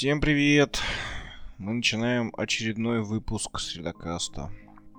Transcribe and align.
Всем 0.00 0.18
привет! 0.22 0.80
Мы 1.58 1.74
начинаем 1.74 2.32
очередной 2.34 3.02
выпуск 3.02 3.58
Средокаста. 3.60 4.50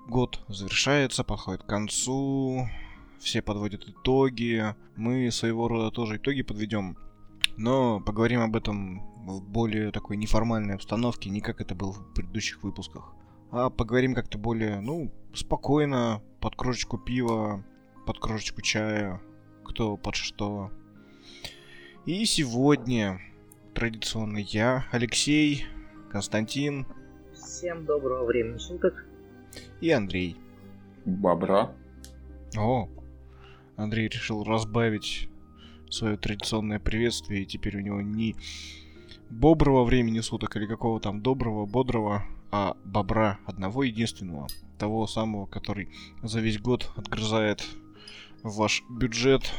Год 0.07 0.43
завершается, 0.47 1.23
подходит 1.23 1.63
к 1.63 1.65
концу, 1.65 2.69
все 3.19 3.41
подводят 3.41 3.89
итоги, 3.89 4.63
мы 4.95 5.31
своего 5.31 5.67
рода 5.67 5.89
тоже 5.89 6.17
итоги 6.17 6.43
подведем, 6.43 6.99
но 7.57 7.99
поговорим 7.99 8.41
об 8.41 8.55
этом 8.55 8.99
в 9.25 9.41
более 9.41 9.91
такой 9.91 10.17
неформальной 10.17 10.75
обстановке, 10.75 11.31
не 11.31 11.41
как 11.41 11.61
это 11.61 11.73
было 11.73 11.93
в 11.93 12.13
предыдущих 12.13 12.61
выпусках. 12.61 13.15
А 13.49 13.71
поговорим 13.71 14.13
как-то 14.13 14.37
более, 14.37 14.81
ну, 14.81 15.11
спокойно, 15.33 16.21
под 16.39 16.55
кружечку 16.55 16.99
пива, 16.99 17.65
под 18.05 18.19
кружечку 18.19 18.61
чая, 18.61 19.19
кто 19.65 19.97
под 19.97 20.13
что. 20.13 20.69
И 22.05 22.23
сегодня 22.25 23.19
традиционно 23.73 24.37
я, 24.37 24.85
Алексей, 24.91 25.65
Константин. 26.11 26.85
Всем 27.33 27.85
доброго 27.85 28.25
времени 28.25 28.57
суток. 28.57 29.05
И 29.79 29.89
Андрей. 29.89 30.37
Бобра. 31.05 31.73
О, 32.57 32.89
Андрей 33.75 34.07
решил 34.07 34.43
разбавить 34.43 35.29
свое 35.89 36.17
традиционное 36.17 36.79
приветствие, 36.79 37.43
и 37.43 37.45
теперь 37.45 37.77
у 37.77 37.81
него 37.81 38.01
не 38.01 38.35
боброго 39.29 39.83
времени 39.83 40.19
суток 40.19 40.55
или 40.57 40.65
какого 40.65 40.99
там 40.99 41.21
доброго, 41.21 41.65
бодрого, 41.65 42.23
а 42.51 42.75
бобра 42.83 43.39
одного 43.45 43.83
единственного, 43.83 44.47
того 44.77 45.07
самого, 45.07 45.45
который 45.45 45.89
за 46.21 46.41
весь 46.41 46.59
год 46.59 46.91
отгрызает 46.95 47.65
ваш 48.43 48.83
бюджет, 48.89 49.51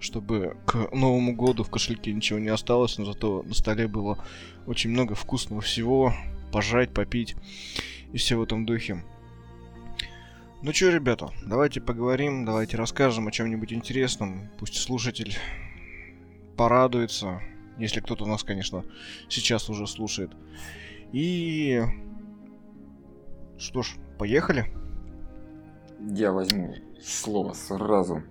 чтобы 0.00 0.56
к 0.66 0.90
Новому 0.92 1.34
году 1.34 1.62
в 1.62 1.70
кошельке 1.70 2.12
ничего 2.12 2.38
не 2.38 2.48
осталось, 2.48 2.98
но 2.98 3.04
зато 3.04 3.42
на 3.42 3.54
столе 3.54 3.86
было 3.86 4.18
очень 4.66 4.90
много 4.90 5.14
вкусного 5.14 5.60
всего, 5.60 6.12
пожать, 6.52 6.92
попить 6.92 7.36
и 8.12 8.16
все 8.16 8.36
в 8.36 8.42
этом 8.42 8.66
духе. 8.66 9.04
Ну 10.62 10.72
что, 10.74 10.90
ребята, 10.90 11.30
давайте 11.46 11.80
поговорим, 11.80 12.44
давайте 12.44 12.76
расскажем 12.76 13.28
о 13.28 13.30
чем-нибудь 13.30 13.72
интересном. 13.72 14.50
Пусть 14.58 14.76
слушатель 14.76 15.36
порадуется, 16.56 17.40
если 17.78 18.00
кто-то 18.00 18.26
нас, 18.26 18.44
конечно, 18.44 18.84
сейчас 19.28 19.70
уже 19.70 19.86
слушает. 19.86 20.32
И... 21.12 21.82
Что 23.56 23.82
ж, 23.82 23.96
поехали? 24.18 24.70
Я 25.98 26.32
возьму 26.32 26.74
слово 27.02 27.54
сразу. 27.54 28.22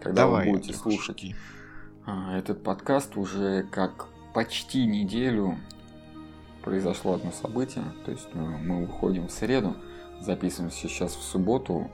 Когда 0.00 0.22
Давай, 0.22 0.46
вы 0.46 0.52
будете 0.52 0.72
слушать 0.72 1.34
а, 2.06 2.36
этот 2.36 2.62
подкаст, 2.62 3.16
уже 3.16 3.64
как 3.70 4.08
почти 4.32 4.86
неделю 4.86 5.58
произошло 6.62 7.14
одно 7.14 7.32
событие. 7.32 7.84
То 8.04 8.10
есть 8.10 8.28
мы, 8.34 8.54
э, 8.54 8.58
мы 8.58 8.84
уходим 8.84 9.28
в 9.28 9.30
среду, 9.30 9.76
записываемся 10.20 10.88
сейчас 10.88 11.14
в 11.14 11.22
субботу. 11.22 11.90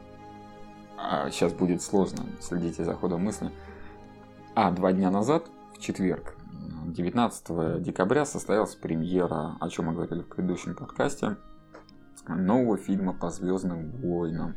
А 0.96 1.30
сейчас 1.30 1.52
будет 1.52 1.82
сложно, 1.82 2.24
следите 2.40 2.84
за 2.84 2.94
ходом 2.94 3.24
мысли. 3.24 3.50
А 4.54 4.70
два 4.70 4.92
дня 4.92 5.10
назад, 5.10 5.50
в 5.74 5.78
четверг, 5.78 6.36
19 6.86 7.82
декабря, 7.82 8.24
состоялась 8.24 8.74
премьера, 8.74 9.56
о 9.60 9.68
чем 9.68 9.86
мы 9.86 9.92
говорили 9.92 10.22
в 10.22 10.28
предыдущем 10.28 10.74
подкасте, 10.74 11.36
нового 12.28 12.76
фильма 12.76 13.12
по 13.12 13.30
Звездным 13.30 13.90
войнам. 13.90 14.56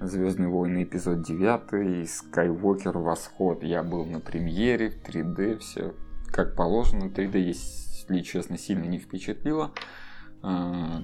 Звездные 0.00 0.48
войны 0.48 0.84
эпизод 0.84 1.20
9, 1.20 2.08
Скайуокер 2.08 2.96
Восход. 2.96 3.62
Я 3.62 3.82
был 3.82 4.06
на 4.06 4.18
премьере 4.18 4.88
в 4.88 5.02
3D, 5.02 5.58
все 5.58 5.94
как 6.32 6.56
положено. 6.56 7.10
3D, 7.10 7.38
если 7.38 8.22
честно, 8.22 8.56
сильно 8.56 8.84
не 8.84 8.98
впечатлило. 8.98 9.72
А, 10.40 11.02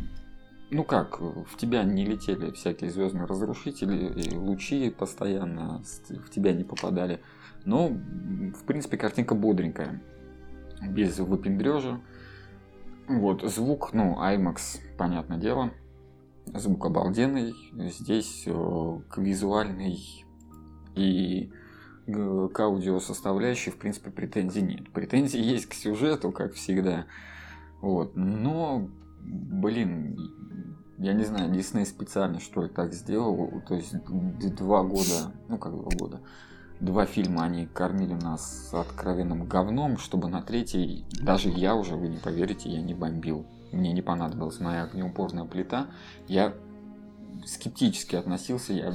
ну 0.70 0.82
как, 0.82 1.20
в 1.20 1.58
тебя 1.58 1.84
не 1.84 2.06
летели 2.06 2.50
всякие 2.52 2.90
звездные 2.90 3.26
разрушители, 3.26 4.34
лучи 4.34 4.88
постоянно 4.88 5.82
в 6.08 6.30
тебя 6.30 6.54
не 6.54 6.64
попадали. 6.64 7.20
Но, 7.66 7.88
в 7.88 8.64
принципе, 8.66 8.96
картинка 8.96 9.34
бодренькая, 9.34 10.00
без 10.88 11.18
выпендрежа. 11.18 12.00
Вот, 13.08 13.42
звук, 13.42 13.92
ну, 13.92 14.16
IMAX, 14.18 14.80
понятное 14.96 15.36
дело 15.36 15.70
звук 16.54 16.86
обалденный. 16.86 17.54
Здесь 17.72 18.44
э, 18.46 19.00
к 19.08 19.18
визуальной 19.18 20.24
и 20.94 21.50
к 22.06 22.60
аудио 22.60 23.00
составляющей, 23.00 23.70
в 23.70 23.78
принципе, 23.78 24.10
претензий 24.10 24.62
нет. 24.62 24.90
Претензии 24.92 25.40
есть 25.42 25.66
к 25.66 25.74
сюжету, 25.74 26.32
как 26.32 26.54
всегда. 26.54 27.06
Вот. 27.80 28.16
Но, 28.16 28.88
блин, 29.20 30.16
я 30.98 31.12
не 31.12 31.24
знаю, 31.24 31.52
Дисней 31.52 31.84
специально 31.84 32.40
что 32.40 32.62
ли 32.62 32.68
так 32.68 32.92
сделал. 32.92 33.62
То 33.68 33.74
есть 33.74 33.94
два 34.56 34.82
года, 34.82 35.32
ну 35.48 35.58
как 35.58 35.72
два 35.72 35.90
года, 35.90 36.20
два 36.80 37.06
фильма 37.06 37.44
они 37.44 37.66
кормили 37.66 38.14
нас 38.14 38.70
откровенным 38.72 39.46
говном, 39.46 39.98
чтобы 39.98 40.28
на 40.28 40.42
третий, 40.42 41.04
даже 41.20 41.48
я 41.48 41.74
уже, 41.74 41.96
вы 41.96 42.08
не 42.08 42.18
поверите, 42.18 42.70
я 42.70 42.80
не 42.80 42.94
бомбил 42.94 43.46
мне 43.72 43.92
не 43.92 44.02
понадобилась 44.02 44.60
моя 44.60 44.84
огнеупорная 44.84 45.44
плита, 45.44 45.88
я 46.28 46.54
скептически 47.44 48.16
относился, 48.16 48.72
я 48.72 48.94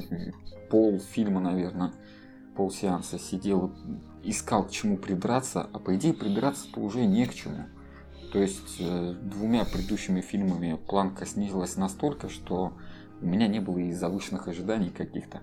пол 0.70 1.00
фильма, 1.00 1.40
наверное, 1.42 1.94
пол 2.56 2.72
сеанса 2.72 3.20
сидел, 3.20 3.74
искал 4.24 4.66
к 4.66 4.72
чему 4.72 4.98
придраться, 4.98 5.68
а 5.74 5.80
по 5.80 5.96
идее 5.96 6.14
придраться-то 6.14 6.80
уже 6.80 7.06
не 7.06 7.26
к 7.26 7.34
чему. 7.34 7.66
То 8.32 8.40
есть 8.40 8.78
э, 8.80 9.14
двумя 9.22 9.66
предыдущими 9.66 10.22
фильмами 10.22 10.80
планка 10.88 11.26
снизилась 11.26 11.76
настолько, 11.76 12.30
что 12.30 12.74
у 13.22 13.26
меня 13.26 13.48
не 13.48 13.60
было 13.60 13.78
и 13.78 13.92
завышенных 13.92 14.48
ожиданий 14.48 14.90
каких-то. 14.90 15.42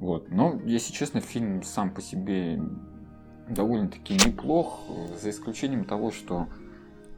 Вот. 0.00 0.30
Но, 0.30 0.60
если 0.64 0.92
честно, 0.92 1.20
фильм 1.20 1.62
сам 1.62 1.90
по 1.90 2.02
себе 2.02 2.60
довольно-таки 3.48 4.14
неплох, 4.14 4.80
за 5.20 5.30
исключением 5.30 5.84
того, 5.84 6.10
что 6.10 6.48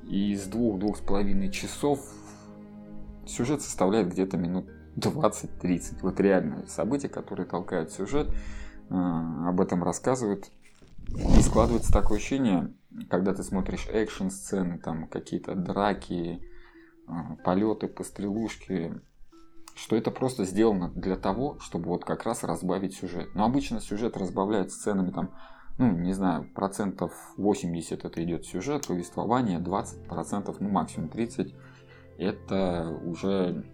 из 0.08 0.46
двух-двух 0.46 0.98
с 0.98 1.00
половиной 1.00 1.50
часов 1.50 2.00
сюжет 3.26 3.62
составляет 3.62 4.08
где-то 4.08 4.36
минут 4.36 4.66
20-30. 4.96 5.98
Вот 6.02 6.20
реальные 6.20 6.66
события, 6.66 7.08
которые 7.08 7.46
толкают 7.46 7.90
сюжет, 7.90 8.28
э, 8.88 8.94
об 8.94 9.60
этом 9.60 9.82
рассказывают. 9.82 10.50
И 11.08 11.40
складывается 11.42 11.92
такое 11.92 12.18
ощущение, 12.18 12.72
когда 13.08 13.32
ты 13.34 13.42
смотришь 13.42 13.86
экшн-сцены, 13.88 14.78
там 14.78 15.06
какие-то 15.08 15.54
драки, 15.54 16.40
э, 17.08 17.12
полеты, 17.44 17.88
пострелушки, 17.88 19.00
что 19.74 19.94
это 19.94 20.10
просто 20.10 20.44
сделано 20.44 20.90
для 20.94 21.16
того, 21.16 21.58
чтобы 21.60 21.88
вот 21.88 22.04
как 22.04 22.24
раз 22.24 22.42
разбавить 22.42 22.94
сюжет. 22.94 23.34
Но 23.34 23.44
обычно 23.44 23.80
сюжет 23.80 24.16
разбавляют 24.16 24.72
сценами 24.72 25.10
там 25.10 25.32
ну, 25.78 25.90
не 25.92 26.12
знаю, 26.12 26.48
процентов 26.54 27.12
80 27.36 28.04
это 28.04 28.24
идет 28.24 28.46
сюжет, 28.46 28.86
повествование, 28.86 29.58
20 29.58 30.04
процентов, 30.08 30.56
ну, 30.60 30.68
максимум 30.68 31.08
30 31.08 31.54
это 32.18 32.98
уже 33.04 33.64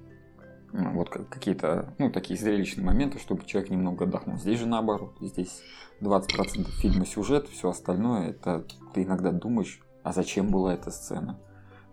ну, 0.73 0.93
вот 0.93 1.11
какие-то, 1.11 1.95
ну, 1.99 2.11
такие 2.11 2.39
зрелищные 2.39 2.85
моменты, 2.85 3.19
чтобы 3.19 3.45
человек 3.45 3.71
немного 3.71 4.05
отдохнул. 4.05 4.39
Здесь 4.39 4.59
же 4.59 4.67
наоборот, 4.67 5.15
здесь 5.21 5.63
20% 6.01 6.71
фильма 6.81 7.07
сюжет, 7.07 7.47
все 7.49 7.69
остальное, 7.71 8.31
это 8.31 8.65
ты 8.95 9.05
иногда 9.05 9.31
думаешь, 9.33 9.81
а 10.03 10.13
зачем 10.13 10.51
была 10.51 10.75
эта 10.75 10.91
сцена? 10.91 11.39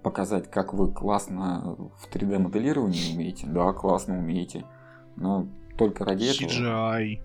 Показать, 0.02 0.50
как 0.50 0.74
вы 0.74 0.92
классно 0.92 1.76
в 1.98 2.10
3D-моделировании 2.10 3.14
умеете? 3.14 3.48
Да, 3.48 3.74
классно 3.74 4.18
умеете, 4.18 4.66
но 5.18 5.48
только 5.78 6.06
ради 6.06 6.24
CGI. 6.24 6.46
этого... 6.46 7.02
CGI. 7.02 7.22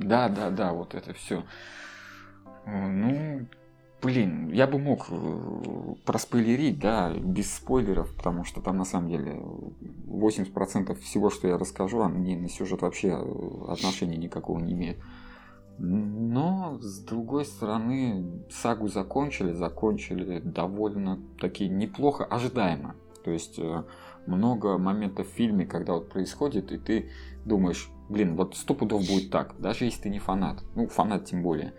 Да, 0.00 0.28
да, 0.28 0.50
да, 0.50 0.72
вот 0.72 0.94
это 0.94 1.14
все. 1.14 1.44
Э, 2.64 2.88
ну, 2.88 3.46
блин, 4.00 4.50
я 4.50 4.66
бы 4.66 4.78
мог 4.78 5.06
э, 5.10 5.94
проспойлерить, 6.04 6.78
да, 6.78 7.12
без 7.12 7.54
спойлеров, 7.54 8.14
потому 8.14 8.44
что 8.44 8.60
там 8.60 8.78
на 8.78 8.84
самом 8.84 9.08
деле 9.08 9.40
80% 10.06 10.94
всего, 11.00 11.30
что 11.30 11.48
я 11.48 11.58
расскажу, 11.58 12.02
они 12.02 12.36
на 12.36 12.48
сюжет 12.48 12.82
вообще 12.82 13.08
э, 13.08 13.64
отношения 13.68 14.16
никакого 14.16 14.58
не 14.58 14.72
имеют. 14.72 14.98
Но, 15.78 16.78
с 16.80 17.00
другой 17.00 17.44
стороны, 17.44 18.44
сагу 18.50 18.88
закончили, 18.88 19.52
закончили 19.52 20.38
довольно 20.38 21.18
таки 21.40 21.68
неплохо, 21.68 22.24
ожидаемо. 22.24 22.94
То 23.24 23.30
есть 23.30 23.58
много 24.26 24.78
моментов 24.78 25.28
в 25.28 25.30
фильме, 25.30 25.64
когда 25.64 25.94
вот 25.94 26.10
происходит, 26.10 26.72
и 26.72 26.78
ты 26.78 27.10
думаешь, 27.44 27.90
блин, 28.08 28.36
вот 28.36 28.54
сто 28.54 28.74
пудов 28.74 29.06
будет 29.06 29.30
так, 29.30 29.54
даже 29.58 29.86
если 29.86 30.02
ты 30.02 30.10
не 30.10 30.18
фанат. 30.18 30.62
Ну, 30.74 30.86
фанат 30.86 31.24
тем 31.24 31.42
более. 31.42 31.72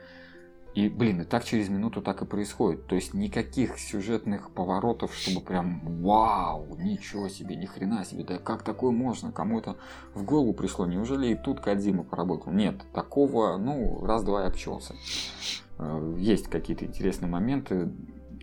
И, 0.76 0.90
блин, 0.90 1.22
и 1.22 1.24
так 1.24 1.44
через 1.44 1.70
минуту 1.70 2.02
так 2.02 2.22
и 2.24 2.26
происходит. 2.26 2.88
То 2.88 2.96
есть 2.96 3.14
никаких 3.14 3.78
сюжетных 3.78 4.50
поворотов, 4.52 5.14
чтобы 5.14 5.42
прям 5.42 5.82
вау, 6.02 6.76
ничего 6.78 7.30
себе, 7.30 7.56
ни 7.56 7.66
хрена 7.66 8.04
себе, 8.06 8.24
да 8.24 8.40
как 8.40 8.64
такое 8.64 8.92
можно? 8.92 9.32
Кому 9.32 9.60
это 9.60 9.78
в 10.16 10.24
голову 10.24 10.54
пришло? 10.54 10.88
Неужели 10.88 11.28
и 11.28 11.36
тут 11.36 11.60
Кадзима 11.60 12.04
поработал? 12.04 12.52
Нет, 12.52 12.82
такого, 12.92 13.58
ну, 13.58 14.04
раз-два 14.04 14.46
и 14.46 14.48
обчелся. 14.48 14.96
Э, 15.78 16.16
есть 16.18 16.48
какие-то 16.48 16.86
интересные 16.86 17.30
моменты, 17.30 17.92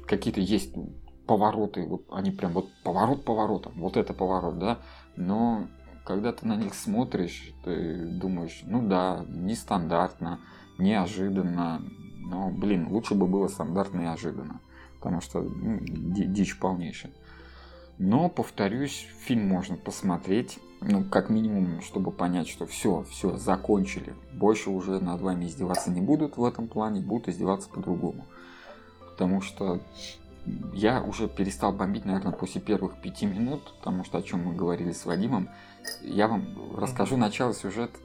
какие-то 0.07 0.41
есть 0.41 0.73
повороты, 1.27 1.85
вот 1.87 2.05
они 2.11 2.31
прям 2.31 2.53
вот 2.53 2.69
поворот 2.85 3.25
поворотом, 3.25 3.73
вот 3.77 3.97
это 3.97 4.15
поворот, 4.15 4.59
да, 4.59 4.79
но 5.17 5.69
когда 6.05 6.33
ты 6.33 6.47
на 6.47 6.57
них 6.57 6.75
смотришь, 6.75 7.53
ты 7.65 8.07
думаешь, 8.07 8.63
ну 8.65 8.87
да, 8.87 9.25
нестандартно, 9.29 10.41
неожиданно, 10.79 11.83
но, 12.21 12.51
блин, 12.51 12.89
лучше 12.89 13.15
бы 13.15 13.27
было 13.27 13.49
стандартно 13.49 14.01
и 14.01 14.03
неожиданно, 14.03 14.61
потому 14.99 15.21
что 15.21 15.41
ну, 15.41 15.79
дичь 15.81 16.59
полнейшая. 16.59 17.13
Но, 17.99 18.31
повторюсь, 18.31 19.07
фильм 19.27 19.47
можно 19.47 19.77
посмотреть, 19.77 20.59
ну, 20.81 21.05
как 21.05 21.29
минимум, 21.29 21.83
чтобы 21.83 22.11
понять, 22.11 22.49
что 22.49 22.67
все, 22.67 23.05
все, 23.11 23.37
закончили. 23.37 24.15
Больше 24.33 24.71
уже 24.71 25.01
над 25.01 25.21
вами 25.21 25.45
издеваться 25.45 25.91
не 25.91 26.01
будут 26.01 26.39
в 26.39 26.45
этом 26.45 26.67
плане, 26.67 27.03
будут 27.03 27.29
издеваться 27.29 27.69
по-другому. 27.69 28.25
Потому 29.01 29.43
что 29.43 29.81
я 30.73 31.03
уже 31.03 31.29
перестал 31.29 31.73
бомбить, 31.73 32.07
наверное, 32.07 32.33
после 32.33 32.61
первых 32.61 33.01
пяти 33.03 33.27
минут, 33.27 33.75
потому 33.79 34.05
что 34.05 34.19
о 34.19 34.23
чем 34.23 34.45
мы 34.45 34.55
говорили 34.55 34.93
с 34.93 35.05
Вадимом. 35.05 35.51
Я 36.01 36.29
вам 36.29 36.75
расскажу 36.75 37.17
начало 37.17 37.53
сюжета. 37.53 37.99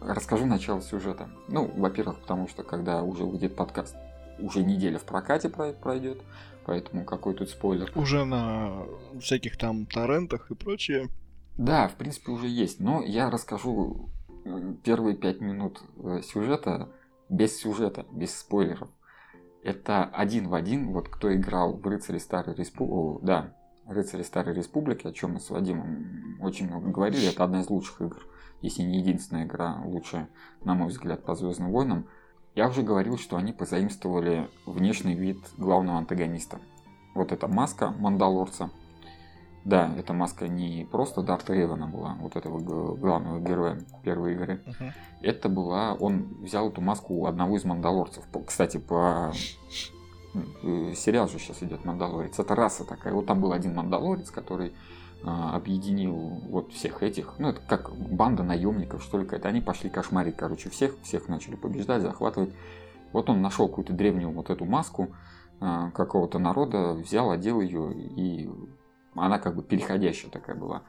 Расскажу 0.00 0.46
начало 0.46 0.80
сюжета. 0.80 1.28
Ну, 1.48 1.70
во-первых, 1.76 2.20
потому 2.20 2.48
что 2.48 2.62
когда 2.62 3.02
уже 3.02 3.24
выйдет 3.24 3.56
подкаст, 3.56 3.96
уже 4.38 4.62
неделя 4.62 4.98
в 4.98 5.04
прокате 5.04 5.48
пройдет, 5.48 6.22
поэтому 6.64 7.04
какой 7.04 7.34
тут 7.34 7.50
спойлер. 7.50 7.90
Уже 7.94 8.24
на 8.24 8.84
всяких 9.20 9.56
там 9.56 9.86
торрентах 9.86 10.50
и 10.50 10.54
прочее. 10.54 11.08
Да, 11.56 11.88
в 11.88 11.94
принципе, 11.94 12.30
уже 12.32 12.46
есть. 12.46 12.78
Но 12.78 13.02
я 13.02 13.30
расскажу 13.30 14.10
первые 14.84 15.16
пять 15.16 15.40
минут 15.40 15.80
э, 15.96 16.20
сюжета 16.22 16.88
без 17.28 17.58
сюжета, 17.58 18.06
без 18.12 18.38
спойлеров 18.38 18.88
это 19.62 20.04
один 20.04 20.48
в 20.48 20.54
один, 20.54 20.92
вот 20.92 21.08
кто 21.08 21.34
играл 21.34 21.74
в 21.74 21.86
«Рыцаре 21.86 22.18
Старой 22.18 22.54
Республики», 22.54 23.24
да, 23.24 23.54
«Рыцаре 23.86 24.24
Старой 24.24 24.54
Республики», 24.54 25.06
о 25.06 25.12
чем 25.12 25.34
мы 25.34 25.40
с 25.40 25.50
Вадимом 25.50 26.38
очень 26.40 26.68
много 26.68 26.90
говорили, 26.90 27.30
это 27.30 27.44
одна 27.44 27.60
из 27.60 27.70
лучших 27.70 28.00
игр, 28.00 28.26
если 28.60 28.82
не 28.82 28.98
единственная 28.98 29.44
игра, 29.44 29.80
лучшая, 29.84 30.28
на 30.64 30.74
мой 30.74 30.88
взгляд, 30.88 31.24
по 31.24 31.34
«Звездным 31.34 31.70
войнам». 31.70 32.06
Я 32.54 32.68
уже 32.68 32.82
говорил, 32.82 33.18
что 33.18 33.36
они 33.36 33.52
позаимствовали 33.52 34.48
внешний 34.66 35.14
вид 35.14 35.38
главного 35.56 35.98
антагониста. 35.98 36.58
Вот 37.14 37.32
эта 37.32 37.46
маска 37.46 37.90
Мандалорца– 37.90 38.70
да, 39.68 39.92
эта 39.98 40.14
маска 40.14 40.48
не 40.48 40.86
просто 40.90 41.22
Дарта 41.22 41.52
Эвана 41.60 41.86
была, 41.86 42.16
вот 42.20 42.36
этого 42.36 42.58
главного 42.58 43.38
героя 43.38 43.78
первой 44.02 44.32
игры. 44.32 44.62
Uh-huh. 44.64 44.92
Это 45.20 45.50
была, 45.50 45.92
он 45.92 46.38
взял 46.40 46.70
эту 46.70 46.80
маску 46.80 47.12
у 47.14 47.26
одного 47.26 47.56
из 47.58 47.64
мандалорцев. 47.64 48.24
Кстати, 48.46 48.78
по 48.78 49.30
э, 50.62 50.94
сериал 50.94 51.28
же 51.28 51.38
сейчас 51.38 51.62
идет 51.62 51.84
Мандалорец. 51.84 52.38
Это 52.38 52.54
раса 52.54 52.84
такая. 52.84 53.12
Вот 53.12 53.26
там 53.26 53.42
был 53.42 53.52
один 53.52 53.74
мандалорец, 53.74 54.30
который 54.30 54.72
объединил 55.24 56.14
вот 56.48 56.72
всех 56.72 57.02
этих, 57.02 57.34
ну 57.38 57.50
это 57.50 57.60
как 57.66 57.94
банда 57.94 58.42
наемников, 58.42 59.02
что 59.02 59.18
ли, 59.18 59.26
это 59.26 59.48
они 59.48 59.60
пошли 59.60 59.90
кошмарить, 59.90 60.36
короче, 60.36 60.70
всех, 60.70 61.00
всех 61.02 61.28
начали 61.28 61.56
побеждать, 61.56 62.02
захватывать. 62.02 62.54
Вот 63.12 63.28
он 63.28 63.42
нашел 63.42 63.68
какую-то 63.68 63.92
древнюю 63.92 64.30
вот 64.30 64.50
эту 64.50 64.64
маску 64.64 65.14
а, 65.60 65.90
какого-то 65.90 66.38
народа, 66.38 66.92
взял, 66.92 67.30
одел 67.30 67.60
ее 67.60 67.92
и 67.92 68.48
она 69.14 69.38
как 69.38 69.56
бы 69.56 69.62
переходящая 69.62 70.30
такая 70.30 70.56
была. 70.56 70.82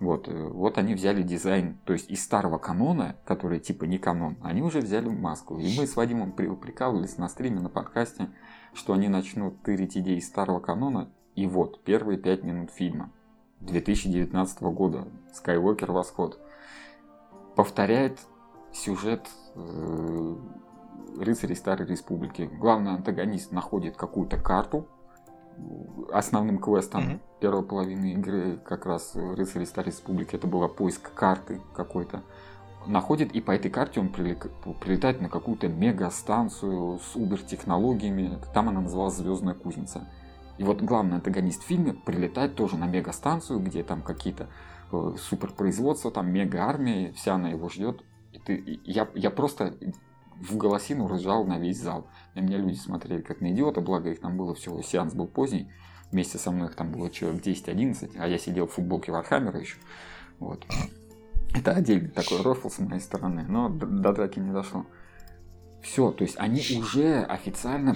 Вот, 0.00 0.28
э, 0.28 0.48
вот 0.48 0.78
они 0.78 0.94
взяли 0.94 1.22
дизайн, 1.22 1.78
то 1.84 1.92
есть 1.92 2.10
из 2.10 2.24
старого 2.24 2.56
канона, 2.58 3.16
который 3.26 3.60
типа 3.60 3.84
не 3.84 3.98
канон, 3.98 4.38
они 4.42 4.62
уже 4.62 4.80
взяли 4.80 5.08
маску. 5.08 5.58
И 5.58 5.78
мы 5.78 5.86
с 5.86 5.94
Вадимом 5.94 6.32
прикалывались 6.32 7.18
на 7.18 7.28
стриме, 7.28 7.60
на 7.60 7.68
подкасте, 7.68 8.30
что 8.72 8.94
они 8.94 9.08
начнут 9.08 9.62
тырить 9.62 9.98
идеи 9.98 10.18
старого 10.20 10.58
канона. 10.58 11.10
И 11.36 11.46
вот, 11.46 11.84
первые 11.84 12.18
пять 12.18 12.42
минут 12.42 12.70
фильма 12.70 13.12
2019 13.60 14.62
года, 14.62 15.06
Skywalker 15.32 15.92
Восход, 15.92 16.38
повторяет 17.56 18.18
сюжет 18.72 19.28
э, 19.54 20.36
рыцарей 21.18 21.56
Старой 21.56 21.86
Республики. 21.86 22.50
Главный 22.58 22.92
антагонист 22.92 23.52
находит 23.52 23.96
какую-то 23.96 24.38
карту, 24.38 24.86
основным 26.12 26.58
квестом 26.58 27.02
mm-hmm. 27.02 27.20
первой 27.40 27.62
половины 27.62 28.12
игры 28.14 28.58
как 28.64 28.86
раз 28.86 29.12
рыцари 29.14 29.64
Старой 29.64 29.88
Республики 29.88 30.36
это 30.36 30.46
была 30.46 30.68
поиск 30.68 31.12
карты 31.12 31.60
какой-то. 31.74 32.22
Находит 32.86 33.32
и 33.32 33.42
по 33.42 33.50
этой 33.50 33.70
карте 33.70 34.00
он 34.00 34.08
прилетает 34.08 35.20
на 35.20 35.28
какую-то 35.28 35.68
мегастанцию 35.68 36.98
с 36.98 37.14
убер-технологиями 37.14 38.38
там 38.54 38.70
она 38.70 38.80
называлась 38.80 39.16
Звездная 39.16 39.54
кузница 39.54 40.08
и 40.60 40.62
вот 40.62 40.82
главный 40.82 41.16
антагонист 41.16 41.62
в 41.62 41.66
фильме 41.66 41.94
прилетает 41.94 42.54
тоже 42.54 42.76
на 42.76 42.84
мегастанцию 42.86 43.60
где 43.60 43.82
там 43.82 44.02
какие-то 44.02 44.50
э, 44.92 45.14
суперпроизводства 45.18 46.10
там 46.10 46.30
мега-армия 46.30 47.12
вся 47.12 47.36
она 47.36 47.48
его 47.48 47.70
ждет 47.70 48.04
и 48.32 48.38
ты, 48.38 48.80
я, 48.84 49.08
я 49.14 49.30
просто 49.30 49.74
в 50.40 50.56
голосину 50.56 51.06
ржал 51.06 51.44
на 51.44 51.58
весь 51.58 51.80
зал. 51.80 52.06
На 52.34 52.40
меня 52.40 52.58
люди 52.58 52.76
смотрели 52.76 53.20
как 53.20 53.40
на 53.40 53.52
идиота, 53.52 53.80
благо 53.80 54.10
их 54.10 54.20
там 54.20 54.36
было 54.36 54.54
всего, 54.54 54.80
сеанс 54.82 55.14
был 55.14 55.26
поздний. 55.26 55.70
Вместе 56.10 56.38
со 56.38 56.50
мной 56.50 56.68
их 56.68 56.74
там 56.74 56.90
было 56.90 57.10
человек 57.10 57.42
10-11, 57.44 58.12
а 58.18 58.26
я 58.26 58.38
сидел 58.38 58.66
в 58.66 58.72
футболке 58.72 59.12
Warhammer 59.12 59.55
а 59.55 59.60
еще. 59.60 59.76
Вот. 60.38 60.64
Это 61.54 61.72
отдельный 61.72 62.08
такой 62.08 62.42
рофл 62.42 62.68
с 62.68 62.78
моей 62.78 63.00
стороны, 63.00 63.44
но 63.46 63.68
до 63.68 64.12
драки 64.12 64.38
не 64.38 64.52
дошло. 64.52 64.86
Все, 65.82 66.10
то 66.10 66.24
есть 66.24 66.36
они 66.38 66.62
уже 66.78 67.22
официально 67.22 67.94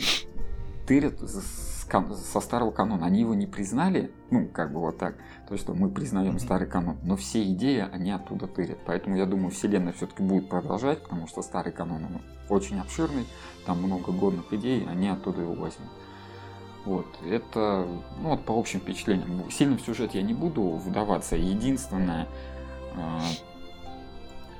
тырят 0.86 1.20
со 1.90 2.40
старого 2.40 2.70
канона. 2.70 3.06
Они 3.06 3.20
его 3.20 3.34
не 3.34 3.46
признали, 3.46 4.10
ну, 4.30 4.48
как 4.48 4.72
бы 4.72 4.80
вот 4.80 4.98
так, 4.98 5.16
то, 5.48 5.56
что 5.56 5.74
мы 5.74 5.90
признаем 5.90 6.38
старый 6.38 6.66
канон, 6.66 6.98
но 7.02 7.16
все 7.16 7.42
идеи 7.52 7.86
они 7.92 8.10
оттуда 8.10 8.46
тырят. 8.46 8.78
Поэтому 8.86 9.16
я 9.16 9.26
думаю, 9.26 9.50
вселенная 9.50 9.92
все-таки 9.92 10.22
будет 10.22 10.48
продолжать, 10.48 11.02
потому 11.02 11.26
что 11.26 11.42
старый 11.42 11.72
канон 11.72 12.04
он 12.04 12.20
очень 12.48 12.78
обширный, 12.80 13.26
там 13.66 13.82
много 13.82 14.12
годных 14.12 14.52
идей, 14.52 14.86
они 14.88 15.08
оттуда 15.08 15.42
его 15.42 15.54
возьмут. 15.54 15.90
Вот, 16.84 17.06
это, 17.24 17.86
ну 18.20 18.30
вот 18.30 18.44
по 18.44 18.58
общим 18.58 18.80
впечатлениям. 18.80 19.50
Сильно 19.50 19.78
в 19.78 19.80
сюжет 19.80 20.14
я 20.14 20.22
не 20.22 20.34
буду 20.34 20.62
вдаваться. 20.62 21.34
Единственное, 21.34 22.28
а, 22.94 23.20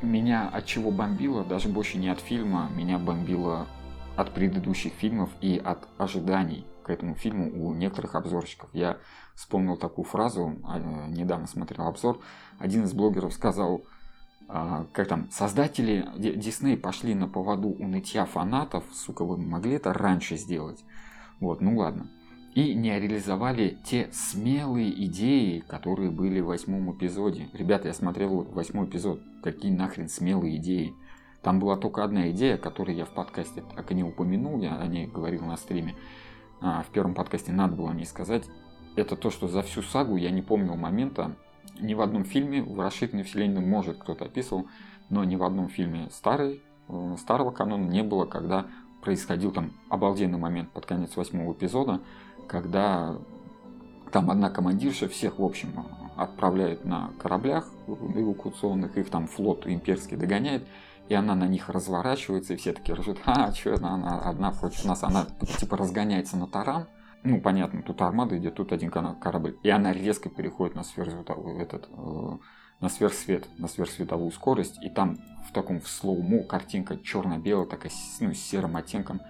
меня 0.01 0.49
от 0.49 0.65
чего 0.65 0.91
бомбило, 0.91 1.45
даже 1.45 1.69
больше 1.69 1.99
не 1.99 2.09
от 2.09 2.21
фильма, 2.21 2.71
меня 2.75 2.99
бомбило 2.99 3.67
от 4.17 4.33
предыдущих 4.33 4.95
фильмов 4.95 5.29
и 5.43 5.61
от 5.63 5.87
ожиданий 5.99 6.65
к 6.85 6.91
этому 6.91 7.15
фильму 7.15 7.51
у 7.53 7.75
некоторых 7.75 8.15
обзорщиков. 8.15 8.71
Я 8.73 8.99
вспомнил 9.35 9.77
такую 9.77 10.05
фразу, 10.05 10.57
а, 10.65 10.79
недавно 11.09 11.47
смотрел 11.47 11.87
обзор, 11.87 12.21
один 12.59 12.85
из 12.85 12.93
блогеров 12.93 13.33
сказал, 13.33 13.83
а, 14.47 14.87
как 14.93 15.09
там, 15.09 15.29
создатели 15.31 16.07
Дисней 16.17 16.77
пошли 16.77 17.15
на 17.15 17.27
поводу 17.27 17.69
у 17.69 17.87
нытья 17.87 18.27
фанатов, 18.27 18.85
сука, 18.93 19.25
вы 19.25 19.39
могли 19.39 19.73
это 19.73 19.93
раньше 19.93 20.37
сделать. 20.37 20.85
Вот, 21.41 21.61
ну 21.61 21.77
ладно. 21.79 22.11
И 22.55 22.73
не 22.75 22.97
реализовали 23.01 23.79
те 23.85 24.09
смелые 24.13 25.05
идеи, 25.07 25.59
которые 25.67 26.11
были 26.11 26.41
в 26.41 26.47
восьмом 26.47 26.93
эпизоде. 26.93 27.49
Ребята, 27.53 27.89
я 27.89 27.95
смотрел 27.95 28.45
восьмой 28.45 28.87
эпизод. 28.87 29.21
Какие 29.43 29.73
нахрен 29.73 30.09
смелые 30.09 30.59
идеи? 30.59 30.95
Там 31.43 31.59
была 31.59 31.77
только 31.77 32.05
одна 32.05 32.31
идея, 32.31 32.57
которую 32.57 32.97
я 32.97 33.05
в 33.05 33.11
подкасте 33.11 33.63
так 33.75 33.91
и 33.91 33.95
не 33.95 34.05
упомянул, 34.05 34.61
я 34.61 34.77
о 34.79 34.87
ней 34.87 35.07
говорил 35.07 35.45
на 35.45 35.57
стриме. 35.57 35.95
А, 36.67 36.83
в 36.83 36.87
первом 36.87 37.13
подкасте 37.13 37.53
надо 37.53 37.77
было 37.77 37.91
мне 37.91 38.07
сказать. 38.07 38.45
Это 38.97 39.17
то, 39.17 39.31
что 39.31 39.49
за 39.49 39.61
всю 39.61 39.83
сагу 39.83 40.17
я 40.17 40.31
не 40.31 40.41
помнил 40.41 40.77
момента. 40.77 41.37
Ни 41.79 41.93
в 41.93 42.01
одном 42.01 42.25
фильме 42.25 42.63
в 42.63 42.81
расширенной 42.81 43.23
вселенной 43.23 43.61
может 43.61 43.99
кто-то 43.99 44.25
описывал, 44.25 44.67
но 45.11 45.25
ни 45.25 45.37
в 45.37 45.45
одном 45.45 45.69
фильме 45.69 46.09
старый, 46.11 46.63
э, 46.89 47.17
старого 47.21 47.51
канона 47.51 47.85
не 47.85 48.03
было, 48.03 48.25
когда 48.25 48.67
происходил 49.03 49.53
там 49.53 49.73
обалденный 49.91 50.39
момент 50.39 50.71
под 50.71 50.87
конец 50.87 51.15
восьмого 51.17 51.53
эпизода, 51.53 52.01
когда 52.49 53.15
там 54.11 54.31
одна 54.31 54.49
командирша 54.49 55.07
всех, 55.07 55.39
в 55.39 55.45
общем, 55.45 55.69
отправляет 56.17 56.87
на 56.87 57.11
кораблях 57.21 57.69
эвакуационных, 57.87 58.97
их 58.97 59.11
там 59.11 59.27
флот 59.27 59.67
имперский 59.67 60.17
догоняет, 60.17 60.67
и 61.09 61.15
она 61.15 61.35
на 61.35 61.47
них 61.47 61.69
разворачивается, 61.69 62.55
и 62.55 62.57
все 62.57 62.73
таки 62.73 62.93
ржут, 62.93 63.19
а, 63.27 63.53
что 63.53 63.75
она, 63.75 63.95
она 63.95 64.19
одна 64.21 64.53
против 64.53 64.85
нас, 64.85 65.03
она 65.03 65.27
типа 65.59 65.77
разгоняется 65.77 66.37
на 66.37 66.47
таран, 66.47 66.87
ну, 67.23 67.41
понятно, 67.41 67.83
тут 67.83 68.03
армада 68.03 68.37
идет, 68.39 68.55
тут 68.55 68.73
один 68.73 68.91
корабль, 68.91 69.59
и 69.63 69.71
она 69.71 69.93
резко 69.93 70.29
переходит 70.29 70.75
на 70.75 70.85
сверхсветовую, 70.85 71.59
этот, 71.59 71.89
э, 71.91 72.39
на 72.81 72.89
сверхсвет, 72.89 73.49
на 73.59 73.67
сверхсветовую 73.67 74.31
скорость, 74.31 74.83
и 74.83 74.91
там 74.91 75.17
в 75.49 75.53
таком 75.53 75.81
в 75.81 75.89
slow-mo 75.89 76.43
картинка 76.43 76.99
черно-белая, 76.99 77.67
такая, 77.67 77.93
ну, 78.21 78.35
с 78.35 78.39
серым 78.39 78.77
оттенком, 78.77 79.23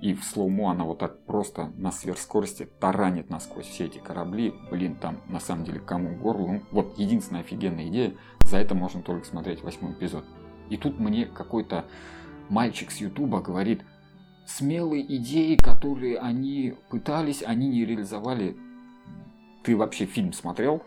и 0.00 0.14
в 0.14 0.24
slow-mo 0.24 0.72
она 0.72 0.84
вот 0.84 0.98
так 0.98 1.24
просто 1.26 1.72
на 1.76 1.92
сверхскорости 1.92 2.64
таранит 2.64 3.30
насквозь 3.30 3.66
все 3.66 3.84
эти 3.84 3.98
корабли. 3.98 4.52
Блин, 4.68 4.96
там 4.96 5.20
на 5.28 5.38
самом 5.38 5.64
деле 5.64 5.78
ком 5.78 6.16
у 6.16 6.20
горла. 6.20 6.46
Ну, 6.48 6.62
вот 6.72 6.98
единственная 6.98 7.42
офигенная 7.42 7.86
идея. 7.86 8.16
За 8.40 8.58
это 8.58 8.74
можно 8.74 9.00
только 9.00 9.24
смотреть 9.24 9.62
восьмой 9.62 9.92
эпизод. 9.92 10.24
И 10.72 10.78
тут 10.78 10.98
мне 10.98 11.26
какой-то 11.26 11.84
мальчик 12.48 12.90
с 12.90 12.96
Ютуба 12.96 13.42
говорит, 13.42 13.82
смелые 14.46 15.04
идеи, 15.16 15.56
которые 15.56 16.18
они 16.18 16.74
пытались, 16.88 17.42
они 17.42 17.68
не 17.68 17.84
реализовали. 17.84 18.56
Ты 19.64 19.76
вообще 19.76 20.06
фильм 20.06 20.32
смотрел? 20.32 20.82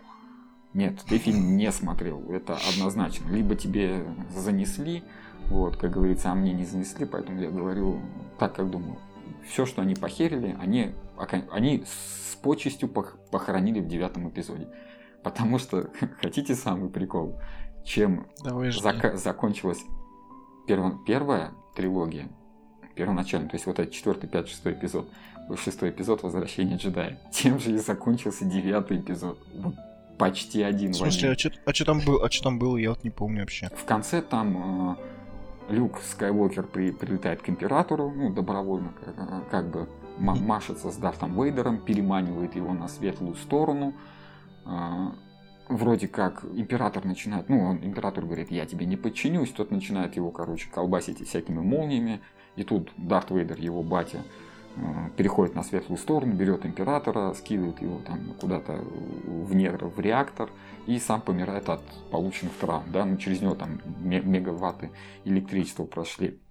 Нет, 0.74 1.04
ты 1.08 1.20
фильм 1.20 1.56
не 1.56 1.72
смотрел, 1.72 2.20
это 2.32 2.58
однозначно. 2.74 3.30
Либо 3.30 3.56
тебе 3.56 4.04
занесли, 4.36 5.04
вот, 5.50 5.78
как 5.78 5.92
говорится, 5.92 6.32
а 6.32 6.36
мне 6.36 6.52
не 6.52 6.66
занесли, 6.66 7.06
поэтому 7.06 7.40
я 7.40 7.52
говорю 7.52 8.00
так, 8.40 8.56
как 8.56 8.72
думаю. 8.72 8.98
Все, 9.48 9.68
что 9.68 9.84
они 9.84 9.94
похерили, 9.94 10.58
они, 10.60 10.96
они 11.52 11.84
с 11.86 12.36
почестью 12.38 12.90
похоронили 12.90 13.82
в 13.82 13.88
девятом 13.88 14.28
эпизоде. 14.30 14.68
Потому 15.22 15.60
что, 15.60 15.92
хотите 16.22 16.56
самый 16.56 16.90
прикол, 16.90 17.40
чем 17.86 18.26
зак- 18.44 19.16
закончилась 19.16 19.84
перво- 20.68 20.98
первая 21.06 21.52
трилогия, 21.76 22.28
первоначально, 22.96 23.48
то 23.48 23.56
есть 23.56 23.66
вот 23.66 23.80
этот 23.80 23.94
четвертый, 23.94 24.28
пятый, 24.28 24.50
шестой 24.50 24.74
эпизод, 24.74 25.08
шестой 25.64 25.92
эпизод 25.92 26.24
«Возвращение 26.24 26.78
джедая», 26.78 27.20
тем 27.32 27.60
же 27.60 27.72
и 27.72 27.78
закончился 27.78 28.44
девятый 28.46 29.00
эпизод. 29.00 29.40
Вот 29.54 29.76
почти 30.18 30.64
один 30.64 30.92
в 30.92 30.96
смысле, 30.96 31.32
а 31.32 31.38
что 31.38 31.52
а 31.66 31.86
там, 31.86 32.00
был, 32.06 32.24
а 32.24 32.30
там 32.30 32.58
было, 32.58 32.78
я 32.78 32.90
вот 32.90 33.04
не 33.04 33.12
помню 33.12 33.42
вообще. 33.42 33.70
В 33.76 33.86
конце 33.86 34.22
там 34.22 34.98
э, 35.70 35.74
Люк 35.74 36.00
Скайуокер 36.00 36.64
при, 36.64 36.92
прилетает 36.92 37.42
к 37.42 37.50
Императору, 37.50 38.12
ну, 38.16 38.34
добровольно, 38.34 38.94
как, 39.04 39.50
как 39.50 39.70
бы 39.72 39.88
машется 40.18 40.90
с 40.90 40.96
Дартом 40.96 41.40
Вейдером, 41.40 41.78
переманивает 41.78 42.56
его 42.56 42.74
на 42.74 42.88
светлую 42.88 43.36
сторону. 43.36 43.94
Э, 44.66 45.10
вроде 45.70 46.08
как 46.08 46.44
Император 46.54 47.06
начинает, 47.06 47.50
ну, 47.50 47.62
он, 47.62 47.78
Император 47.84 48.26
говорит, 48.26 48.52
я 48.52 48.66
тебе 48.66 48.86
не 48.86 48.98
подчинюсь, 48.98 49.52
тот 49.52 49.72
начинает 49.72 50.16
его, 50.16 50.32
короче, 50.32 50.70
колбасить 50.70 51.26
всякими 51.28 51.60
молниями. 51.60 52.22
И 52.56 52.64
тут 52.64 52.92
Дарт 52.98 53.32
Вейдер, 53.32 53.60
его 53.60 53.84
батя, 53.84 54.24
Э, 54.78 55.10
переходит 55.16 55.56
на 55.56 55.64
светлую 55.64 55.98
сторону, 55.98 56.34
берет 56.34 56.66
императора, 56.66 57.34
скидывает 57.34 57.82
его 57.82 58.02
там 58.06 58.34
куда-то 58.40 58.74
в 58.74 59.56
недра, 59.56 59.88
в 59.88 60.00
реактор, 60.00 60.50
и 60.86 61.00
сам 61.00 61.22
помирает 61.22 61.70
от 61.70 61.82
полученных 62.12 62.54
травм, 62.54 62.92
да, 62.92 63.06
ну 63.06 63.16
через 63.16 63.42
него 63.42 63.56
там 63.56 63.80
мегаватты 64.02 64.92
электричества 65.24 65.86
прошли. 65.86 66.42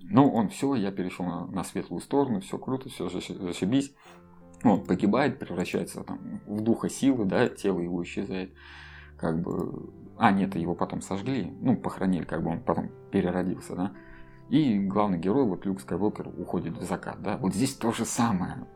Ну, 0.00 0.28
он 0.32 0.48
все, 0.48 0.74
я 0.74 0.90
перешел 0.90 1.26
на, 1.26 1.46
на 1.46 1.64
светлую 1.64 2.00
сторону, 2.00 2.40
все 2.40 2.58
круто, 2.58 2.88
все 2.88 3.08
зашибись. 3.08 3.92
Он 4.64 4.84
погибает, 4.84 5.38
превращается 5.38 6.02
там 6.02 6.40
в 6.46 6.60
духа 6.60 6.88
силы, 6.88 7.24
да, 7.24 7.48
тело 7.48 7.80
его 7.80 8.02
исчезает. 8.02 8.52
Как 9.16 9.40
бы... 9.40 9.92
А, 10.16 10.32
нет, 10.32 10.56
его 10.56 10.74
потом 10.74 11.00
сожгли, 11.00 11.52
ну, 11.60 11.76
похоронили, 11.76 12.24
как 12.24 12.42
бы 12.42 12.50
он 12.50 12.60
потом 12.60 12.90
переродился, 13.10 13.76
да. 13.76 13.92
И 14.48 14.78
главный 14.78 15.18
герой, 15.18 15.44
вот 15.44 15.66
Люк 15.66 15.80
Скайуокер, 15.80 16.28
уходит 16.28 16.76
в 16.76 16.82
закат. 16.82 17.20
Да? 17.22 17.36
Вот 17.36 17.54
здесь 17.54 17.74
то 17.74 17.92
же 17.92 18.04
самое. 18.04 18.66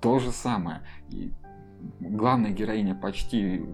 То 0.00 0.18
же 0.18 0.30
самое. 0.30 0.82
И 1.08 1.32
главная 2.00 2.50
героиня 2.50 2.94
почти 2.94 3.64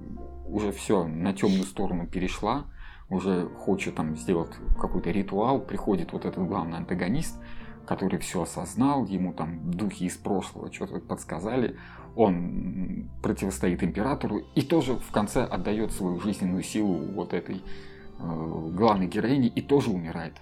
уже 0.47 0.73
все 0.73 1.05
на 1.07 1.33
темную 1.35 1.65
сторону 1.65 2.07
перешла, 2.07 2.67
уже 3.11 3.49
хочет 3.49 3.97
там 3.97 4.17
сделать 4.17 4.53
какой-то 4.79 5.11
ритуал, 5.11 5.61
приходит 5.61 6.13
вот 6.13 6.25
этот 6.25 6.47
главный 6.47 6.79
антагонист, 6.79 7.41
который 7.89 8.19
все 8.19 8.43
осознал, 8.43 9.07
ему 9.07 9.33
там 9.33 9.71
духи 9.71 10.05
из 10.05 10.17
прошлого 10.17 10.71
что-то 10.71 11.01
подсказали, 11.01 11.77
он 12.15 13.09
противостоит 13.23 13.83
императору 13.83 14.43
и 14.55 14.61
тоже 14.61 14.97
в 14.97 15.11
конце 15.11 15.43
отдает 15.43 15.93
свою 15.93 16.21
жизненную 16.21 16.63
силу 16.63 16.99
вот 17.15 17.33
этой 17.33 17.57
э, 17.57 18.71
главной 18.75 19.07
героине 19.07 19.49
и 19.49 19.63
тоже 19.63 19.91
умирает. 19.91 20.35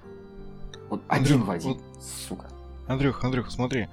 Вот 0.91 1.03
Андрюх, 1.07 1.37
один 1.37 1.43
в 1.45 1.51
один, 1.51 1.73
вот, 1.75 1.83
сука. 2.29 2.49
Андрюх, 2.89 3.23
Андрюх, 3.23 3.51
смотри. 3.53 3.89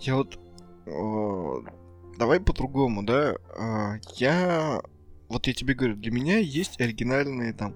Я 0.00 0.16
вот... 0.16 0.38
Э, 0.84 1.70
давай 2.18 2.38
по-другому, 2.38 3.02
да? 3.02 3.34
Э, 3.56 3.98
я... 4.16 4.82
Вот 5.30 5.46
я 5.46 5.54
тебе 5.54 5.72
говорю, 5.72 5.96
для 5.96 6.10
меня 6.10 6.36
есть 6.38 6.78
оригинальные 6.78 7.54
там 7.54 7.74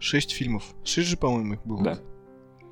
шесть 0.00 0.32
фильмов. 0.32 0.64
Шесть 0.84 1.08
же, 1.08 1.16
по-моему, 1.16 1.54
их 1.54 1.64
было. 1.64 1.82
Да. 1.82 1.98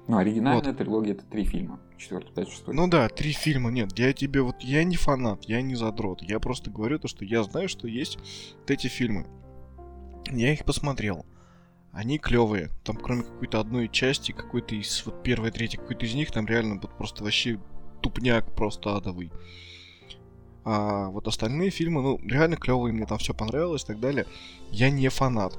Ну, 0.07 0.19
оригинальная 0.19 0.73
вот. 0.73 0.77
трилогия 0.77 1.13
это 1.15 1.25
три 1.25 1.45
фильма. 1.45 1.81
Четвертый, 2.05 2.33
пятый, 2.35 2.51
шестой. 2.51 2.75
Ну 2.75 2.87
да, 2.89 3.09
три 3.09 3.33
фильма. 3.33 3.71
Нет, 3.71 3.99
я 3.99 4.13
тебе 4.13 4.43
вот... 4.43 4.61
Я 4.61 4.85
не 4.85 4.97
фанат, 4.97 5.45
я 5.45 5.63
не 5.63 5.75
задрот. 5.75 6.23
Я 6.23 6.39
просто 6.39 6.71
говорю 6.71 6.99
то, 6.99 7.09
что 7.09 7.25
я 7.25 7.43
знаю, 7.43 7.69
что 7.69 7.89
есть 7.89 8.19
вот 8.59 8.71
эти 8.71 8.87
фильмы. 8.87 9.27
Я 10.31 10.53
их 10.53 10.65
посмотрел 10.65 11.25
они 11.95 12.19
клевые. 12.19 12.71
Там 12.83 12.97
кроме 12.97 13.23
какой-то 13.23 13.61
одной 13.61 13.89
части, 13.89 14.33
какой-то 14.33 14.75
из 14.75 15.07
вот 15.07 15.23
первой, 15.23 15.53
третьей, 15.53 15.79
какой-то 15.79 16.05
из 16.05 16.15
них, 16.15 16.33
там 16.33 16.45
реально 16.47 16.81
вот 16.83 16.91
просто 16.99 17.23
вообще 17.23 17.61
тупняк 18.03 18.53
просто 18.55 18.97
адовый. 18.97 19.31
А 20.65 21.09
вот 21.11 21.29
остальные 21.29 21.71
фильмы, 21.71 22.03
ну, 22.03 22.21
реально 22.27 22.57
клевые, 22.57 22.93
мне 22.93 23.07
там 23.07 23.19
все 23.19 23.33
понравилось 23.33 23.85
и 23.85 23.87
так 23.87 24.01
далее. 24.01 24.27
Я 24.73 24.91
не 24.91 25.09
фанат. 25.09 25.57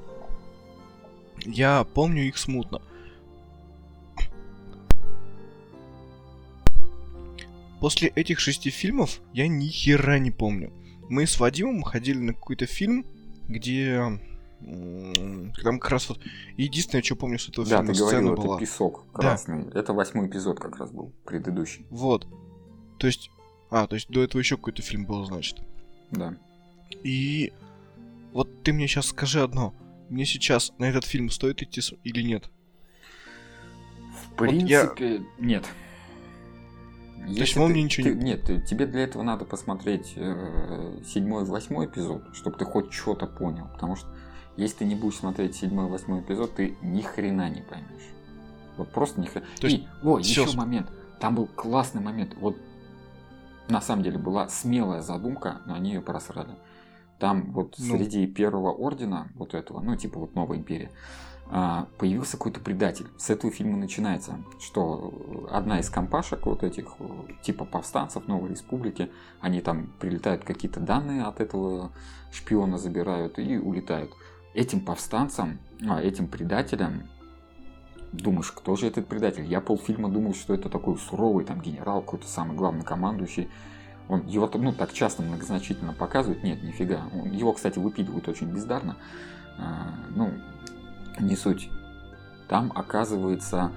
Я 1.46 1.84
помню 1.84 2.24
их 2.24 2.36
смутно. 2.36 2.82
После 7.80 8.08
этих 8.08 8.38
шести 8.40 8.70
фильмов 8.70 9.20
я 9.32 9.48
ни 9.48 9.66
хера 9.66 10.18
не 10.18 10.30
помню. 10.30 10.72
Мы 11.08 11.26
с 11.26 11.38
Вадимом 11.38 11.82
ходили 11.82 12.18
на 12.18 12.34
какой-то 12.34 12.66
фильм, 12.66 13.06
где 13.48 14.00
там 14.60 15.78
как 15.78 15.90
раз 15.90 16.08
вот 16.08 16.18
единственное, 16.56 17.02
что 17.02 17.14
помню 17.14 17.38
с 17.38 17.48
этого 17.48 17.66
да, 17.66 17.78
фильма, 17.78 17.92
ты 17.92 17.98
говорил, 18.00 18.32
это 18.32 18.42
была. 18.42 18.58
песок 18.58 19.04
красный. 19.12 19.64
Да. 19.64 19.80
Это 19.80 19.92
восьмой 19.92 20.28
эпизод 20.28 20.58
как 20.58 20.76
раз 20.76 20.90
был, 20.90 21.12
предыдущий. 21.24 21.86
Вот. 21.90 22.26
То 22.98 23.06
есть... 23.06 23.30
А, 23.70 23.86
то 23.86 23.96
есть 23.96 24.08
до 24.08 24.22
этого 24.22 24.40
еще 24.40 24.56
какой-то 24.56 24.82
фильм 24.82 25.04
был, 25.04 25.24
значит. 25.24 25.60
Да. 26.10 26.34
И 27.02 27.52
вот 28.32 28.62
ты 28.62 28.72
мне 28.72 28.86
сейчас 28.86 29.06
скажи 29.06 29.42
одно. 29.42 29.74
Мне 30.08 30.24
сейчас 30.24 30.72
на 30.78 30.84
этот 30.84 31.04
фильм 31.04 31.30
стоит 31.30 31.62
идти 31.62 31.80
или 32.04 32.22
нет? 32.22 32.48
В 34.24 34.36
принципе, 34.36 34.86
вот 34.88 35.00
я... 35.00 35.24
нет. 35.38 35.64
Есть 37.26 37.54
ты, 37.54 37.60
мне 37.60 37.82
ничего 37.82 38.08
ты, 38.08 38.14
не... 38.14 38.24
Нет, 38.24 38.44
ты, 38.44 38.60
тебе 38.60 38.86
для 38.86 39.04
этого 39.04 39.22
надо 39.22 39.44
посмотреть 39.44 40.12
э, 40.16 41.00
седьмой 41.06 41.44
и 41.44 41.46
восьмой 41.46 41.86
эпизод, 41.86 42.22
чтобы 42.34 42.56
ты 42.56 42.64
хоть 42.64 42.92
что-то 42.92 43.26
понял. 43.26 43.68
Потому 43.72 43.96
что 43.96 44.08
если 44.56 44.78
ты 44.78 44.84
не 44.84 44.94
будешь 44.94 45.16
смотреть 45.16 45.56
седьмой, 45.56 45.88
восьмой 45.88 46.20
эпизод, 46.20 46.54
ты 46.54 46.76
ни 46.82 47.02
хрена 47.02 47.48
не 47.50 47.62
поймешь. 47.62 48.10
Вот 48.76 48.90
просто 48.90 49.20
ни 49.20 49.26
хрена. 49.26 49.46
То 49.60 49.66
есть, 49.66 49.78
И, 49.78 49.88
о, 50.02 50.18
все... 50.20 50.44
еще 50.44 50.56
момент. 50.56 50.88
Там 51.20 51.34
был 51.34 51.46
классный 51.46 52.02
момент. 52.02 52.34
Вот 52.40 52.56
на 53.68 53.80
самом 53.80 54.02
деле 54.02 54.18
была 54.18 54.48
смелая 54.48 55.00
задумка, 55.02 55.60
но 55.66 55.74
они 55.74 55.94
ее 55.94 56.00
просрали. 56.00 56.54
Там 57.18 57.52
вот 57.52 57.76
ну... 57.78 57.96
среди 57.96 58.26
первого 58.26 58.72
ордена, 58.72 59.28
вот 59.34 59.54
этого, 59.54 59.80
ну 59.80 59.96
типа 59.96 60.20
вот 60.20 60.34
новая 60.34 60.58
империя, 60.58 60.90
появился 61.98 62.36
какой-то 62.36 62.60
предатель. 62.60 63.06
С 63.18 63.30
этого 63.30 63.52
фильма 63.52 63.76
начинается, 63.76 64.40
что 64.60 65.48
одна 65.50 65.78
из 65.78 65.88
компашек 65.88 66.44
вот 66.46 66.64
этих 66.64 66.88
типа 67.42 67.64
повстанцев 67.64 68.26
Новой 68.26 68.50
Республики, 68.50 69.10
они 69.40 69.60
там 69.60 69.92
прилетают 70.00 70.44
какие-то 70.44 70.80
данные 70.80 71.22
от 71.22 71.40
этого 71.40 71.92
шпиона 72.32 72.78
забирают 72.78 73.38
и 73.38 73.58
улетают 73.58 74.10
этим 74.54 74.80
повстанцам, 74.80 75.58
а, 75.88 76.00
этим 76.00 76.26
предателям, 76.26 77.04
думаешь, 78.12 78.50
кто 78.50 78.76
же 78.76 78.86
этот 78.86 79.06
предатель? 79.06 79.44
Я 79.44 79.60
полфильма 79.60 80.08
думал, 80.08 80.34
что 80.34 80.54
это 80.54 80.68
такой 80.68 80.96
суровый 80.98 81.44
там 81.44 81.60
генерал, 81.60 82.00
какой-то 82.00 82.26
самый 82.26 82.56
главный 82.56 82.84
командующий. 82.84 83.48
Он 84.08 84.24
его 84.26 84.50
ну, 84.54 84.72
так 84.72 84.92
часто 84.92 85.22
многозначительно 85.22 85.92
показывают. 85.92 86.42
Нет, 86.42 86.62
нифига. 86.62 87.02
Он, 87.12 87.32
его, 87.32 87.52
кстати, 87.52 87.78
выпидывают 87.78 88.28
очень 88.28 88.46
бездарно. 88.46 88.96
А, 89.58 89.94
ну, 90.14 90.30
не 91.20 91.36
суть. 91.36 91.70
Там 92.48 92.72
оказывается 92.74 93.72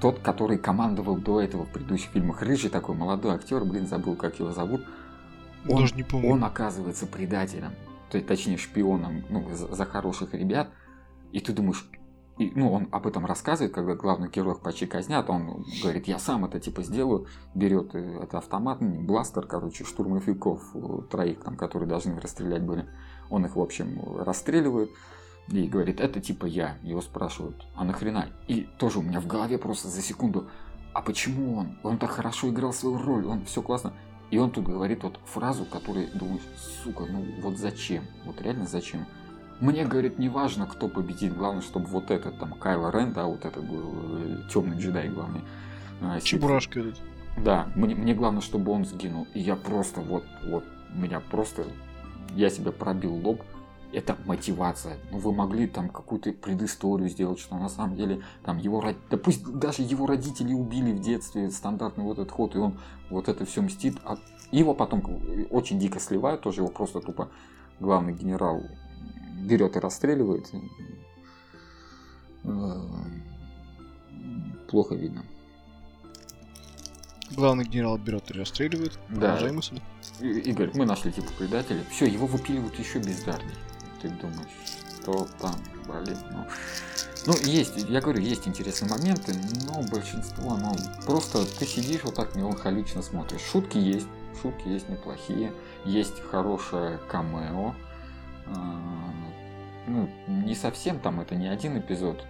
тот, 0.00 0.18
который 0.20 0.58
командовал 0.58 1.16
до 1.16 1.40
этого 1.40 1.64
в 1.64 1.70
предыдущих 1.70 2.10
фильмах. 2.10 2.42
Рыжий 2.42 2.70
такой 2.70 2.94
молодой 2.94 3.34
актер, 3.34 3.64
блин, 3.64 3.86
забыл, 3.86 4.16
как 4.16 4.38
его 4.38 4.50
зовут. 4.50 4.82
Он, 5.68 5.82
Даже 5.82 5.94
не 5.94 6.02
помню. 6.02 6.30
Он 6.30 6.44
оказывается 6.44 7.06
предателем 7.06 7.72
то 8.10 8.16
есть, 8.16 8.26
точнее 8.26 8.58
шпионом 8.58 9.24
ну, 9.30 9.48
за, 9.54 9.74
за 9.74 9.84
хороших 9.84 10.34
ребят, 10.34 10.68
и 11.32 11.40
ты 11.40 11.52
думаешь, 11.52 11.88
и, 12.38 12.50
ну, 12.54 12.72
он 12.72 12.88
об 12.90 13.06
этом 13.06 13.24
рассказывает, 13.24 13.72
когда 13.72 13.94
главных 13.94 14.32
героев 14.32 14.60
почти 14.60 14.86
казнят, 14.86 15.28
он 15.30 15.64
говорит, 15.82 16.08
я 16.08 16.18
сам 16.18 16.44
это 16.44 16.58
типа 16.58 16.82
сделаю, 16.82 17.26
берет 17.54 17.94
э, 17.94 18.20
это 18.22 18.38
автомат, 18.38 18.80
ну, 18.80 19.00
бластер, 19.02 19.46
короче, 19.46 19.84
штурмовиков, 19.84 20.62
э, 20.74 21.02
троих 21.10 21.40
там, 21.40 21.56
которые 21.56 21.88
должны 21.88 22.18
расстрелять 22.18 22.62
были, 22.62 22.88
он 23.28 23.46
их, 23.46 23.56
в 23.56 23.60
общем, 23.60 24.00
расстреливает, 24.18 24.90
и 25.50 25.68
говорит, 25.68 26.00
это 26.00 26.20
типа 26.20 26.46
я. 26.46 26.76
Его 26.82 27.00
спрашивают, 27.00 27.66
а 27.74 27.84
нахрена? 27.84 28.28
И 28.46 28.68
тоже 28.78 29.00
у 29.00 29.02
меня 29.02 29.20
в 29.20 29.26
голове 29.26 29.58
просто 29.58 29.88
за 29.88 30.00
секунду, 30.00 30.48
а 30.92 31.02
почему 31.02 31.56
он? 31.56 31.78
Он 31.82 31.98
так 31.98 32.10
хорошо 32.10 32.48
играл 32.48 32.72
свою 32.72 32.98
роль, 32.98 33.26
он 33.26 33.44
все 33.44 33.62
классно. 33.62 33.92
И 34.30 34.38
он 34.38 34.50
тут 34.50 34.64
говорит 34.64 35.02
вот 35.02 35.18
фразу, 35.24 35.64
которую 35.64 36.08
думаешь, 36.14 36.42
сука, 36.84 37.04
ну 37.06 37.24
вот 37.40 37.58
зачем? 37.58 38.04
Вот 38.24 38.40
реально 38.40 38.66
зачем? 38.66 39.06
Мне, 39.60 39.84
говорит, 39.84 40.18
не 40.18 40.28
важно, 40.28 40.66
кто 40.66 40.88
победит, 40.88 41.36
главное, 41.36 41.62
чтобы 41.62 41.86
вот 41.86 42.10
этот 42.10 42.38
там 42.38 42.52
Кайло 42.54 42.90
Рен, 42.90 43.12
да, 43.12 43.26
вот 43.26 43.44
этот 43.44 43.64
э, 43.68 44.42
темный 44.50 44.78
джедай 44.78 45.08
главный, 45.08 45.42
А, 46.00 46.18
Чебурашка 46.20 46.80
этот. 46.80 47.00
Да, 47.36 47.68
мне, 47.74 47.94
мне 47.94 48.14
главное, 48.14 48.40
чтобы 48.40 48.72
он 48.72 48.84
сгинул. 48.84 49.26
И 49.34 49.40
я 49.40 49.56
просто 49.56 50.00
вот, 50.00 50.24
вот, 50.46 50.64
меня 50.94 51.20
просто, 51.20 51.64
я 52.34 52.50
себе 52.50 52.72
пробил 52.72 53.14
лоб. 53.14 53.42
Это 53.92 54.16
мотивация. 54.24 54.98
Ну, 55.10 55.18
вы 55.18 55.32
могли 55.32 55.66
там 55.66 55.88
какую-то 55.88 56.32
предысторию 56.32 57.08
сделать, 57.08 57.40
что 57.40 57.56
на 57.56 57.68
самом 57.68 57.96
деле 57.96 58.22
там 58.44 58.58
его, 58.58 58.84
да 59.10 59.16
пусть 59.16 59.44
даже 59.44 59.82
его 59.82 60.06
родители 60.06 60.52
убили 60.52 60.92
в 60.92 61.00
детстве, 61.00 61.50
стандартный 61.50 62.04
вот 62.04 62.18
этот 62.18 62.30
ход, 62.30 62.54
и 62.54 62.58
он 62.58 62.78
вот 63.10 63.28
это 63.28 63.44
все 63.44 63.62
мстит. 63.62 63.96
А 64.04 64.18
его 64.52 64.74
потом 64.74 65.02
очень 65.50 65.78
дико 65.78 65.98
сливают, 65.98 66.42
тоже 66.42 66.60
его 66.60 66.68
просто 66.68 67.00
тупо 67.00 67.30
главный 67.80 68.12
генерал 68.12 68.62
берет 69.42 69.76
и 69.76 69.80
расстреливает. 69.80 70.50
Э, 72.44 72.80
плохо 74.68 74.94
видно. 74.94 75.24
Главный 77.32 77.64
генерал 77.64 77.96
берет 77.98 78.30
и 78.30 78.34
расстреливает. 78.34 78.98
Да. 79.08 79.38
мысль. 79.52 79.80
И, 80.20 80.26
и 80.26 80.52
говорит, 80.52 80.74
мы 80.74 80.84
нашли 80.84 81.12
типа 81.12 81.32
предателя. 81.38 81.84
Все, 81.90 82.06
его 82.06 82.26
выпиливают 82.26 82.78
еще 82.78 82.98
бездарней. 82.98 83.54
Ты 84.00 84.08
думаешь, 84.08 84.48
что 85.00 85.26
там, 85.40 85.54
блин, 85.86 86.18
ну... 86.30 86.46
Ну, 87.26 87.34
есть, 87.44 87.76
я 87.90 88.00
говорю, 88.00 88.20
есть 88.20 88.48
интересные 88.48 88.90
моменты, 88.90 89.34
но 89.66 89.82
большинство, 89.90 90.56
ну, 90.56 90.74
просто 91.04 91.44
ты 91.58 91.66
сидишь 91.66 92.02
вот 92.02 92.14
так 92.14 92.34
меланхолично 92.34 93.02
смотришь. 93.02 93.42
Шутки 93.42 93.76
есть, 93.76 94.08
шутки 94.40 94.68
есть 94.68 94.88
неплохие, 94.88 95.52
есть 95.84 96.18
хорошее 96.30 96.98
камео. 97.10 97.74
А, 98.46 99.12
ну, 99.86 100.08
не 100.28 100.54
совсем 100.54 100.98
там, 100.98 101.20
это 101.20 101.34
не 101.34 101.48
один 101.48 101.78
эпизод. 101.78 102.24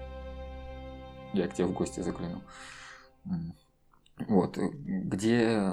Я 1.32 1.46
к 1.46 1.54
тебе 1.54 1.66
в 1.66 1.72
гости 1.72 2.00
заглянул. 2.00 2.42
Вот, 4.26 4.58
э, 4.58 4.68
где... 4.72 5.72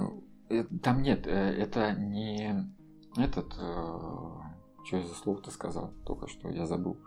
Э, 0.50 0.64
там 0.84 1.02
нет, 1.02 1.26
э, 1.26 1.32
это 1.32 1.94
не 1.94 2.72
этот... 3.18 3.56
Что 4.88 4.98
я 4.98 5.04
за 5.06 5.14
слово 5.16 5.42
ты 5.42 5.52
сказал 5.52 5.92
только 6.06 6.28
что, 6.28 6.50
я 6.50 6.66
забыл. 6.66 6.98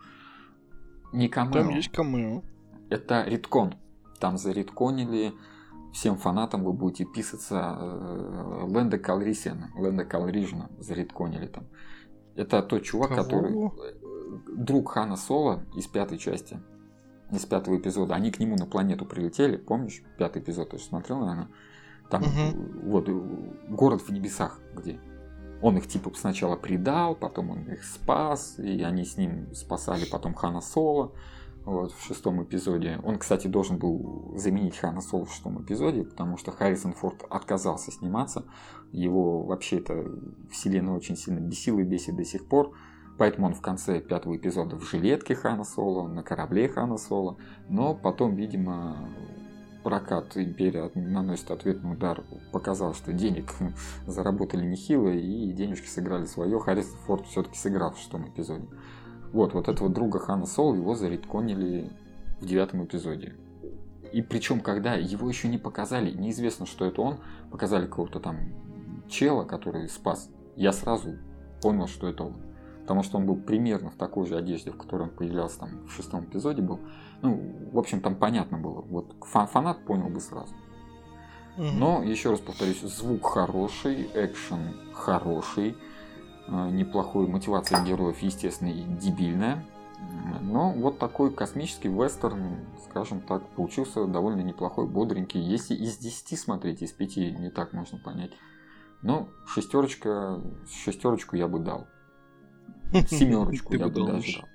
Не 1.13 1.29
камео. 1.29 1.53
Там 1.53 1.69
есть 1.71 1.91
камео. 1.91 2.43
Это 2.91 3.25
риткон. 3.25 3.75
Там 4.19 4.37
заритконили 4.37 5.33
всем 5.93 6.17
фанатам 6.17 6.63
вы 6.63 6.75
будете 6.75 7.07
писаться 7.07 7.79
Ленда 8.69 8.99
Калрисиана, 8.99 9.71
Ленда 9.77 10.05
Калрижна 10.05 10.71
заритконили 10.79 11.47
там. 11.47 11.65
Это 12.37 12.63
тот 12.63 12.83
чувак, 12.83 13.09
Кого? 13.09 13.23
который 13.25 13.71
друг 14.57 14.91
Хана 14.93 15.17
Соло 15.17 15.65
из 15.75 15.87
пятой 15.87 16.19
части 16.19 16.61
из 17.33 17.47
пятого 17.47 17.79
эпизода, 17.79 18.15
они 18.15 18.31
к 18.31 18.41
нему 18.41 18.57
на 18.57 18.67
планету 18.67 19.07
прилетели, 19.07 19.57
помнишь, 19.57 20.03
пятый 20.19 20.43
эпизод, 20.43 20.71
ты 20.71 20.79
же 20.79 20.85
смотрел, 20.85 21.21
наверное? 21.21 21.49
Там 22.11 22.23
угу. 22.23 22.91
вот 22.91 23.09
город 23.69 24.03
в 24.03 24.11
небесах, 24.11 24.61
где 24.75 24.99
он 25.63 25.77
их 25.77 25.87
типа 25.87 26.11
сначала 26.15 26.57
предал, 26.57 27.15
потом 27.15 27.51
он 27.51 27.63
их 27.71 27.85
спас, 27.85 28.59
и 28.59 28.83
они 28.83 29.05
с 29.05 29.17
ним 29.17 29.55
спасали 29.55 30.05
потом 30.11 30.35
Хана 30.35 30.61
Соло 30.61 31.13
вот, 31.65 31.93
в 31.93 32.07
шестом 32.07 32.43
эпизоде. 32.43 32.99
Он, 33.05 33.19
кстати, 33.19 33.47
должен 33.47 33.79
был 33.79 34.33
заменить 34.37 34.77
Хана 34.77 35.01
Соло 35.01 35.27
в 35.27 35.33
шестом 35.33 35.63
эпизоде, 35.63 36.05
потому 36.05 36.37
что 36.37 36.51
Харрисон 36.51 36.93
Форд 36.95 37.25
отказался 37.29 37.93
сниматься. 37.93 38.45
Его 38.93 39.43
вообще 39.43 39.79
эта 39.79 40.11
вселенная 40.51 40.95
очень 40.95 41.17
сильно 41.17 41.41
бесила 41.41 41.81
и 41.81 41.85
бесит 41.85 42.17
до 42.17 42.25
сих 42.25 42.47
пор. 42.47 42.73
Поэтому 43.19 43.49
он 43.49 43.55
в 43.55 43.61
конце 43.61 44.01
пятого 44.01 44.37
эпизода 44.37 44.77
в 44.77 44.83
жилетке 44.83 45.35
Хана 45.35 45.65
Соло, 45.65 46.09
на 46.09 46.23
корабле 46.23 46.69
Хана 46.69 46.97
Соло. 46.97 47.37
Но 47.69 47.95
потом, 47.95 48.35
видимо, 48.35 49.11
прокат 49.83 50.37
Империя 50.37 50.91
наносит 50.95 51.51
ответный 51.51 51.93
удар, 51.93 52.25
показал, 52.53 52.95
что 52.95 53.13
денег 53.13 53.53
заработали 54.07 54.65
нехило 54.67 55.09
и 55.09 55.53
денежки 55.53 55.87
сыграли 55.87 56.25
свое. 56.27 56.59
Харрисон 56.59 56.99
Форд 57.07 57.27
все-таки 57.27 57.57
сыграл 57.57 57.93
в 57.93 57.99
шестом 57.99 58.29
эпизоде. 58.29 58.69
Вот, 59.33 59.55
вот 59.55 59.69
этого 59.69 59.89
друга 59.89 60.19
Хана 60.19 60.47
Соло 60.47 60.75
его 60.75 60.95
заредконили 60.95 61.91
в 62.41 62.47
девятом 62.47 62.85
эпизоде. 62.85 63.37
И 64.13 64.23
причем, 64.23 64.61
когда 64.61 64.95
его 64.95 65.29
еще 65.29 65.49
не 65.49 65.59
показали, 65.59 66.11
неизвестно, 66.11 66.67
что 66.67 66.85
это 66.85 67.01
он, 67.01 67.21
показали 67.51 67.87
кого-то 67.87 68.19
там 68.19 68.39
чела, 69.09 69.45
который 69.45 69.89
спас, 69.89 70.31
я 70.57 70.73
сразу 70.73 71.17
понял, 71.63 71.87
что 71.87 72.09
это 72.09 72.25
он 72.25 72.51
потому 72.91 73.05
что 73.05 73.19
он 73.19 73.27
был 73.27 73.37
примерно 73.37 73.89
в 73.91 73.95
такой 73.95 74.27
же 74.27 74.37
одежде, 74.37 74.73
в 74.73 74.77
которой 74.77 75.03
он 75.03 75.11
появлялся 75.11 75.61
там 75.61 75.87
в 75.87 75.93
шестом 75.93 76.25
эпизоде 76.25 76.61
был. 76.61 76.81
Ну, 77.23 77.69
в 77.73 77.79
общем, 77.79 78.01
там 78.01 78.15
понятно 78.17 78.59
было. 78.59 78.83
Вот 78.83 79.15
фанат 79.23 79.85
понял 79.85 80.09
бы 80.09 80.21
сразу. 80.21 80.55
Но, 81.57 82.03
еще 82.03 82.31
раз 82.31 82.41
повторюсь, 82.41 82.81
звук 82.81 83.27
хороший, 83.27 84.09
экшен 84.15 84.75
хороший, 84.95 85.77
э, 86.47 86.71
неплохой, 86.71 87.27
мотивация 87.27 87.85
героев, 87.85 88.19
естественно, 88.21 88.69
и 88.69 88.83
дебильная. 88.83 89.65
Но 90.41 90.73
вот 90.73 90.99
такой 90.99 91.31
космический 91.33 91.89
вестерн, 91.89 92.57
скажем 92.89 93.21
так, 93.21 93.47
получился 93.51 94.07
довольно 94.07 94.41
неплохой, 94.41 94.87
бодренький. 94.87 95.41
Если 95.41 95.75
из 95.75 95.99
10 95.99 96.39
смотреть, 96.39 96.83
из 96.83 96.93
5 96.93 97.17
не 97.17 97.51
так 97.51 97.73
можно 97.75 97.99
понять. 97.99 98.33
Но 99.03 99.29
шестерочка, 99.47 100.41
шестерочку 100.71 101.37
я 101.37 101.49
бы 101.49 101.59
дал. 101.59 101.87
Семерочку 103.09 103.75
я 103.75 103.89
бы 103.89 104.05
даже 104.05 104.41
дал. 104.41 104.49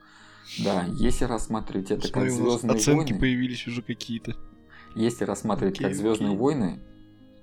Да, 0.64 0.86
если 0.94 1.26
рассматривать 1.26 1.92
это 1.92 2.12
как 2.12 2.30
Звездные 2.30 2.76
Оценки 2.76 3.14
появились 3.14 3.68
уже 3.68 3.82
какие-то. 3.82 4.36
Если 4.96 5.26
рассматривать 5.26 5.80
как 5.80 5.94
Звездные 5.96 6.36
войны, 6.36 6.80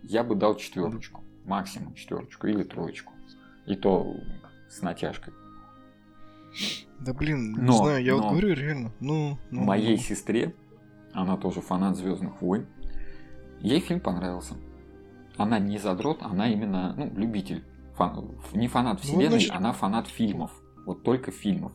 я 0.03 0.25
бы 0.25 0.35
дал 0.35 0.57
четверочку. 0.57 1.23
Максимум 1.45 1.95
четверочку 1.95 2.47
или 2.47 2.63
троечку. 2.63 3.13
И 3.67 3.75
то 3.75 4.17
с 4.71 4.81
натяжкой. 4.83 5.35
Да 7.01 7.13
блин, 7.13 7.57
не 7.65 7.73
знаю, 7.73 8.05
я 8.05 8.15
вот 8.15 8.31
говорю 8.31 8.55
реально. 8.55 8.93
Ну, 9.01 9.39
ну 9.51 9.65
моей 9.65 9.97
ну. 9.97 10.03
сестре, 10.03 10.55
она 11.13 11.37
тоже 11.37 11.61
фанат 11.61 11.97
Звездных 11.97 12.41
войн, 12.41 12.67
ей 13.61 13.81
фильм 13.81 14.01
понравился. 14.01 14.55
Она 15.37 15.59
не 15.59 15.79
задрот, 15.79 16.23
она 16.23 16.49
именно 16.53 16.95
ну, 16.97 17.11
любитель. 17.17 17.65
Фан... 17.97 18.37
Не 18.53 18.69
фанат 18.69 18.99
ну, 18.99 19.03
вселенной, 19.03 19.25
ну, 19.25 19.31
значит... 19.31 19.51
она 19.53 19.73
фанат 19.73 20.07
фильмов. 20.07 20.53
Вот 20.87 21.03
только 21.03 21.31
фильмов. 21.31 21.73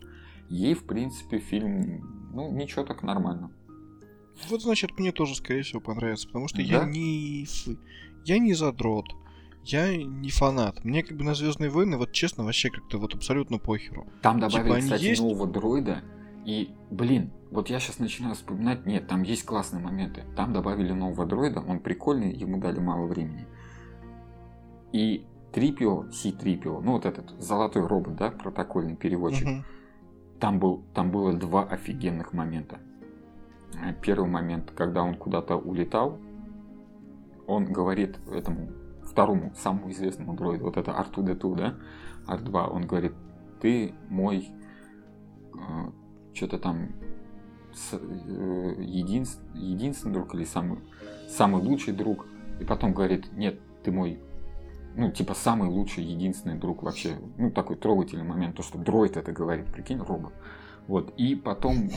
Ей, 0.49 0.73
в 0.73 0.85
принципе, 0.85 1.39
фильм, 1.39 2.29
ну, 2.33 2.51
ничего 2.51 2.83
так 2.83 3.03
нормально. 3.03 3.51
Вот, 4.49 4.61
значит, 4.61 4.97
мне 4.97 5.11
тоже, 5.11 5.35
скорее 5.35 5.63
всего, 5.63 5.81
понравится, 5.81 6.27
потому 6.27 6.47
что 6.47 6.57
да? 6.57 6.63
я 6.63 6.85
не... 6.85 7.47
Я 8.25 8.39
не 8.39 8.53
задрот. 8.53 9.05
Я 9.63 9.95
не 9.95 10.29
фанат. 10.29 10.83
Мне 10.85 11.03
как 11.03 11.17
бы 11.17 11.23
на 11.23 11.33
Звездные 11.33 11.69
войны, 11.69 11.97
вот 11.97 12.11
честно, 12.11 12.43
вообще 12.43 12.69
как-то 12.69 12.97
вот 12.97 13.15
абсолютно 13.15 13.57
похеру. 13.57 14.07
Там 14.21 14.39
добавили, 14.39 14.65
типа, 14.65 14.79
кстати, 14.79 15.03
есть... 15.03 15.21
нового 15.21 15.47
дроида. 15.47 16.03
И, 16.45 16.73
блин, 16.89 17.31
вот 17.51 17.69
я 17.69 17.79
сейчас 17.79 17.99
начинаю 17.99 18.35
вспоминать, 18.35 18.85
нет, 18.85 19.07
там 19.07 19.23
есть 19.23 19.43
классные 19.43 19.83
моменты. 19.83 20.23
Там 20.37 20.53
добавили 20.53 20.93
нового 20.93 21.25
дроида, 21.25 21.59
он 21.59 21.79
прикольный, 21.79 22.33
ему 22.33 22.59
дали 22.59 22.79
мало 22.79 23.07
времени. 23.07 23.45
И 24.93 25.25
Трипио, 25.51 26.09
Си-Трипио, 26.11 26.79
ну 26.79 26.93
вот 26.93 27.05
этот 27.05 27.31
золотой 27.41 27.85
робот, 27.85 28.15
да, 28.15 28.31
протокольный 28.31 28.95
переводчик, 28.95 29.47
угу. 29.47 29.63
Там, 30.39 30.59
был, 30.59 30.83
там 30.93 31.11
было 31.11 31.33
два 31.33 31.63
офигенных 31.63 32.33
момента. 32.33 32.79
Э, 33.73 33.93
первый 34.01 34.29
момент, 34.29 34.71
когда 34.75 35.03
он 35.03 35.15
куда-то 35.15 35.55
улетал, 35.55 36.19
он 37.45 37.65
говорит 37.65 38.19
этому 38.31 38.69
второму, 39.03 39.53
самому 39.55 39.89
известному 39.91 40.35
дроиду, 40.35 40.65
вот 40.65 40.77
это 40.77 40.91
R2-D2, 40.91 41.55
да, 41.55 41.75
R2, 42.27 42.69
он 42.69 42.85
говорит, 42.85 43.13
ты 43.61 43.93
мой, 44.09 44.49
э, 45.53 45.91
что-то 46.33 46.59
там, 46.59 46.89
с, 47.73 47.93
э, 47.93 48.75
единств, 48.79 49.41
единственный 49.53 50.13
друг 50.13 50.35
или 50.35 50.43
самый, 50.43 50.79
самый 51.29 51.61
лучший 51.61 51.93
друг, 51.93 52.25
и 52.59 52.65
потом 52.65 52.93
говорит, 52.93 53.31
нет, 53.33 53.59
ты 53.83 53.91
мой 53.91 54.19
ну, 54.97 55.11
типа, 55.11 55.35
самый 55.35 55.69
лучший, 55.69 56.03
единственный 56.03 56.57
друг 56.57 56.81
вообще. 56.81 57.17
Ну, 57.37 57.51
такой 57.51 57.75
трогательный 57.75 58.23
момент, 58.23 58.55
то, 58.55 58.63
что 58.63 58.79
дроид 58.79 59.15
это 59.15 59.31
говорит, 59.31 59.71
прикинь, 59.71 59.99
робот. 59.99 60.33
Вот, 60.87 61.13
и 61.17 61.35
потом, 61.35 61.89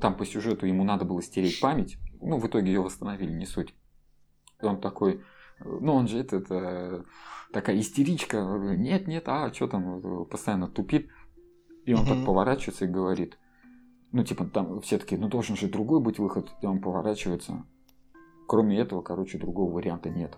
там 0.00 0.14
по 0.14 0.26
сюжету 0.26 0.66
ему 0.66 0.84
надо 0.84 1.06
было 1.06 1.22
стереть 1.22 1.58
память, 1.60 1.96
ну, 2.20 2.38
в 2.38 2.46
итоге 2.46 2.70
ее 2.70 2.82
восстановили, 2.82 3.32
не 3.32 3.46
суть. 3.46 3.74
И 4.60 4.66
он 4.66 4.78
такой, 4.78 5.22
ну, 5.64 5.94
он 5.94 6.06
же 6.06 6.18
это, 6.18 6.36
это 6.36 7.04
такая 7.50 7.80
истеричка, 7.80 8.42
нет, 8.76 9.08
нет, 9.08 9.24
а 9.26 9.52
что 9.52 9.66
там, 9.66 10.26
постоянно 10.26 10.68
тупит. 10.68 11.08
И 11.86 11.94
он 11.94 12.04
так 12.04 12.26
поворачивается 12.26 12.84
и 12.84 12.88
говорит, 12.88 13.38
ну, 14.12 14.22
типа, 14.22 14.44
там 14.44 14.82
все 14.82 14.98
таки 14.98 15.16
ну, 15.16 15.28
должен 15.28 15.56
же 15.56 15.68
другой 15.68 16.00
быть 16.00 16.18
выход, 16.18 16.50
и 16.60 16.66
он 16.66 16.80
поворачивается. 16.80 17.64
Кроме 18.46 18.78
этого, 18.78 19.00
короче, 19.00 19.38
другого 19.38 19.72
варианта 19.72 20.10
нет 20.10 20.36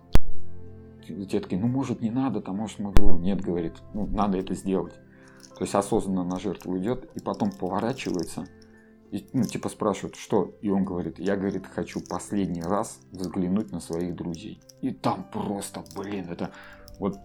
те 1.07 1.41
такие, 1.41 1.61
ну 1.61 1.69
может 1.69 2.01
не 2.01 2.11
надо, 2.11 2.41
там 2.41 2.57
может 2.57 2.79
мы 2.79 2.93
говорю, 2.93 3.19
нет, 3.19 3.41
говорит, 3.41 3.75
ну 3.95 4.07
надо 4.07 4.39
это 4.39 4.55
сделать. 4.55 4.95
То 5.57 5.63
есть 5.63 5.75
осознанно 5.75 6.25
на 6.25 6.39
жертву 6.39 6.77
идет 6.79 7.11
и 7.15 7.21
потом 7.21 7.51
поворачивается 7.51 8.47
И, 9.11 9.25
ну, 9.33 9.45
типа 9.45 9.69
спрашивают, 9.69 10.17
что? 10.17 10.55
И 10.61 10.69
он 10.69 10.85
говорит, 10.85 11.19
я, 11.19 11.37
говорит, 11.37 11.67
хочу 11.67 12.01
последний 12.01 12.63
раз 12.63 12.99
взглянуть 13.13 13.71
на 13.73 13.81
своих 13.81 14.15
друзей. 14.15 14.61
И 14.83 14.91
там 14.91 15.25
просто, 15.33 15.85
блин, 15.97 16.29
это 16.29 16.51
вот 16.99 17.19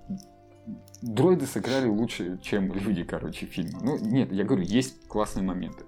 дроиды 1.02 1.48
сыграли 1.48 1.89
лучше, 1.89 2.39
чем 2.41 2.72
люди, 2.72 3.04
короче, 3.04 3.46
фильма. 3.48 3.80
Ну, 3.82 3.98
нет, 3.98 4.32
я 4.32 4.44
говорю, 4.44 4.63
есть 4.63 5.08
классные 5.08 5.44
моменты, 5.44 5.86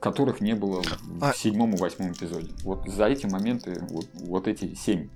которых 0.00 0.40
не 0.40 0.54
было 0.54 0.82
в 0.82 1.24
а... 1.24 1.32
седьмом 1.32 1.74
и 1.74 1.78
восьмом 1.78 2.12
эпизоде. 2.12 2.52
Вот 2.64 2.88
за 2.88 3.06
эти 3.06 3.26
моменты, 3.26 3.80
вот, 3.90 4.08
вот 4.14 4.48
эти 4.48 4.74
семь, 4.74 5.08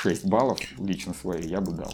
шесть 0.00 0.26
баллов 0.26 0.58
лично 0.78 1.14
свои 1.14 1.42
я 1.42 1.60
бы 1.60 1.72
дал. 1.72 1.92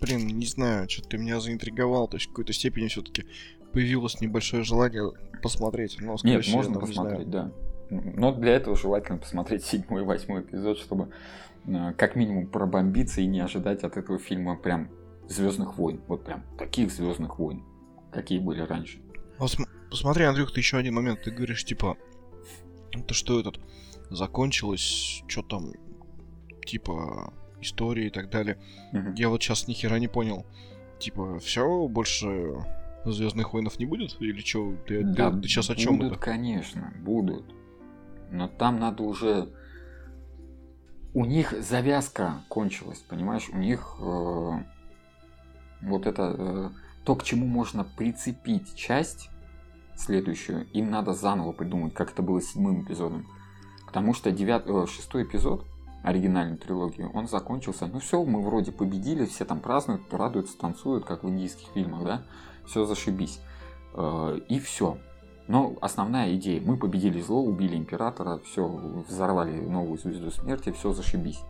Блин, 0.00 0.26
не 0.26 0.46
знаю, 0.46 0.88
что 0.88 1.02
ты 1.08 1.18
меня 1.18 1.38
заинтриговал, 1.38 2.08
то 2.08 2.16
есть 2.16 2.26
в 2.26 2.30
какой-то 2.30 2.52
степени 2.52 2.88
все-таки 2.88 3.24
появилось 3.72 4.20
небольшое 4.20 4.64
желание 4.64 5.12
посмотреть. 5.42 5.98
Но, 6.00 6.16
Нет, 6.24 6.42
всего, 6.42 6.56
можно 6.56 6.80
посмотреть, 6.80 7.30
да. 7.30 7.52
Но 7.90 8.32
для 8.32 8.54
этого 8.54 8.76
желательно 8.76 9.18
посмотреть 9.18 9.64
седьмой 9.64 10.02
и 10.02 10.04
восьмой 10.04 10.40
эпизод, 10.40 10.78
чтобы 10.78 11.12
э, 11.66 11.92
как 11.96 12.16
минимум 12.16 12.48
пробомбиться 12.48 13.20
и 13.20 13.26
не 13.26 13.38
ожидать 13.38 13.84
от 13.84 13.96
этого 13.96 14.18
фильма 14.18 14.56
прям 14.56 14.90
Звездных 15.28 15.76
войн. 15.76 16.00
Вот 16.08 16.24
прям 16.24 16.44
таких 16.58 16.90
Звездных 16.90 17.38
войн, 17.38 17.64
какие 18.12 18.40
были 18.40 18.62
раньше. 18.62 18.98
Вот 19.38 19.56
посмотри, 19.90 20.24
Андрюх, 20.24 20.52
ты 20.52 20.60
еще 20.60 20.78
один 20.78 20.94
момент. 20.94 21.22
Ты 21.22 21.30
говоришь, 21.30 21.64
типа, 21.64 21.96
это 22.92 23.14
что 23.14 23.38
этот 23.38 23.60
закончилось, 24.10 25.22
что 25.26 25.42
там, 25.42 25.72
типа, 26.64 27.32
истории 27.60 28.06
и 28.06 28.10
так 28.10 28.30
далее. 28.30 28.58
Угу. 28.92 29.14
Я 29.16 29.28
вот 29.28 29.42
сейчас 29.42 29.68
ни 29.68 29.72
хера 29.72 29.98
не 29.98 30.08
понял. 30.08 30.46
Типа, 30.98 31.38
все, 31.38 31.88
больше 31.88 32.54
Звездных 33.12 33.52
войнов 33.52 33.78
не 33.78 33.86
будет? 33.86 34.20
Или 34.20 34.40
что? 34.40 34.74
Ты, 34.86 35.04
да, 35.04 35.30
ты, 35.30 35.42
ты 35.42 35.48
сейчас 35.48 35.70
о 35.70 35.76
чем? 35.76 35.98
Будут, 35.98 36.12
это? 36.12 36.20
конечно, 36.20 36.92
будут. 37.00 37.44
Но 38.30 38.48
там 38.48 38.80
надо 38.80 39.04
уже. 39.04 39.48
У 41.14 41.24
них 41.24 41.54
завязка 41.62 42.42
кончилась, 42.48 42.98
понимаешь? 42.98 43.48
У 43.50 43.56
них 43.56 43.96
э, 44.00 44.50
вот 45.82 46.06
это 46.06 46.34
э, 46.36 46.70
то, 47.04 47.14
к 47.14 47.22
чему 47.22 47.46
можно 47.46 47.84
прицепить 47.84 48.74
часть 48.74 49.30
следующую, 49.94 50.66
им 50.72 50.90
надо 50.90 51.14
заново 51.14 51.52
придумать, 51.52 51.94
как 51.94 52.12
это 52.12 52.22
было 52.22 52.40
с 52.40 52.50
седьмым 52.50 52.82
эпизодом. 52.82 53.26
Потому 53.96 54.12
что 54.12 54.30
девят, 54.30 54.64
э, 54.66 54.86
шестой 54.86 55.22
эпизод 55.22 55.64
оригинальной 56.02 56.58
трилогии, 56.58 57.08
он 57.14 57.28
закончился. 57.28 57.86
Ну 57.86 57.98
все, 57.98 58.22
мы 58.22 58.42
вроде 58.42 58.70
победили, 58.70 59.24
все 59.24 59.46
там 59.46 59.60
празднуют, 59.60 60.12
радуются, 60.12 60.58
танцуют, 60.58 61.06
как 61.06 61.24
в 61.24 61.28
индийских 61.30 61.68
фильмах, 61.72 62.04
да? 62.04 62.22
все 62.66 62.84
зашибись. 62.84 63.40
Э, 63.94 64.38
и 64.50 64.60
все. 64.60 64.98
Но 65.48 65.76
основная 65.80 66.34
идея, 66.34 66.60
мы 66.60 66.76
победили 66.76 67.22
зло, 67.22 67.42
убили 67.42 67.74
императора, 67.74 68.38
все, 68.44 68.66
взорвали 69.08 69.58
новую 69.60 69.96
звезду 69.96 70.30
смерти, 70.30 70.72
все 70.72 70.92
зашибись. 70.92 71.40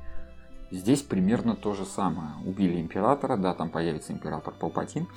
Здесь 0.70 1.02
примерно 1.02 1.56
то 1.56 1.74
же 1.74 1.84
самое. 1.84 2.30
Убили 2.44 2.80
императора, 2.80 3.36
да, 3.36 3.54
там 3.54 3.70
появится 3.70 4.12
император 4.12 4.54
Палпатин. 4.54 5.08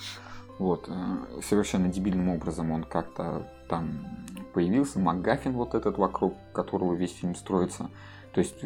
Вот, 0.58 0.86
э, 0.88 1.42
совершенно 1.44 1.90
дебильным 1.90 2.30
образом 2.30 2.72
он 2.72 2.86
как-то 2.86 3.48
там 3.70 4.06
появился, 4.54 5.00
МакГаффин 5.00 5.54
вот 5.54 5.76
этот, 5.76 5.98
вокруг 5.98 6.34
которого 6.54 6.94
весь 6.94 7.14
фильм 7.14 7.36
строится. 7.36 7.90
То 8.34 8.42
есть, 8.42 8.64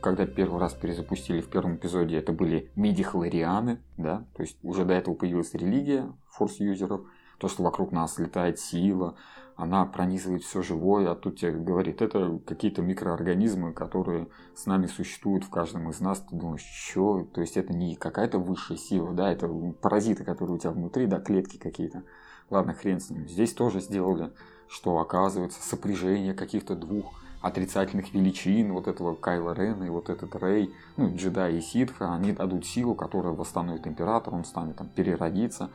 когда 0.00 0.26
первый 0.26 0.60
раз 0.60 0.72
перезапустили 0.74 1.40
в 1.40 1.48
первом 1.48 1.76
эпизоде, 1.76 2.16
это 2.16 2.32
были 2.32 2.70
медихлорианы, 2.76 3.80
да, 3.96 4.24
то 4.34 4.42
есть 4.42 4.56
уже 4.62 4.84
до 4.84 4.94
этого 4.94 5.14
появилась 5.14 5.52
религия 5.54 6.10
форс-юзеров, 6.30 7.02
то, 7.38 7.48
что 7.48 7.62
вокруг 7.62 7.92
нас 7.92 8.18
летает 8.18 8.58
сила, 8.58 9.16
она 9.56 9.84
пронизывает 9.84 10.44
все 10.44 10.62
живое, 10.62 11.10
а 11.10 11.14
тут 11.14 11.40
тебе 11.40 11.52
говорит, 11.52 12.00
это 12.00 12.40
какие-то 12.46 12.82
микроорганизмы, 12.82 13.74
которые 13.74 14.28
с 14.54 14.64
нами 14.64 14.86
существуют 14.86 15.44
в 15.44 15.50
каждом 15.50 15.90
из 15.90 16.00
нас. 16.00 16.20
Ты 16.20 16.36
думаешь, 16.36 16.62
что? 16.62 17.24
То 17.34 17.40
есть 17.42 17.56
это 17.56 17.74
не 17.74 17.96
какая-то 17.96 18.38
высшая 18.38 18.78
сила, 18.78 19.12
да, 19.12 19.30
это 19.30 19.46
паразиты, 19.82 20.24
которые 20.24 20.56
у 20.56 20.58
тебя 20.58 20.70
внутри, 20.70 21.06
да, 21.06 21.20
клетки 21.20 21.58
какие-то. 21.58 22.04
Ладно, 22.52 22.74
хрен 22.74 23.00
с 23.00 23.08
ним. 23.08 23.26
Здесь 23.26 23.54
тоже 23.54 23.80
сделали, 23.80 24.30
что 24.68 24.98
оказывается 24.98 25.62
сопряжение 25.62 26.34
каких-то 26.34 26.74
двух 26.76 27.14
отрицательных 27.40 28.12
величин 28.12 28.74
вот 28.74 28.88
этого 28.88 29.14
Кайла 29.14 29.54
Рена 29.54 29.84
и 29.84 29.88
вот 29.88 30.10
этот 30.10 30.36
Рей, 30.36 30.70
ну, 30.98 31.16
джедай 31.16 31.56
и 31.56 31.60
ситха, 31.62 32.14
они 32.14 32.32
дадут 32.32 32.66
силу, 32.66 32.94
которая 32.94 33.32
восстановит 33.32 33.86
императора, 33.86 34.34
он 34.34 34.44
станет 34.44 34.76
там 34.76 34.88
переродиться. 34.88 35.70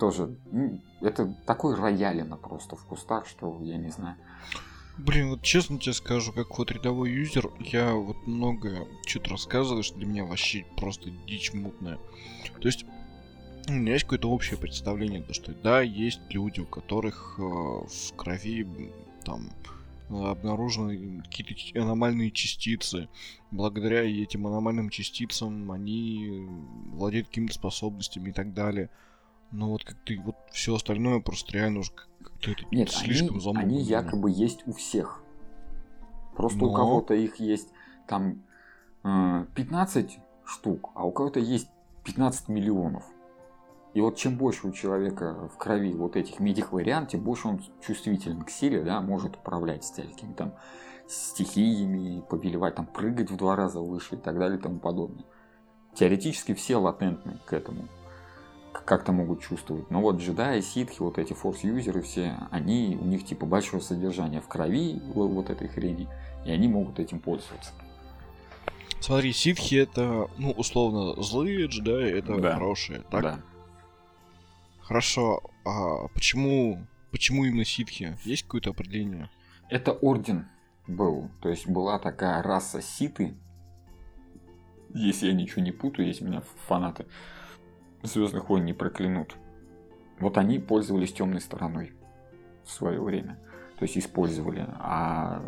Тоже, 0.00 0.36
ну, 0.50 0.80
это 1.00 1.32
такой 1.46 1.76
роялина 1.76 2.36
просто 2.36 2.74
в 2.74 2.84
кустах, 2.86 3.28
что 3.28 3.60
я 3.62 3.76
не 3.76 3.90
знаю. 3.90 4.16
Блин, 4.98 5.30
вот 5.30 5.42
честно 5.42 5.78
тебе 5.78 5.92
скажу, 5.92 6.32
как 6.32 6.58
вот 6.58 6.72
рядовой 6.72 7.12
юзер, 7.12 7.50
я 7.60 7.94
вот 7.94 8.16
много 8.26 8.88
что-то 9.06 9.30
рассказываю, 9.30 9.84
что 9.84 9.96
для 9.96 10.06
меня 10.06 10.24
вообще 10.24 10.66
просто 10.76 11.10
дичь 11.28 11.54
мутная. 11.54 12.00
То 12.60 12.66
есть, 12.66 12.84
у 13.76 13.80
меня 13.80 13.92
есть 13.92 14.04
какое-то 14.04 14.30
общее 14.30 14.58
представление, 14.58 15.22
то 15.22 15.32
что 15.32 15.52
да, 15.52 15.80
есть 15.80 16.20
люди, 16.30 16.60
у 16.60 16.66
которых 16.66 17.36
э, 17.38 17.42
в 17.42 18.16
крови 18.16 18.66
там 19.24 19.50
обнаружены 20.10 21.22
какие-то 21.22 21.80
аномальные 21.80 22.30
частицы. 22.32 23.08
Благодаря 23.50 24.02
этим 24.02 24.46
аномальным 24.46 24.90
частицам 24.90 25.70
они 25.70 26.46
владеют 26.92 27.28
какими-то 27.28 27.54
способностями 27.54 28.30
и 28.30 28.32
так 28.32 28.52
далее. 28.52 28.90
Но 29.52 29.70
вот 29.70 29.84
как 29.84 29.96
ты 30.04 30.20
вот 30.20 30.36
все 30.52 30.74
остальное 30.74 31.20
просто 31.20 31.52
реально 31.52 31.80
уже 31.80 31.92
как-то 31.92 32.50
это 32.50 32.64
Нет, 32.70 32.90
слишком 32.90 33.36
они, 33.36 33.40
замутно. 33.40 33.62
Они 33.62 33.82
якобы 33.82 34.30
есть 34.30 34.66
у 34.66 34.72
всех. 34.72 35.22
Просто 36.36 36.58
Но... 36.58 36.70
у 36.70 36.74
кого-то 36.74 37.14
их 37.14 37.36
есть 37.36 37.68
там 38.06 38.42
э, 39.04 39.46
15 39.54 40.18
штук, 40.44 40.90
а 40.94 41.04
у 41.04 41.12
кого-то 41.12 41.40
есть 41.40 41.68
15 42.04 42.48
миллионов. 42.48 43.04
И 43.92 44.00
вот 44.00 44.16
чем 44.16 44.36
больше 44.36 44.68
у 44.68 44.72
человека 44.72 45.48
в 45.52 45.56
крови 45.56 45.92
вот 45.92 46.16
этих 46.16 46.38
медихлориан, 46.38 47.06
тем 47.06 47.20
больше 47.20 47.48
он 47.48 47.60
чувствителен 47.84 48.42
к 48.42 48.50
силе, 48.50 48.82
да, 48.82 49.00
может 49.00 49.36
управлять 49.36 49.90
какими-то 49.94 50.36
там 50.36 50.54
стихиями, 51.08 52.22
повелевать, 52.28 52.76
там, 52.76 52.86
прыгать 52.86 53.30
в 53.30 53.36
два 53.36 53.56
раза 53.56 53.80
выше 53.80 54.14
и 54.14 54.18
так 54.18 54.38
далее 54.38 54.58
и 54.58 54.62
тому 54.62 54.78
подобное. 54.78 55.24
Теоретически 55.94 56.54
все 56.54 56.76
латентны 56.76 57.40
к 57.46 57.52
этому, 57.52 57.88
как-то 58.72 59.10
могут 59.10 59.40
чувствовать. 59.40 59.90
Но 59.90 60.00
вот 60.00 60.18
джедаи, 60.18 60.60
ситхи, 60.60 61.00
вот 61.00 61.18
эти 61.18 61.32
форс-юзеры 61.32 62.00
все, 62.02 62.36
они, 62.52 62.96
у 63.00 63.04
них 63.04 63.24
типа 63.24 63.44
большое 63.44 63.82
содержание 63.82 64.40
в 64.40 64.46
крови 64.46 65.02
вот, 65.14 65.28
вот 65.28 65.50
этой 65.50 65.66
хрени, 65.66 66.08
и 66.44 66.50
они 66.52 66.68
могут 66.68 67.00
этим 67.00 67.18
пользоваться. 67.18 67.72
Смотри, 69.00 69.32
ситхи 69.32 69.76
это, 69.76 70.28
ну, 70.38 70.52
условно, 70.52 71.20
злые 71.22 71.66
джедаи, 71.66 72.18
это 72.18 72.38
да. 72.38 72.54
хорошие, 72.54 73.02
так? 73.10 73.22
Да. 73.22 73.40
Хорошо, 74.90 75.44
а 75.64 76.08
почему, 76.08 76.84
почему 77.12 77.44
именно 77.44 77.64
ситхи? 77.64 78.18
Есть 78.24 78.42
какое-то 78.42 78.70
определение? 78.70 79.30
Это 79.68 79.92
орден 79.92 80.48
был. 80.88 81.30
То 81.40 81.48
есть 81.48 81.68
была 81.68 82.00
такая 82.00 82.42
раса 82.42 82.82
ситы. 82.82 83.36
Если 84.92 85.28
я 85.28 85.32
ничего 85.32 85.62
не 85.62 85.70
путаю, 85.70 86.08
если 86.08 86.24
меня 86.24 86.42
фанаты 86.66 87.06
Звездных 88.02 88.48
войн 88.48 88.64
не 88.64 88.72
проклянут. 88.72 89.36
Вот 90.18 90.36
они 90.36 90.58
пользовались 90.58 91.12
темной 91.12 91.40
стороной 91.40 91.92
в 92.64 92.72
свое 92.72 93.00
время. 93.00 93.38
То 93.78 93.84
есть 93.84 93.96
использовали. 93.96 94.66
А 94.80 95.40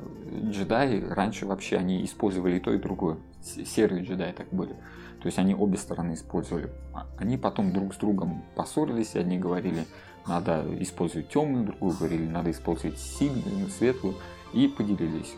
джедаи 0.51 1.01
раньше 1.01 1.47
вообще 1.47 1.79
они 1.79 2.05
использовали 2.05 2.59
и 2.59 2.61
то, 2.61 2.73
и 2.73 2.79
другое. 2.79 3.19
Серые 3.43 4.05
джедаи 4.05 4.31
так 4.31 4.51
были. 4.53 4.77
То 5.23 5.27
есть 5.27 5.39
они 5.39 5.55
обе 5.55 5.79
стороны 5.79 6.15
использовали. 6.15 6.69
Они 7.17 7.37
потом 7.37 7.73
друг 7.73 7.95
с 7.95 7.97
другом 7.97 8.43
поссорились, 8.57 9.15
одни 9.15 9.39
говорили, 9.39 9.87
надо 10.27 10.67
использовать 10.81 11.29
темную, 11.29 11.65
другую 11.65 11.97
говорили, 11.97 12.27
надо 12.27 12.51
использовать 12.51 12.99
сильную, 12.99 13.69
светлую, 13.69 14.17
и 14.53 14.67
поделились. 14.67 15.35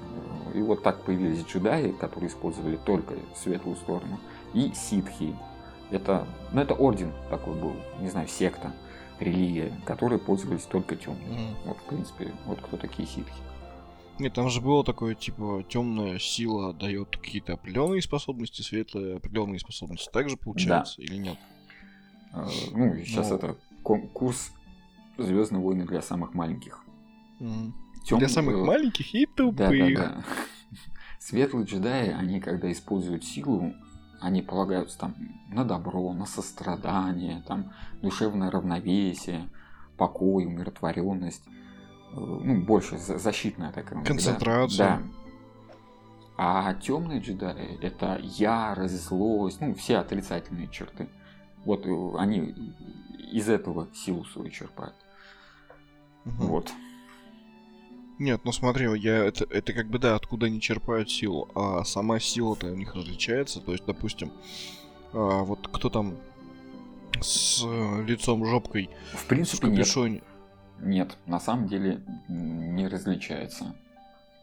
И 0.55 0.63
вот 0.63 0.83
так 0.83 1.03
появились 1.03 1.45
джедаи, 1.45 1.93
которые 1.93 2.31
использовали 2.31 2.77
только 2.77 3.15
светлую 3.37 3.77
сторону, 3.77 4.19
и 4.55 4.73
ситхи. 4.75 5.37
Это, 5.91 6.27
ну, 6.53 6.63
это 6.63 6.75
орден 6.75 7.13
такой 7.29 7.55
был, 7.55 7.75
не 8.01 8.09
знаю, 8.09 8.27
секта, 8.27 8.73
религия, 9.21 9.71
которые 9.85 10.19
пользовались 10.19 10.63
только 10.65 10.97
темной. 10.97 11.21
Mm. 11.27 11.55
Вот, 11.67 11.77
в 11.77 11.83
принципе, 11.83 12.33
вот 12.47 12.59
кто 12.61 12.79
такие 12.79 13.07
ситхи. 13.07 13.35
Нет, 14.19 14.33
там 14.33 14.49
же 14.49 14.61
было 14.61 14.85
такое, 14.85 15.15
типа, 15.15 15.65
темная 15.69 16.19
сила 16.19 16.73
дает 16.73 17.17
какие-то 17.17 17.55
определенные 17.55 18.01
способности, 18.01 18.63
светлые 18.63 19.17
определенные 19.17 19.59
способности. 19.59 20.09
Так 20.13 20.29
же 20.29 20.37
получается 20.37 20.97
да. 20.99 21.03
или 21.03 21.17
нет? 21.17 21.39
А, 22.33 22.49
ну, 22.73 22.97
сейчас 23.05 23.31
Но... 23.31 23.37
это 23.37 23.57
курс 23.83 24.53
Звездные 25.17 25.63
войны 25.63 25.85
для 25.87 26.03
самых 26.03 26.35
маленьких. 26.35 26.81
Mm. 27.39 27.73
Тем... 28.05 28.19
Для 28.19 28.29
самых 28.29 28.57
маленьких 28.67 29.15
и 29.15 29.27
тупых. 29.27 29.57
Да, 29.57 29.71
да, 29.71 29.89
да. 29.95 30.25
Светлые 31.21 31.67
джедаи, 31.67 32.11
они 32.11 32.41
когда 32.41 32.71
используют 32.71 33.25
силу, 33.25 33.73
они 34.21 34.43
полагаются 34.43 34.99
там 34.99 35.15
на 35.49 35.65
добро, 35.65 36.13
на 36.13 36.27
сострадание, 36.27 37.43
там 37.47 37.73
душевное 38.03 38.51
равновесие, 38.51 39.49
покой, 39.97 40.47
умиротворенность, 40.47 41.45
э, 41.47 41.51
ну, 42.15 42.63
больше 42.63 42.99
защитная 42.99 43.73
такая. 43.73 44.03
Концентрация. 44.05 44.87
Да. 44.87 45.03
А 46.37 46.75
темные 46.75 47.21
джедаи 47.21 47.79
это 47.81 48.19
ярость, 48.23 49.07
злость, 49.07 49.61
ну, 49.61 49.75
все 49.75 49.99
отрицательные 49.99 50.69
черты. 50.69 51.09
Вот 51.65 51.87
э, 51.87 52.19
они 52.19 52.73
из 53.31 53.49
этого 53.49 53.89
силу 53.95 54.25
свою 54.25 54.51
черпают. 54.51 54.95
Угу. 56.25 56.47
Вот. 56.47 56.73
Нет, 58.19 58.41
ну 58.45 58.53
смотри, 58.53 58.87
я 59.01 59.25
это, 59.25 59.45
это 59.51 59.73
как 59.73 59.89
бы 59.89 59.99
да, 59.99 60.15
откуда 60.15 60.47
они 60.47 60.61
черпают 60.61 61.11
силу, 61.11 61.51
а 61.55 61.85
сама 61.85 62.21
сила-то 62.21 62.67
у 62.69 62.77
них 62.77 62.95
различается. 62.95 63.61
То 63.61 63.73
есть, 63.73 63.85
допустим, 63.87 64.33
а, 65.13 65.43
вот 65.43 65.69
кто 65.73 65.89
там 65.89 66.17
с 67.21 67.65
лицом 68.07 68.45
жопкой 68.45 68.91
в 69.13 69.27
принципе 69.27 69.69
нет. 69.69 70.25
Нет, 70.81 71.17
на 71.27 71.41
самом 71.41 71.67
деле 71.67 72.03
не 72.29 72.89
различается. 72.89 73.75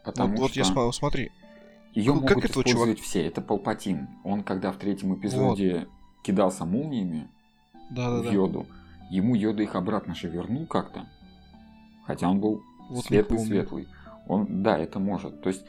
Потому 0.04 0.38
вот, 0.38 0.52
что... 0.52 0.63
вот 0.63 0.86
я 0.86 0.91
смотри. 0.91 1.32
Ее 1.94 2.13
ну, 2.13 2.22
могут 2.22 2.46
использовать 2.46 2.98
чувак... 2.98 3.00
все. 3.00 3.28
Это 3.28 3.41
Палпатин. 3.41 4.08
Он 4.24 4.44
когда 4.44 4.72
в 4.72 4.78
третьем 4.78 5.15
эпизоде 5.15 5.80
вот. 5.80 5.88
кидался 6.24 6.65
молниями 6.65 7.30
да, 7.89 8.10
да, 8.10 8.30
в 8.30 8.32
Йоду, 8.32 8.65
да. 8.70 9.06
ему 9.10 9.36
Йода 9.36 9.62
их 9.63 9.76
обратно 9.76 10.15
же 10.15 10.30
вернул 10.30 10.65
как-то. 10.65 11.06
Хотя 12.06 12.30
он 12.30 12.39
был 12.39 12.63
вот 12.89 13.06
светлый-светлый. 13.06 13.88
Он, 14.28 14.63
да, 14.63 14.78
это 14.78 15.00
может. 15.00 15.41
То 15.41 15.50
есть 15.50 15.63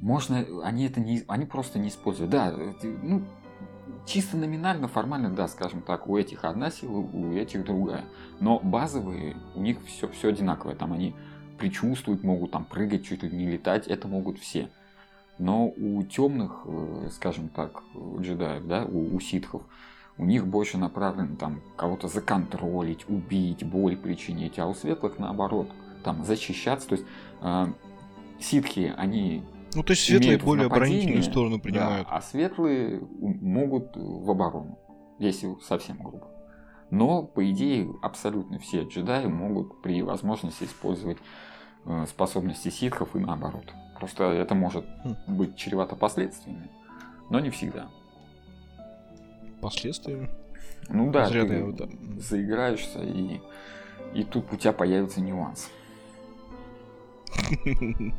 можно, 0.00 0.44
они 0.62 0.86
это 0.86 1.00
не, 1.00 1.22
они 1.28 1.46
просто 1.46 1.78
не 1.78 1.88
используют. 1.88 2.30
Да, 2.30 2.52
ну, 3.02 3.22
чисто 4.06 4.36
номинально, 4.36 4.88
формально, 4.88 5.30
да, 5.30 5.48
скажем 5.48 5.82
так, 5.82 6.06
у 6.06 6.16
этих 6.16 6.44
одна 6.44 6.70
сила, 6.70 6.98
у 6.98 7.32
этих 7.32 7.64
другая. 7.64 8.04
Но 8.40 8.60
базовые, 8.60 9.36
у 9.54 9.60
них 9.60 9.78
все, 9.86 10.08
все 10.08 10.28
одинаковое. 10.28 10.76
Там 10.76 10.92
они 10.92 11.14
предчувствуют, 11.58 12.22
могут 12.22 12.52
там 12.52 12.64
прыгать, 12.64 13.04
чуть 13.04 13.22
ли 13.22 13.30
не 13.30 13.46
летать, 13.46 13.86
это 13.86 14.08
могут 14.08 14.38
все. 14.38 14.70
Но 15.38 15.66
у 15.68 16.02
темных, 16.04 16.62
э, 16.64 17.08
скажем 17.12 17.48
так, 17.48 17.82
джедаев, 18.20 18.66
да, 18.66 18.84
у, 18.84 19.14
у 19.14 19.20
ситхов, 19.20 19.62
у 20.18 20.24
них 20.24 20.46
больше 20.46 20.78
направлено 20.78 21.36
там 21.36 21.60
кого-то 21.76 22.08
законтролить, 22.08 23.08
убить, 23.08 23.64
боль 23.64 23.96
причинить, 23.96 24.58
а 24.58 24.66
у 24.66 24.74
светлых 24.74 25.18
наоборот, 25.18 25.68
там 26.04 26.24
защищаться. 26.24 26.88
То 26.88 26.94
есть 26.94 27.06
э, 27.42 27.66
ситхи, 28.40 28.94
они 28.96 29.42
ну, 29.74 29.82
то 29.82 29.92
есть 29.92 30.04
светлые 30.04 30.38
более 30.38 30.66
оборонительную 30.66 31.22
сторону 31.22 31.60
принимают. 31.60 32.08
Да, 32.08 32.16
а 32.16 32.20
светлые 32.20 33.00
могут 33.00 33.96
в 33.96 34.30
оборону, 34.30 34.78
если 35.18 35.54
совсем 35.62 35.98
грубо. 35.98 36.28
Но, 36.90 37.24
по 37.24 37.50
идее, 37.50 37.92
абсолютно 38.02 38.58
все 38.58 38.84
джедаи 38.84 39.26
могут 39.26 39.82
при 39.82 40.02
возможности 40.02 40.64
использовать 40.64 41.18
э, 41.84 42.06
способности 42.08 42.68
ситхов 42.68 43.16
и 43.16 43.18
наоборот. 43.18 43.74
Просто 43.98 44.24
это 44.24 44.54
может 44.54 44.84
хм. 45.02 45.16
быть 45.26 45.56
чревато 45.56 45.96
последствиями, 45.96 46.70
но 47.28 47.40
не 47.40 47.50
всегда. 47.50 47.88
Последствиями? 49.60 50.30
Ну 50.88 51.10
да, 51.10 51.26
Зря 51.26 51.44
ты 51.44 51.72
да. 51.72 51.88
заиграешься, 52.18 53.00
и, 53.02 53.40
и 54.14 54.22
тут 54.22 54.52
у 54.52 54.56
тебя 54.56 54.72
появится 54.72 55.20
нюанс. 55.20 55.70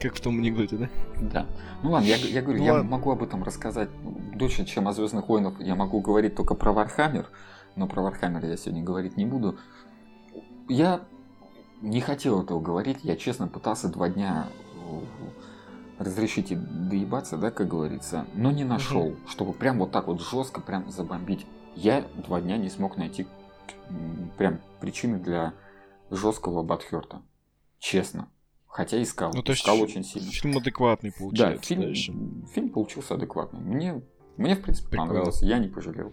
Как 0.00 0.14
в 0.14 0.20
том 0.20 0.38
анекдоте, 0.38 0.76
да? 0.76 0.88
Да. 1.20 1.46
Ну 1.82 1.90
ладно, 1.90 2.06
я, 2.06 2.16
я 2.16 2.42
говорю, 2.42 2.60
ну, 2.60 2.64
я 2.64 2.72
ладно. 2.74 2.90
могу 2.90 3.10
об 3.10 3.22
этом 3.22 3.42
рассказать 3.42 3.88
дольше, 4.34 4.64
чем 4.64 4.88
о 4.88 4.92
Звездных 4.92 5.28
войнах. 5.28 5.60
Я 5.60 5.74
могу 5.74 6.00
говорить 6.00 6.34
только 6.34 6.54
про 6.54 6.72
Вархаммер, 6.72 7.28
но 7.76 7.86
про 7.86 8.02
Вархаммер 8.02 8.44
я 8.44 8.56
сегодня 8.56 8.82
говорить 8.82 9.16
не 9.16 9.26
буду. 9.26 9.58
Я 10.68 11.02
не 11.82 12.00
хотел 12.00 12.42
этого 12.42 12.60
говорить, 12.60 12.98
я 13.02 13.16
честно 13.16 13.48
пытался 13.48 13.88
два 13.88 14.08
дня 14.08 14.46
э, 14.74 15.00
разрешить 15.98 16.52
и 16.52 16.56
доебаться, 16.56 17.36
да, 17.36 17.50
как 17.50 17.68
говорится, 17.68 18.26
но 18.34 18.50
не 18.50 18.64
нашел, 18.64 19.08
угу. 19.08 19.16
чтобы 19.28 19.52
прям 19.52 19.78
вот 19.78 19.90
так 19.90 20.06
вот 20.06 20.20
жестко 20.20 20.60
прям 20.60 20.90
забомбить. 20.90 21.46
Я 21.74 22.04
два 22.26 22.40
дня 22.40 22.56
не 22.56 22.68
смог 22.68 22.96
найти 22.96 23.26
прям 24.36 24.60
причины 24.80 25.18
для 25.18 25.54
жесткого 26.10 26.62
батхерта. 26.62 27.22
Честно. 27.78 28.28
Хотя 28.70 29.02
искал. 29.02 29.32
Ну, 29.34 29.42
то 29.42 29.50
есть 29.50 29.62
искал 29.62 29.80
очень 29.80 30.04
сильно. 30.04 30.30
Фильм 30.30 30.56
адекватный 30.56 31.12
получается. 31.12 31.60
Да, 31.60 31.66
фильм, 31.66 31.80
дальше. 31.82 32.14
фильм 32.54 32.70
получился 32.70 33.14
адекватный. 33.14 33.60
Мне, 33.60 34.02
мне 34.36 34.54
в 34.54 34.62
принципе, 34.62 34.90
Прикольно. 34.90 35.12
понравился. 35.12 35.44
Я 35.44 35.58
не 35.58 35.68
пожалел. 35.68 36.12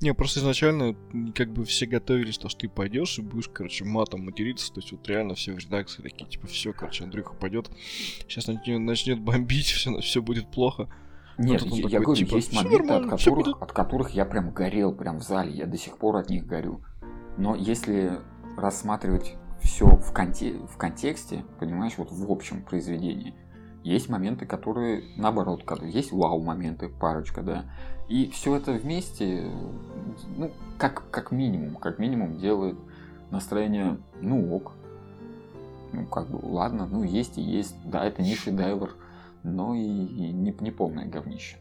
Не, 0.00 0.12
просто 0.12 0.40
изначально 0.40 0.94
как 1.34 1.52
бы 1.52 1.64
все 1.64 1.86
готовились, 1.86 2.38
то, 2.38 2.48
что 2.48 2.60
ты 2.60 2.68
пойдешь 2.68 3.18
и 3.18 3.22
будешь, 3.22 3.48
короче, 3.48 3.84
матом 3.84 4.24
материться. 4.24 4.72
То 4.72 4.80
есть 4.80 4.92
вот 4.92 5.06
реально 5.08 5.34
все 5.34 5.52
в 5.52 5.58
редакции 5.58 6.02
такие, 6.02 6.28
типа, 6.28 6.46
все, 6.46 6.72
короче, 6.72 7.04
Андрюха 7.04 7.34
пойдет, 7.34 7.70
сейчас 8.28 8.46
начнет, 8.46 8.80
начнет 8.80 9.20
бомбить, 9.20 9.66
все, 9.72 9.98
все 10.00 10.22
будет 10.22 10.50
плохо. 10.50 10.88
Нет, 11.38 11.62
я, 11.62 11.70
такой, 11.70 11.90
я 11.92 12.00
говорю, 12.00 12.14
типа, 12.14 12.36
есть 12.36 12.52
моменты, 12.54 12.92
от 12.94 13.06
которых, 13.08 13.62
от 13.62 13.72
которых 13.72 14.10
я 14.10 14.24
прям 14.24 14.52
горел, 14.52 14.94
прям 14.94 15.18
в 15.18 15.22
зале, 15.22 15.52
я 15.52 15.66
до 15.66 15.76
сих 15.76 15.98
пор 15.98 16.16
от 16.16 16.30
них 16.30 16.46
горю. 16.46 16.82
Но 17.36 17.54
если 17.54 18.18
рассматривать 18.56 19.34
все 19.66 19.86
в, 19.86 20.12
конте 20.12 20.54
в 20.54 20.76
контексте, 20.76 21.44
понимаешь, 21.58 21.94
вот 21.98 22.10
в 22.10 22.30
общем 22.30 22.62
произведении. 22.62 23.34
Есть 23.82 24.08
моменты, 24.08 24.46
которые 24.46 25.04
наоборот, 25.16 25.64
когда 25.64 25.86
есть 25.86 26.12
вау-моменты, 26.12 26.88
парочка, 26.88 27.42
да. 27.42 27.64
И 28.08 28.30
все 28.30 28.56
это 28.56 28.72
вместе, 28.72 29.50
ну, 30.36 30.50
как, 30.78 31.10
как 31.10 31.30
минимум, 31.30 31.76
как 31.76 31.98
минимум 31.98 32.38
делает 32.38 32.76
настроение, 33.30 33.98
ну 34.20 34.54
ок. 34.54 34.72
Ну, 35.92 36.06
как 36.06 36.28
бы, 36.28 36.38
ладно, 36.42 36.86
ну 36.86 37.02
есть 37.04 37.38
и 37.38 37.42
есть. 37.42 37.76
Да, 37.84 38.04
это 38.04 38.22
не 38.22 38.34
шедевр, 38.34 38.96
но 39.42 39.74
и, 39.74 39.82
и 39.82 40.32
не, 40.32 40.56
не 40.58 40.70
полное 40.70 41.06
говнище. 41.06 41.56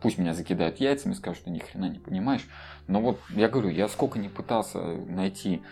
Пусть 0.00 0.18
меня 0.18 0.34
закидают 0.34 0.78
яйцами, 0.78 1.12
скажут, 1.12 1.42
что 1.42 1.50
ни 1.50 1.58
хрена 1.58 1.88
не 1.88 1.98
понимаешь. 1.98 2.48
Но 2.86 3.00
вот 3.00 3.20
я 3.30 3.48
говорю, 3.48 3.68
я 3.68 3.88
сколько 3.88 4.18
не 4.18 4.28
пытался 4.28 4.78
найти 4.78 5.62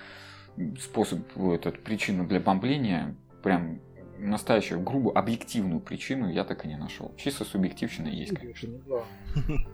способ, 0.81 1.21
этот, 1.37 1.83
причину 1.83 2.27
для 2.27 2.41
бомбления, 2.41 3.15
прям 3.43 3.81
настоящую, 4.19 4.81
грубо 4.81 5.13
объективную 5.13 5.81
причину 5.81 6.31
я 6.31 6.45
так 6.45 6.65
и 6.65 6.69
не 6.69 6.77
нашел. 6.77 7.15
Чисто 7.17 7.45
субъективщина 7.45 8.09
есть, 8.09 8.35
конечно. 8.35 8.69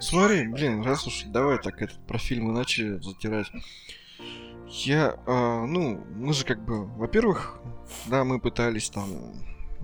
Смотри, 0.00 0.46
блин, 0.48 0.82
раз 0.82 1.06
уж 1.06 1.24
давай 1.26 1.58
так 1.58 1.80
этот 1.82 1.98
про 2.06 2.18
фильмы 2.18 2.52
начали 2.52 3.00
затирать. 3.00 3.50
Я, 4.68 5.18
э, 5.26 5.66
ну, 5.66 6.04
мы 6.16 6.32
же 6.34 6.44
как 6.44 6.62
бы, 6.62 6.84
во-первых, 6.84 7.58
да, 8.06 8.24
мы 8.24 8.38
пытались 8.38 8.90
там, 8.90 9.32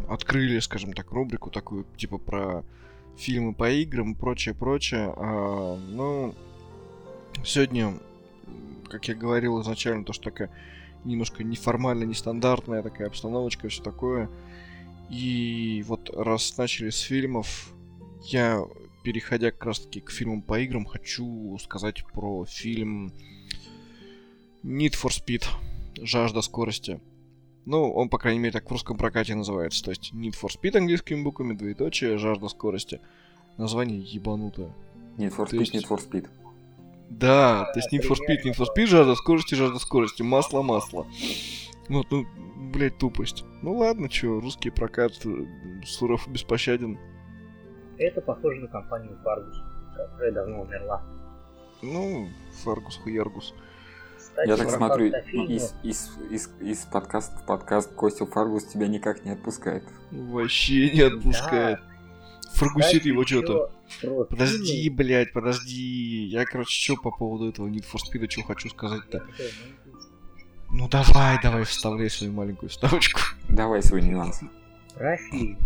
открыли, 0.09 0.59
скажем 0.59 0.93
так, 0.93 1.11
рубрику 1.11 1.51
такую, 1.51 1.87
типа 1.97 2.19
про 2.19 2.65
фильмы 3.17 3.55
по 3.55 3.71
играм 3.71 4.13
и 4.13 4.15
прочее, 4.15 4.55
прочее. 4.55 5.13
А, 5.17 5.77
ну, 5.77 6.35
сегодня 7.45 7.95
как 8.89 9.09
я 9.09 9.15
говорил 9.15 9.61
изначально, 9.61 10.05
то, 10.05 10.13
что 10.13 10.25
такая 10.25 10.51
немножко 11.05 11.45
неформальная, 11.45 12.07
нестандартная 12.07 12.83
такая 12.83 13.09
обстановочка, 13.09 13.69
все 13.69 13.83
такое. 13.83 14.31
И 15.11 15.85
вот 15.87 16.11
раз 16.17 16.57
начали 16.57 16.91
с 16.91 17.01
фильмов, 17.01 17.73
я, 18.23 18.63
переходя 19.03 19.51
как 19.51 19.67
раз 19.67 19.81
таки 19.81 20.01
к 20.01 20.11
фильмам 20.11 20.43
по 20.43 20.59
играм, 20.61 20.85
хочу 20.85 21.59
сказать 21.59 22.05
про 22.13 22.45
фильм 22.47 23.13
Need 24.63 24.95
for 24.95 25.11
Speed. 25.11 25.45
Жажда 26.03 26.41
скорости. 26.41 27.01
Ну, 27.67 27.93
он, 27.93 28.09
по 28.09 28.19
крайней 28.19 28.41
мере, 28.41 28.53
так 28.53 28.67
в 28.69 28.73
русском 28.73 28.97
прокате 28.97 29.35
называется. 29.35 29.85
То 29.85 29.91
есть 29.91 30.13
Need 30.13 30.35
for 30.41 30.51
Speed 30.51 30.77
английскими 30.77 31.23
буквами, 31.23 31.55
двоеточие, 31.55 32.19
жажда 32.19 32.49
скорости. 32.49 33.01
Название 33.57 34.01
ебанутое. 34.01 34.75
Need 35.17 35.37
for 35.37 35.49
Speed, 35.49 35.59
есть... 35.59 35.75
Need 35.75 35.89
for 35.89 35.99
Speed. 35.99 36.29
Да, 37.19 37.71
то 37.73 37.79
есть 37.79 37.93
Need 37.93 38.09
for 38.09 38.17
Speed, 38.17 38.45
Need 38.45 38.57
for 38.57 38.67
Speed, 38.67 38.87
жажда 38.87 39.15
скорости, 39.15 39.55
жажда 39.55 39.79
скорости, 39.79 40.23
масло, 40.23 40.63
масло. 40.63 41.07
Вот, 41.89 42.07
ну, 42.11 42.27
блять, 42.73 42.99
тупость. 42.99 43.45
Ну 43.63 43.77
ладно, 43.77 44.09
чё, 44.09 44.41
русский 44.41 44.71
прокат 44.71 45.13
э, 45.25 45.45
суров 45.85 46.27
и 46.27 46.31
беспощаден. 46.31 46.99
Это 47.99 48.21
похоже 48.21 48.63
на 48.63 48.69
компанию 48.69 49.17
Фаргус, 49.23 49.57
которая 49.97 50.33
давно 50.33 50.63
умерла. 50.63 51.03
Ну, 51.83 52.29
Фаргус, 52.65 52.97
Хуяргус. 52.97 53.55
Кстати, 54.17 54.49
Я 54.49 54.57
так 54.57 54.71
смотрю, 54.71 55.07
из, 55.07 55.75
из, 55.83 56.19
из, 56.31 56.51
из 56.61 56.79
подкаста 56.87 57.37
в 57.39 57.47
подкаст 57.47 57.95
Костя 57.95 58.27
Фаргус 58.27 58.65
тебя 58.65 58.89
никак 58.89 59.25
не 59.25 59.31
отпускает. 59.31 59.85
Вообще 60.11 60.91
не 60.91 61.03
отпускает. 61.03 61.79
Да. 61.81 61.94
Фаргусит 62.55 63.05
его 63.05 63.25
что-то. 63.25 63.71
Подожди, 64.31 64.89
блядь, 64.91 65.33
подожди. 65.33 66.25
Я, 66.25 66.45
короче, 66.45 66.71
что 66.71 66.97
по 67.01 67.11
поводу 67.11 67.49
этого 67.49 67.67
Need 67.67 67.85
for 67.91 67.99
Speed, 67.99 68.31
что 68.31 68.43
хочу 68.43 68.69
сказать-то. 68.69 69.27
Ну 70.71 70.89
давай, 70.89 71.39
давай, 71.43 71.65
вставляй 71.65 72.11
свою 72.11 72.33
маленькую 72.33 72.71
вставочку. 72.71 73.21
Давай 73.49 73.83
свой 73.83 74.03
нюанс. 74.03 74.41
Фильм. 75.31 75.59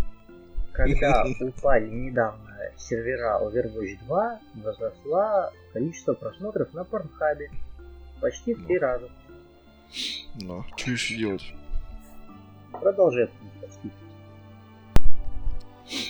Когда 0.71 1.25
упали 1.41 1.89
недавно 1.89 2.55
сервера 2.77 3.39
Overwatch 3.41 3.99
2, 4.05 4.39
возросла 4.63 5.51
количество 5.73 6.13
просмотров 6.13 6.73
на 6.73 6.83
Порнхабе. 6.83 7.51
Почти 8.21 8.53
в 8.53 8.65
три 8.65 8.77
раза. 8.77 9.09
Ну, 10.41 10.63
что 10.77 10.91
еще 10.91 11.15
делать? 11.15 11.53
Продолжай. 12.71 13.29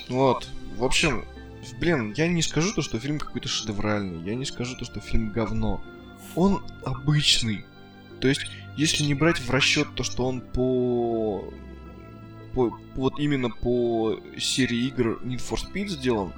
Вот. 0.10 0.50
В 0.80 0.86
общем, 0.86 1.26
блин, 1.78 2.14
я 2.16 2.30
не 2.30 2.42
скажу 2.42 2.74
то, 2.74 2.82
что 2.82 3.00
фильм 3.00 3.20
какой-то 3.20 3.50
шедевральный. 3.50 4.24
Я 4.24 4.36
не 4.36 4.46
скажу 4.46 4.78
то, 4.78 4.86
что 4.86 5.02
фильм 5.02 5.30
говно. 5.34 5.82
Он 6.38 6.64
обычный. 6.86 7.66
То 8.22 8.30
есть, 8.30 8.46
если 8.78 9.04
не 9.04 9.14
брать 9.14 9.40
в 9.40 9.50
расчет 9.52 9.94
то, 9.96 10.04
что 10.04 10.26
он 10.26 10.40
по... 10.40 11.44
по 12.54 12.80
вот 12.96 13.20
именно 13.20 13.50
по 13.50 14.22
серии 14.38 14.88
игр 14.88 15.20
Need 15.22 15.42
for 15.42 15.58
Speed 15.58 15.90
сделан, 15.90 16.34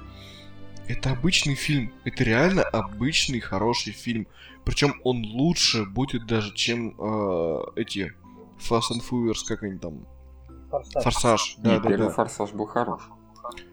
это 0.88 1.12
обычный 1.12 1.54
фильм. 1.54 1.92
Это 2.02 2.24
реально 2.24 2.64
обычный 2.64 3.38
хороший 3.38 3.92
фильм. 3.92 4.26
Причем 4.64 5.00
он 5.04 5.24
лучше 5.24 5.84
будет 5.84 6.26
даже, 6.26 6.52
чем 6.52 6.96
э, 6.98 7.58
эти 7.76 8.12
Fast 8.58 8.90
and 8.90 9.08
Furious, 9.08 9.46
как 9.46 9.62
они 9.62 9.78
там. 9.78 10.04
Форсаж. 10.68 11.04
Форсаж. 11.04 11.54
Да, 11.58 11.74
Нет, 11.74 11.82
да, 11.82 11.88
первый 11.88 12.08
да. 12.08 12.12
Форсаж 12.12 12.50
был 12.50 12.66
хорош. 12.66 13.02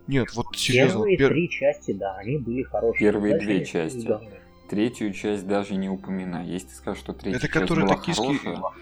Нет, 0.09 0.33
вот 0.33 0.47
серьезно. 0.57 0.93
Первые 0.93 1.17
пер... 1.17 1.29
три 1.29 1.49
части, 1.51 1.91
да, 1.91 2.15
они 2.15 2.37
были 2.37 2.63
хорошие. 2.63 2.99
Первые 2.99 3.37
две 3.37 3.63
части. 3.63 4.09
Третью 4.67 5.13
часть 5.13 5.47
даже 5.47 5.75
не 5.75 5.87
упоминай. 5.87 6.47
Если 6.47 6.69
ты 6.69 6.75
скажешь, 6.75 7.03
что 7.03 7.13
третья 7.13 7.37
это 7.37 7.47
часть 7.47 7.69
была 7.71 7.95
токийский... 7.95 8.39
хорошая... 8.39 8.73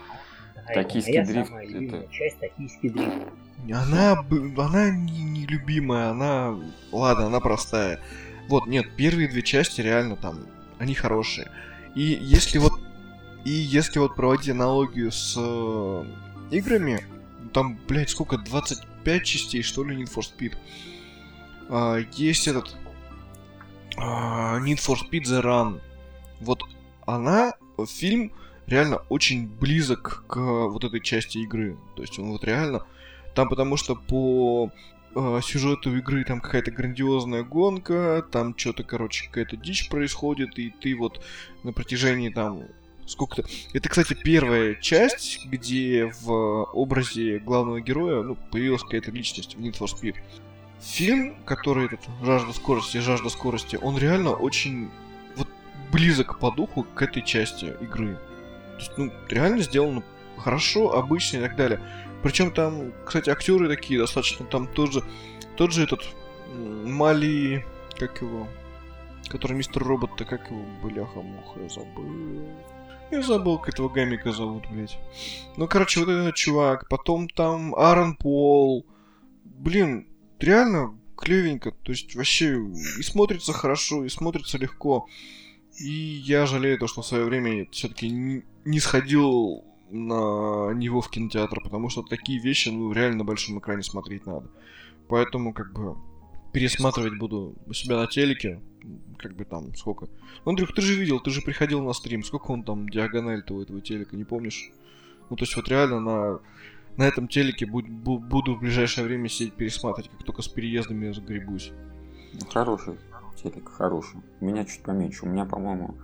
Да, 0.56 0.74
токийский 0.74 1.26
дрифт. 1.26 1.52
Это... 1.52 2.14
часть 2.14 2.40
токийский 2.40 2.90
дрифт. 2.90 3.28
Она, 3.74 4.26
она 4.58 4.90
нелюбимая, 4.90 6.06
не 6.06 6.12
она... 6.12 6.58
Ладно, 6.94 7.26
она 7.26 7.42
простая. 7.42 8.00
Вот, 8.48 8.66
нет, 8.66 8.86
первые 8.96 9.28
две 9.28 9.42
части 9.42 9.82
реально 9.82 10.16
там, 10.16 10.46
они 10.80 10.94
хорошие. 10.94 11.52
И 11.94 12.18
если 12.22 12.58
вот... 12.58 12.72
И 13.44 13.50
если 13.50 14.00
вот 14.00 14.16
проводить 14.16 14.50
аналогию 14.50 15.12
с 15.12 15.36
э, 15.38 16.06
играми, 16.52 17.02
там, 17.54 17.78
блядь, 17.88 18.10
сколько, 18.10 18.38
25 18.38 19.24
частей, 19.24 19.62
что 19.62 19.84
ли, 19.84 19.96
Need 19.96 20.14
for 20.14 20.22
Speed. 20.22 20.54
А, 21.70 21.98
есть 22.14 22.48
этот... 22.48 22.76
А, 23.98 24.60
Need 24.60 24.78
for 24.78 24.96
Speed 24.96 25.24
The 25.24 25.42
Run. 25.42 25.82
Вот 26.40 26.64
она, 27.06 27.54
фильм, 27.88 28.32
реально 28.68 28.98
очень 29.10 29.48
близок 29.48 30.24
к 30.28 30.38
вот 30.38 30.84
этой 30.84 31.02
части 31.02 31.40
игры. 31.40 31.78
То 31.96 32.02
есть 32.02 32.20
он 32.20 32.32
вот 32.32 32.44
реально... 32.44 32.86
Там 33.34 33.50
потому 33.50 33.78
что 33.78 33.96
по 33.96 34.72
э, 35.16 35.40
сюжету 35.44 35.96
игры 35.96 36.24
там 36.24 36.42
какая-то 36.42 36.72
грандиозная 36.72 37.44
гонка, 37.44 38.26
там 38.32 38.58
что-то, 38.58 38.84
короче, 38.84 39.28
какая-то 39.28 39.58
дичь 39.58 39.90
происходит, 39.90 40.58
и 40.58 40.72
ты 40.72 40.96
вот 40.96 41.24
на 41.64 41.72
протяжении 41.72 42.30
там 42.30 42.64
сколько-то... 43.06 43.46
Это, 43.74 43.90
кстати, 43.90 44.16
первая 44.16 44.76
часть, 44.76 45.46
где 45.46 46.12
в 46.22 46.32
образе 46.74 47.40
главного 47.40 47.80
героя 47.80 48.24
ну, 48.24 48.38
появилась 48.52 48.84
какая-то 48.84 49.12
личность 49.12 49.56
в 49.56 49.60
Need 49.60 49.78
for 49.78 49.88
Speed. 49.88 50.16
Фильм, 50.80 51.36
который 51.44 51.86
этот 51.86 52.02
«Жажда 52.24 52.54
скорости», 52.54 52.98
«Жажда 53.00 53.30
скорости», 53.30 53.78
он 53.82 53.98
реально 53.98 54.32
очень 54.32 54.90
вот 55.36 55.48
близок 55.92 56.40
по 56.40 56.52
духу 56.52 56.84
к 56.84 57.02
этой 57.02 57.24
части 57.24 57.74
игры. 57.82 58.16
То 58.16 58.78
есть, 58.78 58.92
ну, 58.98 59.12
реально 59.28 59.62
сделано 59.64 60.04
хорошо, 60.38 60.94
обычно 60.94 61.38
и 61.38 61.42
так 61.42 61.56
далее. 61.56 61.82
Причем 62.22 62.52
там, 62.52 62.94
кстати, 63.06 63.30
актеры 63.30 63.68
такие 63.68 64.00
достаточно, 64.00 64.46
там 64.46 64.68
тот 64.68 64.94
же, 64.94 65.04
тот 65.56 65.72
же 65.72 65.84
этот 65.84 66.02
Мали, 66.56 67.66
как 67.98 68.22
его, 68.22 68.48
который 69.28 69.58
мистер 69.58 69.84
Робот-то, 69.84 70.26
как 70.26 70.50
его, 70.50 70.64
бляха-муха, 70.82 71.60
я 71.60 71.70
забыл. 71.70 72.48
Я 73.12 73.22
забыл, 73.22 73.58
как 73.58 73.74
этого 73.74 73.90
гамика 73.90 74.32
зовут, 74.32 74.66
блядь. 74.70 74.98
Ну, 75.56 75.68
короче, 75.68 76.00
вот 76.00 76.10
этот 76.10 76.36
чувак. 76.36 76.90
Потом 76.90 77.30
там 77.30 77.74
Аарон 77.76 78.16
Пол. 78.16 78.86
Блин, 79.44 80.08
реально 80.40 80.98
клевенько. 81.18 81.72
То 81.72 81.92
есть 81.92 82.16
вообще 82.16 82.58
и 83.00 83.04
смотрится 83.04 83.54
хорошо, 83.54 84.06
и 84.06 84.10
смотрится 84.10 84.58
легко. 84.58 85.08
И 85.80 85.92
я 85.92 86.46
жалею 86.46 86.80
то, 86.80 86.88
что 86.88 87.02
в 87.02 87.08
свое 87.08 87.26
время 87.26 87.68
все-таки 87.72 88.10
не 88.10 88.80
сходил 88.80 89.64
на 89.90 90.74
него 90.74 91.02
в 91.02 91.10
кинотеатр, 91.10 91.62
потому 91.62 91.90
что 91.90 92.04
такие 92.04 92.40
вещи, 92.40 92.70
ну, 92.70 92.92
реально 92.92 93.20
на 93.20 93.24
большом 93.24 93.60
экране 93.60 93.84
смотреть 93.84 94.26
надо. 94.26 94.50
Поэтому, 95.08 95.54
как 95.54 95.72
бы, 95.74 95.96
пересматривать 96.52 97.18
буду 97.18 97.56
у 97.66 97.74
себя 97.74 97.98
на 97.98 98.08
телеке, 98.08 98.60
как 99.18 99.36
бы 99.36 99.46
там, 99.46 99.74
сколько. 99.76 100.08
Ну, 100.46 100.52
Андрюх, 100.52 100.74
ты 100.74 100.82
же 100.82 100.96
видел, 100.96 101.20
ты 101.20 101.30
же 101.30 101.42
приходил 101.42 101.82
на 101.82 101.94
стрим, 101.94 102.24
сколько 102.24 102.52
он 102.52 102.64
там 102.64 102.90
диагональ-то 102.90 103.54
у 103.54 103.62
этого 103.62 103.80
телека, 103.82 104.16
не 104.16 104.26
помнишь? 104.26 104.72
Ну, 105.30 105.36
то 105.36 105.44
есть 105.44 105.56
вот 105.56 105.68
реально 105.70 106.00
на, 106.00 106.40
на 106.98 107.04
этом 107.04 107.28
телеке 107.28 107.66
буду, 107.66 107.90
буду 108.20 108.56
в 108.56 108.60
ближайшее 108.60 109.06
время 109.06 109.30
сидеть 109.30 109.54
пересматривать, 109.54 110.12
как 110.12 110.24
только 110.24 110.42
с 110.42 110.48
переездами 110.48 111.12
загребусь. 111.12 111.72
Хороший 112.52 112.98
телек, 113.42 113.70
хороший. 113.70 114.20
У 114.42 114.46
меня 114.46 114.66
чуть 114.66 114.82
поменьше, 114.82 115.26
у 115.26 115.30
меня, 115.30 115.46
по-моему, 115.46 115.96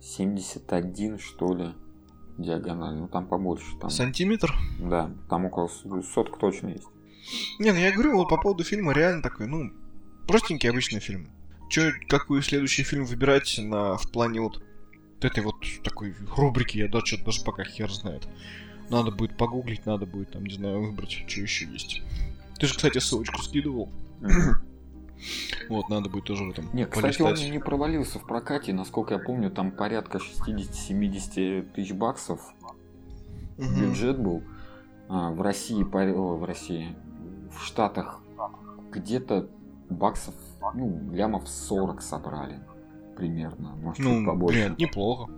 71, 0.00 1.18
что 1.18 1.54
ли, 1.54 1.74
диагональ. 2.38 2.94
Ну, 2.94 3.08
там 3.08 3.26
побольше. 3.26 3.76
Там... 3.80 3.90
Сантиметр? 3.90 4.54
Да, 4.78 5.10
там 5.28 5.46
около 5.46 5.68
соток 5.68 6.38
точно 6.38 6.68
есть. 6.68 6.86
Не, 7.58 7.72
ну 7.72 7.78
я 7.78 7.92
говорю, 7.92 8.16
вот 8.16 8.28
по 8.28 8.36
поводу 8.36 8.62
фильма 8.62 8.92
реально 8.92 9.22
такой, 9.22 9.46
ну, 9.46 9.72
простенький 10.28 10.70
обычный 10.70 11.00
фильм. 11.00 11.30
Че, 11.68 11.92
какой 12.08 12.42
следующий 12.42 12.84
фильм 12.84 13.04
выбирать 13.04 13.58
на, 13.58 13.96
в 13.96 14.10
плане 14.12 14.40
вот 14.40 14.62
этой 15.20 15.42
вот 15.42 15.56
такой 15.82 16.14
рубрики, 16.36 16.78
я 16.78 16.88
даже, 16.88 17.18
даже 17.24 17.42
пока 17.42 17.64
хер 17.64 17.90
знает. 17.90 18.28
Надо 18.90 19.10
будет 19.10 19.36
погуглить, 19.36 19.86
надо 19.86 20.06
будет 20.06 20.30
там, 20.30 20.44
не 20.44 20.54
знаю, 20.54 20.82
выбрать, 20.82 21.10
что 21.10 21.40
еще 21.40 21.66
есть. 21.66 22.02
Ты 22.58 22.66
же, 22.66 22.74
кстати, 22.74 22.98
ссылочку 22.98 23.42
скидывал. 23.42 23.88
Вот, 25.68 25.88
надо 25.88 26.10
будет 26.10 26.24
тоже 26.24 26.44
в 26.44 26.50
этом 26.50 26.68
Нет, 26.74 26.90
кстати, 26.90 27.22
он 27.22 27.34
не 27.34 27.58
провалился 27.58 28.18
в 28.18 28.26
прокате, 28.26 28.72
насколько 28.72 29.14
я 29.14 29.18
помню, 29.18 29.50
там 29.50 29.72
порядка 29.72 30.18
60-70 30.18 31.72
тысяч 31.72 31.92
баксов 31.92 32.54
бюджет 33.56 34.18
был. 34.18 34.42
А, 35.08 35.30
в 35.30 35.40
России, 35.40 35.82
в 35.82 36.44
России, 36.44 36.94
в 37.50 37.64
Штатах 37.64 38.20
где-то 38.90 39.48
баксов, 39.88 40.34
ну, 40.74 41.10
лямов 41.12 41.48
40 41.48 42.02
собрали 42.02 42.60
примерно, 43.16 43.70
может 43.76 44.04
ну, 44.04 44.18
чуть 44.18 44.26
побольше. 44.26 44.64
Блин, 44.66 44.76
неплохо. 44.78 45.30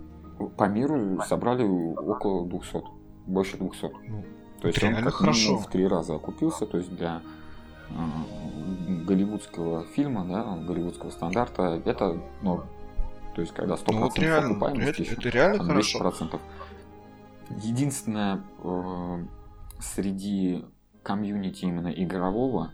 По 0.57 0.67
миру 0.67 1.21
собрали 1.27 1.63
около 1.63 2.47
200, 2.47 2.83
больше 3.29 3.57
200. 3.57 3.91
Ну, 4.07 4.25
то 4.61 4.67
есть 4.67 4.83
он 4.83 4.95
как 4.95 5.13
хорошо. 5.13 5.57
в 5.57 5.69
три 5.69 5.87
раза 5.87 6.15
окупился, 6.15 6.65
то 6.65 6.77
есть 6.77 6.93
для 6.95 7.21
э, 7.89 9.03
голливудского 9.05 9.85
фильма, 9.85 10.25
да, 10.25 10.57
голливудского 10.57 11.11
стандарта, 11.11 11.81
это 11.85 12.21
норм. 12.41 12.65
То 13.35 13.41
есть 13.41 13.53
когда 13.53 13.75
100% 13.75 13.83
ну, 13.91 13.99
вот 14.01 14.19
реально, 14.19 14.51
окупаемости, 14.51 15.01
это, 15.03 15.13
это 15.13 15.29
реально 15.29 15.61
200%. 15.61 15.65
хорошо. 15.65 16.39
Единственное, 17.61 18.43
э, 18.63 19.25
среди 19.79 20.65
комьюнити 21.03 21.65
именно 21.65 21.89
игрового, 21.89 22.73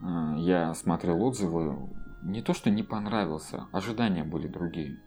э, 0.00 0.34
я 0.38 0.74
смотрел 0.74 1.22
отзывы, 1.22 1.76
не 2.22 2.42
то 2.42 2.54
что 2.54 2.70
не 2.70 2.82
понравился, 2.82 3.68
ожидания 3.72 4.24
были 4.24 4.48
другие. 4.48 4.98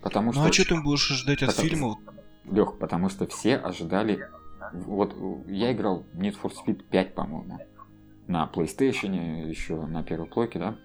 Потому 0.00 0.28
ну 0.28 0.32
что... 0.32 0.44
а 0.44 0.52
что 0.52 0.64
ты 0.64 0.80
будешь 0.80 1.10
ожидать 1.10 1.42
от 1.42 1.52
фильма? 1.52 1.96
Лех, 2.44 2.78
потому 2.78 3.08
что 3.08 3.26
все 3.26 3.56
ожидали... 3.56 4.28
Вот 4.72 5.16
я 5.46 5.72
играл 5.72 6.04
Need 6.14 6.36
for 6.40 6.52
Speed 6.52 6.84
5, 6.90 7.14
по-моему, 7.14 7.58
на 8.26 8.48
PlayStation, 8.52 9.48
еще 9.48 9.86
на 9.86 10.02
первой 10.02 10.26
плойке, 10.26 10.58
да? 10.58 10.76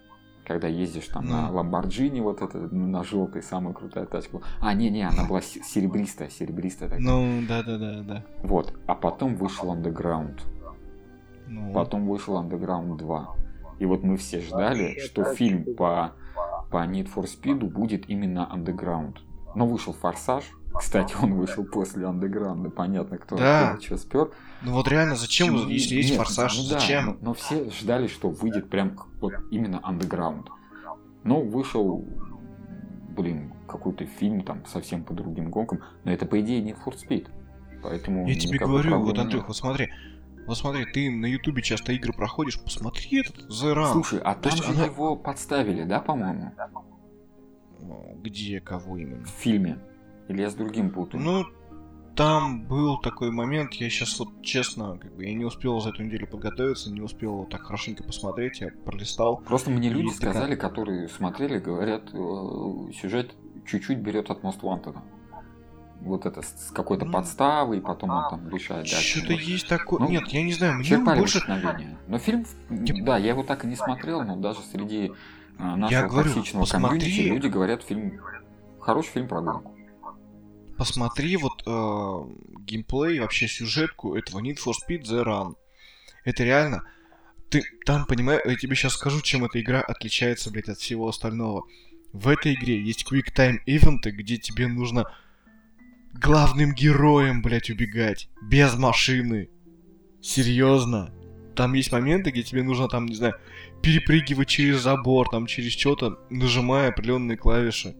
Когда 0.44 0.68
ездишь 0.68 1.08
там 1.08 1.24
ну. 1.24 1.32
на 1.32 1.50
Lamborghini, 1.50 2.20
вот 2.22 2.40
это, 2.40 2.58
на 2.58 3.02
желтой, 3.02 3.42
самая 3.42 3.74
крутая 3.74 4.06
тачка. 4.06 4.40
А, 4.60 4.74
не-не, 4.74 5.08
она 5.08 5.24
была 5.24 5.40
серебристая, 5.40 6.28
серебристая 6.28 6.88
такая. 6.88 7.04
Ну, 7.04 7.42
да-да-да, 7.48 8.02
да. 8.02 8.24
Вот, 8.42 8.72
а 8.86 8.94
потом 8.94 9.34
вышел 9.34 9.74
Underground. 9.74 10.40
Ну. 11.48 11.72
Потом 11.72 12.06
вышел 12.08 12.40
Underground 12.40 12.96
2. 12.96 13.36
И 13.80 13.86
вот 13.86 14.02
мы 14.02 14.16
все 14.16 14.40
ждали, 14.40 14.98
что 15.00 15.24
фильм 15.24 15.74
по, 15.74 16.12
по 16.70 16.86
Need 16.86 17.12
for 17.12 17.24
Speed 17.24 17.64
будет 17.68 18.08
именно 18.08 18.48
Underground. 18.52 19.18
Но 19.54 19.66
вышел 19.66 19.92
Форсаж, 19.94 20.44
кстати, 20.78 21.14
он 21.20 21.34
вышел 21.34 21.64
после 21.64 22.04
Underground, 22.04 22.70
понятно, 22.70 23.18
кто, 23.18 23.36
да. 23.36 23.78
что 23.80 23.96
спер. 23.96 24.30
Ну 24.62 24.72
вот 24.72 24.88
реально, 24.88 25.16
зачем, 25.16 25.56
и, 25.56 25.72
если 25.74 25.96
есть 25.96 26.10
нет, 26.10 26.18
Форсаж, 26.18 26.56
ну, 26.56 26.62
зачем? 26.62 27.06
Да, 27.06 27.12
но, 27.12 27.18
но 27.20 27.34
все 27.34 27.70
ждали, 27.70 28.06
что 28.06 28.30
выйдет 28.30 28.68
прям 28.70 28.98
вот 29.20 29.34
именно 29.50 29.80
Underground. 29.84 30.46
Но 31.24 31.40
вышел, 31.40 32.04
блин, 33.10 33.52
какой-то 33.66 34.06
фильм 34.06 34.42
там 34.42 34.64
совсем 34.66 35.04
по 35.04 35.12
другим 35.12 35.50
гонкам, 35.50 35.80
но 36.04 36.12
это 36.12 36.26
по 36.26 36.40
идее 36.40 36.62
не 36.62 36.72
For 36.72 36.94
Speed. 36.94 37.28
Поэтому 37.82 38.26
Я 38.26 38.34
тебе 38.34 38.58
говорю, 38.58 38.98
вот, 39.00 39.18
Андрюх, 39.18 39.48
вот 39.48 39.56
смотри, 39.56 39.90
вот 40.46 40.56
смотри, 40.56 40.84
ты 40.86 41.10
на 41.10 41.26
Ютубе 41.26 41.62
часто 41.62 41.92
игры 41.92 42.12
проходишь, 42.12 42.60
посмотри 42.60 43.20
этот 43.20 43.50
The 43.50 43.74
Run. 43.74 43.92
Слушай, 43.92 44.20
а 44.20 44.34
То 44.34 44.48
там 44.50 44.58
же 44.58 44.64
она... 44.70 44.84
его 44.84 45.16
подставили, 45.16 45.82
да, 45.82 46.00
по-моему? 46.00 46.52
Где, 48.22 48.60
кого 48.60 48.96
именно? 48.96 49.24
В 49.24 49.30
фильме. 49.30 49.78
Или 50.28 50.42
я 50.42 50.50
с 50.50 50.54
другим 50.54 50.90
путаю? 50.90 51.22
Ну, 51.22 51.44
там 52.16 52.64
был 52.64 52.98
такой 52.98 53.30
момент, 53.30 53.74
я 53.74 53.90
сейчас 53.90 54.18
вот 54.18 54.42
честно, 54.42 54.96
как 54.96 55.14
бы 55.14 55.24
я 55.24 55.34
не 55.34 55.44
успел 55.44 55.80
за 55.80 55.90
эту 55.90 56.02
неделю 56.02 56.26
подготовиться, 56.26 56.90
не 56.90 57.02
успел 57.02 57.44
так 57.44 57.62
хорошенько 57.62 58.02
посмотреть, 58.02 58.60
я 58.60 58.70
пролистал. 58.84 59.36
Просто 59.38 59.70
мне 59.70 59.90
люди 59.90 60.12
сказали, 60.12 60.54
такая... 60.54 60.70
которые 60.70 61.08
смотрели, 61.08 61.58
говорят, 61.58 62.10
э, 62.14 62.92
сюжет 63.00 63.34
чуть-чуть 63.66 63.98
берет 63.98 64.30
от 64.30 64.42
Most 64.42 64.60
Wanted. 64.62 64.96
Вот 66.00 66.24
это 66.24 66.40
с 66.40 66.70
какой-то 66.72 67.04
ну, 67.04 67.12
подставой, 67.12 67.80
потом 67.80 68.10
он 68.10 68.30
там 68.30 68.48
решает 68.48 68.86
Что-то 68.86 69.32
есть 69.32 69.68
такое. 69.68 70.00
Ну, 70.00 70.08
Нет, 70.08 70.26
я 70.28 70.42
не 70.42 70.52
знаю, 70.52 70.74
мне 70.74 70.98
больше. 70.98 71.42
Но 72.06 72.18
фильм, 72.18 72.46
да, 72.70 73.18
я 73.18 73.30
его 73.30 73.42
так 73.42 73.64
и 73.64 73.66
не 73.66 73.76
смотрел, 73.76 74.22
но 74.22 74.36
даже 74.36 74.60
среди 74.72 75.12
э, 75.58 75.62
нашего 75.62 76.00
я 76.00 76.08
говорю, 76.08 76.32
токсичного 76.32 76.64
посмотри... 76.64 77.00
комьюнити 77.00 77.28
люди 77.28 77.46
говорят, 77.48 77.82
фильм 77.82 78.20
хороший 78.80 79.10
фильм 79.10 79.28
про 79.28 79.42
гонку 79.42 79.75
посмотри 80.76 81.36
вот 81.36 81.62
э, 81.66 82.60
геймплей, 82.60 83.20
вообще 83.20 83.48
сюжетку 83.48 84.16
этого 84.16 84.40
Need 84.40 84.58
for 84.64 84.72
Speed 84.72 85.02
The 85.02 85.24
Run. 85.24 85.54
Это 86.24 86.44
реально... 86.44 86.82
Ты 87.48 87.62
там, 87.84 88.06
понимаешь, 88.06 88.42
я 88.44 88.56
тебе 88.56 88.74
сейчас 88.74 88.94
скажу, 88.94 89.20
чем 89.20 89.44
эта 89.44 89.60
игра 89.60 89.80
отличается, 89.80 90.50
блядь, 90.50 90.68
от 90.68 90.78
всего 90.78 91.08
остального. 91.08 91.64
В 92.12 92.28
этой 92.28 92.54
игре 92.54 92.82
есть 92.82 93.06
Quick 93.10 93.32
Time 93.36 93.58
ивенты, 93.66 94.10
где 94.10 94.36
тебе 94.36 94.66
нужно 94.66 95.04
главным 96.12 96.74
героем, 96.74 97.42
блядь, 97.42 97.70
убегать. 97.70 98.28
Без 98.42 98.74
машины. 98.74 99.48
Серьезно. 100.20 101.14
Там 101.54 101.72
есть 101.74 101.92
моменты, 101.92 102.30
где 102.30 102.42
тебе 102.42 102.62
нужно, 102.62 102.88
там, 102.88 103.06
не 103.06 103.14
знаю, 103.14 103.34
перепрыгивать 103.82 104.48
через 104.48 104.80
забор, 104.80 105.28
там, 105.30 105.46
через 105.46 105.72
что-то, 105.72 106.18
нажимая 106.30 106.88
определенные 106.88 107.36
клавиши. 107.36 107.94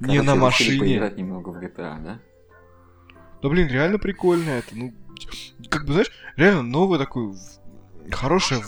Не 0.00 0.22
на 0.22 0.34
машине. 0.34 0.80
поиграть 0.80 1.16
немного 1.16 1.50
в 1.50 1.56
GTA, 1.56 2.02
да? 2.02 2.20
Да 3.42 3.48
блин, 3.48 3.68
реально 3.68 3.98
прикольно 3.98 4.50
это. 4.50 4.76
Ну, 4.76 4.92
как 5.68 5.86
бы, 5.86 5.92
знаешь, 5.92 6.10
реально 6.36 6.62
новый 6.62 6.98
такой 6.98 7.34
хороший, 8.10 8.58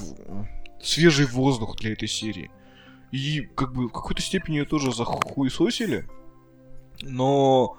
свежий 0.83 1.27
воздух 1.27 1.77
для 1.77 1.93
этой 1.93 2.09
серии. 2.09 2.51
И 3.11 3.43
как 3.55 3.75
бы 3.75 3.89
в 3.89 3.93
какой-то 3.93 4.23
степени 4.23 4.57
ее 4.57 4.65
тоже 4.65 4.93
захуесосили. 4.93 6.09
Но 7.03 7.77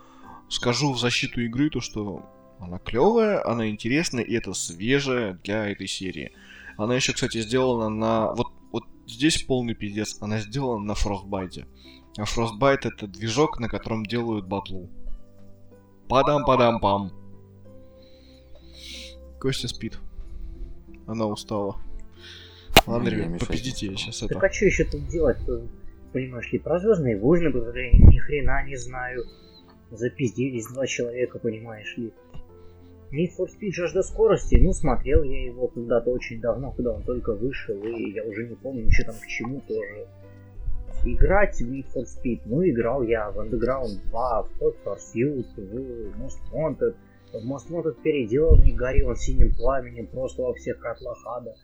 скажу 0.49 0.93
в 0.93 0.99
защиту 0.99 1.41
игры 1.41 1.69
то, 1.69 1.81
что 1.81 2.23
она 2.59 2.79
клевая, 2.79 3.45
она 3.45 3.69
интересная, 3.69 4.23
и 4.23 4.33
это 4.35 4.53
свежая 4.53 5.33
для 5.43 5.67
этой 5.67 5.87
серии. 5.87 6.31
Она 6.77 6.95
еще, 6.95 7.13
кстати, 7.13 7.41
сделана 7.41 7.89
на... 7.89 8.33
Вот, 8.33 8.47
вот 8.71 8.83
здесь 9.07 9.43
полный 9.43 9.75
пиздец. 9.75 10.17
Она 10.21 10.39
сделана 10.39 10.85
на 10.85 10.91
Frostbite. 10.93 11.65
А 12.17 12.23
Frostbite 12.23 12.81
это 12.83 13.07
движок, 13.07 13.59
на 13.59 13.67
котором 13.67 14.05
делают 14.05 14.45
батлу. 14.45 14.89
Падам-падам-пам. 16.09 17.11
Костя 19.39 19.67
спит. 19.67 19.97
Она 21.07 21.25
устала. 21.25 21.77
Ладно, 22.85 23.09
ребят, 23.09 23.47
победите 23.47 23.87
я 23.87 23.95
сейчас 23.95 24.21
это. 24.21 24.35
Так 24.35 24.43
а 24.43 24.53
что 24.53 24.65
еще 24.65 24.83
тут 24.83 25.07
делать? 25.07 25.37
Понимаешь 26.11 26.51
ли, 26.51 26.59
про 26.59 26.79
Звездные 26.79 27.17
войны, 27.17 27.51
которые 27.51 27.91
я 27.91 27.97
ни 27.97 28.17
хрена 28.19 28.63
не 28.65 28.75
знаю. 28.75 29.25
Запиздились 29.89 30.67
два 30.67 30.85
человека, 30.85 31.39
понимаешь 31.39 31.97
ли. 31.97 32.13
Need 33.11 33.31
for 33.37 33.47
Speed 33.47 33.71
жажда 33.71 34.03
скорости, 34.03 34.55
ну 34.55 34.73
смотрел 34.73 35.23
я 35.23 35.45
его 35.45 35.67
когда-то 35.67 36.09
очень 36.09 36.41
давно, 36.41 36.71
когда 36.71 36.93
он 36.93 37.03
только 37.03 37.33
вышел, 37.33 37.75
и 37.83 38.11
я 38.11 38.23
уже 38.23 38.47
не 38.47 38.55
помню, 38.55 38.91
что 38.91 39.05
там 39.05 39.15
к 39.15 39.27
чему 39.27 39.61
тоже 39.67 40.07
играть 41.05 41.59
в 41.59 41.71
Need 41.71 41.85
for 41.93 42.05
Speed. 42.05 42.41
Ну, 42.45 42.67
играл 42.67 43.03
я 43.03 43.31
в 43.31 43.39
Underground 43.39 43.99
2, 44.09 44.43
в 44.43 44.61
Hot 44.61 44.75
Pursuit, 44.85 45.47
в 45.57 46.21
Most 46.21 46.39
Wanted. 46.51 46.95
В 47.33 47.51
Most 47.51 47.69
Wanted 47.69 48.01
переделанный 48.01 48.73
горел 48.73 49.15
синим 49.15 49.53
пламенем 49.53 50.07
просто 50.07 50.41
во 50.43 50.53
всех 50.53 50.79
котлах 50.79 51.17
ада. 51.25 51.55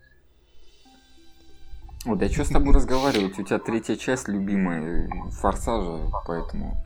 О, 2.05 2.15
да 2.15 2.29
что 2.29 2.45
с 2.45 2.49
тобой 2.49 2.73
разговаривать? 2.73 3.37
У 3.39 3.43
тебя 3.43 3.59
третья 3.59 3.95
часть 3.95 4.27
любимая 4.29 5.09
Форсажа, 5.41 6.09
поэтому... 6.25 6.81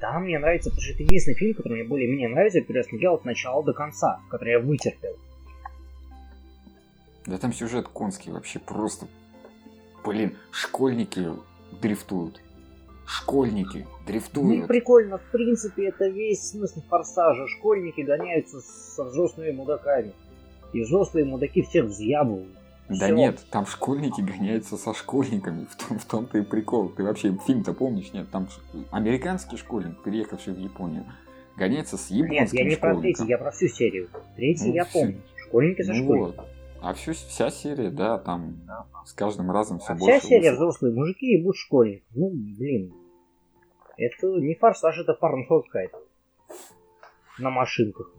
Да, 0.00 0.18
мне 0.18 0.38
нравится, 0.38 0.70
потому 0.70 0.82
что 0.82 0.94
это 0.94 1.02
единственный 1.02 1.34
фильм, 1.34 1.54
который 1.54 1.74
мне 1.74 1.84
более-менее 1.84 2.28
нравится, 2.28 2.58
я 2.66 2.82
смотрел 2.82 3.14
от 3.14 3.24
начала 3.24 3.62
до 3.62 3.72
конца, 3.72 4.20
который 4.30 4.52
я 4.52 4.58
вытерпел. 4.58 5.16
Да 7.26 7.38
там 7.38 7.52
сюжет 7.52 7.86
конский 7.86 8.32
вообще 8.32 8.58
просто 8.58 9.06
Блин, 10.04 10.36
школьники 10.50 11.28
дрифтуют. 11.80 12.40
Школьники 13.06 13.86
дрифтуют. 14.06 14.60
Ну 14.60 14.66
прикольно, 14.66 15.18
в 15.18 15.30
принципе, 15.32 15.88
это 15.88 16.08
весь 16.08 16.50
смысл 16.50 16.80
форсажа. 16.88 17.46
Школьники 17.48 18.02
гоняются 18.02 18.60
со 18.60 19.04
взрослыми 19.04 19.50
мудаками. 19.50 20.12
И 20.72 20.82
взрослые 20.82 21.24
мудаки 21.24 21.62
всех 21.62 21.86
взъябывают. 21.86 22.48
Да 22.88 23.06
Всё. 23.06 23.14
нет, 23.14 23.38
там 23.50 23.66
школьники 23.66 24.20
гоняются 24.20 24.76
со 24.76 24.92
школьниками, 24.94 25.64
в, 25.70 25.76
том, 25.76 25.98
в 25.98 26.04
том-то 26.04 26.38
и 26.38 26.42
прикол. 26.42 26.88
Ты 26.88 27.04
вообще 27.04 27.36
фильм-то 27.46 27.72
помнишь? 27.72 28.12
Нет, 28.12 28.28
там 28.30 28.48
американский 28.90 29.56
школьник, 29.56 30.02
приехавший 30.02 30.54
в 30.54 30.58
Японию, 30.58 31.04
гоняется 31.56 31.96
с 31.96 32.10
японским 32.10 32.34
Нет, 32.34 32.52
я 32.52 32.64
не 32.64 32.76
про 32.76 32.96
третий, 32.96 33.26
я 33.26 33.38
про 33.38 33.52
всю 33.52 33.68
серию. 33.68 34.08
Третий 34.34 34.68
ну, 34.68 34.74
я 34.74 34.84
помню. 34.84 35.20
Школьники 35.36 35.82
со 35.82 35.92
ну, 35.92 36.02
школьниками. 36.02 36.36
Вот. 36.36 36.46
А 36.82 36.94
всю, 36.94 37.12
вся 37.12 37.50
серия, 37.50 37.90
да, 37.90 38.18
там 38.18 38.56
с 39.04 39.12
каждым 39.12 39.50
разом 39.50 39.78
все 39.78 39.92
а 39.92 39.96
больше. 39.96 40.18
Вся 40.18 40.28
серия 40.28 40.52
взрослые 40.52 40.94
мужики 40.94 41.34
и 41.34 41.42
будут 41.42 41.56
школьник. 41.56 42.02
Ну, 42.14 42.30
блин. 42.30 42.92
Это 43.96 44.26
не 44.40 44.54
форсаж, 44.54 44.98
это 44.98 45.14
фармхолд 45.14 45.66
какая-то. 45.66 45.98
На 47.38 47.50
машинках. 47.50 48.10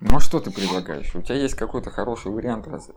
Ну 0.00 0.16
а 0.16 0.20
что 0.20 0.40
ты 0.40 0.50
предлагаешь? 0.50 1.14
У 1.14 1.22
тебя 1.22 1.36
есть 1.36 1.54
какой-то 1.54 1.90
хороший 1.90 2.32
вариант 2.32 2.66
разве? 2.66 2.94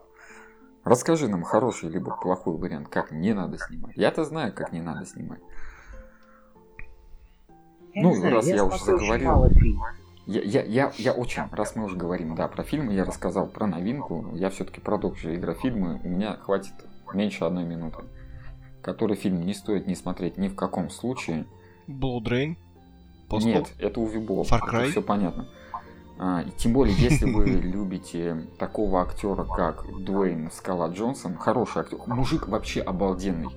Расскажи 0.84 1.28
нам 1.28 1.44
хороший 1.44 1.90
либо 1.90 2.16
плохой 2.16 2.58
вариант, 2.58 2.88
как 2.88 3.12
не 3.12 3.34
надо 3.34 3.58
снимать. 3.58 3.98
Я-то 3.98 4.24
знаю, 4.24 4.54
как 4.54 4.72
не 4.72 4.82
надо 4.82 5.06
снимать. 5.06 5.42
Я 7.94 8.04
ну, 8.04 8.14
знаю, 8.14 8.36
раз 8.36 8.48
я, 8.48 8.56
я 8.56 8.66
уже 8.66 8.78
заговорил. 8.78 9.52
Я, 10.28 10.42
я, 10.42 10.62
я, 10.64 10.92
я 10.98 11.14
очень, 11.14 11.44
раз 11.52 11.78
мы 11.78 11.86
уже 11.86 11.96
говорим, 11.96 12.36
да, 12.36 12.50
про 12.50 12.62
фильмы, 12.62 12.94
я 12.94 13.06
рассказал 13.06 13.48
про 13.48 13.66
новинку, 13.66 14.36
я 14.36 14.50
все-таки 14.50 14.82
продолжу 14.82 15.34
игрофильмы, 15.34 16.02
у 16.04 16.10
меня 16.10 16.34
хватит 16.36 16.74
меньше 17.14 17.46
одной 17.46 17.64
минуты. 17.64 18.04
Который 18.82 19.16
фильм 19.16 19.42
не 19.46 19.54
стоит 19.54 19.88
не 19.88 19.96
смотреть 19.96 20.38
ни 20.38 20.50
в 20.50 20.56
каком 20.56 20.90
случае. 20.90 21.46
Blood 21.88 22.26
Rain? 22.26 22.58
Postal? 23.30 23.46
Нет, 23.46 23.74
это 23.80 24.02
Увибол. 24.02 24.44
Far 24.44 24.60
Cry? 24.70 24.92
Все 24.92 25.02
понятно. 25.02 25.48
А, 26.20 26.44
тем 26.58 26.74
более, 26.74 26.96
если 26.96 27.32
вы 27.32 27.46
любите 27.46 28.48
такого 28.60 29.04
актера, 29.04 29.46
как 29.46 29.86
Дуэйн 30.04 30.52
Скала 30.52 30.90
Джонсон, 30.90 31.38
хороший 31.38 31.84
актер, 31.84 32.00
мужик 32.06 32.50
вообще 32.50 32.82
обалденный. 32.82 33.50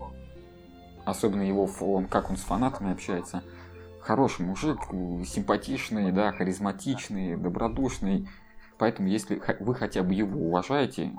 Особенно 1.05 1.43
его, 1.43 1.69
он, 1.81 2.07
как 2.07 2.31
он 2.31 2.37
с 2.37 2.43
фанатами 2.43 2.93
общается 2.93 3.43
хороший 4.01 4.45
мужик, 4.45 4.79
симпатичный, 5.27 6.13
да, 6.13 6.33
харизматичный, 6.33 7.37
добродушный. 7.37 8.29
Поэтому, 8.79 9.09
если 9.09 9.41
вы 9.61 9.75
хотя 9.75 10.03
бы 10.03 10.15
его 10.15 10.41
уважаете, 10.41 11.13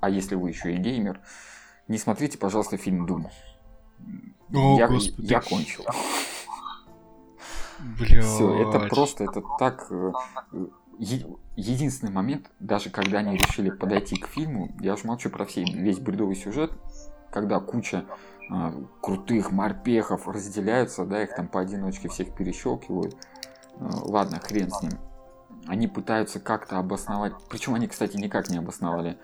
а 0.00 0.08
если 0.08 0.34
вы 0.34 0.48
еще 0.48 0.74
и 0.74 0.78
геймер, 0.78 1.20
не 1.88 1.98
смотрите, 1.98 2.38
пожалуйста, 2.38 2.76
фильм 2.76 3.06
Дум. 3.06 3.28
О, 4.54 4.78
я, 4.78 4.88
Господи. 4.88 5.26
я 5.26 5.40
кончил. 5.40 5.84
Все, 7.96 8.68
это 8.68 8.80
просто, 8.88 9.24
это 9.24 9.42
так... 9.58 9.86
Э, 9.90 10.12
единственный 11.56 12.12
момент, 12.12 12.50
даже 12.60 12.90
когда 12.90 13.18
они 13.18 13.36
решили 13.36 13.70
подойти 13.70 14.16
к 14.16 14.26
фильму, 14.26 14.70
я 14.80 14.94
уже 14.94 15.06
молчу 15.06 15.30
про 15.30 15.44
все, 15.46 15.64
весь 15.64 15.98
бредовый 15.98 16.36
сюжет, 16.36 16.72
когда 17.30 17.58
куча 17.60 18.04
крутых 19.00 19.52
морпехов 19.52 20.26
разделяются, 20.26 21.04
да, 21.04 21.22
их 21.22 21.34
там 21.34 21.48
поодиночке 21.48 22.08
всех 22.08 22.34
перещелкивают. 22.34 23.16
А, 23.78 23.88
ладно, 24.02 24.40
хрен 24.40 24.70
с 24.70 24.82
ним. 24.82 24.92
Они 25.66 25.86
пытаются 25.86 26.40
как-то 26.40 26.78
обосновать, 26.78 27.32
причем 27.48 27.74
они, 27.74 27.86
кстати, 27.86 28.16
никак 28.16 28.48
не 28.48 28.58
обосновали, 28.58 29.18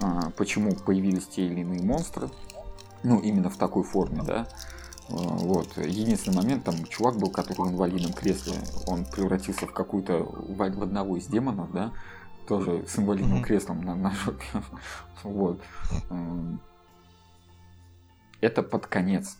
а, 0.00 0.30
почему 0.36 0.74
появились 0.74 1.26
те 1.28 1.46
или 1.46 1.60
иные 1.60 1.82
монстры. 1.82 2.28
Ну, 3.02 3.18
именно 3.20 3.48
в 3.48 3.56
такой 3.56 3.84
форме, 3.84 4.22
да. 4.22 4.46
Вот. 5.08 5.76
Единственный 5.78 6.36
момент, 6.36 6.64
там 6.64 6.74
чувак 6.84 7.16
был, 7.16 7.30
который 7.30 7.70
в 7.70 7.72
инвалидном 7.72 8.12
кресле, 8.12 8.54
он 8.86 9.06
превратился 9.06 9.66
в 9.66 9.72
какую-то, 9.72 10.18
в 10.22 10.62
одного 10.62 11.16
из 11.16 11.26
демонов, 11.26 11.72
да, 11.72 11.92
тоже 12.46 12.84
с 12.86 12.98
инвалидным 12.98 13.38
mm-hmm. 13.38 13.44
креслом 13.44 13.80
на, 13.80 13.94
на 13.94 14.10
жопе. 14.10 14.44
вот 15.24 15.60
это 18.40 18.62
под 18.62 18.86
конец 18.86 19.38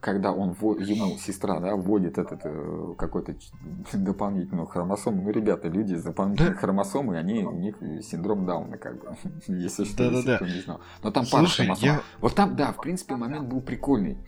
когда 0.00 0.32
он 0.32 0.50
ему 0.50 1.16
сестра 1.18 1.58
да 1.58 1.74
вводит 1.74 2.18
этот 2.18 2.40
э, 2.44 2.94
какой-то 2.96 3.34
дополнительную 3.92 4.66
хромосому 4.66 5.22
ну 5.22 5.30
ребята 5.30 5.68
люди 5.68 5.94
с 5.94 6.04
дополнительной 6.04 6.52
да? 6.52 6.56
хромосомой 6.56 7.18
они 7.18 7.42
у 7.42 7.52
них 7.52 7.76
синдром 8.02 8.46
Дауна 8.46 8.78
как 8.78 9.00
бы 9.00 9.16
если 9.48 9.84
что 9.84 10.10
да, 10.10 10.22
да, 10.22 10.38
да. 10.38 10.46
не 10.46 10.60
знал 10.60 10.80
но 11.02 11.10
там 11.10 11.24
Слушай, 11.24 11.66
пара 11.66 11.76
хромосом 11.76 11.88
я... 11.88 12.02
вот 12.20 12.34
там 12.34 12.54
да 12.54 12.72
в 12.72 12.80
принципе 12.80 13.16
момент 13.16 13.48
был 13.48 13.60
прикольный 13.60 14.18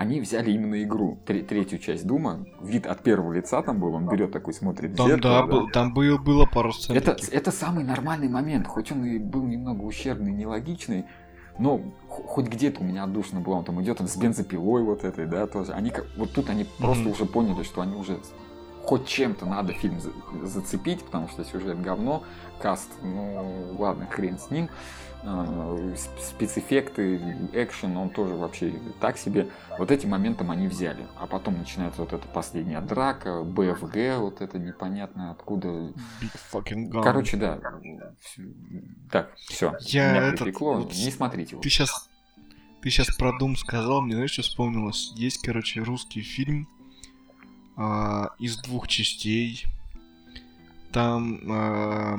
они 0.00 0.22
взяли 0.22 0.50
именно 0.50 0.82
игру, 0.82 1.18
третью 1.26 1.78
часть 1.78 2.06
Дума, 2.06 2.46
вид 2.62 2.86
от 2.86 3.02
первого 3.02 3.34
лица 3.34 3.60
там 3.60 3.78
был, 3.78 3.92
он 3.92 4.08
берет 4.08 4.32
такой, 4.32 4.54
смотрит 4.54 4.96
там, 4.96 5.06
зеркало, 5.06 5.34
да, 5.34 5.40
да. 5.42 5.46
Был, 5.46 5.68
там 5.68 5.92
был, 5.92 6.18
было 6.18 6.46
пару 6.46 6.72
сцен. 6.72 6.96
Это, 6.96 7.18
это 7.30 7.50
самый 7.50 7.84
нормальный 7.84 8.30
момент, 8.30 8.66
хоть 8.66 8.90
он 8.92 9.04
и 9.04 9.18
был 9.18 9.44
немного 9.44 9.82
ущербный, 9.82 10.32
нелогичный, 10.32 11.04
но 11.60 11.80
хоть 12.08 12.46
где-то 12.46 12.80
у 12.80 12.84
меня 12.84 13.04
отдушно 13.04 13.40
было, 13.40 13.56
он 13.56 13.64
там 13.64 13.80
идет 13.82 14.00
он 14.00 14.08
с 14.08 14.16
бензопилой 14.16 14.82
вот 14.82 15.04
этой, 15.04 15.26
да, 15.26 15.46
тоже. 15.46 15.72
Они 15.72 15.92
вот 16.16 16.32
тут 16.32 16.48
они 16.48 16.62
mm-hmm. 16.62 16.78
просто 16.78 17.08
уже 17.08 17.26
поняли, 17.26 17.62
что 17.62 17.82
они 17.82 17.94
уже 17.94 18.18
хоть 18.82 19.06
чем-то 19.06 19.44
надо 19.44 19.74
фильм 19.74 20.00
зацепить, 20.42 21.04
потому 21.04 21.28
что 21.28 21.44
сюжет 21.44 21.80
говно, 21.80 22.22
каст, 22.60 22.88
ну 23.02 23.76
ладно, 23.78 24.06
хрен 24.10 24.38
с 24.38 24.50
ним. 24.50 24.70
Э, 25.22 25.96
спецэффекты, 26.18 27.16
экшен, 27.52 27.94
он 27.96 28.08
тоже 28.08 28.34
вообще 28.34 28.72
так 29.00 29.18
себе. 29.18 29.48
Вот 29.78 29.90
этим 29.90 30.10
моментом 30.10 30.50
они 30.50 30.66
взяли. 30.66 31.06
А 31.18 31.26
потом 31.26 31.58
начинается 31.58 32.00
вот 32.00 32.14
эта 32.14 32.26
последняя 32.26 32.80
драка, 32.80 33.42
БФГ, 33.42 34.18
вот 34.18 34.40
это 34.40 34.58
непонятно 34.58 35.30
откуда. 35.30 35.68
Big 35.68 36.32
fucking 36.52 36.90
gun. 36.90 37.02
Короче, 37.02 37.36
да. 37.36 37.58
Так, 39.10 39.34
все. 39.36 39.74
Я 39.80 40.10
Меня 40.10 40.22
этот, 40.28 40.58
Вот, 40.58 40.94
не 40.94 41.10
смотрите 41.10 41.50
его. 41.52 41.60
Ты 41.60 41.68
сейчас, 41.68 42.08
ты 42.80 42.88
сейчас 42.88 43.14
про 43.14 43.38
Дум 43.38 43.56
сказал, 43.56 44.00
мне 44.00 44.14
знаешь, 44.14 44.30
что 44.30 44.42
вспомнилось? 44.42 45.12
Есть, 45.16 45.42
короче, 45.42 45.82
русский 45.82 46.22
фильм 46.22 46.66
а, 47.76 48.30
из 48.38 48.56
двух 48.56 48.88
частей. 48.88 49.66
Там 50.92 51.40
а, 51.46 52.18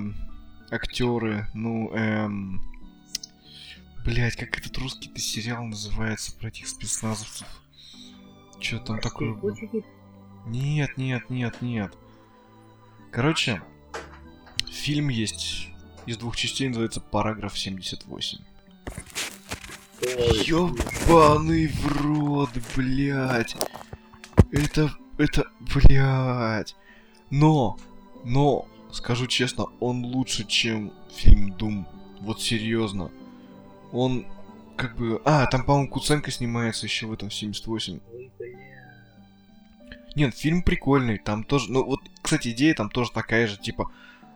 актеры, 0.69 1.47
ну, 1.55 1.91
эм, 1.93 2.61
Блять, 4.03 4.35
как 4.35 4.57
этот 4.57 4.75
русский-то 4.79 5.19
сериал 5.19 5.63
называется 5.63 6.33
про 6.33 6.47
этих 6.47 6.67
спецназовцев? 6.67 7.47
Что 8.59 8.79
там 8.79 8.99
такое? 8.99 9.37
Нет, 10.47 10.97
нет, 10.97 11.29
нет, 11.29 11.61
нет. 11.61 11.93
Короче, 13.11 13.61
фильм 14.67 15.09
есть 15.09 15.67
из 16.07 16.17
двух 16.17 16.35
частей, 16.35 16.67
называется 16.67 16.99
«Параграф 16.99 17.55
78». 17.55 18.39
Ёбаный 20.47 21.67
в 21.67 21.87
рот, 22.01 22.49
блядь. 22.75 23.55
Это, 24.51 24.91
это, 25.19 25.45
блядь. 25.59 26.75
Но, 27.29 27.77
но, 28.23 28.67
скажу 28.91 29.27
честно, 29.27 29.65
он 29.79 30.03
лучше, 30.03 30.47
чем 30.47 30.91
фильм 31.15 31.51
Дум. 31.55 31.87
Вот 32.19 32.41
серьезно 32.41 33.11
он 33.91 34.25
как 34.77 34.95
бы... 34.97 35.21
А, 35.25 35.45
там, 35.47 35.63
по-моему, 35.63 35.89
Куценко 35.89 36.31
снимается 36.31 36.85
еще 36.85 37.07
в 37.07 37.13
этом 37.13 37.29
78. 37.29 37.99
Нет, 40.15 40.35
фильм 40.35 40.63
прикольный, 40.63 41.17
там 41.17 41.43
тоже... 41.43 41.71
Ну, 41.71 41.83
вот, 41.85 42.01
кстати, 42.21 42.49
идея 42.49 42.73
там 42.73 42.89
тоже 42.89 43.11
такая 43.11 43.47
же, 43.47 43.57
типа... 43.57 43.91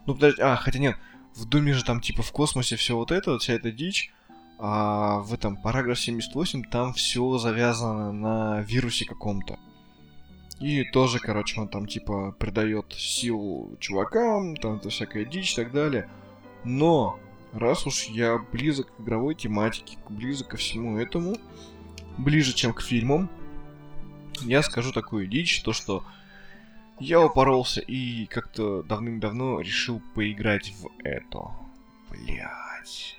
Ну, 0.06 0.14
подожди, 0.14 0.40
а, 0.40 0.56
хотя 0.56 0.78
нет, 0.78 0.96
в 1.34 1.44
Думе 1.46 1.72
же 1.72 1.84
там, 1.84 2.00
типа, 2.00 2.22
в 2.22 2.32
космосе 2.32 2.76
все 2.76 2.96
вот 2.96 3.10
это, 3.10 3.38
вся 3.38 3.54
эта 3.54 3.70
дичь, 3.70 4.12
а 4.58 5.18
в 5.18 5.34
этом 5.34 5.56
параграф 5.56 5.98
78 5.98 6.64
там 6.70 6.94
все 6.94 7.36
завязано 7.38 8.12
на 8.12 8.60
вирусе 8.62 9.04
каком-то. 9.04 9.58
И 10.60 10.84
тоже, 10.84 11.18
короче, 11.18 11.60
он 11.60 11.68
там, 11.68 11.86
типа, 11.86 12.34
придает 12.38 12.86
силу 12.92 13.76
чувакам, 13.78 14.56
там 14.56 14.76
это 14.76 14.88
всякая 14.88 15.26
дичь 15.26 15.52
и 15.52 15.56
так 15.56 15.72
далее. 15.72 16.08
Но 16.64 17.18
раз 17.58 17.86
уж 17.86 18.04
я 18.04 18.38
близок 18.38 18.94
к 18.94 19.00
игровой 19.00 19.34
тематике, 19.34 19.98
близок 20.08 20.48
ко 20.48 20.56
всему 20.56 20.98
этому, 20.98 21.36
ближе, 22.18 22.54
чем 22.54 22.72
к 22.72 22.82
фильмам, 22.82 23.28
я 24.42 24.62
скажу 24.62 24.92
такую 24.92 25.26
дичь, 25.26 25.62
то 25.62 25.72
что 25.72 26.04
я 26.98 27.20
упоролся 27.20 27.80
и 27.80 28.26
как-то 28.26 28.82
давным-давно 28.82 29.60
решил 29.60 30.00
поиграть 30.14 30.72
в 30.80 30.88
это. 31.04 31.50
Блять. 32.10 33.18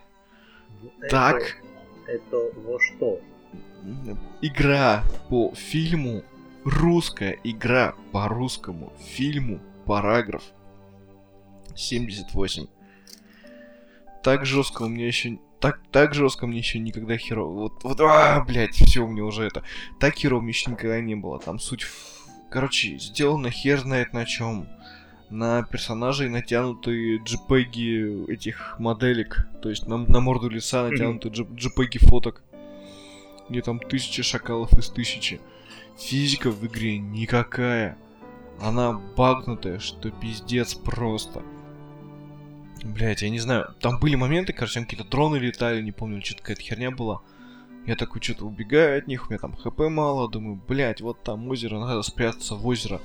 Так. 1.10 1.62
Это 2.08 2.38
во 2.56 2.80
что? 2.80 3.20
Игра 4.42 5.04
по 5.30 5.54
фильму, 5.56 6.24
русская 6.64 7.40
игра 7.44 7.96
по 8.12 8.28
русскому 8.28 8.94
фильму, 9.00 9.60
параграф 9.86 10.44
78 11.76 12.68
так 14.28 14.46
жестко 14.46 14.82
у 14.82 14.90
меня 14.90 15.08
еще 15.08 15.40
так, 15.62 15.80
так 15.90 16.14
жестко 16.14 16.48
мне 16.48 16.58
еще 16.58 16.80
никогда 16.80 17.16
херово. 17.16 17.54
Вот, 17.54 17.84
вот, 17.86 18.02
а, 18.02 18.44
блядь, 18.44 18.76
все, 18.76 19.00
у 19.00 19.08
меня 19.08 19.24
уже 19.24 19.46
это. 19.46 19.64
Так 20.02 20.16
херово 20.16 20.42
мне 20.42 20.50
еще 20.50 20.70
никогда 20.70 21.00
не 21.00 21.16
было. 21.16 21.40
Там 21.40 21.60
суть, 21.60 21.86
короче, 22.52 22.98
сделано 22.98 23.50
хер 23.50 23.80
знает 23.80 24.12
на 24.12 24.26
чем. 24.26 24.68
На 25.30 25.64
персонажей 25.64 26.28
натянутые 26.28 27.20
джипеги 27.24 28.30
этих 28.30 28.76
моделек. 28.80 29.48
То 29.62 29.70
есть 29.70 29.88
на, 29.88 29.96
на 29.96 30.20
морду 30.20 30.50
лица 30.50 30.90
натянуты 30.90 31.30
джипеги 31.30 31.98
фоток. 32.00 32.44
Где 33.48 33.62
там 33.62 33.80
тысячи 33.80 34.24
шакалов 34.24 34.78
из 34.78 34.90
тысячи. 34.90 35.40
Физика 35.98 36.52
в 36.52 36.68
игре 36.68 36.98
никакая. 36.98 37.98
Она 38.60 38.92
багнутая, 38.92 39.80
что 39.80 40.12
пиздец 40.12 40.74
просто. 40.74 41.44
Блять, 42.84 43.22
я 43.22 43.30
не 43.30 43.40
знаю. 43.40 43.76
Там 43.80 44.00
были 44.00 44.16
моменты, 44.16 44.54
короче, 44.54 44.82
какие-то 44.82 45.06
дроны 45.06 45.38
летали, 45.38 45.82
не 45.82 45.92
помню, 45.92 46.24
что-то 46.24 46.42
какая-то 46.42 46.62
херня 46.62 46.92
была. 46.92 47.22
Я 47.86 47.96
такой 47.96 48.22
что-то 48.22 48.46
убегаю 48.46 48.98
от 48.98 49.08
них, 49.08 49.28
у 49.28 49.30
меня 49.30 49.40
там 49.40 49.56
хп 49.56 49.80
мало, 49.90 50.30
думаю, 50.30 50.62
блять, 50.68 51.00
вот 51.00 51.24
там 51.24 51.48
озеро, 51.48 51.80
надо 51.80 52.02
спрятаться 52.02 52.56
в 52.56 52.68
озеро. 52.68 53.02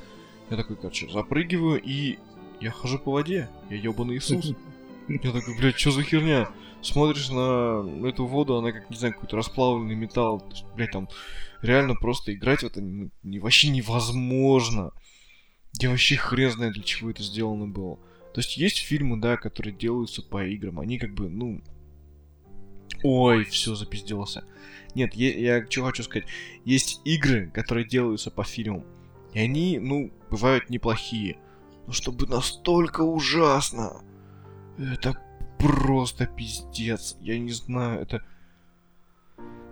Я 0.51 0.57
такой, 0.57 0.77
короче, 0.77 1.09
запрыгиваю 1.09 1.81
и 1.81 2.19
я 2.61 2.71
хожу 2.71 2.99
по 2.99 3.13
воде. 3.13 3.49
Я 3.71 3.77
ебаный 3.77 4.17
Иисус. 4.19 4.55
Я 5.09 5.33
такой, 5.33 5.57
блядь, 5.59 5.79
что 5.79 5.91
за 5.91 6.03
херня? 6.03 6.49
Смотришь 6.81 7.29
на 7.31 7.85
эту 8.07 8.27
воду, 8.27 8.57
она 8.57 8.73
как, 8.73 8.91
не 8.91 8.97
знаю, 8.97 9.15
какой-то 9.15 9.37
расплавленный 9.37 9.95
металл. 9.95 10.49
Блядь, 10.77 10.91
там 10.91 11.09
реально 11.61 11.95
просто 11.95 12.33
играть 12.35 12.61
в 12.61 12.67
это 12.67 12.81
не, 12.81 13.11
не, 13.23 13.39
вообще 13.39 13.69
невозможно. 13.69 14.93
Я 15.81 15.91
вообще 15.91 16.17
хрен 16.17 16.51
знает, 16.51 16.75
для 16.75 16.83
чего 16.83 17.11
это 17.11 17.23
сделано 17.23 17.67
было. 17.67 17.99
То 18.33 18.41
есть 18.41 18.57
есть 18.57 18.79
фильмы, 18.79 19.21
да, 19.21 19.37
которые 19.37 19.75
делаются 19.75 20.23
по 20.23 20.45
играм. 20.45 20.81
Они 20.81 20.99
как 20.99 21.15
бы, 21.15 21.29
ну... 21.29 21.61
Ой, 23.03 23.45
все, 23.45 23.75
запизделся. 23.75 24.45
Нет, 24.95 25.15
я, 25.15 25.59
я 25.59 25.67
что 25.69 25.85
хочу 25.85 26.03
сказать. 26.03 26.27
Есть 26.65 27.01
игры, 27.05 27.51
которые 27.53 27.87
делаются 27.87 28.31
по 28.31 28.45
фильмам. 28.45 28.85
И 29.35 29.41
они, 29.41 29.79
ну, 29.79 30.13
бывают 30.31 30.71
неплохие. 30.71 31.39
Но 31.87 31.93
чтобы 31.93 32.27
настолько 32.27 33.03
ужасно... 33.03 34.03
Это 34.79 35.19
просто 35.59 36.27
пиздец. 36.27 37.17
Я 37.21 37.39
не 37.39 37.53
знаю, 37.53 38.01
это... 38.01 38.25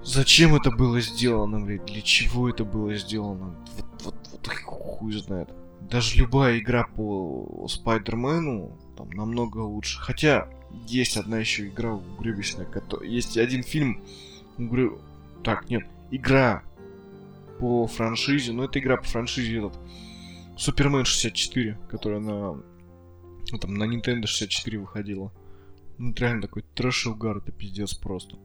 Зачем 0.03 0.55
это 0.55 0.71
было 0.71 1.01
сделано, 1.01 1.61
блядь? 1.61 1.85
Для 1.87 2.01
чего 2.03 2.49
это 2.49 2.65
было 2.65 2.95
сделано? 2.97 3.57
Вот, 3.77 4.03
вот, 4.05 4.29
вот 4.33 4.49
хуй 4.49 5.13
знает 5.13 5.51
даже 5.89 6.19
любая 6.19 6.59
игра 6.59 6.87
по 6.87 7.67
Спайдермену 7.69 8.79
там 8.97 9.11
намного 9.11 9.59
лучше. 9.59 9.99
Хотя 9.99 10.49
есть 10.87 11.17
одна 11.17 11.39
еще 11.39 11.69
игра 11.69 11.95
угребищная, 11.95 12.67
которая... 12.67 13.09
Есть 13.09 13.37
один 13.37 13.63
фильм 13.63 14.03
угры... 14.59 14.93
Так, 15.43 15.71
нет, 15.71 15.85
игра 16.11 16.63
по 17.59 17.87
франшизе, 17.87 18.53
ну 18.53 18.65
это 18.65 18.79
игра 18.79 18.97
по 18.97 19.05
франшизе 19.05 19.59
этот 19.59 19.79
Супермен 20.57 21.05
64, 21.05 21.79
которая 21.89 22.21
на 22.21 22.63
ну, 23.53 23.59
там 23.59 23.75
на 23.75 23.85
Nintendo 23.85 24.27
64 24.27 24.79
выходила. 24.79 25.33
Ну 25.99 26.13
это 26.13 26.23
реально 26.23 26.43
такой 26.43 26.65
трэш 26.75 27.07
угар, 27.07 27.39
это 27.39 27.53
пиздец 27.53 27.95
просто. 27.95 28.37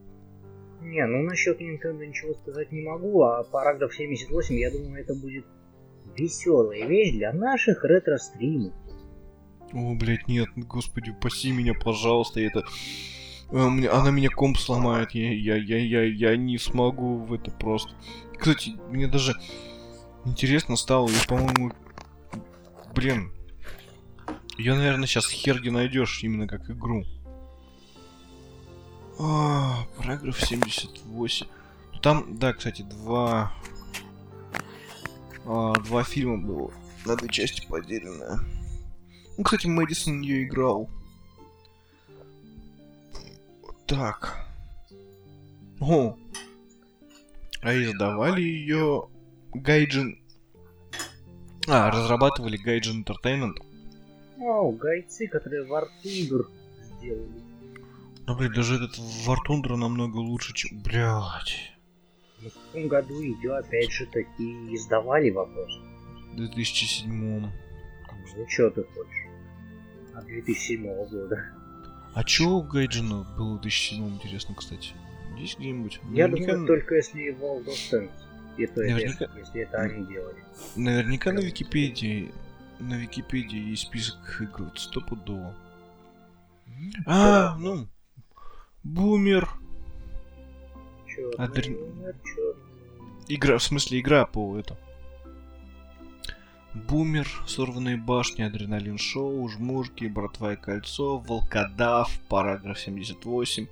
Не, 0.82 1.06
ну 1.06 1.24
насчет 1.24 1.60
Nintendo 1.60 2.06
ничего 2.06 2.34
сказать 2.36 2.72
не 2.72 2.82
могу, 2.82 3.24
а 3.24 3.44
параграф 3.44 3.94
78, 3.94 4.56
я 4.56 4.72
думаю, 4.72 5.02
это 5.02 5.16
будет 5.16 5.46
веселая 6.18 6.86
вещь 6.86 7.14
для 7.14 7.34
наших 7.34 7.84
ретро-стримов. 7.84 8.74
О, 9.74 9.94
блядь, 9.96 10.28
нет, 10.28 10.50
господи, 10.56 11.12
упаси 11.12 11.52
меня, 11.52 11.74
пожалуйста, 11.74 12.40
это... 12.40 12.64
А, 13.52 13.68
она 13.68 14.12
меня 14.12 14.30
комп 14.30 14.58
сломает, 14.58 15.12
я, 15.12 15.32
я, 15.32 15.56
я, 15.58 15.78
я, 15.78 16.04
я 16.04 16.38
не 16.38 16.58
смогу 16.58 17.18
в 17.18 17.34
это 17.34 17.52
просто. 17.52 17.94
Кстати, 18.38 18.72
мне 18.90 19.08
даже 19.08 19.34
интересно 20.26 20.76
стало, 20.76 21.10
и, 21.10 21.28
по-моему, 21.28 21.72
блин, 22.94 23.32
я, 24.58 24.76
наверное, 24.76 25.08
сейчас 25.08 25.30
херги 25.30 25.70
найдешь 25.70 26.24
именно 26.24 26.48
как 26.48 26.70
игру. 26.70 27.04
А, 29.20 29.86
параграф 29.98 30.40
78. 30.40 31.48
Ну, 31.94 32.00
там, 32.00 32.38
да, 32.38 32.54
кстати, 32.54 32.82
два 32.82 33.54
а, 35.46 35.74
два 35.74 36.04
фильма 36.04 36.38
было. 36.38 36.72
На 37.06 37.16
две 37.16 37.30
части 37.30 37.66
поделенное. 37.68 38.40
Ну, 39.38 39.44
кстати, 39.44 39.68
Мэдисон 39.68 40.22
ее 40.22 40.46
играл. 40.46 40.90
Так. 43.86 44.48
О! 45.80 46.18
А 47.62 47.74
издавали 47.74 48.42
ее 48.42 49.08
Гайджин... 49.54 50.20
А, 51.68 51.92
разрабатывали 51.92 52.58
Гайджин 52.58 53.04
Entertainment. 53.04 53.58
О, 54.38 54.72
гайцы, 54.72 55.28
которые 55.28 55.66
War 55.66 55.88
Thunder 56.04 56.48
сделали. 56.98 57.42
Ну, 58.28 58.36
блин, 58.36 58.54
даже 58.54 58.76
этот 58.76 58.98
War 59.26 59.38
Thunder 59.48 59.76
намного 59.76 60.18
лучше, 60.18 60.54
чем... 60.54 60.80
Блядь. 60.80 61.75
Каком 62.76 62.90
году 62.90 63.22
ее, 63.22 63.56
опять 63.56 63.90
же, 63.90 64.06
такие 64.08 64.76
издавали 64.76 65.30
вопрос? 65.30 65.80
В 66.34 66.36
2007 66.36 67.10
Ну, 67.40 67.50
что 68.50 68.70
ты 68.70 68.84
хочешь? 68.84 69.28
От 70.14 70.26
2007 70.26 70.84
года. 70.84 71.54
А 72.14 72.24
чё 72.26 72.50
у 72.50 72.64
Гайджина 72.64 73.26
было 73.38 73.58
в 73.58 73.62
2007 73.62 74.16
интересно, 74.16 74.56
кстати? 74.56 74.92
Есть 75.38 75.58
где-нибудь? 75.58 76.02
Я 76.12 76.28
Наверняка... 76.28 76.52
думаю, 76.52 76.68
только 76.68 76.96
если 76.96 77.32
of 77.34 77.66
Tanks. 77.66 78.10
И 78.58 78.68
то 78.68 78.82
Наверняка... 78.82 79.24
это, 79.24 79.40
если 79.40 79.62
это 79.62 79.78
они 79.78 80.06
делали. 80.08 80.44
Наверняка 80.76 81.32
на 81.32 81.40
Википедии 81.40 82.34
на 82.80 82.96
Википедии 82.96 83.70
есть 83.70 83.84
список 83.84 84.18
игр, 84.42 84.70
стопудово. 84.78 85.56
А, 87.06 87.56
ну, 87.56 87.88
Бумер. 88.84 89.50
Адр... 91.38 91.64
Игра, 93.28 93.58
в 93.58 93.64
смысле, 93.64 94.00
игра 94.00 94.26
по 94.26 94.58
это. 94.58 94.78
Бумер, 96.74 97.28
сорванные 97.48 97.96
башни, 97.96 98.44
адреналин 98.44 98.98
шоу, 98.98 99.48
жмурки, 99.48 100.06
братва 100.06 100.54
и 100.54 100.56
кольцо, 100.58 101.20
волкодав, 101.20 102.20
параграф 102.28 102.80
78, 102.80 103.68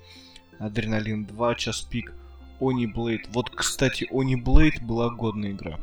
адреналин 0.57 1.25
2, 1.25 1.55
час 1.55 1.81
пик, 1.81 2.13
Они 2.61 2.87
Блейд. 2.87 3.27
Вот, 3.29 3.49
кстати, 3.49 4.07
Они 4.09 4.37
Блейд 4.37 4.81
была 4.81 5.09
годная 5.09 5.51
игра. 5.51 5.79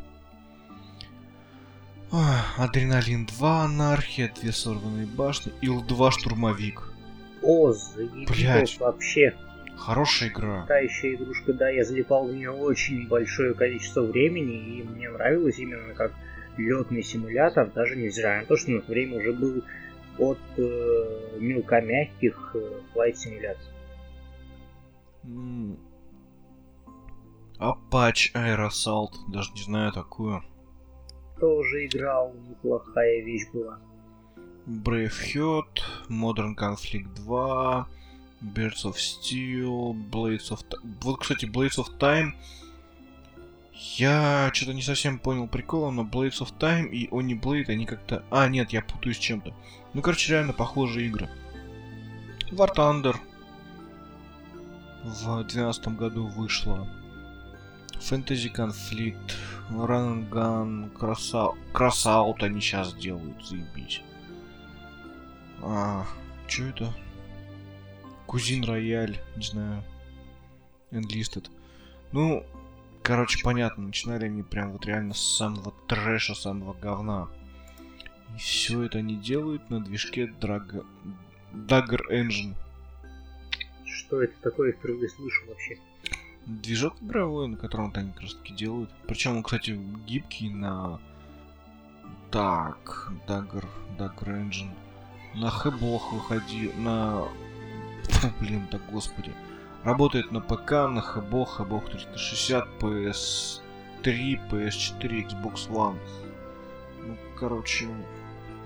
Адреналин 2.56 3.26
2, 3.26 3.64
анархия, 3.64 4.32
две 4.34 4.50
сорванные 4.50 5.06
башни, 5.06 5.52
Ил-2 5.60 6.10
штурмовик. 6.10 6.92
О, 7.42 7.72
заебись 7.72 8.78
вообще. 8.80 9.36
Хорошая 9.80 10.28
игра. 10.28 10.66
Та 10.68 10.78
еще 10.78 11.14
игрушка, 11.14 11.54
да, 11.54 11.70
я 11.70 11.84
залипал 11.84 12.26
в 12.28 12.34
нее 12.34 12.50
очень 12.50 13.08
большое 13.08 13.54
количество 13.54 14.02
времени, 14.02 14.78
и 14.78 14.82
мне 14.82 15.08
нравилось 15.08 15.58
именно 15.58 15.94
как 15.94 16.12
летный 16.58 17.02
симулятор, 17.02 17.70
даже 17.70 17.96
невзирая 17.96 18.42
на 18.42 18.46
то, 18.46 18.56
что 18.56 18.72
на 18.72 18.82
то 18.82 18.92
время 18.92 19.16
уже 19.16 19.32
был 19.32 19.64
от 20.18 20.38
э, 20.58 21.38
мелкомягких 21.38 22.50
э, 22.54 22.80
флайт 22.92 23.16
симуляций. 23.16 23.72
Apache 27.58 28.32
Air 28.34 28.68
Assault, 28.68 29.12
даже 29.28 29.52
не 29.54 29.62
знаю 29.62 29.92
такую. 29.92 30.42
Тоже 31.38 31.86
играл, 31.86 32.34
неплохая 32.50 33.22
вещь 33.22 33.48
была. 33.50 33.78
Brave 34.66 35.10
Heart, 35.34 35.80
Modern 36.10 36.54
Conflict 36.54 37.14
2, 37.16 37.88
Birds 38.40 38.84
of 38.84 38.96
Steel, 38.96 39.92
Blades 40.10 40.50
of. 40.50 40.64
Вот, 41.02 41.20
кстати, 41.20 41.44
Blades 41.44 41.78
of 41.78 41.98
Time. 41.98 42.32
Я 43.96 44.50
что-то 44.52 44.74
не 44.74 44.82
совсем 44.82 45.18
понял 45.18 45.48
прикола, 45.48 45.90
но 45.90 46.02
Blades 46.02 46.40
of 46.40 46.56
Time 46.58 46.88
и 46.88 47.08
Oni 47.08 47.40
Blade, 47.40 47.70
они 47.70 47.86
как-то... 47.86 48.24
А, 48.30 48.46
нет, 48.48 48.70
я 48.72 48.82
путаю 48.82 49.14
с 49.14 49.18
чем-то. 49.18 49.54
Ну, 49.94 50.02
короче, 50.02 50.32
реально 50.32 50.52
похожие 50.52 51.06
игры. 51.08 51.30
War 52.50 52.74
Thunder 52.74 53.16
в 55.02 55.44
2012 55.44 55.88
году 55.96 56.26
вышла. 56.26 56.86
Fantasy 58.00 58.52
Conflict, 58.52 59.34
Run 59.70 60.28
and 60.28 60.30
Gun, 60.30 60.92
Crossout. 60.92 61.56
Crossout 61.72 62.42
они 62.42 62.60
сейчас 62.60 62.94
делают, 62.94 63.44
заебись. 63.46 64.02
А, 65.62 66.06
что 66.48 66.64
это? 66.64 66.94
Кузин 68.30 68.62
Рояль, 68.62 69.18
не 69.34 69.42
знаю. 69.42 69.82
Enlisted. 70.92 71.50
Ну, 72.12 72.46
короче, 73.02 73.42
понятно, 73.42 73.82
начинали 73.82 74.26
они 74.26 74.44
прям 74.44 74.70
вот 74.70 74.86
реально 74.86 75.14
с 75.14 75.36
самого 75.36 75.74
трэша, 75.88 76.36
самого 76.36 76.74
говна. 76.74 77.28
И 78.36 78.38
все 78.38 78.84
это 78.84 78.98
они 78.98 79.16
делают 79.16 79.68
на 79.68 79.80
движке 79.80 80.26
Drag... 80.40 80.86
Dagger 81.52 82.02
Engine. 82.08 82.54
Что 83.84 84.22
это 84.22 84.34
такое, 84.42 84.74
впервые 84.74 85.08
слышу 85.08 85.48
вообще? 85.48 85.76
Движок 86.46 87.02
игровой, 87.02 87.48
на 87.48 87.56
котором 87.56 87.90
они 87.92 88.12
как 88.12 88.20
раз 88.20 88.34
таки 88.34 88.54
делают. 88.54 88.90
Причем 89.08 89.38
он, 89.38 89.42
кстати, 89.42 89.72
гибкий 90.06 90.50
на... 90.50 91.00
Так, 92.30 93.10
Dagger, 93.26 93.66
Dagger 93.98 94.48
Engine. 94.48 94.70
На 95.34 95.50
хэблох 95.50 96.12
выходи, 96.12 96.70
на... 96.76 97.26
Блин, 98.40 98.68
так 98.70 98.80
господи. 98.90 99.32
Работает 99.84 100.30
на 100.30 100.40
ПК, 100.40 100.72
на 100.88 101.00
хэбох, 101.00 101.56
хэбох 101.56 101.88
360, 101.90 102.68
PS3, 102.80 103.60
PS4, 104.50 105.28
Xbox 105.28 105.70
One. 105.70 105.98
Ну, 107.00 107.16
короче... 107.36 107.88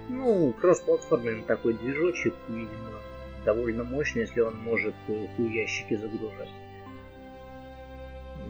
Ну, 0.08 0.52
кроссплатформенный 0.60 1.44
такой 1.44 1.74
движочек, 1.74 2.34
видимо, 2.48 3.00
довольно 3.44 3.84
мощный, 3.84 4.22
если 4.22 4.40
он 4.40 4.56
может 4.58 4.94
ящики 5.38 5.96
загружать. 5.96 6.50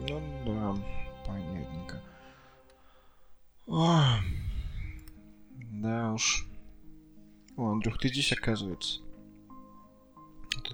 Ну 0.09 0.21
да, 0.45 0.75
понятненько. 1.25 2.01
О, 3.67 4.19
да 5.71 6.13
уж. 6.13 6.45
О, 7.55 7.71
Андрюх, 7.71 7.99
ты 7.99 8.09
здесь 8.09 8.33
оказывается. 8.33 9.04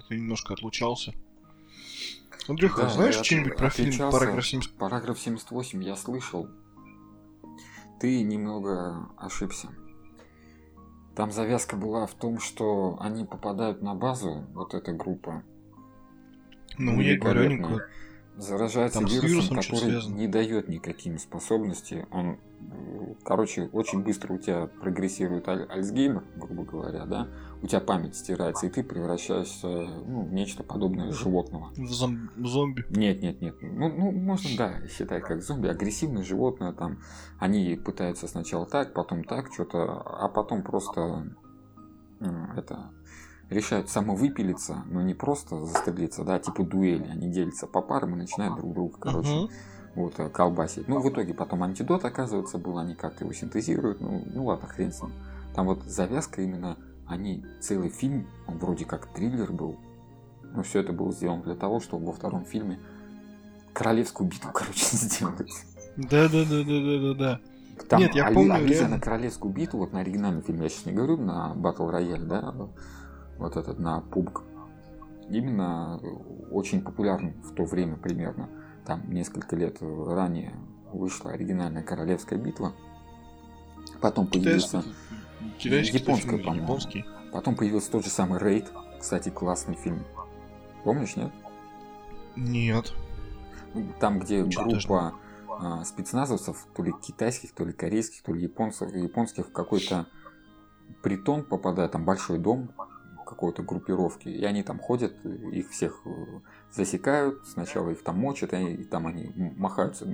Ты 0.08 0.16
немножко 0.16 0.54
отлучался. 0.54 1.14
Андрюха, 2.48 2.82
да, 2.82 2.88
знаешь 2.88 3.14
что-нибудь 3.14 3.56
про 3.56 3.70
фильм 3.70 4.10
«Параграф 4.10 4.44
78»? 4.44 4.78
«Параграф 4.78 5.18
78» 5.18 5.84
я 5.84 5.96
слышал. 5.96 6.48
Ты 8.00 8.22
немного 8.22 9.08
ошибся. 9.16 9.68
Там 11.14 11.30
завязка 11.30 11.76
была 11.76 12.06
в 12.06 12.14
том, 12.14 12.40
что 12.40 12.96
они 13.00 13.24
попадают 13.24 13.82
на 13.82 13.94
базу, 13.94 14.46
вот 14.54 14.74
эта 14.74 14.92
группа. 14.92 15.44
Ну, 16.78 17.00
я 17.00 17.18
говорю, 17.18 17.80
заражается 18.36 19.00
Там 19.00 19.08
вирусом, 19.08 19.56
который 19.56 20.06
не 20.10 20.26
дает 20.26 20.68
никаким 20.68 21.18
способностей. 21.18 22.06
Он, 22.10 22.38
короче, 23.24 23.68
очень 23.72 24.02
быстро 24.02 24.34
у 24.34 24.38
тебя 24.38 24.68
прогрессирует 24.80 25.48
аль- 25.48 25.66
Альцгеймер, 25.68 26.24
грубо 26.36 26.64
говоря, 26.64 27.04
да? 27.04 27.28
У 27.62 27.66
тебя 27.66 27.80
память 27.80 28.16
стирается, 28.16 28.66
и 28.66 28.70
ты 28.70 28.82
превращаешься 28.82 29.66
ну, 29.68 30.24
в 30.24 30.32
нечто 30.32 30.62
подобное 30.62 31.12
животного. 31.12 31.70
В 31.76 31.90
зом- 31.90 32.28
зомби? 32.36 32.84
Нет, 32.90 33.22
нет, 33.22 33.40
нет. 33.40 33.54
Ну, 33.60 33.88
ну, 33.88 34.10
можно, 34.12 34.50
да, 34.56 34.86
считать 34.88 35.22
как 35.22 35.42
зомби. 35.42 35.68
Агрессивное 35.68 36.24
животное 36.24 36.72
там. 36.72 36.98
Они 37.38 37.76
пытаются 37.76 38.26
сначала 38.26 38.66
так, 38.66 38.94
потом 38.94 39.24
так, 39.24 39.52
что-то, 39.52 40.00
а 40.00 40.28
потом 40.28 40.62
просто 40.62 41.26
это 42.56 42.90
решают 43.52 43.88
самовыпилиться, 43.90 44.82
но 44.86 45.02
не 45.02 45.14
просто 45.14 45.64
застрелиться, 45.64 46.24
да, 46.24 46.38
типа 46.38 46.64
дуэли. 46.64 47.08
Они 47.08 47.30
делятся 47.30 47.66
по 47.66 47.80
парам 47.80 48.14
и 48.14 48.18
начинают 48.18 48.56
друг 48.56 48.74
друга, 48.74 48.96
короче, 48.98 49.28
uh-huh. 49.28 49.50
вот, 49.94 50.18
э, 50.18 50.28
колбасить. 50.28 50.88
Ну, 50.88 51.00
в 51.00 51.08
итоге 51.08 51.34
потом 51.34 51.62
антидот, 51.62 52.04
оказывается, 52.04 52.58
был, 52.58 52.78
они 52.78 52.94
как-то 52.94 53.24
его 53.24 53.32
синтезируют, 53.32 54.00
ну, 54.00 54.22
ну 54.26 54.46
ладно, 54.46 54.68
хрен 54.68 54.92
с 54.92 55.02
ним. 55.02 55.12
Там 55.54 55.66
вот 55.66 55.82
завязка 55.84 56.42
именно, 56.42 56.76
они 57.06 57.44
целый 57.60 57.90
фильм, 57.90 58.26
он 58.46 58.58
вроде 58.58 58.84
как 58.84 59.06
триллер 59.06 59.52
был, 59.52 59.76
но 60.42 60.62
все 60.62 60.80
это 60.80 60.92
было 60.92 61.12
сделано 61.12 61.42
для 61.42 61.54
того, 61.54 61.80
чтобы 61.80 62.06
во 62.06 62.12
втором 62.12 62.44
фильме 62.44 62.78
королевскую 63.72 64.28
битву, 64.28 64.50
короче, 64.54 64.84
сделать. 64.96 65.52
Да, 65.96 66.28
да, 66.28 66.44
да, 66.44 66.62
да, 66.64 66.80
да, 66.80 66.98
да, 66.98 67.14
да. 67.14 67.40
Там 67.88 68.00
Нет, 68.00 68.14
я 68.14 68.30
помню, 68.30 68.54
аллюзия 68.54 68.80
реально... 68.80 68.96
на 68.96 69.02
королевскую 69.02 69.52
битву, 69.52 69.80
вот 69.80 69.92
на 69.92 70.00
оригинальном 70.00 70.42
фильме, 70.42 70.64
я 70.64 70.68
сейчас 70.68 70.86
не 70.86 70.92
говорю, 70.92 71.16
на 71.16 71.54
Battle 71.56 71.90
Royale, 71.90 72.24
да, 72.24 72.54
вот 73.42 73.56
этот 73.56 73.78
на 73.78 74.02
PUBG, 74.10 74.42
именно 75.28 76.00
очень 76.50 76.82
популярный 76.82 77.32
в 77.44 77.54
то 77.54 77.64
время 77.64 77.96
примерно. 77.96 78.48
Там 78.86 79.08
несколько 79.10 79.56
лет 79.56 79.78
ранее 79.80 80.54
вышла 80.92 81.32
оригинальная 81.32 81.82
королевская 81.82 82.38
битва. 82.38 82.72
Потом 84.00 84.26
появился 84.26 84.82
японская, 85.60 86.38
по-моему. 86.38 86.62
Японский. 86.62 87.04
Потом 87.32 87.54
появился 87.54 87.90
тот 87.90 88.04
же 88.04 88.10
самый 88.10 88.38
Рейд. 88.38 88.70
Кстати, 89.00 89.30
классный 89.30 89.74
фильм. 89.74 90.04
Помнишь, 90.84 91.16
нет? 91.16 91.32
Нет. 92.36 92.92
Там, 94.00 94.18
где 94.18 94.42
Ничего 94.42 94.64
группа 94.64 95.14
а, 95.48 95.84
спецназовцев, 95.84 96.66
то 96.74 96.82
ли 96.82 96.92
китайских, 96.92 97.52
то 97.52 97.64
ли 97.64 97.72
корейских, 97.72 98.22
то 98.22 98.32
ли 98.32 98.42
японцев, 98.42 98.94
японских 98.94 99.46
в 99.48 99.52
какой-то 99.52 100.06
притон 101.02 101.44
попадает, 101.44 101.92
там 101.92 102.04
большой 102.04 102.38
дом, 102.38 102.72
какой-то 103.42 103.64
группировки, 103.64 104.28
и 104.28 104.44
они 104.44 104.62
там 104.62 104.78
ходят, 104.78 105.24
их 105.24 105.70
всех 105.70 106.00
засекают, 106.70 107.44
сначала 107.44 107.90
их 107.90 108.04
там 108.04 108.16
мочат, 108.18 108.54
и 108.54 108.84
там 108.84 109.08
они 109.08 109.32
махаются 109.56 110.06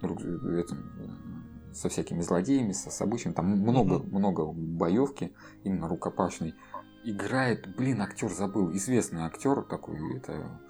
друг, 0.00 0.20
этим, 0.20 1.72
со 1.72 1.88
всякими 1.88 2.20
злодеями, 2.20 2.70
со, 2.70 2.90
с 2.90 3.00
обычным, 3.00 3.34
там 3.34 3.46
много, 3.46 3.96
mm-hmm. 3.96 4.16
много 4.16 4.52
боевки, 4.52 5.32
именно 5.64 5.88
рукопашной. 5.88 6.54
Играет, 7.02 7.74
блин, 7.76 8.02
актер 8.02 8.30
забыл, 8.30 8.70
известный 8.76 9.22
актер 9.22 9.62
такой, 9.62 10.18
это 10.18 10.60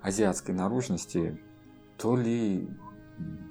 азиатской 0.00 0.54
наружности, 0.54 1.42
то 1.98 2.16
ли 2.16 2.70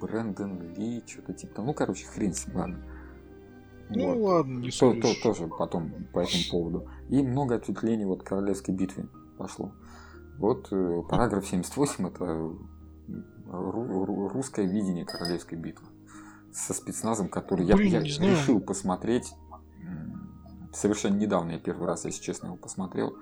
Брэндон 0.01 0.74
Ли, 0.74 1.03
что-то 1.05 1.34
типа, 1.34 1.62
ну, 1.62 1.76
короче, 1.76 2.07
хрен 2.07 2.34
с 2.34 2.47
ладно. 2.55 2.84
Ну 3.89 4.15
вот. 4.15 4.29
ладно, 4.29 4.59
не 4.59 4.71
то, 4.71 4.93
то, 4.93 5.13
Тоже 5.21 5.47
потом 5.47 5.91
по 6.13 6.19
этому 6.19 6.43
поводу. 6.51 6.89
И 7.09 7.21
много 7.23 7.55
ответвлений 7.55 8.05
вот 8.05 8.23
королевской 8.23 8.73
битвы 8.73 9.09
пошло. 9.37 9.73
Вот 10.37 10.67
э, 10.71 11.01
параграф 11.09 11.47
78 11.47 12.07
это 12.07 12.51
русское 13.51 14.65
видение 14.65 15.05
королевской 15.05 15.57
битвы 15.57 15.87
со 16.53 16.73
спецназом, 16.73 17.29
который 17.29 17.65
Блин, 17.65 17.91
я, 17.91 17.99
я 18.01 18.31
решил 18.31 18.59
посмотреть. 18.59 19.33
Совершенно 20.71 21.17
недавно 21.17 21.51
я 21.51 21.59
первый 21.59 21.87
раз, 21.87 22.05
если 22.05 22.21
честно, 22.21 22.47
его 22.47 22.55
посмотрел. 22.57 23.15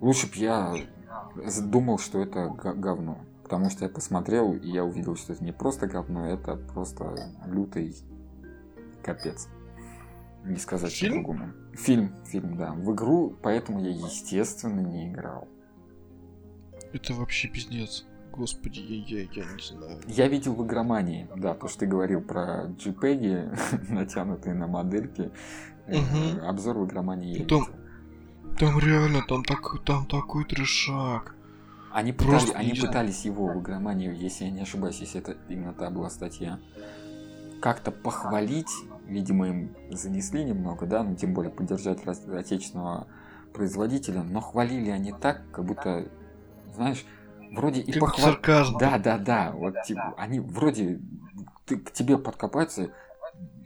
Лучше 0.00 0.28
бы 0.28 0.36
я 0.36 0.74
думал, 1.62 1.98
что 1.98 2.20
это 2.20 2.48
говно. 2.48 3.18
Потому 3.42 3.68
что 3.68 3.84
я 3.84 3.90
посмотрел, 3.90 4.54
и 4.54 4.70
я 4.70 4.82
увидел, 4.84 5.14
что 5.14 5.34
это 5.34 5.44
не 5.44 5.52
просто 5.52 5.86
говно, 5.86 6.26
это 6.26 6.56
просто 6.56 7.14
лютый 7.46 7.94
капец. 9.02 9.48
Не 10.44 10.56
сказать 10.56 10.98
по-другому. 11.00 11.52
Фильм, 11.74 12.14
фильм, 12.26 12.56
да. 12.56 12.72
В 12.72 12.92
игру, 12.94 13.36
поэтому 13.42 13.80
я, 13.82 13.90
естественно, 13.90 14.80
не 14.80 15.10
играл. 15.10 15.48
Это 16.92 17.14
вообще 17.14 17.48
пиздец. 17.48 18.04
Господи, 18.32 18.80
я, 18.80 19.20
я, 19.20 19.28
я 19.30 19.44
не 19.44 19.62
знаю. 19.62 20.00
Я 20.06 20.26
видел 20.28 20.54
в 20.54 20.66
игромании, 20.66 21.28
да, 21.36 21.54
то, 21.54 21.68
что 21.68 21.80
ты 21.80 21.86
говорил 21.86 22.22
про 22.22 22.66
JPEG, 22.78 23.90
натянутые 23.92 24.54
на 24.54 24.66
модельки. 24.66 25.30
Угу. 25.86 26.46
Обзор 26.46 26.78
в 26.78 26.86
игромании 26.86 27.38
я 27.38 27.44
там, 27.44 27.58
видел. 27.60 27.74
Там 28.58 28.78
реально, 28.78 29.22
там, 29.28 29.44
так, 29.44 29.84
там 29.84 30.06
такой 30.06 30.44
трешак. 30.44 31.34
Они, 31.92 32.12
пытались, 32.12 32.52
они 32.54 32.72
пытались 32.72 33.24
его 33.26 33.48
в 33.48 33.60
игромании, 33.60 34.16
если 34.16 34.44
я 34.44 34.50
не 34.50 34.62
ошибаюсь, 34.62 35.00
если 35.00 35.20
это 35.20 35.36
именно 35.50 35.74
та 35.74 35.90
была 35.90 36.08
статья, 36.08 36.58
как-то 37.60 37.90
похвалить, 37.90 38.72
видимо, 39.06 39.48
им 39.48 39.76
занесли 39.90 40.44
немного, 40.44 40.86
да, 40.86 41.02
ну, 41.02 41.14
тем 41.16 41.34
более 41.34 41.52
поддержать 41.52 42.00
отечественного 42.06 43.06
производителя, 43.52 44.22
но 44.22 44.40
хвалили 44.40 44.90
они 44.90 45.12
так, 45.12 45.42
как 45.52 45.64
будто, 45.64 46.08
знаешь, 46.74 47.04
вроде 47.52 47.80
и 47.80 47.98
похвалили. 47.98 48.78
Да, 48.78 48.98
да, 48.98 49.18
да. 49.18 49.52
Вот 49.52 49.74
типа, 49.84 50.14
они 50.16 50.40
вроде 50.40 51.00
ты, 51.66 51.76
к 51.76 51.92
тебе 51.92 52.18
подкопаются, 52.18 52.90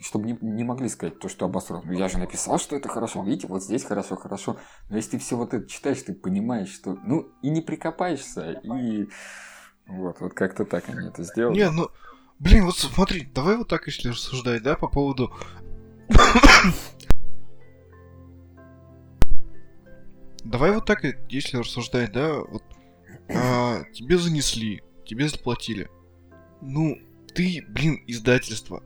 чтобы 0.01 0.27
не, 0.27 0.39
не 0.41 0.65
могли 0.65 0.89
сказать 0.89 1.19
то, 1.19 1.29
что 1.29 1.47
обосрал. 1.47 1.83
Ну 1.85 1.93
я 1.93 2.09
же 2.09 2.19
написал, 2.19 2.59
что 2.59 2.77
это 2.77 2.89
хорошо. 2.89 3.23
Видите, 3.23 3.47
вот 3.47 3.63
здесь 3.63 3.85
хорошо, 3.85 4.17
хорошо. 4.17 4.57
Но 4.89 4.97
если 4.97 5.13
ты 5.13 5.19
все 5.19 5.37
вот 5.37 5.55
это 5.55 5.69
читаешь, 5.69 6.03
ты 6.03 6.13
понимаешь, 6.13 6.69
что 6.69 6.99
ну 7.05 7.29
и 7.43 7.49
не 7.49 7.61
прикопаешься, 7.61 8.53
и 8.53 9.09
вот, 9.87 10.21
вот 10.21 10.35
как-то 10.35 10.65
так 10.65 10.89
они 10.89 11.09
это 11.09 11.23
сделали. 11.23 11.57
Не, 11.57 11.71
ну, 11.71 11.89
блин, 12.39 12.67
вот 12.67 12.77
смотри, 12.77 13.29
давай 13.35 13.57
вот 13.57 13.69
так, 13.69 13.87
если 13.87 14.11
рассуждать, 14.11 14.63
да, 14.63 14.77
по 14.77 14.89
поводу 14.89 15.33
Давай 20.45 20.73
вот 20.73 20.85
так, 20.85 21.05
если 21.29 21.57
рассуждать, 21.57 22.13
да, 22.13 22.35
вот 22.35 22.63
а, 23.29 23.83
тебе 23.93 24.17
занесли, 24.17 24.83
тебе 25.05 25.29
заплатили. 25.29 25.91
Ну, 26.61 26.99
ты, 27.35 27.65
блин, 27.69 28.03
издательство. 28.07 28.83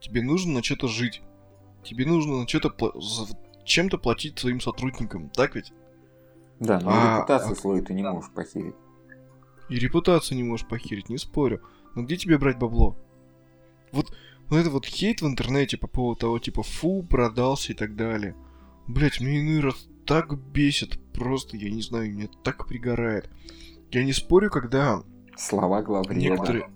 Тебе 0.00 0.22
нужно 0.22 0.54
на 0.54 0.62
что-то 0.62 0.88
жить. 0.88 1.22
Тебе 1.84 2.04
нужно 2.04 2.40
на 2.40 2.48
что-то 2.48 2.68
пла- 2.68 2.92
чем-то 3.64 3.98
платить 3.98 4.38
своим 4.38 4.60
сотрудникам, 4.60 5.30
так 5.30 5.54
ведь? 5.54 5.72
Да, 6.58 6.80
но 6.80 6.90
а, 6.92 7.18
репутацию 7.18 7.52
а... 7.52 7.56
свою 7.56 7.84
ты 7.84 7.94
не 7.94 8.02
можешь 8.02 8.30
похерить. 8.30 8.74
И 9.68 9.76
репутацию 9.76 10.36
не 10.36 10.42
можешь 10.42 10.66
похерить, 10.66 11.08
не 11.08 11.18
спорю. 11.18 11.62
Но 11.94 12.02
где 12.02 12.16
тебе 12.16 12.38
брать 12.38 12.58
бабло? 12.58 12.96
Вот, 13.92 14.14
вот 14.48 14.56
это 14.56 14.70
вот 14.70 14.86
хейт 14.86 15.22
в 15.22 15.26
интернете 15.26 15.76
по 15.76 15.86
поводу 15.86 16.20
того, 16.20 16.38
типа, 16.38 16.62
фу, 16.62 17.02
продался 17.02 17.72
и 17.72 17.74
так 17.74 17.96
далее. 17.96 18.34
Блять, 18.86 19.20
мне 19.20 19.40
иной 19.40 19.60
раз 19.60 19.88
так 20.06 20.36
бесит, 20.36 20.98
просто, 21.12 21.56
я 21.56 21.70
не 21.70 21.82
знаю, 21.82 22.12
меня 22.12 22.28
так 22.42 22.66
пригорает. 22.66 23.30
Я 23.90 24.04
не 24.04 24.12
спорю, 24.12 24.50
когда... 24.50 25.02
Слова 25.36 25.82
главреда. 25.82 26.14
Некоторые... 26.14 26.68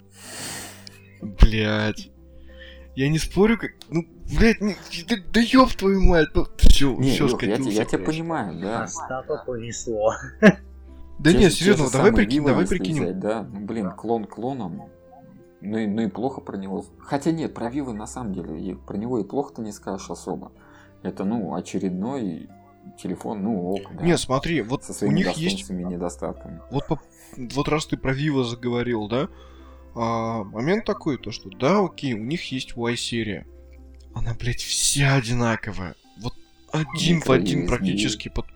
Блять. 1.20 2.10
Я 2.94 3.08
не 3.08 3.18
спорю, 3.18 3.58
как... 3.58 3.72
Ну, 3.90 4.06
блядь, 4.38 4.60
не... 4.60 4.74
да, 5.08 5.16
да 5.32 5.40
ёб 5.40 5.72
твою 5.72 6.00
мать. 6.00 6.28
Ну, 6.34 6.46
все, 6.56 6.94
не, 6.96 7.10
все 7.10 7.26
Илюх, 7.26 7.42
я, 7.42 7.56
я 7.56 7.84
тебя 7.84 8.04
понимаю, 8.04 8.58
да. 8.60 8.84
Остапа 8.84 9.42
понесло. 9.44 10.14
Да 11.18 11.32
нет, 11.32 11.52
серьезно, 11.52 11.90
давай 11.90 12.12
прикинь, 12.12 12.44
давай 12.44 12.66
прикинем. 12.66 13.18
Да, 13.20 13.42
ну, 13.42 13.60
блин, 13.60 13.90
клон 13.90 14.24
клоном. 14.24 14.88
Ну 15.60 15.78
и, 15.78 15.86
ну 15.86 16.02
и 16.02 16.08
плохо 16.08 16.40
про 16.40 16.56
него. 16.56 16.84
Хотя 17.00 17.32
нет, 17.32 17.54
про 17.54 17.70
Вивы 17.70 17.92
на 17.92 18.06
самом 18.06 18.32
деле, 18.32 18.76
про 18.76 18.96
него 18.96 19.18
и 19.18 19.24
плохо-то 19.24 19.62
не 19.62 19.72
скажешь 19.72 20.10
особо. 20.10 20.52
Это, 21.02 21.24
ну, 21.24 21.54
очередной 21.54 22.48
телефон, 23.00 23.42
ну 23.42 23.72
ок, 23.72 23.82
да. 23.94 24.04
Не, 24.04 24.16
смотри, 24.16 24.62
вот 24.62 24.84
Со 24.84 25.06
у 25.06 25.10
них 25.10 25.30
есть... 25.32 25.68
недостатками. 25.70 26.60
Вот, 26.70 26.86
по... 26.86 27.00
вот 27.36 27.68
раз 27.68 27.86
ты 27.86 27.96
про 27.96 28.14
Vivo 28.14 28.44
заговорил, 28.44 29.08
да, 29.08 29.28
а, 29.94 30.44
момент 30.44 30.84
такой, 30.84 31.18
то 31.18 31.30
что, 31.30 31.50
да, 31.50 31.84
окей, 31.84 32.14
у 32.14 32.24
них 32.24 32.52
есть 32.52 32.76
Y-серия. 32.76 33.46
Она, 34.14 34.34
блядь, 34.34 34.62
вся 34.62 35.16
одинаковая. 35.16 35.96
Вот 36.18 36.34
один 36.72 37.20
в 37.20 37.30
один 37.30 37.66
практически 37.66 38.28
под, 38.28 38.46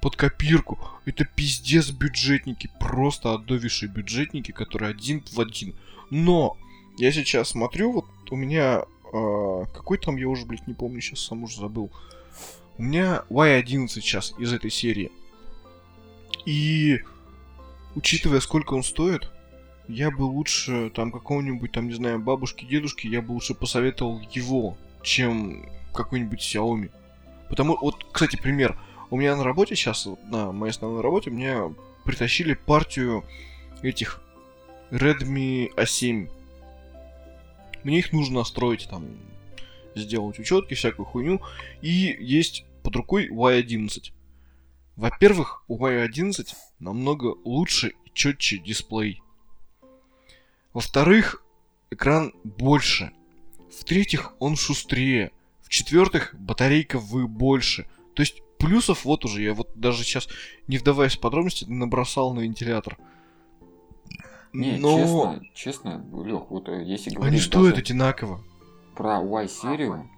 под 0.00 0.16
копирку. 0.16 0.78
Это 1.04 1.24
пиздец 1.24 1.90
бюджетники, 1.90 2.70
просто 2.80 3.34
отдовившие 3.34 3.90
бюджетники, 3.90 4.52
которые 4.52 4.90
один 4.90 5.22
в 5.32 5.40
один. 5.40 5.74
Но 6.10 6.56
я 6.96 7.12
сейчас 7.12 7.50
смотрю, 7.50 7.92
вот 7.92 8.06
у 8.30 8.36
меня 8.36 8.84
э, 9.12 9.64
какой 9.74 9.98
там, 9.98 10.16
я 10.16 10.28
уже, 10.28 10.46
блядь, 10.46 10.66
не 10.66 10.74
помню, 10.74 11.00
сейчас 11.00 11.20
сам 11.20 11.44
уже 11.44 11.60
забыл. 11.60 11.90
У 12.76 12.82
меня 12.82 13.24
Y11 13.30 13.88
сейчас 13.88 14.34
из 14.38 14.52
этой 14.52 14.70
серии. 14.70 15.10
И 16.44 17.00
учитывая, 17.94 18.40
сколько 18.40 18.74
он 18.74 18.82
стоит, 18.82 19.30
я 19.88 20.10
бы 20.10 20.22
лучше 20.22 20.90
там 20.90 21.10
какого-нибудь, 21.10 21.72
там, 21.72 21.88
не 21.88 21.94
знаю, 21.94 22.18
бабушки, 22.18 22.64
дедушки, 22.64 23.06
я 23.06 23.22
бы 23.22 23.32
лучше 23.32 23.54
посоветовал 23.54 24.20
его, 24.32 24.76
чем 25.02 25.66
какой-нибудь 25.94 26.40
Xiaomi. 26.40 26.90
Потому, 27.48 27.76
вот, 27.76 28.06
кстати, 28.12 28.36
пример. 28.36 28.78
У 29.10 29.16
меня 29.16 29.34
на 29.36 29.44
работе 29.44 29.74
сейчас, 29.74 30.06
на 30.30 30.52
моей 30.52 30.70
основной 30.70 31.00
работе, 31.00 31.30
мне 31.30 31.74
притащили 32.04 32.54
партию 32.54 33.24
этих 33.82 34.20
Redmi 34.90 35.74
A7. 35.76 36.30
Мне 37.84 37.98
их 37.98 38.12
нужно 38.12 38.40
настроить, 38.40 38.88
там, 38.88 39.06
сделать 39.94 40.38
учетки, 40.38 40.74
всякую 40.74 41.06
хуйню. 41.06 41.40
И 41.82 42.16
есть 42.20 42.64
под 42.82 42.96
рукой 42.96 43.28
Y11. 43.28 44.12
Во-первых, 44.96 45.62
у 45.68 45.78
Y11 45.78 46.54
намного 46.80 47.36
лучше 47.44 47.94
и 48.04 48.10
четче 48.12 48.58
дисплей. 48.58 49.22
Во-вторых, 50.72 51.42
экран 51.90 52.32
больше. 52.44 53.12
В-третьих, 53.70 54.32
он 54.38 54.56
шустрее. 54.56 55.32
В-четвертых, 55.62 56.34
батарейка 56.38 56.98
вы 56.98 57.28
больше. 57.28 57.86
То 58.14 58.22
есть 58.22 58.42
плюсов 58.58 59.04
вот 59.04 59.24
уже, 59.24 59.42
я 59.42 59.54
вот 59.54 59.70
даже 59.74 60.02
сейчас, 60.02 60.28
не 60.66 60.78
вдаваясь 60.78 61.16
в 61.16 61.20
подробности, 61.20 61.64
набросал 61.64 62.34
на 62.34 62.40
вентилятор. 62.40 62.98
Не, 64.52 64.78
Но... 64.78 64.98
честно, 64.98 65.40
честно, 65.54 66.04
Лех, 66.24 66.50
вот 66.50 66.68
э, 66.68 66.82
если 66.84 67.10
говорить... 67.10 67.34
Они 67.34 67.40
стоят 67.40 67.78
одинаково. 67.78 68.40
Про 68.96 69.20
Y-серию, 69.20 70.08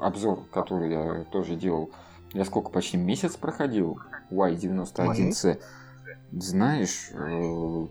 обзор, 0.00 0.44
который 0.52 0.90
я 0.90 1.24
тоже 1.24 1.54
делал, 1.54 1.90
я 2.32 2.44
сколько, 2.44 2.70
почти 2.70 2.96
месяц 2.96 3.36
проходил 3.36 4.00
Y91C. 4.30 5.60
Знаешь, 6.32 7.10
э, 7.12 7.86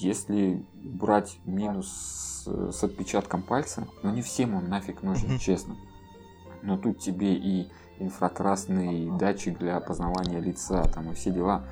если 0.00 0.64
брать 0.74 1.38
минус 1.44 2.46
с 2.46 2.84
отпечатком 2.84 3.42
пальца, 3.42 3.86
ну 4.02 4.12
не 4.12 4.22
всем 4.22 4.54
он 4.54 4.68
нафиг 4.68 5.02
нужен, 5.02 5.38
честно. 5.38 5.76
Но 6.62 6.76
тут 6.76 6.98
тебе 6.98 7.34
и 7.34 7.70
инфракрасный 7.98 9.10
датчик 9.18 9.58
для 9.58 9.76
опознавания 9.76 10.40
лица, 10.40 10.84
там 10.84 11.10
и 11.10 11.14
все 11.14 11.30
дела. 11.30 11.64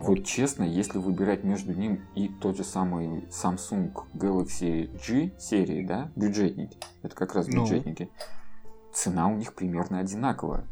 Вот 0.00 0.24
честно, 0.24 0.64
если 0.64 0.98
выбирать 0.98 1.44
между 1.44 1.72
ним 1.72 2.06
и 2.14 2.28
тот 2.28 2.56
же 2.56 2.64
самый 2.64 3.26
Samsung 3.30 3.92
Galaxy 4.14 4.90
G 5.06 5.38
серии, 5.38 5.84
да, 5.84 6.10
бюджетники, 6.14 6.78
это 7.02 7.14
как 7.14 7.34
раз 7.34 7.46
ну. 7.48 7.62
бюджетники, 7.62 8.10
ну. 8.12 8.70
цена 8.92 9.28
у 9.28 9.36
них 9.36 9.54
примерно 9.54 9.98
одинаковая. 9.98 10.66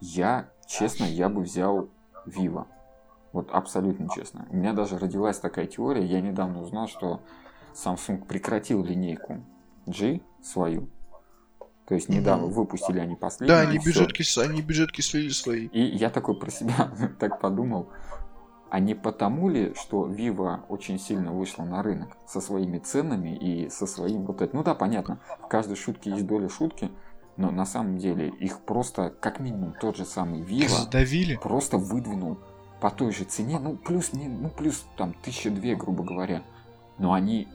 Я, 0.00 0.48
честно, 0.66 1.04
я 1.04 1.28
бы 1.28 1.42
взял 1.42 1.88
Vivo. 2.26 2.66
Вот 3.32 3.50
абсолютно 3.50 4.08
честно. 4.14 4.46
У 4.50 4.56
меня 4.56 4.72
даже 4.72 4.98
родилась 4.98 5.38
такая 5.38 5.66
теория. 5.66 6.04
Я 6.04 6.20
недавно 6.20 6.60
узнал, 6.60 6.88
что 6.88 7.20
Samsung 7.74 8.26
прекратил 8.26 8.84
линейку 8.84 9.42
G 9.86 10.20
свою. 10.42 10.88
То 11.86 11.94
есть 11.94 12.08
недавно 12.08 12.46
mm-hmm. 12.46 12.52
выпустили 12.52 13.00
они 13.00 13.16
последние. 13.16 13.64
Да, 13.64 13.68
они 13.68 13.78
бюджетки, 13.78 14.24
они 14.40 14.62
бюджетки 14.62 15.00
слили 15.00 15.30
свои. 15.30 15.66
И 15.66 15.82
я 15.82 16.10
такой 16.10 16.38
про 16.38 16.50
себя 16.50 16.90
так 17.18 17.40
подумал. 17.40 17.88
А 18.70 18.80
не 18.80 18.94
потому 18.94 19.50
ли, 19.50 19.74
что 19.74 20.08
Vivo 20.08 20.60
очень 20.70 20.98
сильно 20.98 21.32
вышла 21.32 21.64
на 21.64 21.82
рынок 21.82 22.16
со 22.26 22.40
своими 22.40 22.78
ценами 22.78 23.36
и 23.36 23.68
со 23.68 23.86
своим 23.86 24.24
вот 24.24 24.40
этим. 24.40 24.58
Ну 24.58 24.64
да, 24.64 24.74
понятно, 24.74 25.20
в 25.42 25.48
каждой 25.48 25.76
шутке 25.76 26.10
есть 26.10 26.26
доля 26.26 26.48
шутки, 26.48 26.90
но 27.36 27.50
на 27.50 27.66
самом 27.66 27.98
деле 27.98 28.28
их 28.28 28.60
просто, 28.60 29.10
как 29.10 29.40
минимум, 29.40 29.74
тот 29.78 29.98
же 29.98 30.06
самый 30.06 30.40
Vivo 30.40 30.68
Задавили. 30.68 31.36
просто 31.36 31.76
выдвинул 31.76 32.38
по 32.80 32.90
той 32.90 33.12
же 33.12 33.24
цене, 33.24 33.58
ну 33.58 33.76
плюс, 33.76 34.14
не, 34.14 34.28
ну 34.28 34.48
плюс 34.48 34.86
там 34.96 35.12
тысяча 35.22 35.50
две, 35.50 35.76
грубо 35.76 36.02
говоря. 36.02 36.42
Но 36.96 37.12
они, 37.12 37.48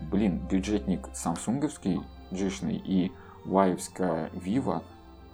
блин, 0.00 0.38
бюджетник 0.50 1.08
самсунговский, 1.12 2.00
джишный 2.32 2.76
и 2.76 3.12
ваевская 3.46 4.30
Vivo, 4.34 4.82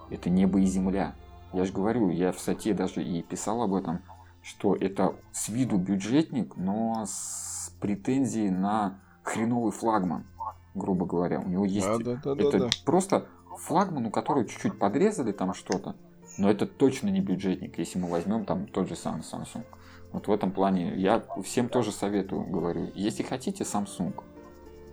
это 0.09 0.29
небо 0.29 0.59
и 0.59 0.65
земля. 0.65 1.15
Я 1.51 1.65
же 1.65 1.73
говорю, 1.73 2.09
я 2.09 2.31
в 2.31 2.39
статье 2.39 2.73
даже 2.73 3.03
и 3.03 3.21
писал 3.21 3.61
об 3.61 3.73
этом, 3.73 4.01
что 4.41 4.75
это 4.75 5.15
с 5.31 5.49
виду 5.49 5.77
бюджетник, 5.77 6.55
но 6.57 7.05
с 7.05 7.73
претензией 7.79 8.49
на 8.49 8.99
хреновый 9.23 9.71
флагман, 9.71 10.25
грубо 10.75 11.05
говоря. 11.05 11.39
У 11.39 11.47
него 11.47 11.65
есть... 11.65 11.87
Да, 11.87 11.97
да, 11.97 12.35
да, 12.35 12.43
это 12.43 12.59
да, 12.59 12.59
да. 12.65 12.69
просто 12.85 13.25
флагман, 13.57 14.05
у 14.07 14.11
которого 14.11 14.45
чуть-чуть 14.45 14.77
подрезали 14.77 15.31
там 15.31 15.53
что-то, 15.53 15.95
но 16.37 16.49
это 16.49 16.65
точно 16.65 17.09
не 17.09 17.21
бюджетник, 17.21 17.77
если 17.77 17.99
мы 17.99 18.09
возьмем 18.09 18.45
там 18.45 18.67
тот 18.67 18.89
же 18.89 18.95
самый 18.95 19.21
Samsung. 19.21 19.63
Вот 20.11 20.27
в 20.27 20.31
этом 20.31 20.51
плане 20.51 20.95
я 20.95 21.23
всем 21.43 21.69
тоже 21.69 21.91
советую, 21.91 22.43
говорю, 22.43 22.91
если 22.93 23.23
хотите 23.23 23.63
Samsung, 23.63 24.13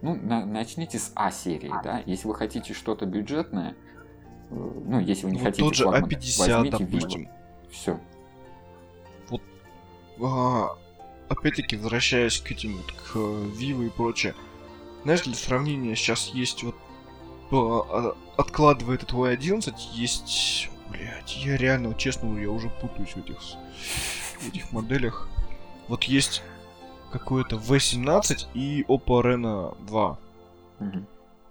ну, 0.02 0.14
на, 0.14 0.44
начните 0.46 0.98
с 0.98 1.12
А 1.14 1.30
серии, 1.30 1.72
да, 1.84 2.02
если 2.06 2.26
вы 2.26 2.34
хотите 2.34 2.74
что-то 2.74 3.06
бюджетное, 3.06 3.74
э, 4.50 4.54
ну, 4.54 5.00
если 5.00 5.26
вы 5.26 5.32
не 5.32 5.38
вот 5.38 5.44
хотите 5.46 5.62
тот 5.62 5.74
же 5.74 5.84
флагман, 5.84 6.10
А50, 6.10 6.38
возьмите 6.38 6.84
допустим. 6.84 7.22
Vivo. 7.22 7.28
Все, 7.70 8.00
а, 10.22 10.76
опять-таки, 11.28 11.76
возвращаясь 11.76 12.40
к 12.40 12.50
этим 12.50 12.76
вот, 12.76 12.92
к 12.92 13.16
Vivo 13.16 13.86
и 13.86 13.90
прочее, 13.90 14.34
знаешь, 15.04 15.22
для 15.22 15.34
сравнения 15.34 15.94
сейчас 15.94 16.28
есть 16.28 16.62
вот 16.62 16.76
а, 17.52 18.16
откладывая 18.36 18.96
этот 18.96 19.12
Y11, 19.12 19.74
есть... 19.92 20.68
Блять, 20.90 21.36
я 21.44 21.56
реально, 21.56 21.94
честно, 21.94 22.36
я 22.36 22.50
уже 22.50 22.68
путаюсь 22.68 23.10
в 23.10 23.18
этих, 23.18 23.38
в 24.40 24.48
этих 24.48 24.72
моделях. 24.72 25.28
Вот 25.86 26.02
есть 26.02 26.42
какой-то 27.10 27.56
V17 27.56 28.48
и 28.54 28.82
Oppo 28.88 29.22
Reno 29.22 29.76
2. 29.86 30.18
Угу. 30.80 31.06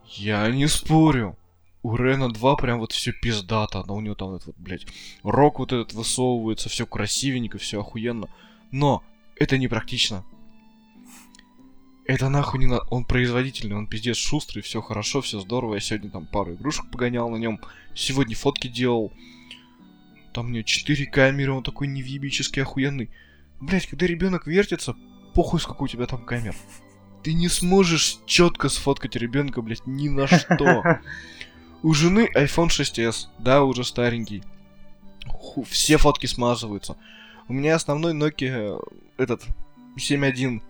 Я 0.06 0.50
не 0.50 0.68
спорю. 0.68 1.36
У 1.82 1.96
Рена 1.96 2.30
2 2.30 2.56
прям 2.58 2.80
вот 2.80 2.92
все 2.92 3.14
пиздато. 3.14 3.84
Но 3.88 3.96
у 3.96 4.02
него 4.02 4.16
там 4.16 4.34
этот 4.34 4.48
вот, 4.48 4.56
блядь, 4.58 4.86
рок 5.24 5.60
вот 5.60 5.72
этот 5.72 5.94
высовывается, 5.94 6.68
все 6.68 6.86
красивенько, 6.86 7.58
все 7.58 7.80
охуенно. 7.80 8.28
Но 8.72 9.04
это 9.38 9.58
не 9.58 9.68
практично. 9.68 10.26
Это 12.06 12.28
нахуй 12.28 12.60
не 12.60 12.66
надо. 12.66 12.84
Он 12.90 13.06
производительный, 13.06 13.78
он 13.78 13.88
пиздец 13.88 14.18
шустрый, 14.18 14.64
все 14.64 14.82
хорошо, 14.82 15.22
все 15.22 15.40
здорово. 15.40 15.76
Я 15.76 15.80
сегодня 15.80 16.10
там 16.10 16.26
пару 16.26 16.56
игрушек 16.56 16.90
погонял 16.92 17.30
на 17.30 17.38
нем. 17.38 17.60
Сегодня 17.96 18.36
фотки 18.36 18.68
делал. 18.68 19.14
Там 20.34 20.48
у 20.48 20.50
него 20.50 20.64
4 20.64 21.06
камеры, 21.06 21.54
он 21.54 21.64
такой 21.64 21.88
невъебически 21.88 22.60
охуенный. 22.60 23.10
Блять, 23.62 23.88
когда 23.88 24.08
ребенок 24.08 24.48
вертится, 24.48 24.96
похуй, 25.40 25.62
сколько 25.62 25.84
у 25.84 25.88
тебя 25.88 26.06
там 26.06 26.26
камер. 26.26 26.54
Ты 27.24 27.34
не 27.34 27.48
сможешь 27.48 28.20
четко 28.26 28.68
сфоткать 28.68 29.16
ребенка, 29.16 29.62
блять, 29.62 29.88
ни 29.88 30.10
на 30.10 30.28
что. 30.28 30.84
У 31.82 31.94
жены 31.94 32.28
iPhone 32.36 32.68
6s, 32.68 33.28
да, 33.38 33.64
уже 33.64 33.86
старенький. 33.86 34.44
Все 35.66 35.96
фотки 35.96 36.26
смазываются. 36.26 36.98
У 37.48 37.54
меня 37.54 37.76
основной 37.76 38.14
Nokia 38.14 38.82
э, 39.18 39.24
этот 39.24 39.44
7.1 39.96 40.62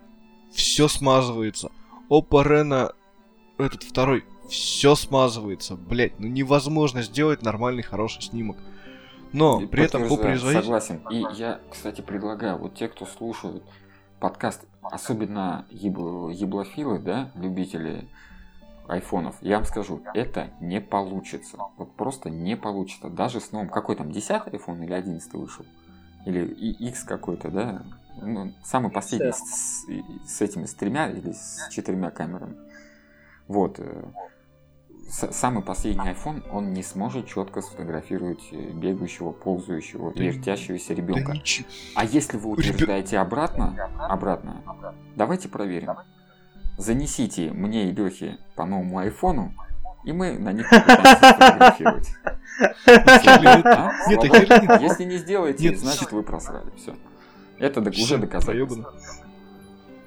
все 0.52 0.86
смазывается. 0.86 1.72
Oppo 2.08 2.44
Reno 2.46 2.94
этот 3.58 3.82
второй 3.82 4.24
все 4.48 4.94
смазывается. 4.94 5.74
Блять, 5.74 6.20
ну 6.20 6.28
невозможно 6.28 7.02
сделать 7.02 7.42
нормальный 7.42 7.82
хороший 7.82 8.22
снимок. 8.22 8.56
Но 9.32 9.60
и 9.60 9.66
при 9.66 9.82
этом 9.82 10.08
по 10.08 10.16
производительности... 10.16 10.92
Согласен. 10.92 11.00
И 11.10 11.36
я, 11.36 11.60
кстати, 11.68 12.02
предлагаю, 12.02 12.56
вот 12.56 12.76
те, 12.76 12.86
кто 12.86 13.04
слушают 13.04 13.64
подкаст, 14.20 14.64
особенно 14.82 15.66
еб... 15.70 15.98
еблофилы, 16.32 16.98
да, 16.98 17.30
любители 17.34 18.08
айфонов, 18.88 19.36
я 19.40 19.56
вам 19.56 19.64
скажу, 19.64 20.02
это 20.14 20.50
не 20.60 20.80
получится. 20.80 21.56
Вот 21.76 21.92
просто 21.94 22.28
не 22.28 22.56
получится. 22.56 23.08
Даже 23.08 23.40
с 23.40 23.52
новым, 23.52 23.68
какой 23.68 23.96
там, 23.96 24.10
10 24.10 24.30
iPhone 24.30 24.84
или 24.84 24.92
11 24.92 25.32
вышел? 25.34 25.64
или 26.24 26.44
X 26.88 27.04
какой-то, 27.04 27.50
да, 27.50 27.82
ну, 28.20 28.52
самый 28.62 28.90
последний 28.90 29.32
с, 29.32 29.86
с 30.26 30.40
этими, 30.40 30.64
с 30.66 30.74
тремя 30.74 31.10
или 31.10 31.32
с 31.32 31.68
четырьмя 31.70 32.10
камерами. 32.10 32.56
Вот. 33.48 33.80
Самый 35.10 35.62
последний 35.64 36.10
iPhone, 36.10 36.48
он 36.52 36.72
не 36.72 36.84
сможет 36.84 37.26
четко 37.26 37.62
сфотографировать 37.62 38.42
э, 38.52 38.70
бегающего, 38.70 39.32
ползающего, 39.32 40.14
да, 40.14 40.22
вертящегося 40.22 40.94
ребенка. 40.94 41.32
Да 41.32 41.40
а 41.96 42.04
если 42.04 42.36
вы 42.36 42.50
утверждаете 42.50 43.18
обратно, 43.18 43.90
обратно, 43.98 44.62
давайте 45.16 45.48
проверим. 45.48 45.96
Занесите 46.78 47.50
мне 47.50 47.90
и 47.90 47.92
Лехе 47.92 48.38
по 48.54 48.64
новому 48.64 48.98
айфону, 48.98 49.52
и 50.04 50.12
мы 50.12 50.38
на 50.38 50.52
них 50.52 50.68
фотографировать. 50.68 52.08
Если 54.80 55.04
не 55.04 55.16
сделаете, 55.18 55.76
значит 55.76 56.12
вы 56.12 56.22
просрали. 56.22 56.70
Все. 56.76 56.94
Это 57.58 57.80
уже 57.80 58.18
доказательство. 58.18 58.94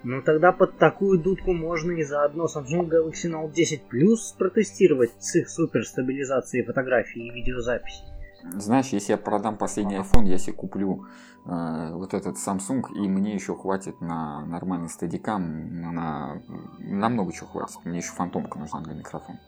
Ну 0.04 0.22
тогда 0.22 0.52
под 0.52 0.78
такую 0.78 1.20
дудку 1.20 1.54
можно 1.54 1.92
и 1.92 2.04
заодно 2.04 2.46
Samsung 2.46 2.90
Galaxy 2.90 3.32
Note 3.32 3.54
10 3.54 3.84
Plus 3.90 4.38
протестировать 4.38 5.12
с 5.20 5.36
их 5.36 5.50
суперстабилизацией 5.50 6.66
фотографий 6.66 7.28
и 7.28 7.32
видеозаписи. 7.32 8.04
Знаешь, 8.44 8.88
если 8.88 9.14
я 9.14 9.18
продам 9.18 9.58
последний 9.58 9.96
iPhone, 9.96 10.26
я 10.26 10.38
себе 10.38 10.54
куплю 10.54 11.06
э, 11.46 11.92
вот 11.94 12.14
этот 12.14 12.36
Samsung, 12.36 12.84
и 12.94 13.08
мне 13.08 13.34
еще 13.34 13.56
хватит 13.56 14.02
на 14.02 14.46
нормальный 14.46 14.90
стадикам, 14.90 15.82
на, 15.94 16.42
на 16.80 17.10
много 17.10 17.32
чего 17.32 17.48
хватит. 17.48 17.78
Мне 17.86 18.00
еще 18.00 18.12
фантомка 18.12 18.60
нужна 18.60 18.82
для 18.82 18.96
микрофона. 18.96 19.40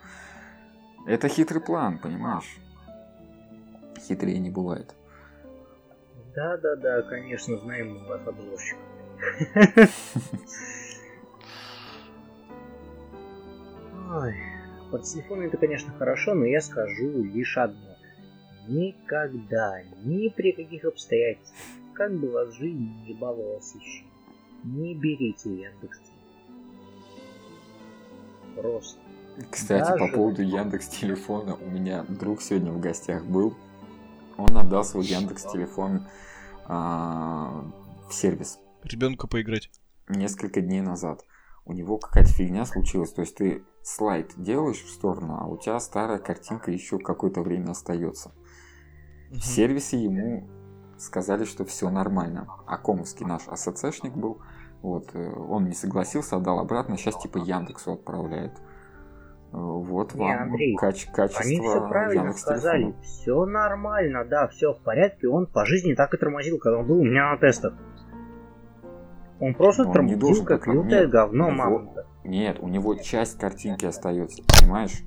Это 1.06 1.28
хитрый 1.28 1.62
план, 1.62 2.00
понимаешь? 2.00 2.58
Хитрее 4.00 4.40
не 4.40 4.50
бывает. 4.50 4.96
Да-да-да, 6.34 7.02
конечно, 7.04 7.58
знаем 7.60 7.96
мы 7.96 8.08
вас 8.08 8.26
обзорщик. 8.26 8.78
Ой, 14.12 14.36
под 14.92 15.04
телефон 15.04 15.42
это, 15.42 15.58
конечно, 15.58 15.92
хорошо, 15.98 16.34
но 16.34 16.46
я 16.46 16.62
скажу 16.62 17.24
лишь 17.24 17.58
одно. 17.58 17.96
Никогда, 18.68 19.82
ни 20.04 20.30
при 20.30 20.52
каких 20.52 20.86
обстоятельствах, 20.86 21.60
как 21.94 22.14
бы 22.14 22.32
вас 22.32 22.54
жизнь 22.56 22.92
не 23.06 23.14
баловалась 23.14 23.76
еще, 23.76 24.06
не 24.64 24.96
берите 24.96 25.50
Яндекс. 25.50 26.00
Просто 28.56 29.00
кстати, 29.50 29.90
Даже... 29.90 30.06
по 30.06 30.08
поводу 30.16 30.42
Яндекс 30.42 30.88
телефона, 30.88 31.56
у 31.56 31.70
меня 31.70 32.06
друг 32.08 32.42
сегодня 32.42 32.72
в 32.72 32.80
гостях 32.80 33.26
был. 33.26 33.54
Он 34.38 34.58
отдал 34.58 34.84
свой 34.84 35.06
Яндекс 35.06 35.44
телефон 35.44 36.06
а, 36.68 37.66
в 38.10 38.14
сервис. 38.14 38.60
Ребенку 38.86 39.28
поиграть. 39.28 39.70
Несколько 40.08 40.62
дней 40.62 40.82
назад. 40.82 41.22
У 41.66 41.74
него 41.74 41.98
какая-то 41.98 42.30
фигня 42.30 42.66
случилась. 42.66 43.12
То 43.12 43.22
есть 43.22 43.36
ты 43.36 43.64
слайд 43.82 44.34
делаешь 44.38 44.84
в 44.84 44.90
сторону, 44.90 45.38
а 45.42 45.48
у 45.48 45.58
тебя 45.58 45.80
старая 45.80 46.20
картинка 46.20 46.72
еще 46.72 47.00
какое-то 47.00 47.42
время 47.42 47.72
остается. 47.72 48.30
Угу. 49.32 49.40
В 49.40 49.44
сервисе 49.44 49.98
ему 49.98 50.48
сказали, 50.98 51.46
что 51.46 51.66
все 51.66 51.90
нормально. 51.90 52.48
А 52.68 52.78
Комовский 52.78 53.26
наш 53.26 53.48
ассоциашник 53.48 54.14
был. 54.14 54.42
Вот, 54.82 55.10
э, 55.16 55.34
он 55.34 55.66
не 55.66 55.74
согласился, 55.74 56.38
отдал 56.38 56.60
обратно. 56.60 56.96
Сейчас 56.98 57.20
типа 57.20 57.40
Яндексу 57.40 57.94
отправляет. 57.94 58.54
Вот 59.52 60.14
не, 60.16 60.20
вам 60.20 60.44
Андрей, 60.44 60.76
каче- 60.76 61.12
качество 61.14 61.46
Они 61.46 61.60
все 61.60 61.88
правильно 61.88 62.34
сказали. 62.34 62.94
Все 63.02 63.46
нормально, 63.46 64.26
да, 64.26 64.48
все 64.48 64.74
в 64.74 64.82
порядке. 64.82 65.28
Он 65.28 65.48
по 65.48 65.66
жизни 65.66 65.94
так 65.94 66.14
и 66.14 66.18
тормозил, 66.18 66.60
когда 66.60 66.80
он 66.80 66.88
был 66.88 67.00
у 67.00 67.04
меня 67.06 67.32
на 67.32 67.38
тестах. 67.38 67.74
Он 69.40 69.54
просто 69.54 69.84
он 69.84 69.94
тормозил, 69.94 70.20
должен, 70.20 70.46
как 70.46 70.68
лютое 70.68 71.02
нет, 71.02 71.10
говно, 71.10 71.52
мамонта. 71.52 72.06
Нет, 72.24 72.58
у 72.62 72.68
него 72.68 72.96
часть 72.96 73.38
картинки 73.38 73.86
остается, 73.86 74.42
понимаешь? 74.60 75.04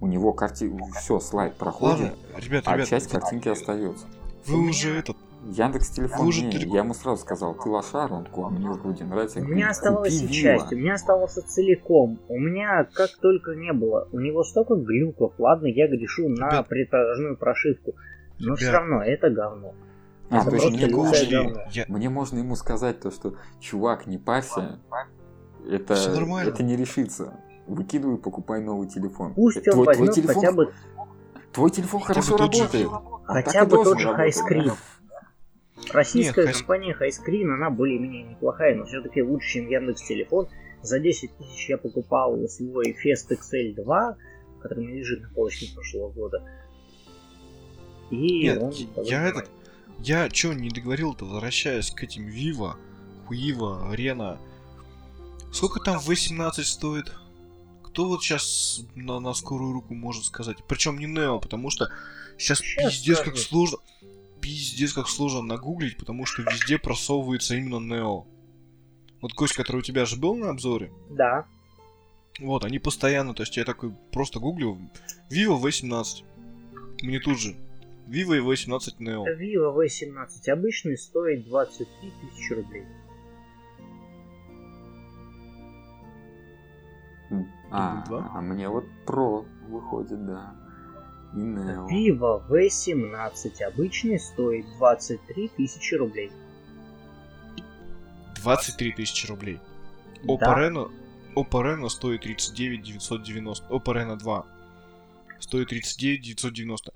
У 0.00 0.06
него 0.06 0.32
карти... 0.32 0.70
все, 0.98 1.20
слайд 1.20 1.54
проходит, 1.54 2.00
Ладно, 2.00 2.14
ребят, 2.38 2.64
а 2.66 2.74
ребят, 2.74 2.88
часть 2.88 3.10
картинки 3.10 3.48
остается. 3.48 4.06
вы 4.46 4.68
уже 4.68 4.98
этот... 4.98 5.16
Яндекс 5.48 5.90
телефон, 5.90 6.26
уже 6.26 6.44
не, 6.44 6.56
я 6.56 6.80
ему 6.80 6.92
сразу 6.92 7.22
сказал, 7.22 7.54
ты 7.54 7.68
лошар, 7.68 8.12
он 8.12 8.24
такой, 8.24 8.46
«А 8.46 8.48
мне 8.48 8.68
вроде 8.68 9.04
нравится. 9.04 9.38
У 9.38 9.44
меня 9.44 9.68
оставалась 9.70 10.20
«Купи 10.20 10.24
и 10.24 10.26
Вива». 10.26 10.58
часть, 10.58 10.72
у 10.72 10.76
меня 10.76 10.94
оставался 10.94 11.46
целиком. 11.46 12.18
У 12.28 12.36
меня 12.36 12.84
как 12.92 13.10
только 13.20 13.54
не 13.54 13.72
было. 13.72 14.08
У 14.10 14.18
него 14.18 14.42
столько 14.42 14.74
глюков. 14.74 15.34
Ладно, 15.38 15.66
я 15.66 15.86
грешу 15.86 16.28
на 16.28 16.48
Ребят. 16.48 16.68
предпродажную 16.68 17.36
прошивку. 17.36 17.94
Но 18.40 18.56
все 18.56 18.72
равно 18.72 19.04
это 19.04 19.30
говно. 19.30 19.72
А, 20.30 20.44
то 20.44 20.56
есть 20.56 20.70
мне, 20.70 20.88
можно. 20.88 21.66
Я... 21.70 21.84
мне 21.88 22.08
можно 22.08 22.38
ему 22.38 22.56
сказать 22.56 23.00
то, 23.00 23.10
что 23.10 23.36
чувак, 23.60 24.06
не 24.06 24.18
парься, 24.18 24.80
это, 25.70 25.94
это 25.94 26.62
не 26.62 26.76
решится. 26.76 27.40
Выкидывай, 27.66 28.18
покупай 28.18 28.60
новый 28.60 28.88
телефон. 28.88 29.34
Пусть 29.34 29.58
Э, 29.58 29.70
он 29.70 29.72
твой, 29.72 29.84
твой 29.84 29.96
возьмет 29.96 30.14
телефон, 30.14 30.34
хотя 30.34 30.52
бы, 30.52 30.72
твой 31.52 31.70
телефон 31.70 32.00
хотя 32.00 32.20
бы 32.20 32.26
хорошо 32.26 32.44
работает. 32.44 32.88
Хотя 33.24 33.64
бы 33.64 33.84
тот 33.84 33.98
же 33.98 34.06
да. 34.06 34.76
Российская 35.92 36.44
Не, 36.44 36.48
Highscreen- 36.48 36.58
компания 36.58 36.96
Highscreen, 36.98 37.54
она 37.54 37.70
более-менее 37.70 38.24
неплохая, 38.24 38.74
но 38.76 38.84
все-таки 38.86 39.22
лучше, 39.22 39.54
чем 39.54 39.68
Яндекс 39.68 40.02
Телефон. 40.02 40.48
За 40.82 41.00
10 41.00 41.36
тысяч 41.36 41.68
я 41.68 41.78
покупал 41.78 42.38
свой 42.48 42.96
Fest 43.04 43.30
XL2, 43.30 44.14
который 44.60 44.86
лежит 44.86 45.22
на 45.22 45.28
полочке 45.30 45.74
прошлого 45.74 46.10
года. 46.10 46.42
И 48.10 48.44
Нет, 48.44 48.62
он 48.62 48.72
я 49.04 49.28
этот-. 49.28 49.50
Я 49.98 50.28
чё 50.28 50.52
не 50.52 50.68
договорил-то, 50.68 51.24
возвращаясь 51.24 51.90
к 51.90 52.02
этим 52.02 52.26
Вива, 52.26 52.78
Хуива, 53.26 53.92
Рена. 53.94 54.38
Сколько 55.52 55.80
там 55.80 55.98
V17 55.98 56.62
стоит? 56.64 57.12
Кто 57.82 58.08
вот 58.08 58.22
сейчас 58.22 58.82
на, 58.94 59.20
на 59.20 59.32
скорую 59.32 59.72
руку 59.72 59.94
может 59.94 60.24
сказать? 60.24 60.58
Причем 60.68 60.98
не 60.98 61.06
Нео, 61.06 61.40
потому 61.40 61.70
что 61.70 61.90
сейчас 62.38 62.60
Щас 62.60 62.92
пиздец 62.92 63.20
как 63.20 63.36
сложно. 63.38 63.78
Пиздец 64.40 64.92
как 64.92 65.08
сложно 65.08 65.42
нагуглить, 65.42 65.96
потому 65.96 66.26
что 66.26 66.42
везде 66.42 66.78
просовывается 66.78 67.56
именно 67.56 67.80
Нео. 67.80 68.26
Вот 69.22 69.32
Кость, 69.32 69.54
который 69.54 69.78
у 69.78 69.82
тебя 69.82 70.04
же 70.04 70.16
был 70.16 70.34
на 70.34 70.50
обзоре, 70.50 70.92
Да, 71.08 71.46
вот, 72.38 72.64
они 72.64 72.78
постоянно, 72.78 73.34
то 73.34 73.42
есть 73.42 73.56
я 73.56 73.64
такой 73.64 73.92
просто 74.12 74.40
гуглю 74.40 74.78
Vivo 75.30 75.60
V17. 75.60 76.24
Мне 77.02 77.18
тут 77.20 77.38
же 77.38 77.56
Vivo 78.06 78.34
и 78.34 78.40
V17 78.40 78.98
Neo. 79.00 79.24
Vivo 79.36 79.74
V17 79.74 80.50
обычный 80.50 80.96
стоит 80.96 81.44
23 81.46 82.12
тысячи 82.20 82.52
рублей. 82.52 82.86
А, 87.70 88.04
два? 88.06 88.30
а 88.32 88.40
мне 88.40 88.68
вот 88.68 88.84
Pro 89.04 89.44
выходит, 89.68 90.24
да. 90.24 90.54
И 91.34 91.38
Neo. 91.40 91.88
Vivo 91.88 92.46
V17 92.48 93.62
обычный 93.64 94.20
стоит 94.20 94.66
23 94.78 95.48
тысячи 95.56 95.94
рублей. 95.94 96.30
23 98.36 98.92
тысячи 98.92 99.26
рублей. 99.26 99.58
Oppo 100.28 100.38
Да. 100.38 100.56
Reno, 100.56 100.92
Oppo 101.34 101.60
Reno 101.60 101.88
стоит 101.88 102.22
39 102.22 102.82
990. 102.82 103.66
Oppo 103.68 103.92
Reno 103.92 104.16
2 104.16 104.46
стоит 105.40 105.68
39 105.68 106.20
990. 106.22 106.92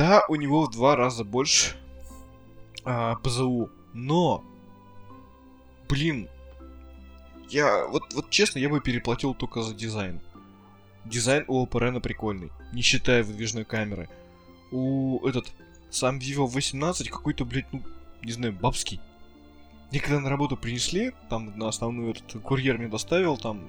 Да, 0.00 0.24
у 0.28 0.36
него 0.36 0.64
в 0.64 0.70
два 0.70 0.96
раза 0.96 1.24
больше 1.24 1.76
а, 2.86 3.16
ПЗУ, 3.16 3.68
но, 3.92 4.42
блин, 5.90 6.26
я, 7.50 7.86
вот, 7.86 8.14
вот 8.14 8.30
честно, 8.30 8.60
я 8.60 8.70
бы 8.70 8.80
переплатил 8.80 9.34
только 9.34 9.60
за 9.60 9.74
дизайн. 9.74 10.22
Дизайн 11.04 11.44
у 11.48 11.66
Reno 11.66 12.00
прикольный, 12.00 12.50
не 12.72 12.80
считая 12.80 13.22
выдвижной 13.22 13.66
камеры. 13.66 14.08
У 14.70 15.20
этот, 15.26 15.52
сам 15.90 16.18
Vivo 16.18 16.46
18 16.46 17.10
какой-то, 17.10 17.44
блядь, 17.44 17.70
ну, 17.70 17.82
не 18.22 18.32
знаю, 18.32 18.54
бабский. 18.54 19.02
Мне 19.90 20.00
когда 20.00 20.18
на 20.18 20.30
работу 20.30 20.56
принесли, 20.56 21.12
там 21.28 21.58
на 21.58 21.68
основную 21.68 22.12
этот 22.12 22.40
курьер 22.42 22.78
мне 22.78 22.88
доставил, 22.88 23.36
там 23.36 23.68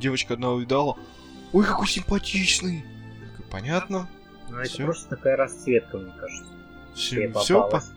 девочка 0.00 0.34
одна 0.34 0.50
увидала. 0.50 0.98
Ой, 1.52 1.64
какой 1.64 1.86
симпатичный! 1.86 2.84
Понятно, 3.52 4.08
Но 4.50 4.60
это 4.60 4.76
просто 4.84 5.08
такая 5.08 5.36
расцветка, 5.36 5.98
мне 5.98 6.12
кажется. 6.18 6.44
все, 6.94 7.32
все, 7.40 7.62
попалась. 7.62 7.90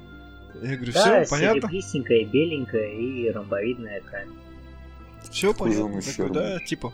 я 0.62 0.76
говорю, 0.76 0.94
Да, 0.94 1.24
все 1.24 1.30
понятно, 1.30 1.62
серебристенькая, 1.62 2.26
беленькая 2.26 2.92
и 2.92 3.30
ромбовидная 3.30 4.02
камера. 4.02 4.36
все 5.32 5.54
понятно. 5.54 6.02
Такой, 6.02 6.30
да, 6.30 6.60
типа, 6.60 6.94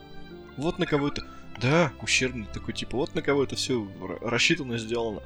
вот 0.57 0.79
на 0.79 0.85
кого 0.85 1.09
это, 1.09 1.23
да, 1.61 1.91
ущербный 2.01 2.47
такой, 2.53 2.73
типа, 2.73 2.97
вот 2.97 3.15
на 3.15 3.21
кого 3.21 3.43
это 3.43 3.55
все 3.55 3.87
рассчитано, 4.21 4.77
сделано. 4.77 5.21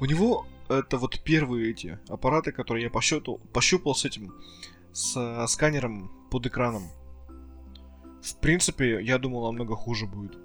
У 0.00 0.04
него 0.04 0.46
это 0.68 0.96
вот 0.96 1.20
первые 1.20 1.70
эти 1.70 1.98
аппараты, 2.08 2.52
которые 2.52 2.84
я 2.84 2.90
пощупал, 2.90 3.38
пощупал 3.52 3.94
с 3.94 4.04
этим, 4.04 4.34
с 4.92 5.16
э, 5.16 5.46
сканером 5.48 6.10
под 6.30 6.46
экраном. 6.46 6.84
В 8.22 8.36
принципе, 8.36 9.02
я 9.02 9.18
думал, 9.18 9.46
намного 9.46 9.74
хуже 9.74 10.06
будет. 10.06 10.38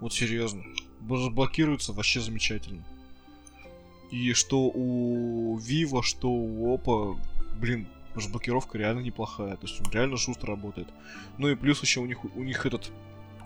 Вот 0.00 0.12
серьезно. 0.12 0.62
Разблокируется 1.08 1.92
вообще 1.92 2.20
замечательно. 2.20 2.82
И 4.10 4.32
что 4.32 4.62
у 4.62 5.58
Vivo, 5.58 6.02
что 6.02 6.30
у 6.30 6.74
Oppo, 6.74 7.18
блин, 7.60 7.86
разблокировка 8.14 8.78
реально 8.78 9.00
неплохая. 9.00 9.56
То 9.56 9.66
есть 9.66 9.80
он 9.80 9.90
реально 9.90 10.16
шустро 10.16 10.48
работает. 10.48 10.88
Ну 11.36 11.48
и 11.48 11.54
плюс 11.54 11.82
еще 11.82 12.00
у 12.00 12.06
них, 12.06 12.24
у 12.24 12.42
них 12.42 12.64
этот, 12.66 12.90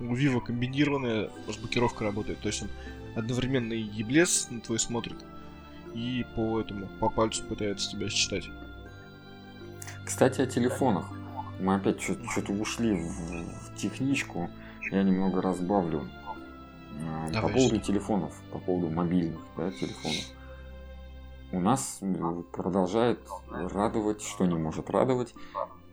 у 0.01 0.15
Vivo 0.15 0.41
комбинированная 0.41 1.31
разблокировка 1.47 2.05
работает. 2.05 2.41
То 2.41 2.49
есть 2.49 2.63
он 2.63 2.69
одновременно 3.17 3.73
и 3.73 3.83
еблес 3.83 4.49
на 4.51 4.61
твой 4.61 4.79
смотрит, 4.79 5.17
и 5.95 6.25
по 6.35 6.61
этому, 6.61 6.89
по 7.01 7.11
пальцу 7.11 7.45
пытается 7.45 7.91
тебя 7.91 8.09
считать. 8.09 8.49
Кстати, 10.05 10.41
о 10.41 10.47
телефонах. 10.47 11.11
Мы 11.61 11.75
опять 11.75 12.01
что-то 12.03 12.53
ушли 12.53 12.93
в, 12.93 13.07
в 13.07 13.77
техничку. 13.77 14.51
Я 14.91 15.03
немного 15.03 15.41
разбавлю. 15.41 16.09
А, 17.03 17.27
По 17.27 17.33
Давай, 17.33 17.53
поводу 17.53 17.77
что? 17.77 17.87
телефонов, 17.87 18.33
по 18.53 18.59
поводу 18.59 18.91
мобильных 18.91 19.41
да, 19.57 19.71
телефонов. 19.71 20.25
У 21.53 21.61
нас 21.61 21.99
э, 22.01 22.43
продолжает 22.53 23.21
радовать, 23.51 24.23
что 24.23 24.47
не 24.47 24.57
может 24.57 24.89
радовать, 24.91 25.35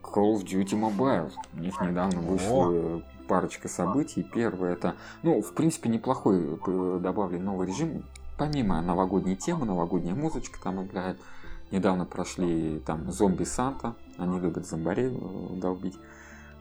Call 0.02 0.34
of 0.34 0.44
Duty 0.44 0.72
Mobile. 0.72 1.30
У 1.54 1.58
них 1.58 1.80
недавно 1.80 2.20
вышла 2.20 3.02
парочка 3.28 3.68
событий. 3.68 4.22
Первое 4.22 4.72
это, 4.72 4.96
ну, 5.22 5.40
в 5.40 5.54
принципе, 5.54 5.88
неплохой 5.88 6.58
э, 6.66 6.98
добавлен 7.00 7.44
новый 7.44 7.68
режим. 7.68 8.04
Помимо 8.36 8.80
новогодней 8.80 9.36
темы, 9.36 9.66
новогодняя 9.66 10.14
музычка 10.14 10.58
там 10.62 10.82
играет. 10.84 11.18
Недавно 11.70 12.06
прошли 12.06 12.80
там 12.80 13.12
зомби 13.12 13.44
Санта. 13.44 13.94
Они 14.18 14.40
любят 14.40 14.66
зомбарей 14.66 15.14
э, 15.14 15.56
долбить. 15.60 15.96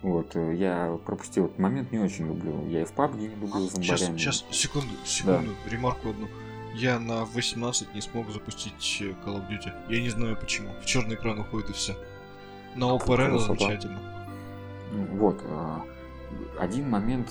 Вот, 0.01 0.35
э, 0.35 0.55
я 0.55 0.97
пропустил 1.05 1.45
этот 1.45 1.59
момент, 1.59 1.91
не 1.91 1.99
очень 1.99 2.27
люблю. 2.27 2.65
Я 2.67 2.81
и 2.81 2.85
в 2.85 2.93
PUBG 2.93 3.17
не 3.17 3.27
люблю 3.27 3.49
Сейчас, 3.69 3.99
зомбарями. 3.99 4.17
сейчас, 4.17 4.45
секунду, 4.51 4.93
секунду, 5.05 5.51
ремарку 5.69 6.09
одну. 6.09 6.27
Я 6.73 6.99
на 6.99 7.25
18 7.25 7.93
не 7.93 8.01
смог 8.01 8.29
запустить 8.29 8.97
э, 9.01 9.05
Call 9.25 9.37
of 9.41 9.49
Duty. 9.49 9.71
Я 9.89 10.01
не 10.01 10.09
знаю 10.09 10.37
почему. 10.37 10.69
В 10.81 10.85
черный 10.85 11.15
экран 11.15 11.39
уходит 11.39 11.71
и 11.71 11.73
все. 11.73 11.97
На 12.75 12.83
Reno 12.85 12.99
Красота. 12.99 13.41
замечательно. 13.41 13.99
Вот, 15.13 15.41
э, 15.43 15.75
один 16.59 16.89
момент, 16.89 17.29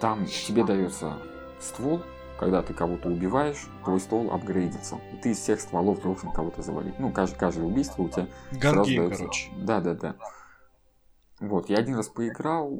там 0.00 0.26
тебе 0.26 0.64
дается 0.64 1.18
ствол, 1.60 2.02
когда 2.38 2.62
ты 2.62 2.72
кого-то 2.74 3.08
убиваешь, 3.08 3.68
твой 3.84 4.00
ствол 4.00 4.32
апгрейдится. 4.32 4.98
И 5.12 5.16
ты 5.18 5.30
из 5.30 5.38
всех 5.38 5.60
стволов 5.60 6.02
должен 6.02 6.32
кого-то 6.32 6.62
завалить. 6.62 6.98
Ну, 6.98 7.12
каждое, 7.12 7.36
каждое 7.38 7.66
убийство 7.66 8.02
у 8.02 8.08
тебя 8.08 8.26
Гангейм, 8.52 9.10
короче. 9.10 9.50
Да, 9.58 9.80
да, 9.80 9.94
да. 9.94 10.14
Вот, 11.40 11.70
я 11.70 11.78
один 11.78 11.96
раз 11.96 12.08
поиграл, 12.08 12.70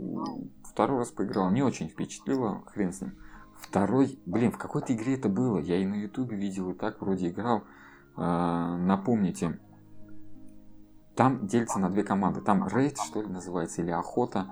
второй 0.64 0.98
раз 0.98 1.11
поиграл, 1.11 1.50
не 1.50 1.62
очень 1.62 1.88
впечатлило, 1.88 2.62
хрен 2.66 2.92
с 2.92 3.00
ним. 3.00 3.16
Второй, 3.58 4.18
блин, 4.26 4.52
в 4.52 4.58
какой-то 4.58 4.94
игре 4.94 5.14
это 5.14 5.28
было, 5.28 5.58
я 5.58 5.76
и 5.76 5.86
на 5.86 5.94
ютубе 5.94 6.36
видел, 6.36 6.70
и 6.70 6.74
так 6.74 7.00
вроде 7.00 7.28
играл. 7.28 7.64
Э, 8.16 8.76
напомните, 8.78 9.58
там 11.20 11.46
делится 11.46 11.78
на 11.78 11.90
две 11.90 12.02
команды. 12.02 12.40
Там 12.40 12.66
рейд, 12.66 12.98
что 12.98 13.20
ли, 13.20 13.28
называется, 13.28 13.82
или 13.82 13.90
охота. 13.90 14.46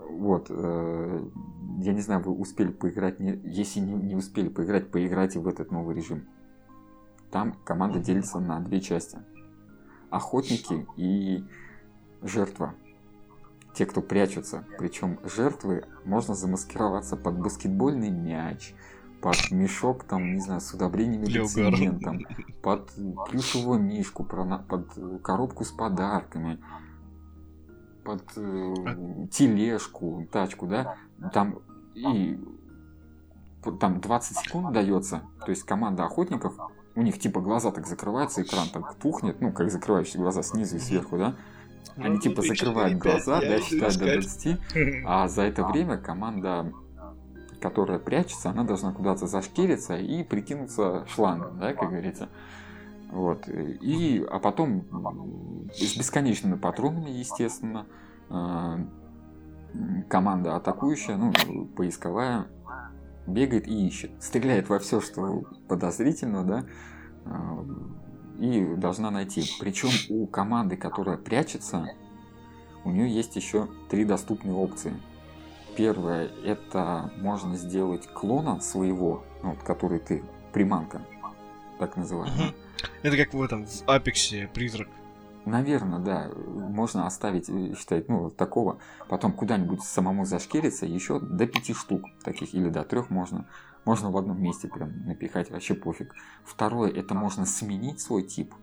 Вот. 0.00 0.46
э, 0.50 1.28
я 1.78 1.92
не 1.92 2.00
знаю, 2.00 2.22
вы 2.22 2.32
успели 2.32 2.70
поиграть. 2.70 3.20
Не, 3.20 3.40
если 3.44 3.80
не, 3.80 3.94
не 3.94 4.16
успели 4.16 4.48
поиграть, 4.48 4.90
поиграйте 4.90 5.38
в 5.38 5.46
этот 5.46 5.70
новый 5.70 5.94
режим. 5.94 6.28
Там 7.30 7.52
команда 7.64 8.00
делится 8.00 8.40
на 8.40 8.60
две 8.60 8.80
части. 8.80 9.18
Охотники 10.10 10.86
и 10.96 11.44
жертва. 12.22 12.74
Те, 13.74 13.86
кто 13.86 14.00
прячутся. 14.00 14.64
Причем 14.78 15.18
жертвы 15.24 15.84
можно 16.04 16.34
замаскироваться 16.34 17.16
под 17.16 17.38
баскетбольный 17.38 18.10
мяч, 18.10 18.74
под 19.20 19.50
мешок, 19.50 20.04
там, 20.04 20.34
не 20.34 20.40
знаю, 20.40 20.60
с 20.60 20.72
удобрениями 20.74 21.24
Для 21.24 21.44
цементом, 21.46 22.20
под 22.62 22.90
плюшевого 23.28 23.76
мишку, 23.78 24.24
под 24.24 25.22
коробку 25.22 25.64
с 25.64 25.72
подарками, 25.72 26.60
под 28.04 28.22
э, 28.36 28.74
тележку, 29.30 30.28
тачку, 30.30 30.66
да, 30.66 30.96
там 31.32 31.60
и 31.94 32.38
там 33.80 34.00
20 34.00 34.36
секунд 34.36 34.72
дается, 34.72 35.22
то 35.44 35.50
есть 35.50 35.62
команда 35.62 36.04
охотников, 36.04 36.54
у 36.94 37.02
них 37.02 37.18
типа 37.18 37.40
глаза 37.40 37.70
так 37.70 37.86
закрываются, 37.86 38.42
экран 38.42 38.68
так 38.72 38.94
тухнет, 38.96 39.40
ну, 39.40 39.52
как 39.52 39.70
закрывающие 39.70 40.20
глаза 40.20 40.42
снизу 40.42 40.76
и 40.76 40.80
сверху, 40.80 41.16
да? 41.16 41.34
Они 41.96 42.16
ну, 42.16 42.20
типа 42.20 42.42
закрывают 42.42 42.98
глаза, 42.98 43.40
да, 43.40 43.60
считают 43.60 43.96
до 43.98 44.12
20, 44.14 44.58
а 45.06 45.28
за 45.28 45.42
это 45.42 45.64
время 45.64 45.96
команда 45.96 46.72
которая 47.64 47.98
прячется, 47.98 48.50
она 48.50 48.62
должна 48.62 48.92
куда-то 48.92 49.26
зашкериться 49.26 49.96
и 49.96 50.22
прикинуться 50.22 51.06
шлангом, 51.06 51.58
да, 51.58 51.72
как 51.72 51.88
говорится. 51.88 52.28
Вот. 53.10 53.48
И, 53.48 54.22
а 54.30 54.38
потом 54.38 54.84
с 55.72 55.96
бесконечными 55.96 56.56
патронами, 56.56 57.08
естественно, 57.08 57.86
а, 58.28 58.80
команда 60.10 60.56
атакующая, 60.56 61.16
ну, 61.16 61.32
поисковая, 61.74 62.48
бегает 63.26 63.66
и 63.66 63.86
ищет. 63.86 64.10
Стреляет 64.22 64.68
во 64.68 64.78
все, 64.78 65.00
что 65.00 65.44
подозрительно, 65.66 66.44
да, 66.44 66.66
а, 67.24 67.64
и 68.38 68.74
должна 68.76 69.10
найти. 69.10 69.44
Причем 69.60 69.90
у 70.10 70.26
команды, 70.26 70.76
которая 70.76 71.16
прячется, 71.16 71.88
у 72.84 72.90
нее 72.90 73.08
есть 73.08 73.36
еще 73.36 73.68
три 73.88 74.04
доступные 74.04 74.54
опции– 74.54 74.94
Первое, 75.76 76.30
это 76.44 77.10
можно 77.16 77.56
сделать 77.56 78.06
клона 78.06 78.60
своего, 78.60 79.24
ну, 79.42 79.50
вот, 79.50 79.62
который 79.62 79.98
ты, 79.98 80.22
приманка, 80.52 81.02
так 81.78 81.96
называемая. 81.96 82.54
Это 83.02 83.16
как 83.16 83.34
в 83.34 83.42
этом, 83.42 83.66
в 83.66 83.82
Апексе, 83.88 84.48
призрак. 84.52 84.88
Наверное, 85.46 85.98
да. 85.98 86.30
Можно 86.36 87.06
оставить, 87.06 87.48
э, 87.48 87.74
считать, 87.76 88.08
ну, 88.08 88.30
такого. 88.30 88.78
Потом 89.08 89.32
куда-нибудь 89.32 89.82
самому 89.82 90.24
зашкериться 90.24 90.86
еще 90.86 91.18
до 91.18 91.46
пяти 91.46 91.74
штук 91.74 92.04
таких, 92.22 92.54
или 92.54 92.68
до 92.68 92.84
трех 92.84 93.10
можно. 93.10 93.46
Можно 93.84 94.10
в 94.10 94.16
одном 94.16 94.42
месте 94.42 94.68
прям 94.68 95.06
напихать, 95.06 95.50
вообще 95.50 95.74
пофиг. 95.74 96.14
Второе, 96.44 96.90
это 96.90 97.14
можно 97.14 97.44
сменить 97.44 98.00
свой 98.00 98.22
тип. 98.22 98.54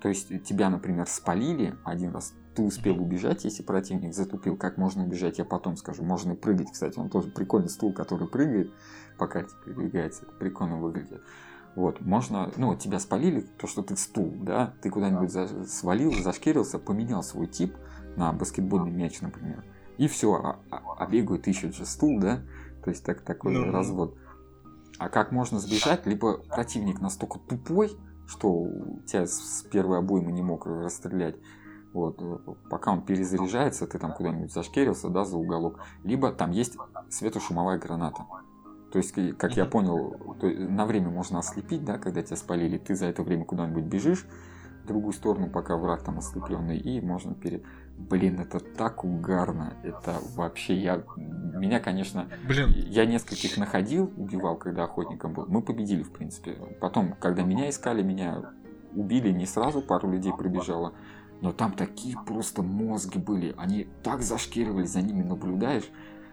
То 0.00 0.08
есть 0.08 0.44
тебя, 0.44 0.70
например, 0.70 1.06
спалили 1.06 1.76
один 1.84 2.12
раз, 2.12 2.34
ты 2.54 2.62
успел 2.62 3.00
убежать, 3.00 3.44
если 3.44 3.62
противник 3.62 4.14
затупил. 4.14 4.56
Как 4.56 4.76
можно 4.76 5.04
убежать, 5.04 5.38
я 5.38 5.44
потом 5.44 5.76
скажу. 5.76 6.02
Можно 6.02 6.32
и 6.32 6.36
прыгать, 6.36 6.72
кстати. 6.72 6.98
Он 6.98 7.08
тоже 7.08 7.28
прикольный 7.28 7.68
стул, 7.68 7.92
который 7.92 8.26
прыгает, 8.26 8.72
пока 9.18 9.44
передвигается. 9.64 10.24
Это 10.24 10.32
прикольно 10.32 10.78
выглядит. 10.78 11.22
Вот, 11.76 12.00
можно, 12.00 12.50
ну, 12.56 12.74
тебя 12.74 12.98
спалили, 12.98 13.42
то, 13.42 13.68
что 13.68 13.82
ты 13.82 13.96
стул, 13.96 14.32
да, 14.40 14.74
ты 14.82 14.90
куда-нибудь 14.90 15.30
за, 15.30 15.64
свалил, 15.66 16.12
зашкерился, 16.12 16.80
поменял 16.80 17.22
свой 17.22 17.46
тип 17.46 17.76
на 18.16 18.32
баскетбольный 18.32 18.90
мяч, 18.90 19.20
например, 19.20 19.64
и 19.96 20.08
все, 20.08 20.34
а, 20.34 20.58
а, 20.70 20.82
а 20.98 21.06
бегают, 21.06 21.46
ищут 21.46 21.76
же 21.76 21.86
стул, 21.86 22.18
да, 22.18 22.40
то 22.82 22.90
есть 22.90 23.04
так, 23.04 23.22
такой 23.22 23.52
ну, 23.52 23.70
развод. 23.72 24.16
А 24.98 25.08
как 25.08 25.32
можно 25.32 25.58
сбежать, 25.58 26.06
либо 26.06 26.38
противник 26.38 27.00
настолько 27.00 27.38
тупой, 27.38 27.96
что 28.26 28.68
тебя 29.06 29.26
с 29.26 29.64
первой 29.70 29.98
обоймы 29.98 30.32
не 30.32 30.42
мог 30.42 30.66
расстрелять, 30.66 31.36
вот, 31.92 32.20
пока 32.68 32.92
он 32.92 33.02
перезаряжается, 33.02 33.86
ты 33.86 33.98
там 33.98 34.12
куда-нибудь 34.12 34.52
зашкерился, 34.52 35.08
да, 35.08 35.24
за 35.24 35.36
уголок. 35.36 35.80
Либо 36.04 36.32
там 36.32 36.52
есть 36.52 36.76
светошумовая 37.08 37.78
граната. 37.78 38.26
То 38.92 38.98
есть, 38.98 39.14
как 39.36 39.56
я 39.56 39.64
понял, 39.66 40.36
то, 40.40 40.48
на 40.48 40.86
время 40.86 41.10
можно 41.10 41.38
ослепить, 41.38 41.84
да, 41.84 41.98
когда 41.98 42.22
тебя 42.22 42.36
спалили, 42.36 42.78
ты 42.78 42.94
за 42.94 43.06
это 43.06 43.22
время 43.22 43.44
куда-нибудь 43.44 43.84
бежишь 43.84 44.26
в 44.84 44.86
другую 44.86 45.12
сторону, 45.12 45.48
пока 45.48 45.76
враг 45.76 46.02
там 46.02 46.18
ослепленный, 46.18 46.78
и 46.78 47.00
можно 47.00 47.34
пере... 47.34 47.62
Блин, 48.08 48.40
это 48.40 48.60
так 48.60 49.04
угарно, 49.04 49.74
это 49.82 50.18
вообще, 50.34 50.74
я, 50.74 51.02
меня, 51.16 51.80
конечно, 51.80 52.28
Блин. 52.48 52.70
я 52.74 53.06
нескольких 53.06 53.56
находил, 53.56 54.12
убивал, 54.16 54.56
когда 54.56 54.84
охотником 54.84 55.34
был, 55.34 55.46
мы 55.46 55.62
победили, 55.62 56.02
в 56.02 56.12
принципе. 56.12 56.56
Потом, 56.80 57.14
когда 57.20 57.42
меня 57.42 57.68
искали, 57.68 58.02
меня 58.02 58.52
убили 58.94 59.30
не 59.30 59.46
сразу, 59.46 59.82
пару 59.82 60.10
людей 60.10 60.32
прибежало, 60.36 60.94
но 61.40 61.52
там 61.52 61.72
такие 61.72 62.16
просто 62.26 62.62
мозги 62.62 63.18
были. 63.18 63.54
Они 63.56 63.88
так 64.02 64.22
зашкеривали, 64.22 64.86
за 64.86 65.02
ними 65.02 65.22
наблюдаешь. 65.22 65.88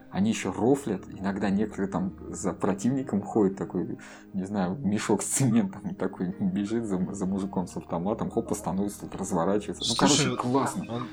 Они 0.09 0.31
еще 0.31 0.51
рофлят. 0.51 1.03
Иногда 1.09 1.49
некоторые 1.49 1.89
там 1.89 2.13
за 2.29 2.53
противником 2.53 3.21
ходят 3.21 3.57
такой, 3.57 3.97
не 4.33 4.45
знаю, 4.45 4.77
мешок 4.77 5.21
с 5.21 5.25
цементом 5.25 5.95
такой 5.95 6.33
бежит 6.39 6.85
за, 6.85 7.13
за 7.13 7.25
мужиком 7.25 7.67
с 7.67 7.75
автоматом, 7.77 8.31
хоп, 8.31 8.53
становится 8.55 9.01
тут 9.01 9.15
разворачивается. 9.15 9.83
Ну, 9.87 9.95
короче, 9.97 10.35
классно. 10.35 10.85
Он... 10.89 11.07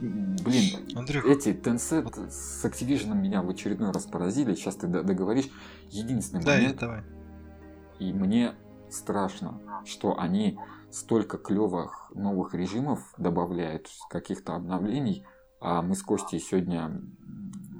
Блин, 0.00 0.96
Андрюх, 0.96 1.24
эти 1.24 1.48
Tencent 1.48 2.30
с 2.30 2.64
Activision 2.64 3.14
меня 3.14 3.42
в 3.42 3.50
очередной 3.50 3.90
раз 3.90 4.06
поразили. 4.06 4.54
Сейчас 4.54 4.76
ты 4.76 4.86
договоришь. 4.86 5.50
Единственный 5.90 6.44
да, 6.44 6.54
момент. 6.54 6.78
Давай. 6.78 7.02
И 7.98 8.12
мне 8.12 8.54
страшно, 8.90 9.60
что 9.84 10.18
они 10.18 10.58
столько 10.90 11.36
клевых 11.36 12.12
новых 12.14 12.54
режимов 12.54 13.12
добавляют, 13.18 13.88
каких-то 14.08 14.54
обновлений, 14.54 15.24
а 15.60 15.82
мы 15.82 15.94
с 15.94 16.02
Костей 16.02 16.40
сегодня 16.40 17.02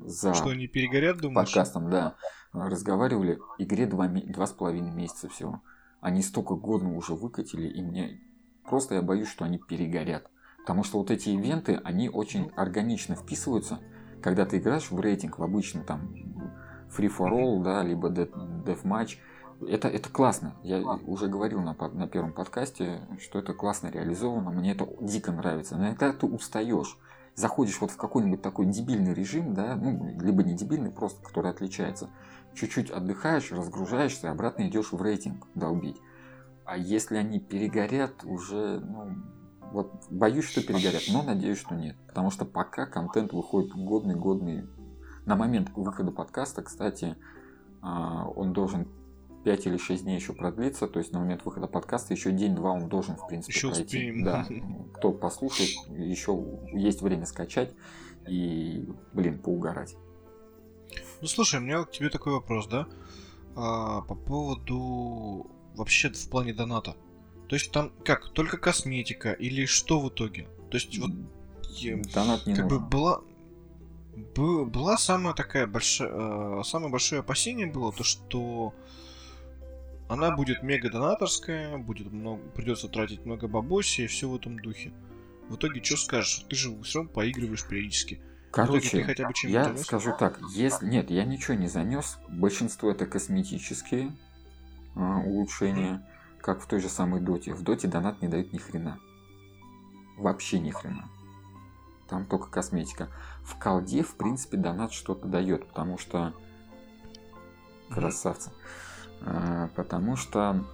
за 0.04 0.34
что 0.34 0.50
они 0.50 0.66
перегорят, 0.66 1.18
думаешь? 1.18 1.48
подкастом, 1.48 1.90
да, 1.90 2.16
разговаривали. 2.52 3.38
Игре 3.58 3.86
два, 3.86 4.08
два 4.08 4.46
с 4.46 4.52
половиной 4.52 4.90
месяца 4.90 5.28
всего. 5.28 5.62
Они 6.00 6.22
столько 6.22 6.54
годно 6.54 6.96
уже 6.96 7.14
выкатили, 7.14 7.68
и 7.68 7.82
мне 7.82 8.20
просто 8.64 8.94
я 8.94 9.02
боюсь, 9.02 9.28
что 9.28 9.44
они 9.44 9.58
перегорят. 9.58 10.30
Потому 10.68 10.84
что 10.84 10.98
вот 10.98 11.10
эти 11.10 11.30
ивенты, 11.30 11.80
они 11.82 12.10
очень 12.10 12.50
органично 12.54 13.14
вписываются. 13.14 13.78
Когда 14.22 14.44
ты 14.44 14.58
играешь 14.58 14.90
в 14.90 15.00
рейтинг, 15.00 15.38
в 15.38 15.42
обычный 15.42 15.82
там 15.82 16.12
free 16.94 17.08
for 17.08 17.30
all, 17.30 17.62
да, 17.62 17.82
либо 17.82 18.10
death 18.10 18.82
match, 18.84 19.16
это, 19.66 19.88
это 19.88 20.10
классно. 20.10 20.56
Я 20.62 20.82
уже 20.82 21.28
говорил 21.28 21.62
на, 21.62 21.72
на 21.72 22.06
первом 22.06 22.34
подкасте, 22.34 23.00
что 23.18 23.38
это 23.38 23.54
классно 23.54 23.86
реализовано. 23.86 24.50
Мне 24.50 24.72
это 24.72 24.86
дико 25.00 25.32
нравится. 25.32 25.78
Но 25.78 25.86
иногда 25.86 26.12
ты 26.12 26.26
устаешь. 26.26 26.98
Заходишь 27.34 27.80
вот 27.80 27.90
в 27.90 27.96
какой-нибудь 27.96 28.42
такой 28.42 28.66
дебильный 28.66 29.14
режим, 29.14 29.54
да, 29.54 29.74
ну, 29.74 30.18
либо 30.20 30.42
не 30.42 30.52
дебильный, 30.52 30.90
просто 30.90 31.24
который 31.24 31.50
отличается. 31.50 32.10
Чуть-чуть 32.52 32.90
отдыхаешь, 32.90 33.52
разгружаешься, 33.52 34.26
и 34.26 34.30
обратно 34.30 34.68
идешь 34.68 34.92
в 34.92 35.00
рейтинг 35.00 35.46
долбить. 35.54 35.96
А 36.66 36.76
если 36.76 37.16
они 37.16 37.40
перегорят, 37.40 38.22
уже, 38.24 38.80
ну, 38.80 39.16
вот 39.72 39.92
боюсь, 40.10 40.44
что 40.44 40.62
перегорят, 40.62 41.02
но 41.12 41.22
надеюсь, 41.22 41.58
что 41.58 41.74
нет. 41.74 41.96
Потому 42.06 42.30
что 42.30 42.44
пока 42.44 42.86
контент 42.86 43.32
выходит 43.32 43.72
годный, 43.72 44.14
годный. 44.14 44.66
На 45.26 45.36
момент 45.36 45.70
выхода 45.74 46.10
подкаста, 46.10 46.62
кстати, 46.62 47.16
а, 47.82 48.26
он 48.28 48.52
должен 48.52 48.88
5 49.44 49.66
или 49.66 49.76
6 49.76 50.02
дней 50.04 50.16
еще 50.16 50.32
продлится, 50.32 50.88
то 50.88 50.98
есть 50.98 51.12
на 51.12 51.20
момент 51.20 51.44
выхода 51.44 51.66
подкаста 51.66 52.14
еще 52.14 52.32
день-два 52.32 52.72
он 52.72 52.88
должен, 52.88 53.16
в 53.16 53.26
принципе, 53.26 53.54
еще 53.54 53.68
пройти. 53.68 53.84
Успеем. 53.84 54.24
Да, 54.24 54.46
кто 54.94 55.12
послушает, 55.12 55.70
еще 55.90 56.44
есть 56.72 57.02
время 57.02 57.26
скачать 57.26 57.74
и, 58.26 58.88
блин, 59.12 59.38
поугарать. 59.38 59.96
Ну 61.20 61.26
слушай, 61.26 61.60
у 61.60 61.62
меня 61.62 61.84
к 61.84 61.90
тебе 61.90 62.08
такой 62.08 62.32
вопрос, 62.32 62.66
да? 62.68 62.86
А, 63.54 64.02
по 64.02 64.14
поводу 64.14 65.50
вообще 65.74 66.10
в 66.10 66.30
плане 66.30 66.52
доната. 66.54 66.96
То 67.48 67.56
есть 67.56 67.72
там 67.72 67.92
как, 68.04 68.28
только 68.30 68.58
косметика 68.58 69.32
или 69.32 69.64
что 69.64 70.00
в 70.00 70.08
итоге? 70.08 70.48
То 70.70 70.76
есть 70.76 70.96
вот 70.98 71.10
Донат 72.12 72.46
не 72.46 72.54
как 72.54 72.64
нужен. 72.64 72.78
бы 72.78 72.80
была 72.80 73.20
была 74.34 74.96
самая 74.96 75.34
такая 75.34 75.66
большая, 75.66 76.10
э, 76.10 76.62
самое 76.64 76.90
большое 76.90 77.20
опасение 77.20 77.66
было 77.66 77.92
то, 77.92 78.02
что 78.02 78.74
она 80.08 80.34
будет 80.34 80.62
мега 80.62 80.90
донаторская, 80.90 81.78
будет 81.78 82.10
много, 82.12 82.42
придется 82.50 82.88
тратить 82.88 83.24
много 83.24 83.46
бабоси 83.46 84.02
и 84.02 84.06
все 84.06 84.28
в 84.28 84.34
этом 84.34 84.58
духе. 84.58 84.92
В 85.48 85.56
итоге, 85.56 85.82
что 85.82 85.96
скажешь? 85.96 86.44
Ты 86.48 86.56
же 86.56 86.82
все 86.82 86.98
равно 86.98 87.12
поигрываешь 87.12 87.66
периодически. 87.66 88.20
Короче, 88.50 89.04
хотя 89.04 89.28
бы 89.28 89.34
я 89.44 89.64
занес? 89.64 89.82
скажу 89.82 90.14
так, 90.18 90.40
если 90.54 90.86
нет, 90.86 91.10
я 91.10 91.24
ничего 91.24 91.54
не 91.54 91.68
занес. 91.68 92.18
Большинство 92.28 92.90
это 92.90 93.06
косметические 93.06 94.16
э, 94.94 95.00
улучшения, 95.00 96.06
как 96.40 96.60
в 96.60 96.66
той 96.66 96.80
же 96.80 96.88
самой 96.88 97.20
доте. 97.20 97.54
В 97.54 97.62
доте 97.62 97.88
донат 97.88 98.22
не 98.22 98.28
дают 98.28 98.52
ни 98.52 98.58
хрена. 98.58 98.98
Вообще 100.16 100.58
ни 100.58 100.70
хрена. 100.70 101.08
Там 102.08 102.24
только 102.24 102.48
косметика. 102.50 103.08
В 103.42 103.58
колде, 103.58 104.02
в 104.02 104.16
принципе, 104.16 104.56
донат 104.56 104.92
что-то 104.92 105.28
дает, 105.28 105.66
потому 105.68 105.98
что 105.98 106.34
красавцы. 107.90 108.50
А, 109.20 109.68
потому 109.74 110.16
что 110.16 110.64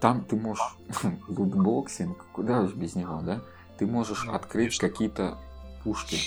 там 0.00 0.24
ты 0.24 0.36
можешь 0.36 0.76
лутбоксинг, 1.28 2.24
куда 2.32 2.60
уж 2.62 2.74
без 2.74 2.94
него, 2.94 3.20
да? 3.22 3.42
Ты 3.78 3.86
можешь 3.86 4.24
ну, 4.24 4.34
открыть 4.34 4.78
какие-то 4.78 5.38
пушки 5.82 6.18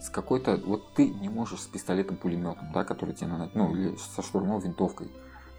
с 0.00 0.08
какой-то, 0.08 0.56
вот 0.56 0.94
ты 0.94 1.08
не 1.08 1.28
можешь 1.28 1.60
с 1.60 1.66
пистолетом 1.66 2.16
пулеметом, 2.16 2.72
да, 2.72 2.84
который 2.84 3.14
тебе 3.14 3.28
надо, 3.28 3.50
ну 3.54 3.74
или 3.74 3.96
со 3.96 4.22
штурмовой 4.22 4.62
винтовкой, 4.62 5.10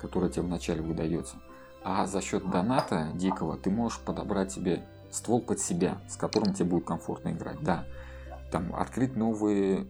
которая 0.02 0.30
тебе 0.30 0.44
вначале 0.44 0.82
выдается. 0.82 1.38
А 1.84 2.06
за 2.08 2.22
счет 2.22 2.50
доната 2.50 3.12
дикого 3.14 3.58
ты 3.58 3.70
можешь 3.70 4.00
подобрать 4.00 4.52
себе 4.52 4.84
ствол 5.12 5.42
под 5.42 5.60
себя, 5.60 6.02
с 6.08 6.16
которым 6.16 6.54
тебе 6.54 6.70
будет 6.70 6.86
комфортно 6.86 7.30
играть. 7.30 7.62
Да, 7.62 7.86
там 8.52 8.76
открыть 8.76 9.16
новые 9.16 9.88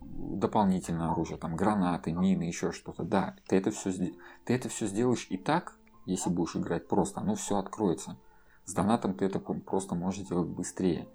дополнительное 0.00 1.10
оружие, 1.10 1.38
там 1.38 1.56
гранаты, 1.56 2.12
мины, 2.12 2.42
еще 2.42 2.72
что-то. 2.72 3.02
Да, 3.02 3.36
ты 3.48 3.56
это 3.56 3.70
все, 3.70 3.92
ты 4.44 4.54
это 4.54 4.68
все 4.68 4.86
сделаешь 4.86 5.26
и 5.30 5.36
так, 5.36 5.76
если 6.06 6.30
будешь 6.30 6.56
играть 6.56 6.88
просто, 6.88 7.20
оно 7.20 7.34
все 7.34 7.58
откроется. 7.58 8.16
С 8.64 8.74
донатом 8.74 9.14
ты 9.14 9.24
это 9.24 9.40
просто 9.40 9.94
можешь 9.94 10.26
делать 10.26 10.48
быстрее. 10.48 11.08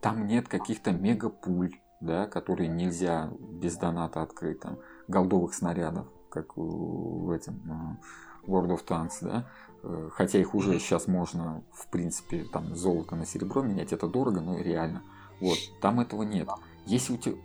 Там 0.00 0.26
нет 0.26 0.48
каких-то 0.48 0.92
мегапуль, 0.92 1.74
да, 2.00 2.26
которые 2.26 2.68
нельзя 2.68 3.30
без 3.38 3.76
доната 3.76 4.22
открыть, 4.22 4.60
там, 4.60 4.78
голдовых 5.08 5.52
снарядов, 5.54 6.06
как 6.30 6.56
в 6.56 7.30
этом 7.30 7.98
э, 8.46 8.50
World 8.50 8.70
of 8.70 8.86
Tanks, 8.86 9.18
да, 9.22 9.48
э, 9.82 10.08
хотя 10.12 10.38
их 10.38 10.54
уже 10.54 10.78
сейчас 10.78 11.06
можно, 11.06 11.62
в 11.72 11.88
принципе, 11.88 12.44
там, 12.44 12.74
золото 12.74 13.16
на 13.16 13.26
серебро 13.26 13.62
менять, 13.62 13.92
это 13.92 14.06
дорого, 14.06 14.40
но 14.40 14.58
реально. 14.58 15.02
Вот, 15.40 15.58
там 15.80 16.00
этого 16.00 16.22
нет. 16.22 16.48
Если 16.86 17.14
у 17.14 17.16
тебя, 17.16 17.36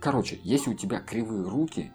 короче, 0.00 0.38
если 0.42 0.70
у 0.70 0.74
тебя 0.74 1.00
кривые 1.00 1.48
руки, 1.48 1.92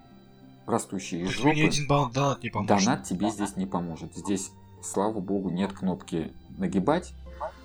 растущие 0.66 1.24
из 1.24 1.30
жопы, 1.30 1.50
один 1.50 1.88
донат 1.88 2.44
не 2.44 2.50
поможет. 2.50 2.86
Донат 2.86 3.04
тебе 3.04 3.30
здесь 3.30 3.56
не 3.56 3.66
поможет. 3.66 4.16
Здесь, 4.16 4.52
слава 4.82 5.20
богу, 5.20 5.50
нет 5.50 5.74
кнопки 5.74 6.34
нагибать, 6.58 7.14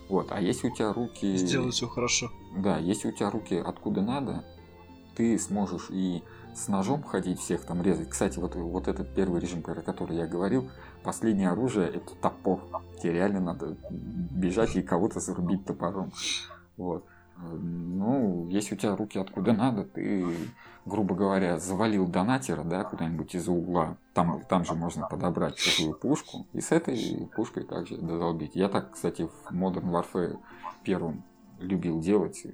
вот, 0.08 0.32
а 0.32 0.40
если 0.40 0.68
у 0.68 0.74
тебя 0.74 0.92
руки... 0.92 1.36
Сделать 1.36 1.74
все 1.74 1.86
хорошо. 1.86 2.30
Да, 2.56 2.78
если 2.78 3.08
у 3.08 3.12
тебя 3.12 3.30
руки 3.30 3.56
откуда 3.56 4.00
надо, 4.00 4.44
ты 5.14 5.38
сможешь 5.38 5.90
и 5.90 6.22
с 6.58 6.68
ножом 6.68 7.02
ходить, 7.02 7.38
всех 7.38 7.64
там 7.64 7.82
резать. 7.82 8.10
Кстати, 8.10 8.38
вот, 8.38 8.54
вот 8.56 8.88
этот 8.88 9.14
первый 9.14 9.40
режим, 9.40 9.62
про 9.62 9.76
который 9.76 10.16
я 10.16 10.26
говорил, 10.26 10.68
последнее 11.02 11.50
оружие 11.50 11.88
это 11.88 12.14
топор. 12.20 12.60
Тебе 13.00 13.12
реально 13.14 13.40
надо 13.40 13.76
бежать 13.90 14.76
и 14.76 14.82
кого-то 14.82 15.20
зарубить 15.20 15.64
топором. 15.64 16.12
Вот. 16.76 17.04
Ну, 17.40 18.48
если 18.48 18.74
у 18.74 18.78
тебя 18.78 18.96
руки 18.96 19.18
откуда 19.18 19.52
надо, 19.52 19.84
ты, 19.84 20.26
грубо 20.84 21.14
говоря, 21.14 21.58
завалил 21.58 22.08
донатера, 22.08 22.64
да, 22.64 22.82
куда-нибудь 22.82 23.32
из-за 23.36 23.52
угла, 23.52 23.96
там, 24.12 24.42
там 24.48 24.64
же 24.64 24.74
можно 24.74 25.06
подобрать 25.06 25.54
чужую 25.54 25.94
пушку, 25.94 26.46
и 26.52 26.60
с 26.60 26.72
этой 26.72 27.28
пушкой 27.36 27.62
также 27.62 27.96
дозолбить. 27.96 28.56
Я 28.56 28.68
так, 28.68 28.90
кстати, 28.90 29.28
в 29.28 29.52
Modern 29.52 29.88
Warfare 29.90 30.38
первым 30.82 31.22
любил 31.60 32.00
делать, 32.00 32.44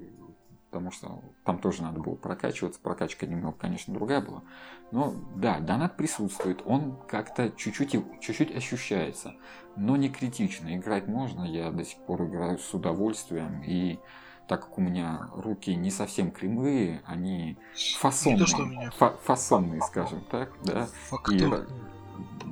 потому 0.74 0.90
что 0.90 1.22
там 1.44 1.60
тоже 1.60 1.82
надо 1.82 2.01
было 2.01 2.16
прокачиваться. 2.16 2.80
Прокачка 2.80 3.26
немного, 3.26 3.56
конечно, 3.56 3.94
другая 3.94 4.20
была. 4.20 4.42
Но 4.90 5.14
да, 5.36 5.60
донат 5.60 5.96
присутствует, 5.96 6.62
он 6.64 6.96
как-то 7.06 7.51
чуть-чуть, 7.51 7.92
чуть-чуть 8.20 8.51
ощущается, 8.52 9.36
но 9.76 9.94
не 9.96 10.09
критично. 10.09 10.76
Играть 10.76 11.06
можно, 11.06 11.44
я 11.44 11.70
до 11.70 11.84
сих 11.84 11.98
пор 11.98 12.24
играю 12.24 12.59
с 12.59 12.74
удовольствием, 12.74 13.62
и 13.64 14.01
так 14.48 14.62
как 14.62 14.76
у 14.76 14.80
меня 14.80 15.28
руки 15.32 15.76
не 15.76 15.92
совсем 15.92 16.32
кривые, 16.32 17.02
они 17.06 17.56
фасонные, 18.01 18.44
то, 18.44 18.64
меня... 18.64 18.90
фа 18.90 19.10
фасонные, 19.22 19.80
скажем 19.82 20.24
так, 20.28 20.51
да. 20.64 20.88
И, 21.30 21.38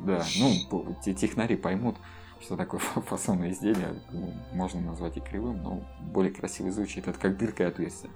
да, 0.07 0.25
ну, 0.39 0.97
те 1.03 1.13
технари 1.13 1.57
поймут, 1.57 1.97
что 2.43 2.57
такое 2.57 2.81
фасонное 2.81 3.53
изделие, 3.53 3.95
ну, 4.11 4.33
можно 4.53 4.81
назвать 4.81 5.17
и 5.17 5.21
кривым, 5.21 5.63
но 5.63 5.83
более 6.01 6.33
красиво 6.33 6.71
звучит. 6.71 7.09
Это 7.09 7.19
как 7.19 7.39
дырка 7.39 7.63
и 7.63 7.67
отверстие. 7.67 8.11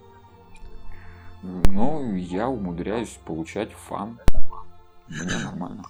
Но 1.42 2.02
я 2.16 2.48
умудряюсь 2.48 3.18
получать 3.24 3.72
фан. 3.72 4.18
Мне 5.08 5.38
нормально. 5.44 5.84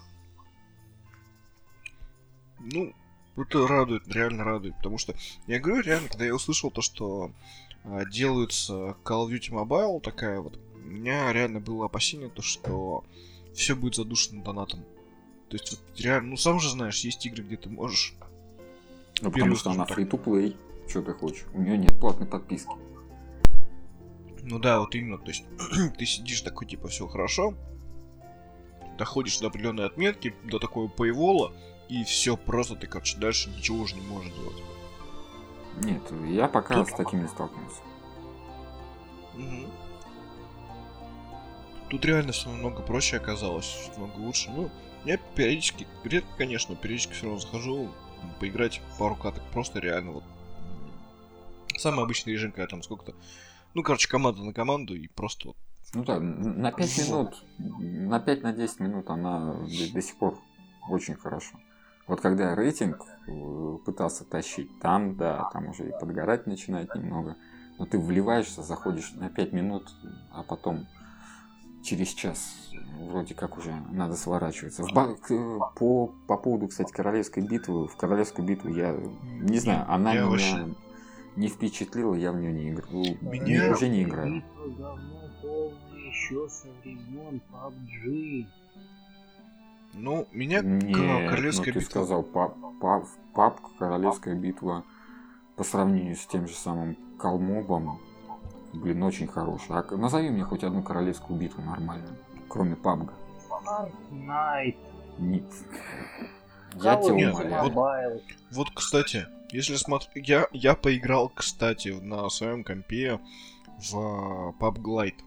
Ну, 2.58 2.92
это 3.36 3.66
радует, 3.66 4.08
реально 4.08 4.44
радует, 4.44 4.76
потому 4.76 4.98
что 4.98 5.14
я 5.46 5.60
говорю, 5.60 5.82
реально, 5.82 6.08
когда 6.08 6.24
я 6.24 6.34
услышал 6.34 6.70
то, 6.70 6.82
что 6.82 7.30
а, 7.84 8.04
делаются 8.04 8.96
Call 9.04 9.26
of 9.26 9.30
Duty 9.30 9.50
Mobile, 9.50 10.00
такая 10.00 10.40
вот, 10.40 10.58
у 10.74 10.78
меня 10.78 11.32
реально 11.32 11.60
было 11.60 11.86
опасение, 11.86 12.28
то, 12.28 12.42
что 12.42 13.04
все 13.54 13.76
будет 13.76 13.94
задушено 13.94 14.42
донатом. 14.42 14.80
То 15.48 15.56
есть, 15.56 15.70
вот, 15.70 16.00
реально, 16.00 16.30
ну 16.30 16.36
сам 16.36 16.58
же 16.60 16.70
знаешь, 16.70 17.00
есть 17.00 17.24
игры, 17.24 17.44
где 17.44 17.56
ты 17.56 17.68
можешь... 17.68 18.14
Ну, 19.20 19.30
потому 19.30 19.56
что 19.56 19.70
она 19.70 19.84
free-to-play. 19.84 20.56
Что 20.88 21.02
ты 21.02 21.12
хочешь? 21.12 21.46
У 21.52 21.60
нее 21.60 21.78
нет 21.78 21.98
платной 21.98 22.28
подписки. 22.28 22.72
Ну 24.42 24.58
да, 24.60 24.78
вот 24.78 24.94
именно, 24.94 25.18
то 25.18 25.28
есть 25.28 25.44
ты 25.98 26.06
сидишь 26.06 26.42
такой, 26.42 26.68
типа, 26.68 26.88
все 26.88 27.08
хорошо, 27.08 27.54
доходишь 28.96 29.38
до 29.38 29.48
определенной 29.48 29.86
отметки, 29.86 30.34
до 30.44 30.58
такого 30.58 30.88
пейвола, 30.88 31.52
и 31.88 32.04
все, 32.04 32.36
просто 32.36 32.76
ты, 32.76 32.86
короче, 32.86 33.18
дальше 33.18 33.50
ничего 33.50 33.78
уже 33.78 33.96
не 33.96 34.02
можешь 34.02 34.32
делать. 34.32 34.62
Нет, 35.82 36.02
я 36.28 36.48
пока 36.48 36.74
Тут... 36.74 36.88
с 36.88 36.92
таким 36.94 37.22
не 37.22 37.28
столкнулся. 37.28 37.80
Угу. 39.34 39.70
Тут 41.90 42.04
реально 42.04 42.32
все 42.32 42.48
намного 42.48 42.82
проще 42.82 43.16
оказалось, 43.16 43.90
намного 43.96 44.18
лучше. 44.18 44.50
Ну, 44.50 44.70
я 45.04 45.18
периодически, 45.18 45.86
редко, 46.04 46.30
конечно, 46.36 46.74
периодически 46.74 47.12
все 47.12 47.24
равно 47.24 47.40
захожу 47.40 47.90
поиграть 48.40 48.80
пару 48.98 49.16
каток. 49.16 49.42
Просто 49.52 49.78
реально 49.78 50.12
вот 50.12 50.24
самый 51.76 52.04
обычный 52.04 52.32
режим, 52.32 52.52
когда 52.52 52.66
там 52.66 52.82
сколько-то... 52.82 53.14
Ну, 53.74 53.82
короче, 53.82 54.08
команда 54.08 54.42
на 54.42 54.52
команду 54.52 54.94
и 54.94 55.08
просто 55.08 55.48
вот... 55.48 55.56
Ну 55.94 56.04
да, 56.04 56.18
на 56.18 56.72
5 56.72 56.98
минут, 56.98 57.44
на 57.58 58.20
5 58.20 58.42
на 58.42 58.52
10 58.52 58.80
минут 58.80 59.08
она 59.08 59.54
до, 59.54 59.92
до 59.92 60.02
сих 60.02 60.16
пор 60.16 60.38
очень 60.90 61.14
хорошо. 61.14 61.58
Вот 62.06 62.20
когда 62.20 62.54
рейтинг 62.54 63.02
э, 63.26 63.78
пытался 63.84 64.24
тащить, 64.24 64.68
там, 64.80 65.16
да, 65.16 65.48
там 65.52 65.68
уже 65.68 65.88
и 65.88 65.92
подгорать 65.92 66.46
начинает 66.46 66.94
немного. 66.94 67.36
Но 67.78 67.86
ты 67.86 67.98
вливаешься, 67.98 68.62
заходишь 68.62 69.12
на 69.12 69.28
5 69.28 69.52
минут, 69.52 69.90
а 70.32 70.42
потом 70.42 70.86
через 71.86 72.08
час 72.08 72.70
вроде 72.98 73.34
как 73.34 73.56
уже 73.56 73.72
надо 73.90 74.16
сворачиваться. 74.16 74.82
В 74.82 74.92
ба- 74.92 75.16
по, 75.76 76.08
по 76.26 76.36
поводу, 76.36 76.68
кстати, 76.68 76.92
королевской 76.92 77.46
битвы, 77.46 77.86
в 77.86 77.96
королевскую 77.96 78.46
битву 78.46 78.68
я 78.70 78.96
не 79.22 79.58
знаю, 79.58 79.84
она 79.88 80.12
я 80.12 80.20
меня 80.20 80.30
вообще... 80.30 80.74
не 81.36 81.48
впечатлила, 81.48 82.14
я 82.14 82.32
в 82.32 82.36
нее 82.36 82.52
не 82.52 82.70
играю. 82.70 83.18
Меня... 83.22 83.72
Уже 83.72 83.88
не 83.88 84.02
играю. 84.02 84.34
Битва 84.34 84.68
говно 84.78 85.30
полное 85.40 86.08
еще 86.08 86.48
со 86.48 86.68
времен 86.82 87.40
PUBG. 87.50 88.46
Ну, 89.94 90.26
меня 90.32 90.60
Нет, 90.60 91.30
королевская 91.30 91.72
ну, 91.72 91.72
ты 91.72 91.78
битва... 91.78 91.90
сказал, 91.90 92.22
пап, 92.22 92.56
пап, 92.80 93.06
пап, 93.32 93.60
королевская 93.78 94.34
битва 94.34 94.84
по 95.56 95.64
сравнению 95.64 96.16
с 96.16 96.26
тем 96.26 96.46
же 96.46 96.54
самым 96.54 96.98
Калмобом, 97.18 97.98
блин, 98.76 99.02
очень 99.02 99.26
хорошая. 99.26 99.84
А 99.88 99.96
назови 99.96 100.30
мне 100.30 100.44
хоть 100.44 100.64
одну 100.64 100.82
королевскую 100.82 101.38
битву 101.38 101.62
нормальную, 101.62 102.16
кроме 102.48 102.76
пабга. 102.76 103.12
Fortnite. 103.48 104.76
Нет. 105.18 105.44
Я 106.74 106.96
тебя 106.96 107.30
умоляю. 107.32 108.12
Вот, 108.12 108.24
вот, 108.52 108.70
кстати, 108.74 109.26
если 109.50 109.76
смотреть... 109.76 110.28
Я, 110.28 110.48
я 110.52 110.74
поиграл, 110.74 111.30
кстати, 111.34 111.88
на 111.88 112.28
своем 112.28 112.64
компе 112.64 113.18
в 113.78 114.54
PUBG 114.60 114.82
Lite. 114.82 115.20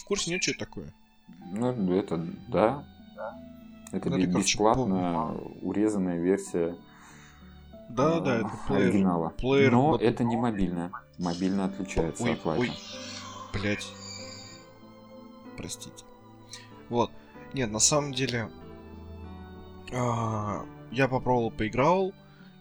В 0.00 0.04
курсе 0.04 0.30
нет, 0.30 0.42
что 0.42 0.52
это 0.52 0.60
такое? 0.60 0.94
Ну, 1.52 1.92
это, 1.92 2.26
да, 2.48 2.84
это 3.92 4.10
ну, 4.10 4.18
бесплатная 4.18 5.34
урезанная 5.62 6.18
версия 6.18 6.76
да, 7.88 8.20
да, 8.20 8.36
это 8.38 8.50
плеер, 8.66 8.88
оригинала. 8.88 9.30
Плеер, 9.30 9.72
Но 9.72 9.86
вот... 9.88 10.02
это 10.02 10.24
не 10.24 10.36
мобильная. 10.36 10.92
Мобильно 11.18 11.64
отличается 11.64 12.22
ой, 12.24 12.34
от 12.34 12.44
лайта. 12.44 12.62
Ой, 12.62 12.72
блять. 13.52 13.86
Простите. 15.56 16.04
Вот. 16.88 17.10
Нет, 17.52 17.70
на 17.70 17.80
самом 17.80 18.12
деле... 18.12 18.50
А, 19.92 20.64
я 20.90 21.08
попробовал, 21.08 21.50
поиграл, 21.50 22.12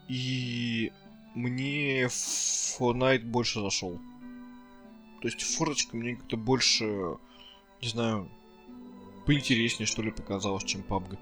и 0.07 0.91
мне 1.35 2.05
Fortnite 2.05 3.25
больше 3.25 3.61
зашел. 3.61 3.99
То 5.21 5.27
есть 5.27 5.41
форочка 5.41 5.95
мне 5.97 6.15
как-то 6.15 6.37
больше, 6.37 7.17
не 7.81 7.89
знаю, 7.89 8.29
поинтереснее, 9.25 9.87
что 9.87 10.01
ли, 10.01 10.11
показалось, 10.11 10.63
чем 10.63 10.81
PUBG. 10.81 11.17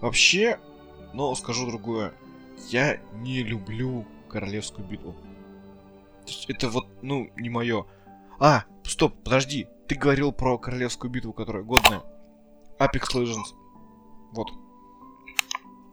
Вообще, 0.00 0.58
но 1.14 1.34
скажу 1.34 1.66
другое. 1.66 2.12
Я 2.68 2.98
не 3.14 3.42
люблю 3.42 4.04
королевскую 4.28 4.86
битву. 4.86 5.12
То 5.12 6.28
есть 6.28 6.50
это 6.50 6.68
вот, 6.68 6.88
ну, 7.02 7.30
не 7.36 7.48
мое. 7.48 7.86
А, 8.38 8.64
стоп, 8.84 9.14
подожди. 9.22 9.68
Ты 9.86 9.94
говорил 9.94 10.32
про 10.32 10.58
королевскую 10.58 11.10
битву, 11.10 11.32
которая 11.32 11.62
годная. 11.62 12.02
Apex 12.78 13.14
Legends. 13.14 13.54
Вот. 14.32 14.48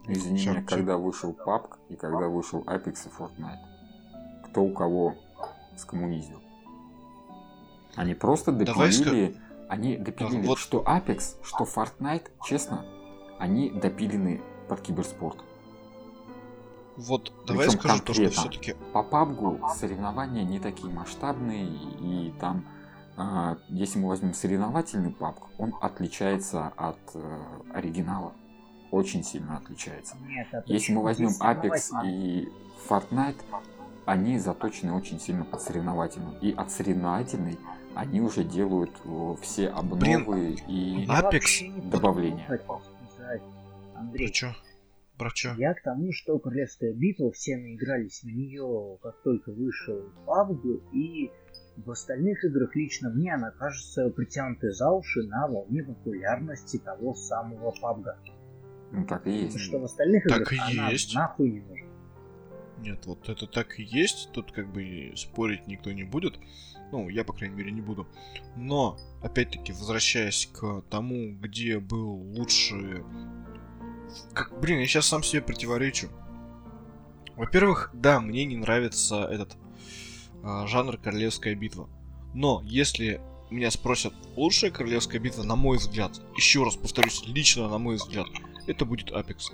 Извини 0.07 0.47
меня, 0.47 0.63
когда 0.63 0.97
вышел 0.97 1.31
PUBG 1.31 1.77
и 1.89 1.95
когда 1.95 2.27
вышел 2.27 2.61
Apex 2.63 3.07
и 3.07 3.21
Fortnite. 3.21 4.45
Кто 4.45 4.63
у 4.63 4.73
кого 4.73 5.15
скоммунизил? 5.77 6.41
Они 7.95 8.15
просто 8.15 8.51
допилили 8.51 9.37
они 9.73 9.97
допилили, 9.97 10.45
вот. 10.45 10.59
что 10.59 10.83
Apex, 10.83 11.37
что 11.43 11.63
Fortnite, 11.63 12.29
честно, 12.45 12.85
они 13.39 13.71
допилены 13.71 14.41
под 14.69 14.81
киберспорт. 14.81 15.43
Вот, 16.97 17.33
давай 17.47 17.67
Причем 17.67 17.79
скажу 17.79 18.03
то, 18.03 18.13
что 18.13 18.29
все-таки... 18.29 18.75
По 18.93 18.99
PUBG 18.99 19.73
соревнования 19.75 20.43
не 20.43 20.59
такие 20.59 20.93
масштабные, 20.93 21.65
и 21.65 22.33
там 22.39 22.65
а, 23.15 23.57
если 23.69 23.99
мы 23.99 24.09
возьмем 24.09 24.33
соревновательный 24.33 25.11
PUBG, 25.11 25.35
он 25.57 25.75
отличается 25.81 26.67
от 26.75 26.99
э, 27.13 27.39
оригинала. 27.73 28.33
Очень 28.91 29.23
сильно 29.23 29.57
отличается. 29.57 30.15
Нет, 30.27 30.47
если 30.67 30.93
мы 30.93 31.03
возьмем 31.03 31.31
Apex 31.39 32.05
и 32.05 32.49
Fortnite, 32.87 33.41
они 34.05 34.37
заточены 34.37 34.93
очень 34.93 35.19
сильно 35.19 35.45
под 35.45 35.61
соревновательным. 35.61 36.37
И 36.41 36.51
от 36.53 36.71
соревновательной 36.71 37.57
они 37.95 38.21
уже 38.21 38.43
делают 38.43 38.91
все 39.41 39.69
обновы 39.69 39.97
Блин, 39.97 40.59
и 40.67 41.05
Apex 41.07 41.89
добавления. 41.89 42.47
Андрей, 43.95 44.31
чё? 44.31 44.53
Про 45.23 45.31
чё? 45.31 45.53
Я 45.57 45.73
к 45.73 45.81
тому, 45.81 46.11
что 46.11 46.37
Королевская 46.37 46.91
битва, 46.91 47.31
все 47.31 47.55
наигрались 47.55 48.23
в 48.23 48.27
нее, 48.27 48.97
как 49.01 49.21
только 49.23 49.53
вышел 49.53 50.11
PUBG, 50.27 50.81
и 50.91 51.31
в 51.77 51.91
остальных 51.91 52.43
играх 52.43 52.75
лично 52.75 53.09
мне 53.09 53.33
она 53.33 53.51
кажется 53.51 54.09
притянутой 54.09 54.73
за 54.73 54.91
уши 54.91 55.23
на 55.23 55.47
волне 55.47 55.81
популярности 55.81 56.75
того 56.75 57.13
самого 57.13 57.73
PUBG. 57.81 58.05
Ну 58.91 59.05
так 59.05 59.25
и 59.25 59.31
есть. 59.31 59.61
Что 59.61 59.79
в 59.79 59.85
остальных 59.85 60.25
так 60.25 60.41
играх 60.41 60.51
и 60.51 60.77
она 60.77 60.89
есть. 60.89 61.15
нахуй 61.15 61.51
не 61.51 61.61
нужна. 61.61 61.87
Нет, 62.79 63.05
вот 63.05 63.29
это 63.29 63.47
так 63.47 63.79
и 63.79 63.83
есть, 63.83 64.29
тут 64.33 64.51
как 64.51 64.73
бы 64.73 65.13
спорить 65.15 65.67
никто 65.67 65.93
не 65.93 66.03
будет. 66.03 66.37
Ну, 66.91 67.07
я, 67.07 67.23
по 67.23 67.31
крайней 67.31 67.55
мере, 67.55 67.71
не 67.71 67.81
буду. 67.81 68.05
Но, 68.57 68.97
опять-таки, 69.21 69.71
возвращаясь 69.71 70.49
к 70.51 70.83
тому, 70.89 71.33
где 71.39 71.79
был 71.79 72.11
лучше... 72.11 73.05
Как, 74.33 74.59
блин, 74.59 74.79
я 74.79 74.85
сейчас 74.85 75.07
сам 75.07 75.23
себе 75.23 75.41
противоречу. 75.41 76.09
Во-первых, 77.35 77.89
да, 77.93 78.19
мне 78.19 78.45
не 78.45 78.57
нравится 78.57 79.23
этот 79.23 79.55
э, 80.43 80.67
жанр 80.67 80.97
Королевская 80.97 81.55
битва. 81.55 81.89
Но, 82.33 82.61
если 82.63 83.21
меня 83.49 83.71
спросят, 83.71 84.13
лучшая 84.35 84.71
Королевская 84.71 85.19
битва, 85.19 85.43
на 85.43 85.55
мой 85.55 85.77
взгляд, 85.77 86.19
еще 86.35 86.63
раз 86.63 86.75
повторюсь, 86.75 87.23
лично 87.25 87.69
на 87.69 87.77
мой 87.77 87.95
взгляд, 87.95 88.27
это 88.67 88.85
будет 88.85 89.11
Apex. 89.11 89.51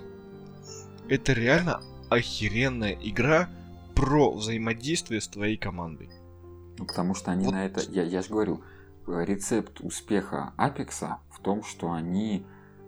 Это 1.08 1.32
реально 1.32 1.80
охеренная 2.08 2.96
игра 3.02 3.48
про 3.94 4.32
взаимодействие 4.32 5.20
с 5.20 5.28
твоей 5.28 5.56
командой. 5.56 6.10
Ну, 6.78 6.86
потому 6.86 7.14
что 7.14 7.30
они 7.30 7.46
вот. 7.46 7.52
на 7.52 7.66
это, 7.66 7.82
я, 7.90 8.02
я 8.02 8.22
же 8.22 8.28
говорю, 8.30 8.62
рецепт 9.06 9.80
успеха 9.80 10.52
Апекса 10.56 11.18
в 11.30 11.40
том, 11.40 11.62
что 11.62 11.92
они 11.92 12.46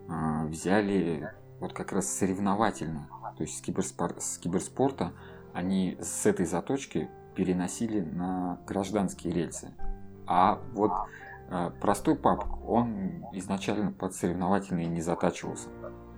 э, 0.09 0.47
взяли 0.47 1.33
вот 1.63 1.73
как 1.73 1.93
раз 1.93 2.13
соревновательно, 2.13 3.09
то 3.37 3.45
есть 3.45 3.57
с, 3.57 3.61
киберспор, 3.61 4.17
с 4.19 4.37
киберспорта 4.39 5.13
они 5.53 5.97
с 6.01 6.27
этой 6.27 6.45
заточки 6.45 7.09
переносили 7.37 8.01
на 8.01 8.59
гражданские 8.67 9.33
рельсы. 9.33 9.73
А 10.27 10.61
вот 10.73 10.91
э, 11.51 11.71
простой 11.81 12.17
папк, 12.17 12.69
он 12.69 13.25
изначально 13.33 13.93
под 13.93 14.13
соревновательный 14.13 14.87
не 14.87 15.01
затачивался. 15.01 15.69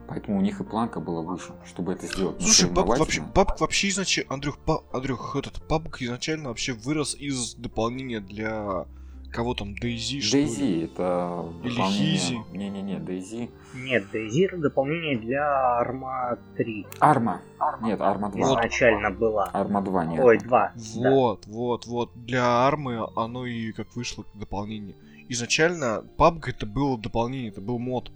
Поэтому 0.09 0.39
у 0.39 0.41
них 0.41 0.61
и 0.61 0.65
планка 0.65 1.01
была 1.01 1.21
выше, 1.21 1.53
чтобы 1.67 1.93
это 1.93 2.07
сделать. 2.07 2.41
Слушай, 2.41 2.71
папк 2.71 2.99
вообще, 2.99 3.23
папк 3.35 3.61
вообще 3.61 3.89
изначально, 3.89 4.35
Андрюх, 4.35 4.59
па, 4.59 4.81
Андрюх, 4.93 5.37
этот 5.37 5.67
папк 5.69 6.01
изначально 6.01 6.49
вообще 6.49 6.73
вырос 6.73 7.15
из 7.15 7.55
дополнения 7.55 8.21
для 8.21 8.87
кого 9.35 9.55
там, 9.55 9.75
Дейзи, 9.75 10.21
что 10.21 10.37
Дейзи, 10.37 10.85
это 10.85 11.45
Или 11.65 11.81
Хизи. 11.81 12.39
Не-не-не, 12.53 13.01
Дейзи. 13.01 13.51
Нет, 13.75 14.11
Дейзи 14.13 14.45
это 14.47 14.59
дополнение 14.59 15.19
для 15.19 15.79
Арма 15.79 16.39
3. 16.57 16.87
Арма. 17.01 17.43
Нет, 17.83 18.01
Арма 18.01 18.31
2. 18.31 18.41
Изначально 18.41 19.11
вот. 19.11 19.19
была. 19.19 19.45
Арма 19.53 19.83
2 19.83 20.05
нет. 20.07 20.25
Ой, 20.25 20.39
2. 20.39 20.73
Вот, 20.97 21.41
да. 21.47 21.53
вот, 21.53 21.87
вот. 21.87 22.11
Для 22.15 22.67
Армы 22.67 23.07
оно 23.17 23.45
и 23.45 23.73
как 23.73 23.95
вышло 23.97 24.25
дополнение. 24.35 24.95
Изначально 25.29 26.05
PUBG 26.17 26.51
это 26.51 26.67
было 26.67 26.97
дополнение, 26.99 27.51
это 27.51 27.61
был 27.61 27.79
мод. 27.79 28.13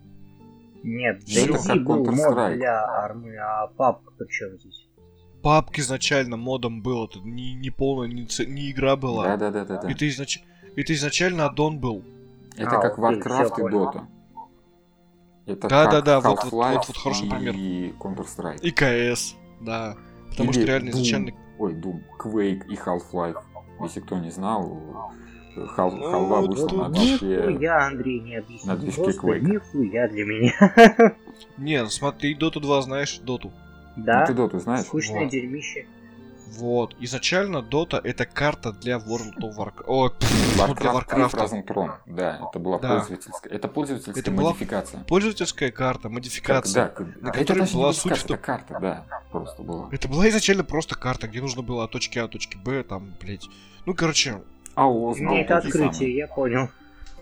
Нет, 0.85 1.25
DayZ 1.25 1.81
был 1.81 2.05
мод 2.05 2.55
для 2.55 2.85
армы, 2.85 3.37
а 3.37 3.67
папка 3.67 4.13
при 4.17 4.29
чем 4.29 4.57
здесь? 4.61 4.87
Папк 5.43 5.79
изначально 5.79 6.37
модом 6.37 6.83
был, 6.83 7.07
это 7.07 7.19
не, 7.21 7.55
не 7.55 7.71
полная, 7.71 8.09
не, 8.09 8.29
не 8.47 8.71
игра 8.71 8.95
была. 8.97 9.37
Да, 9.37 9.51
да, 9.51 9.65
да, 9.65 9.81
да. 9.81 9.89
Это, 10.77 10.81
изнач... 10.81 10.85
это 10.85 10.95
изначально 10.95 11.47
аддон 11.47 11.79
был. 11.79 12.05
Это 12.57 12.77
а, 12.77 12.81
как 12.81 12.99
Warcraft 12.99 13.59
и 13.59 13.73
Dota. 13.73 14.07
Это 15.47 15.69
да, 15.69 15.91
да, 15.91 16.03
да, 16.03 16.21
вот, 16.21 16.45
вот, 16.45 16.53
вот, 16.53 16.89
вот 16.89 16.97
хороший 16.97 17.27
и 17.27 17.31
пример. 17.31 17.55
И 17.57 17.95
Counter-Strike. 17.99 18.61
И 18.61 18.71
CS, 18.71 19.35
да. 19.61 19.97
Потому 20.31 20.51
Или 20.51 20.59
что 20.59 20.67
реально 20.67 20.89
Doom. 20.89 20.93
изначально... 20.93 21.31
Ой, 21.59 21.75
Doom, 21.75 22.03
Quake 22.19 22.67
и 22.69 22.75
Half-Life. 22.77 23.43
Если 23.81 24.01
кто 24.01 24.19
не 24.19 24.31
знал, 24.31 25.09
Хал, 25.67 25.91
ну, 25.91 26.11
халва 26.11 26.41
вышла 26.43 26.89
на 26.89 26.91
движке... 26.91 27.27
Нихуя, 27.27 27.87
Андрей, 27.87 28.21
не 28.21 28.37
объяснил. 28.37 28.75
На 28.75 28.79
движке 28.79 29.11
Quake. 29.11 29.41
Нихуя 29.41 30.09
для 30.09 30.25
меня. 30.25 31.15
Не, 31.57 31.83
ну 31.83 31.89
смотри, 31.89 32.35
Доту 32.35 32.61
2 32.61 32.83
знаешь, 32.83 33.19
Доту. 33.19 33.53
Да. 33.97 34.21
Ну, 34.21 34.27
ты 34.27 34.35
Доту 34.35 34.59
знаешь? 34.59 34.87
Скучное 34.87 35.25
вот. 35.25 35.31
дерьмище. 35.31 35.87
Вот. 36.57 36.97
Изначально 37.01 37.63
Дота 37.63 38.01
это 38.03 38.25
карта 38.27 38.73
для 38.73 38.97
World 38.97 39.39
of 39.43 39.57
Warcraft. 39.57 39.85
О, 39.87 40.09
пфф, 40.11 40.59
Warcraft, 40.59 41.15
для 41.15 41.25
Warcraft. 41.25 41.63
Trон. 41.67 41.93
Да, 42.07 42.49
это 42.49 42.59
была 42.59 42.79
да. 42.79 42.97
пользовательская. 42.97 43.53
Это 43.53 43.69
пользовательская 43.69 44.23
это 44.23 44.31
модификация. 44.31 45.05
пользовательская 45.05 45.71
карта, 45.71 46.09
модификация. 46.09 46.89
Как, 46.89 47.21
да, 47.21 47.27
на 47.27 47.33
которой 47.33 47.65
это 47.65 47.75
была 47.75 47.93
суть, 47.93 48.17
что... 48.17 48.35
Это 48.35 48.43
карта, 48.43 48.79
да, 48.81 49.05
просто 49.31 49.63
была. 49.63 49.89
Это 49.93 50.09
была 50.09 50.29
изначально 50.29 50.65
просто 50.65 50.97
карта, 50.97 51.29
где 51.29 51.41
нужно 51.41 51.63
было 51.63 51.85
от 51.85 51.91
точки 51.91 52.19
А 52.19 52.23
до 52.23 52.29
точки 52.29 52.57
Б, 52.57 52.83
там, 52.83 53.13
блять. 53.21 53.49
Ну, 53.87 53.95
короче, 53.95 54.43
АО 54.75 55.15
знал. 55.15 55.35
Не, 55.35 55.43
это 55.43 55.59
открытие, 55.59 56.17
я 56.17 56.27
понял. 56.29 56.69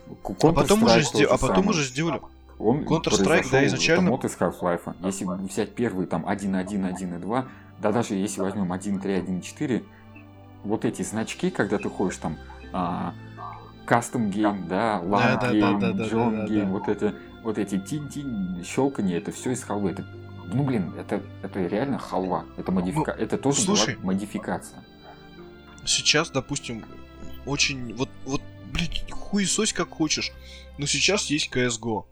А 0.08 0.52
потом, 0.52 0.82
уже, 0.84 1.02
сде... 1.02 1.24
а 1.24 1.36
потом 1.36 1.68
уже 1.68 1.82
сделали. 1.82 2.20
Он 2.58 2.84
Counter-Strike, 2.84 3.48
да, 3.50 3.66
изначально... 3.66 4.10
Вот 4.10 4.24
из 4.24 4.36
Half-Life. 4.36 4.94
Если 5.04 5.24
взять 5.24 5.74
первый 5.74 6.06
там 6.06 6.24
1.1, 6.26 6.86
1 6.86 7.14
и 7.16 7.18
2, 7.18 7.46
да 7.80 7.92
даже 7.92 8.14
если 8.14 8.40
возьмем 8.40 8.72
1.3, 8.72 9.02
1.4, 9.02 9.84
вот 10.64 10.84
эти 10.84 11.02
значки, 11.02 11.50
когда 11.50 11.78
ты 11.78 11.88
ходишь 11.88 12.16
там 12.16 12.38
а, 12.72 13.14
Custom 13.86 14.30
Game, 14.30 14.66
да, 14.66 15.00
Long 15.02 15.40
да, 15.40 15.52
Game, 15.52 15.80
да, 15.80 15.92
да, 15.92 16.04
John 16.04 16.30
да, 16.32 16.46
да, 16.46 16.52
Game, 16.52 16.64
да. 16.64 16.70
вот 16.70 16.88
это, 16.88 17.14
вот 17.42 17.58
эти 17.58 17.78
тинь-тинь, 17.78 18.64
щелканье, 18.64 19.16
это 19.16 19.30
все 19.32 19.52
из 19.52 19.62
халвы. 19.62 19.90
Это, 19.90 20.06
ну 20.46 20.64
блин, 20.64 20.92
это, 20.98 21.22
это 21.42 21.66
реально 21.66 21.98
халва. 21.98 22.44
Это 22.56 22.72
модифика... 22.72 23.14
ну, 23.16 23.22
это 23.22 23.38
тоже 23.38 23.60
слушай, 23.60 23.94
была 23.94 24.06
модификация. 24.06 24.82
Сейчас, 25.84 26.30
допустим, 26.30 26.84
очень... 27.44 27.94
Вот, 27.94 28.08
вот, 28.24 28.42
блядь, 28.72 29.10
хуесось 29.10 29.72
как 29.72 29.90
хочешь. 29.90 30.32
Но 30.78 30.86
сейчас 30.86 31.26
есть 31.26 31.54
CSGO. 31.54 32.04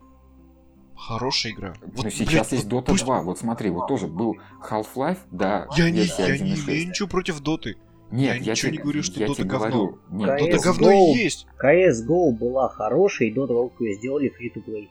Хорошая 1.07 1.53
игра. 1.53 1.75
Ну, 1.83 2.03
вот, 2.03 2.13
сейчас 2.15 2.49
блядь, 2.49 2.53
есть 2.53 2.67
Dota 2.67 2.87
пусть... 2.87 3.05
2. 3.05 3.23
Вот 3.23 3.39
смотри, 3.39 3.69
вот 3.69 3.89
тоже 3.89 4.07
был 4.07 4.39
Half-Life, 4.63 5.19
да. 5.31 5.67
Я 5.77 5.91
не, 5.91 6.01
я, 6.01 6.39
не, 6.39 6.55
я 6.55 6.87
ничего 6.87 7.09
против 7.09 7.41
Доты. 7.41 7.77
Нет, 8.11 8.37
я, 8.37 8.43
я 8.43 8.53
ничего 8.53 8.69
тебе, 8.69 8.71
не 8.71 8.79
говорю, 8.79 9.03
что 9.03 9.21
я 9.21 9.27
Дота 9.27 9.45
говно. 9.45 9.69
Говорю, 9.69 9.99
нет, 10.11 10.39
Дота 10.39 10.65
говно 10.65 10.93
и 10.93 11.19
есть. 11.19 11.47
CSGO 11.63 12.31
была 12.31 12.71
хорошей, 12.71 13.29
и 13.29 13.35
Dota 13.35 13.49
только 13.49 13.93
сделали 13.93 14.33
free-to-play. 14.33 14.89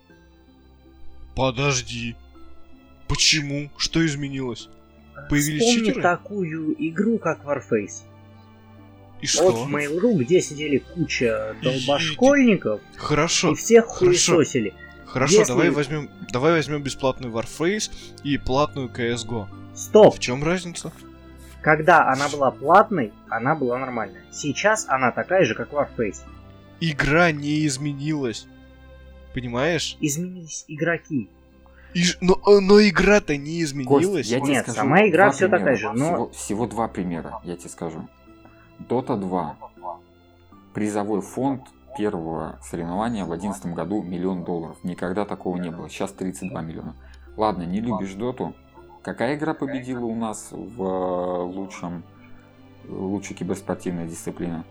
Подожди. 1.35 2.15
Почему? 3.07 3.72
Что 3.77 4.06
изменилось? 4.06 4.69
Появились 5.31 5.64
Вспомни 5.64 5.85
читеры? 5.88 6.02
такую 6.03 6.76
игру, 6.90 7.18
как 7.18 7.44
Warface. 7.44 8.03
И 9.19 9.26
что? 9.26 9.49
Вот 9.52 9.68
в 9.68 9.73
Mail.ru, 9.73 10.15
где 10.18 10.41
сидели 10.41 10.77
куча 10.77 11.56
долбошкольников, 11.64 12.81
Хорошо. 12.98 13.53
и 13.53 13.56
всех 13.56 13.85
хуесосили. 13.85 14.76
Хорошо, 15.14 15.41
Если... 15.41 15.52
давай 15.52 15.69
возьмем, 15.69 16.10
давай 16.31 16.53
возьмем 16.53 16.81
бесплатную 16.81 17.31
Warface 17.31 17.91
и 18.23 18.40
платную 18.40 18.90
CSGO. 18.90 19.45
Стоп. 19.76 20.15
В 20.15 20.19
чем 20.19 20.44
разница? 20.44 20.91
Когда 21.61 22.10
она 22.10 22.30
была 22.30 22.49
платной, 22.49 23.14
она 23.30 23.53
была 23.53 23.77
нормальная. 23.77 24.23
Сейчас 24.31 24.88
она 24.90 25.11
такая 25.11 25.45
же, 25.45 25.53
как 25.53 25.72
Warface. 25.72 26.22
Игра 26.80 27.31
не 27.31 27.64
изменилась. 27.68 28.48
Понимаешь? 29.35 29.98
Изменились 30.02 30.65
игроки. 30.68 31.30
И, 31.94 32.06
но, 32.19 32.41
э, 32.48 32.60
но 32.60 32.81
игра-то 32.81 33.38
не 33.38 33.61
изменилась. 33.61 34.07
Кость, 34.07 34.31
я 34.31 34.40
Нет, 34.40 34.64
скажу, 34.64 34.77
сама 34.77 35.07
игра 35.07 35.30
все 35.30 35.48
примера. 35.48 35.60
такая 35.60 35.76
же, 35.76 35.91
но... 35.91 35.95
Всего, 35.95 36.30
всего 36.31 36.65
два 36.65 36.88
примера, 36.88 37.40
я 37.44 37.56
тебе 37.56 37.69
скажу. 37.69 38.10
Dota 38.80 39.15
2. 39.15 39.57
Призовой 40.73 41.22
фонд 41.22 41.61
первого 41.98 42.60
соревнования 42.61 43.24
в 43.24 43.28
2011 43.28 43.74
году 43.74 44.02
миллион 44.02 44.44
долларов. 44.44 44.78
Никогда 44.84 45.26
такого 45.26 45.57
не 45.57 45.70
было. 45.70 45.90
Сейчас 45.90 46.11
32 46.11 46.61
миллиона. 46.61 46.95
Ладно, 47.38 47.64
не 47.64 47.82
любишь 47.82 48.14
доту. 48.14 48.53
Какая 49.02 49.36
игра 49.36 49.53
победила 49.53 50.06
у 50.06 50.15
нас 50.15 50.49
в 50.52 51.44
лучшем 51.44 52.03
лучшей 52.88 53.36
киберспортивной 53.36 54.07
дисциплине? 54.07 54.64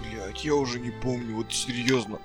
Блять, 0.00 0.44
я 0.44 0.54
уже 0.54 0.80
не 0.80 0.90
помню, 0.90 1.36
вот 1.36 1.52
серьезно. 1.52 2.18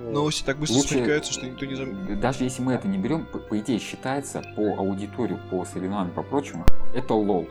Новости 0.00 0.44
так 0.44 0.58
быстро 0.58 0.76
Лучше, 0.76 0.94
смекаются, 0.94 1.32
что 1.32 1.46
никто 1.46 1.66
не 1.66 1.74
заметит. 1.76 2.20
Даже 2.20 2.44
если 2.44 2.62
мы 2.62 2.72
это 2.72 2.88
не 2.88 2.98
берем, 2.98 3.26
по, 3.26 3.38
по 3.38 3.58
идее 3.58 3.78
считается 3.78 4.42
по 4.56 4.76
аудиторию, 4.76 5.40
по 5.50 5.64
соревнованиям, 5.64 6.14
по 6.14 6.22
прочему, 6.22 6.64
это 6.94 7.14
лол. 7.14 7.46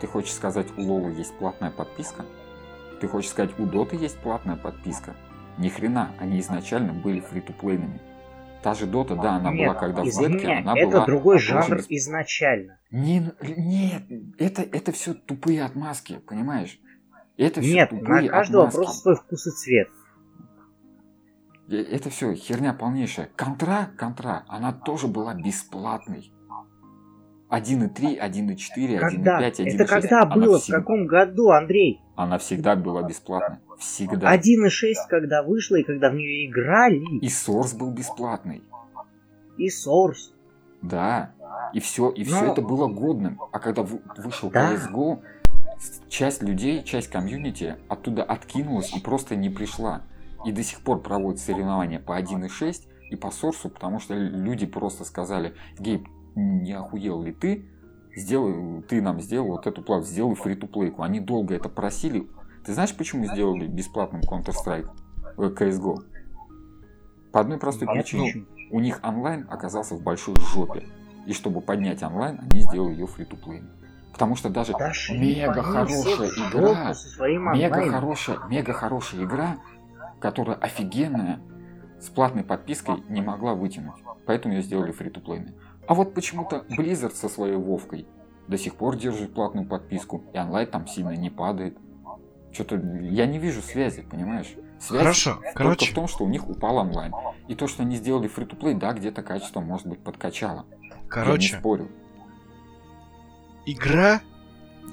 Ты 0.00 0.06
хочешь 0.06 0.32
сказать, 0.32 0.66
у 0.76 0.82
Лолы 0.82 1.12
есть 1.12 1.36
платная 1.38 1.70
подписка? 1.70 2.24
Ты 3.00 3.08
хочешь 3.08 3.30
сказать, 3.30 3.58
у 3.58 3.66
Доты 3.66 3.96
есть 3.96 4.18
платная 4.18 4.56
подписка? 4.56 5.14
Ни 5.58 5.68
хрена, 5.68 6.10
они 6.18 6.40
изначально 6.40 6.92
были 6.92 7.20
фри-то-плейными. 7.20 8.00
Та 8.62 8.74
же 8.74 8.86
Дота, 8.86 9.14
да, 9.14 9.36
она 9.36 9.52
нет, 9.52 9.68
была 9.68 9.74
когда 9.78 10.02
в 10.02 10.06
бетке, 10.06 10.48
она 10.48 10.76
это 10.76 10.90
была... 10.90 11.02
Это 11.02 11.06
другой 11.06 11.38
жанр 11.38 11.76
без... 11.76 11.86
изначально. 11.88 12.78
Не, 12.90 13.32
нет, 13.40 14.02
это, 14.38 14.62
это 14.62 14.92
все 14.92 15.14
тупые 15.14 15.64
отмазки, 15.64 16.18
понимаешь? 16.26 16.80
Это 17.36 17.60
все 17.60 17.74
нет, 17.74 17.90
тупые 17.90 18.22
на 18.22 18.28
каждого 18.28 18.66
отмазки. 18.66 18.76
просто 18.76 19.00
свой 19.00 19.16
вкус 19.16 19.46
и 19.46 19.50
цвет. 19.50 19.88
Э, 21.70 21.76
это 21.76 22.10
все 22.10 22.34
херня 22.34 22.72
полнейшая. 22.74 23.30
Контра, 23.36 23.90
контра, 23.96 24.44
она 24.48 24.72
тоже 24.72 25.06
была 25.06 25.34
бесплатной. 25.34 26.32
1.3, 27.50 28.18
1.4, 28.18 29.00
1.5, 29.00 29.24
1.6. 29.24 29.64
Это 29.66 29.84
когда 29.86 30.26
было? 30.26 30.58
В 30.58 30.66
каком 30.66 31.06
году, 31.06 31.50
Андрей? 31.50 32.02
Она 32.18 32.38
всегда 32.38 32.74
была 32.74 33.04
бесплатной. 33.04 33.58
Всегда. 33.78 34.34
1.6, 34.36 34.94
когда 35.08 35.44
вышла 35.44 35.76
и 35.76 35.84
когда 35.84 36.10
в 36.10 36.14
нее 36.14 36.50
играли. 36.50 37.00
И 37.20 37.28
Source 37.28 37.78
был 37.78 37.92
бесплатный. 37.92 38.64
И 39.56 39.68
Source. 39.68 40.32
Да. 40.82 41.32
И 41.72 41.78
все, 41.78 42.10
и 42.10 42.24
Но... 42.24 42.36
все 42.36 42.46
это 42.50 42.60
было 42.60 42.88
годным. 42.88 43.40
А 43.52 43.60
когда 43.60 43.84
вышел 43.84 44.50
да. 44.50 44.74
CSGO, 44.74 45.20
часть 46.08 46.42
людей, 46.42 46.82
часть 46.82 47.06
комьюнити 47.06 47.76
оттуда 47.88 48.24
откинулась 48.24 48.92
и 48.96 48.98
просто 48.98 49.36
не 49.36 49.48
пришла. 49.48 50.02
И 50.44 50.50
до 50.50 50.64
сих 50.64 50.80
пор 50.80 51.00
проводят 51.00 51.40
соревнования 51.40 52.00
по 52.00 52.20
1.6 52.20 52.88
и 53.12 53.14
по 53.14 53.30
Сорсу, 53.30 53.70
потому 53.70 54.00
что 54.00 54.14
люди 54.14 54.66
просто 54.66 55.04
сказали, 55.04 55.54
Гейб, 55.78 56.08
не 56.34 56.72
охуел 56.72 57.22
ли 57.22 57.32
ты? 57.32 57.64
Сделай, 58.14 58.82
ты 58.82 59.00
нам 59.00 59.20
сделал 59.20 59.48
вот 59.48 59.66
эту 59.66 59.82
плату, 59.82 60.04
сделай 60.04 60.34
фри 60.34 60.54
ту 60.54 60.66
плейку. 60.66 61.02
Они 61.02 61.20
долго 61.20 61.54
это 61.54 61.68
просили. 61.68 62.26
Ты 62.64 62.74
знаешь, 62.74 62.94
почему 62.94 63.26
сделали 63.26 63.66
бесплатным 63.66 64.22
Counter-Strike, 64.22 64.88
э, 65.36 65.42
CSGO? 65.42 65.96
По 67.32 67.40
одной 67.40 67.58
простой 67.58 67.88
причине. 67.88 68.46
У 68.70 68.80
них 68.80 69.00
онлайн 69.02 69.46
оказался 69.48 69.94
в 69.94 70.02
большой 70.02 70.34
жопе. 70.52 70.84
И 71.26 71.32
чтобы 71.32 71.60
поднять 71.60 72.02
онлайн, 72.02 72.40
они 72.40 72.60
сделали 72.60 72.92
ее 72.92 73.06
фри 73.06 73.24
ту 73.24 73.36
плей. 73.36 73.62
Потому 74.12 74.34
что 74.34 74.48
даже 74.48 74.72
да 74.72 74.92
мега 75.10 75.62
хорошая 75.62 76.28
игра, 76.28 76.94
мега 77.54 77.90
хорошая, 77.90 78.38
мега 78.48 78.72
хорошая 78.72 79.24
игра, 79.24 79.58
которая 80.20 80.56
офигенная, 80.56 81.40
с 82.00 82.08
платной 82.08 82.44
подпиской 82.44 83.02
не 83.08 83.20
могла 83.20 83.54
вытянуть. 83.54 83.94
Поэтому 84.26 84.54
ее 84.54 84.62
сделали 84.62 84.92
фри 84.92 85.10
ту 85.10 85.20
плейной. 85.20 85.54
А 85.88 85.94
вот 85.94 86.12
почему-то 86.12 86.66
Blizzard 86.68 87.14
со 87.14 87.30
своей 87.30 87.56
Вовкой 87.56 88.06
до 88.46 88.58
сих 88.58 88.74
пор 88.76 88.96
держит 88.96 89.32
платную 89.32 89.66
подписку, 89.66 90.22
и 90.34 90.38
онлайн 90.38 90.70
там 90.70 90.86
сильно 90.86 91.16
не 91.16 91.30
падает. 91.30 91.78
Что-то 92.52 92.76
я 92.76 93.26
не 93.26 93.38
вижу 93.38 93.62
связи, 93.62 94.02
понимаешь? 94.02 94.54
Связь 94.78 95.00
Хорошо, 95.00 95.34
только 95.36 95.52
короче. 95.54 95.92
в 95.92 95.94
том, 95.94 96.06
что 96.06 96.24
у 96.24 96.28
них 96.28 96.46
упал 96.46 96.76
онлайн. 96.76 97.12
И 97.48 97.54
то, 97.54 97.66
что 97.66 97.82
они 97.82 97.96
сделали 97.96 98.28
фри 98.28 98.44
to 98.44 98.58
play 98.58 98.74
да, 98.74 98.92
где-то 98.92 99.22
качество, 99.22 99.60
может 99.60 99.86
быть, 99.86 100.00
подкачало. 100.00 100.66
Короче. 101.08 101.48
Я 101.48 101.54
не 101.54 101.60
спорю. 101.60 101.88
Игра... 103.64 104.20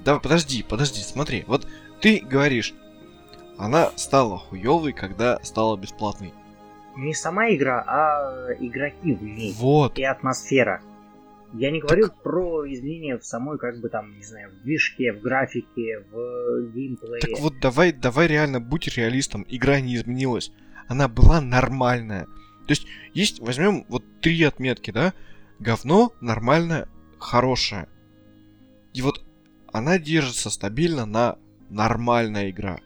Да, 0.04 0.20
подожди, 0.20 0.64
подожди, 0.64 1.02
смотри. 1.02 1.44
Вот 1.48 1.68
ты 2.02 2.20
говоришь, 2.20 2.74
она 3.58 3.92
стала 3.98 4.38
хуевой, 4.38 4.94
когда 4.94 5.40
стала 5.44 5.78
бесплатной 5.78 6.34
не 6.96 7.14
сама 7.14 7.54
игра, 7.54 7.84
а 7.86 8.54
игроки 8.60 9.14
в 9.14 9.24
ней. 9.24 9.54
Вот. 9.58 9.98
И 9.98 10.04
атмосфера. 10.04 10.82
Я 11.54 11.72
не 11.72 11.80
говорю 11.80 12.08
так... 12.08 12.22
про 12.22 12.72
изменения 12.74 13.18
в 13.18 13.26
самой, 13.26 13.58
как 13.58 13.80
бы 13.80 13.90
там, 13.90 14.18
не 14.18 14.24
знаю, 14.24 14.52
в 14.52 14.64
движке, 14.64 15.14
в 15.14 15.22
графике, 15.22 16.04
в 16.12 16.72
геймплее. 16.74 17.22
Так 17.22 17.40
вот, 17.40 17.60
давай, 17.62 17.94
давай 17.94 18.28
реально 18.28 18.60
будь 18.60 18.88
реалистом. 18.96 19.46
Игра 19.48 19.80
не 19.80 19.96
изменилась. 19.96 20.52
Она 20.88 21.08
была 21.08 21.42
нормальная. 21.42 22.26
То 22.26 22.72
есть, 22.72 22.88
есть, 23.14 23.40
возьмем 23.40 23.86
вот 23.88 24.04
три 24.22 24.44
отметки, 24.44 24.92
да? 24.92 25.14
Говно, 25.60 26.12
нормальное, 26.20 26.90
хорошее. 27.20 27.88
И 28.94 29.02
вот 29.02 29.24
она 29.72 29.98
держится 30.00 30.50
стабильно 30.50 31.06
на 31.06 31.38
нормальная 31.70 32.50
игра. 32.50 32.80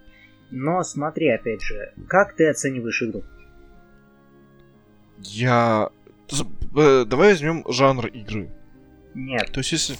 Но 0.51 0.83
смотри, 0.83 1.29
опять 1.29 1.61
же, 1.61 1.93
как 2.07 2.35
ты 2.35 2.49
оцениваешь 2.49 3.01
игру? 3.03 3.23
Я... 5.23 5.89
Э, 6.75 7.05
давай 7.05 7.29
возьмем 7.29 7.63
жанр 7.69 8.07
игры. 8.07 8.49
Нет. 9.13 9.51
То 9.51 9.59
есть 9.59 9.71
если... 9.71 9.95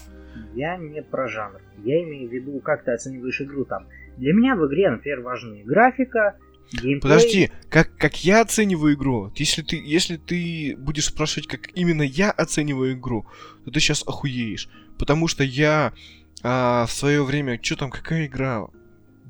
Я 0.56 0.78
не 0.78 1.02
про 1.02 1.28
жанр. 1.28 1.62
Я 1.84 2.02
имею 2.04 2.30
в 2.30 2.34
виду, 2.34 2.60
как 2.60 2.84
ты 2.84 2.92
оцениваешь 2.92 3.42
игру 3.42 3.66
там. 3.66 3.88
Для 4.18 4.34
меня 4.34 4.56
в 4.56 4.68
игре, 4.68 4.90
например, 4.90 5.22
важны 5.22 5.64
графика, 5.64 6.38
геймплей. 6.72 7.02
Подожди, 7.02 7.52
как, 7.70 7.96
как 7.98 8.24
я 8.24 8.42
оцениваю 8.42 8.96
игру? 8.96 9.32
Если 9.36 9.62
ты, 9.62 9.78
если 9.78 10.18
ты 10.18 10.76
будешь 10.78 11.06
спрашивать, 11.06 11.48
как 11.48 11.70
именно 11.76 12.02
я 12.02 12.32
оцениваю 12.32 12.94
игру, 12.94 13.26
то 13.66 13.72
ты 13.72 13.80
сейчас 13.80 14.04
охуеешь. 14.06 14.70
Потому 14.98 15.28
что 15.28 15.44
я 15.44 15.94
а, 16.44 16.86
в 16.86 16.92
свое 16.92 17.24
время... 17.24 17.60
Что 17.62 17.78
там, 17.78 17.90
какая 17.90 18.26
игра? 18.26 18.68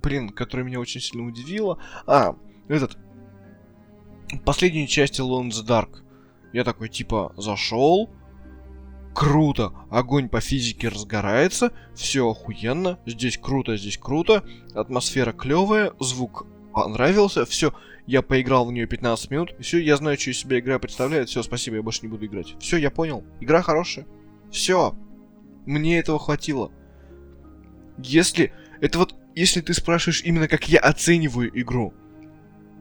Блин, 0.01 0.29
которая 0.29 0.65
меня 0.65 0.79
очень 0.79 1.01
сильно 1.01 1.27
удивила. 1.27 1.81
А, 2.07 2.35
этот 2.67 2.97
последней 4.45 4.88
части 4.88 5.22
Alone 5.22 5.49
the 5.49 5.65
Dark. 5.65 6.01
Я 6.53 6.64
такой, 6.64 6.89
типа, 6.89 7.34
зашел, 7.38 8.10
круто, 9.14 9.73
огонь 9.89 10.30
по 10.30 10.41
физике 10.41 10.88
разгорается, 10.88 11.72
все 11.95 12.30
охуенно, 12.30 12.99
здесь 13.06 13.38
круто, 13.38 13.77
здесь 13.77 13.97
круто, 13.97 14.43
атмосфера 14.73 15.31
клевая, 15.31 15.93
звук 15.99 16.47
понравился, 16.73 17.45
все, 17.45 17.73
я 18.07 18.22
поиграл 18.22 18.65
в 18.65 18.72
нее 18.72 18.88
15 18.88 19.31
минут, 19.31 19.56
все, 19.60 19.80
я 19.80 19.97
знаю, 19.97 20.18
что 20.18 20.31
из 20.31 20.39
себя 20.39 20.60
игра 20.60 20.80
представляет, 20.80 21.30
все, 21.30 21.43
спасибо, 21.43 21.77
я 21.77 21.84
больше 21.84 22.01
не 22.03 22.07
буду 22.07 22.26
играть. 22.26 22.56
Все, 22.60 22.77
я 22.77 22.89
понял, 22.89 23.23
игра 23.39 23.61
хорошая. 23.61 24.07
Все, 24.51 24.95
мне 25.65 25.99
этого 25.99 26.18
хватило. 26.18 26.72
Если, 27.97 28.53
это 28.81 28.99
вот, 28.99 29.15
если 29.35 29.61
ты 29.61 29.73
спрашиваешь 29.73 30.23
именно, 30.23 30.47
как 30.47 30.69
я 30.69 30.80
оцениваю 30.80 31.51
игру, 31.60 31.93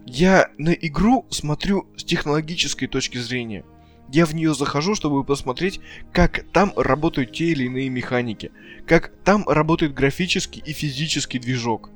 я 0.09 0.51
на 0.56 0.70
игру 0.70 1.26
смотрю 1.28 1.86
с 1.97 2.02
технологической 2.02 2.89
точки 2.89 3.18
зрения. 3.18 3.64
Я 4.10 4.24
в 4.24 4.35
нее 4.35 4.55
захожу, 4.55 4.94
чтобы 4.94 5.22
посмотреть, 5.22 5.80
как 6.12 6.47
там 6.51 6.72
работают 6.76 7.32
те 7.32 7.48
или 7.48 7.64
иные 7.64 7.90
механики, 7.90 8.51
как 8.86 9.12
там 9.22 9.47
работает 9.47 9.93
графический 9.93 10.62
и 10.64 10.72
физический 10.72 11.39
движок. 11.39 11.90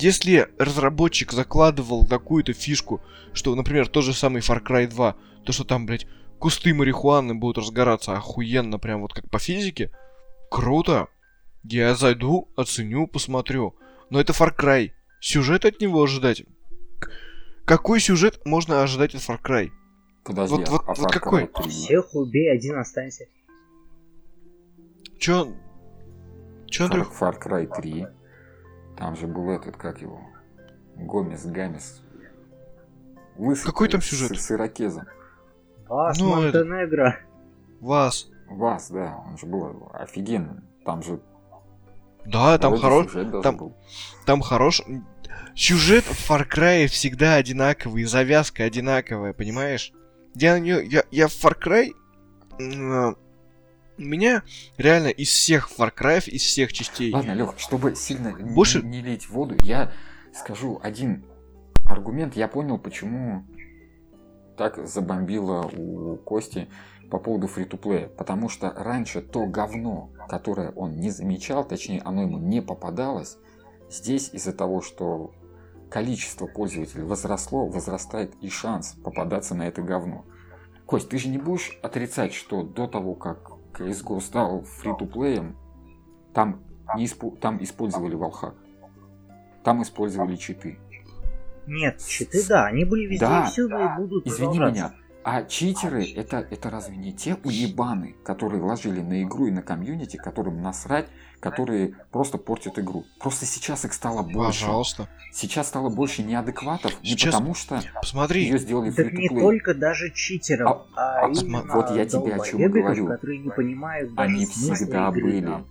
Если 0.00 0.48
разработчик 0.58 1.32
закладывал 1.32 2.06
какую-то 2.06 2.54
фишку, 2.54 3.02
что, 3.34 3.54
например, 3.54 3.88
тот 3.88 4.04
же 4.04 4.14
самый 4.14 4.40
Far 4.40 4.62
Cry 4.62 4.86
2, 4.86 5.16
то 5.44 5.52
что 5.52 5.64
там, 5.64 5.84
блядь, 5.84 6.06
кусты 6.38 6.72
марихуаны 6.72 7.34
будут 7.34 7.58
разгораться 7.58 8.16
охуенно, 8.16 8.78
прям 8.78 9.02
вот 9.02 9.12
как 9.12 9.28
по 9.28 9.38
физике, 9.38 9.90
круто. 10.50 11.08
Я 11.62 11.94
зайду, 11.94 12.48
оценю, 12.56 13.06
посмотрю. 13.06 13.74
Но 14.08 14.18
это 14.18 14.32
Far 14.32 14.56
Cry. 14.56 14.92
Сюжет 15.20 15.66
от 15.66 15.82
него 15.82 16.02
ожидать 16.02 16.44
какой 17.68 18.00
сюжет 18.00 18.40
можно 18.46 18.82
ожидать 18.82 19.14
от 19.14 19.20
Far 19.20 19.40
Cry? 19.42 19.70
Подожди, 20.24 20.56
вот, 20.56 20.68
вот, 20.68 20.82
а 20.86 20.94
вот 20.94 21.12
какой? 21.12 21.50
Всех 21.68 22.14
убей, 22.14 22.50
один 22.50 22.78
останься. 22.78 23.26
Чё? 25.18 25.52
Чё, 26.66 26.84
Far, 26.84 26.86
Андрюх? 26.86 27.12
Far 27.20 27.38
Cry 27.40 27.66
3. 27.76 28.06
Там 28.96 29.16
же 29.16 29.26
был 29.26 29.50
этот, 29.50 29.76
как 29.76 30.00
его? 30.00 30.20
Гомес, 30.96 31.44
Гамес. 31.44 32.02
Лысый. 33.36 33.66
Какой 33.66 33.88
там 33.88 34.00
сюжет? 34.00 34.36
С, 34.36 34.46
с 34.46 34.50
ирокезом. 34.50 35.06
Вас, 35.88 36.18
ну, 36.18 36.34
Монтенегро. 36.34 37.08
Это... 37.08 37.18
Вас. 37.80 38.28
Вас, 38.48 38.90
да. 38.90 39.22
Он 39.26 39.38
же 39.38 39.46
был 39.46 39.90
офигенный. 39.92 40.62
Там 40.84 41.02
же... 41.02 41.20
Да, 42.24 42.58
там 42.58 42.76
хорош... 42.76 43.12
Там, 43.42 43.74
там 44.26 44.40
хорош... 44.40 44.82
Сюжет 45.54 46.04
в 46.04 46.30
Far 46.30 46.48
Cry 46.48 46.86
всегда 46.86 47.34
одинаковый, 47.34 48.04
завязка 48.04 48.64
одинаковая, 48.64 49.32
понимаешь? 49.32 49.92
Я, 50.34 50.56
я, 50.56 51.04
я 51.10 51.28
в 51.28 51.32
Far 51.32 51.58
Cry... 51.60 51.94
Э, 52.60 53.14
меня 53.96 54.42
реально 54.76 55.08
из 55.08 55.28
всех 55.28 55.70
Far 55.76 55.92
Cry, 55.92 56.28
из 56.28 56.42
всех 56.42 56.72
частей... 56.72 57.12
Ладно, 57.12 57.32
Лех, 57.32 57.54
чтобы 57.58 57.96
сильно 57.96 58.32
Больше... 58.32 58.80
не, 58.82 58.98
не 58.98 59.02
лить 59.02 59.28
воду, 59.28 59.56
я 59.64 59.92
скажу 60.32 60.80
один 60.82 61.24
аргумент. 61.84 62.36
Я 62.36 62.46
понял, 62.46 62.78
почему 62.78 63.44
так 64.56 64.86
забомбило 64.86 65.68
у 65.76 66.16
Кости 66.16 66.68
по 67.10 67.18
поводу 67.18 67.46
фри 67.46 67.64
to 67.64 67.80
play 67.80 68.08
Потому 68.08 68.48
что 68.48 68.70
раньше 68.70 69.22
то 69.22 69.46
говно, 69.46 70.10
которое 70.28 70.70
он 70.70 70.96
не 70.96 71.10
замечал, 71.10 71.66
точнее 71.66 72.02
оно 72.04 72.22
ему 72.22 72.38
не 72.38 72.60
попадалось, 72.60 73.38
здесь 73.90 74.30
из-за 74.32 74.52
того, 74.52 74.80
что 74.80 75.32
количество 75.90 76.46
пользователей 76.46 77.04
возросло, 77.04 77.66
возрастает 77.66 78.34
и 78.40 78.48
шанс 78.48 78.96
попадаться 79.02 79.54
на 79.54 79.66
это 79.66 79.82
говно. 79.82 80.24
Кость, 80.86 81.08
ты 81.08 81.18
же 81.18 81.28
не 81.28 81.38
будешь 81.38 81.78
отрицать, 81.82 82.32
что 82.32 82.62
до 82.62 82.86
того, 82.86 83.14
как 83.14 83.52
CSGO 83.74 84.20
стал 84.20 84.62
фри-то-плеем, 84.62 85.56
там, 86.32 86.62
не 86.96 87.06
исп... 87.06 87.24
там 87.40 87.62
использовали 87.62 88.14
волхак. 88.14 88.54
Там 89.64 89.82
использовали 89.82 90.36
читы. 90.36 90.78
Нет, 91.66 92.02
читы, 92.06 92.42
да, 92.48 92.66
они 92.66 92.84
были 92.84 93.06
везде 93.06 93.26
да, 93.26 93.44
и 93.44 93.50
всюду 93.50 93.76
и 93.76 93.96
будут 93.98 94.26
Извини 94.26 94.58
меня, 94.58 94.94
а 95.24 95.42
читеры 95.42 96.04
это, 96.04 96.46
это 96.50 96.70
разве 96.70 96.96
не 96.96 97.12
те 97.12 97.36
уебаны, 97.44 98.14
которые 98.24 98.62
вложили 98.62 99.00
на 99.00 99.22
игру 99.22 99.46
и 99.46 99.50
на 99.50 99.62
комьюнити, 99.62 100.16
которым 100.16 100.62
насрать, 100.62 101.06
которые 101.40 101.94
просто 102.10 102.38
портят 102.38 102.78
игру? 102.78 103.04
Просто 103.20 103.44
сейчас 103.44 103.84
их 103.84 103.92
стало 103.92 104.22
больше. 104.22 104.64
Пожалуйста. 104.64 105.08
Сейчас 105.32 105.68
стало 105.68 105.88
больше 105.90 106.22
неадекватов, 106.22 106.92
сейчас... 107.02 107.26
не 107.26 107.30
потому 107.32 107.54
что 107.54 107.82
Посмотри. 108.00 108.44
ее 108.44 108.58
сделали 108.58 108.90
Так 108.90 109.12
не 109.12 109.28
только 109.28 109.74
даже 109.74 110.10
читеров, 110.12 110.86
а, 110.96 111.20
а, 111.20 111.26
а 111.26 111.28
именно 111.28 111.74
вот 111.74 111.90
я 111.90 112.06
тебе 112.06 112.34
о 112.34 112.44
чем 112.44 112.70
говорю. 112.70 113.08
которые 113.08 113.38
не 113.38 113.50
понимают 113.50 114.12
Они 114.16 114.46
всегда 114.46 115.08
игры, 115.10 115.22
были. 115.22 115.46
Там. 115.46 115.66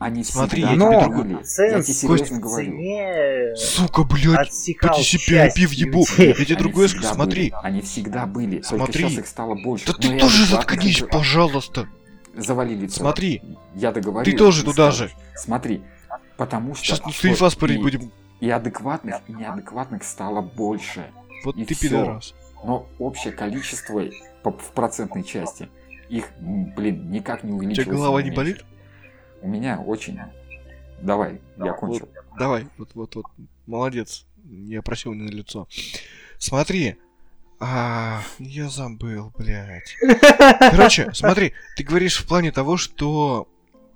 Они 0.00 0.24
Смотри, 0.24 0.62
я 0.62 0.68
тебе 0.68 1.00
другой. 1.00 1.30
Я 1.30 1.82
тебе 1.82 1.94
серьезно 1.94 2.40
говорю. 2.40 3.54
Сука, 3.54 4.02
блядь, 4.04 4.50
поти 4.80 5.02
себе 5.02 5.52
пив 5.54 5.72
ебу. 5.72 6.06
Я 6.16 6.32
тебе 6.32 6.56
другое 6.56 6.88
скажу, 6.88 7.06
смотри. 7.06 7.52
Они 7.62 7.82
всегда 7.82 8.24
были, 8.24 8.62
смотри. 8.62 8.86
только 8.86 8.98
сейчас 8.98 9.18
их 9.18 9.26
стало 9.26 9.54
больше. 9.56 9.86
Да 9.86 9.92
ты 9.92 10.18
тоже 10.18 10.46
заткнись, 10.46 11.04
пожалуйста. 11.10 11.86
Завалили 12.34 12.86
Смотри. 12.86 13.42
Я 13.74 13.92
договорю. 13.92 14.24
Ты 14.24 14.36
тоже 14.36 14.64
туда 14.64 14.90
же. 14.90 15.10
Смотри, 15.36 15.82
потому 16.38 16.74
что... 16.74 16.96
Сейчас 16.96 17.02
мы 17.22 17.34
вас 17.34 17.52
спорить 17.52 17.82
будем. 17.82 18.10
И 18.40 18.48
адекватных, 18.48 19.16
и 19.28 19.32
неадекватных 19.34 20.02
стало 20.02 20.40
больше. 20.40 21.04
Вот 21.44 21.56
и 21.56 21.64
ты 21.66 21.74
всё. 21.74 21.88
пидорас. 21.88 22.34
Но 22.64 22.88
общее 22.98 23.34
количество 23.34 24.02
в 24.42 24.72
процентной 24.74 25.24
части 25.24 25.68
их, 26.08 26.30
блин, 26.38 27.10
никак 27.10 27.44
не 27.44 27.52
У 27.52 27.56
увеличилось. 27.56 27.86
тебя 27.86 27.96
голова 27.96 28.22
не 28.22 28.30
болит? 28.30 28.64
У 29.42 29.48
меня 29.48 29.80
очень. 29.80 30.18
Давай, 31.00 31.40
я 31.56 31.72
кончил. 31.72 32.08
Вот, 32.14 32.38
давай, 32.38 32.66
вот, 32.76 32.90
вот, 32.94 33.14
вот. 33.14 33.26
Молодец. 33.66 34.26
Я 34.44 34.82
просил 34.82 35.12
не 35.14 35.22
на 35.22 35.30
лицо. 35.30 35.68
Смотри. 36.38 36.96
А, 37.62 38.22
я 38.38 38.68
забыл, 38.70 39.32
блядь. 39.36 39.94
Короче, 40.58 41.10
смотри, 41.12 41.52
ты 41.76 41.84
говоришь 41.84 42.16
в 42.16 42.26
плане 42.26 42.52
того, 42.52 42.78
что 42.78 43.48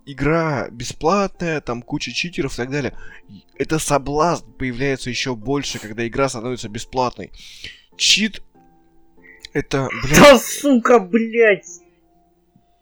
игра 0.05 0.69
бесплатная, 0.71 1.63
там 1.63 1.81
куча 1.81 2.13
читеров 2.13 2.55
и 2.55 2.57
так 2.57 2.71
далее. 2.71 2.95
Это 3.57 3.79
соблазн 3.79 4.51
появляется 4.53 5.09
еще 5.09 5.35
больше, 5.35 5.79
когда 5.79 6.07
игра 6.07 6.29
становится 6.29 6.69
бесплатной. 6.69 7.33
Чит 7.97 8.43
это, 9.55 9.89
блядь... 10.03 10.19
Да 10.19 10.39
сука, 10.39 10.99
блядь! 10.99 11.81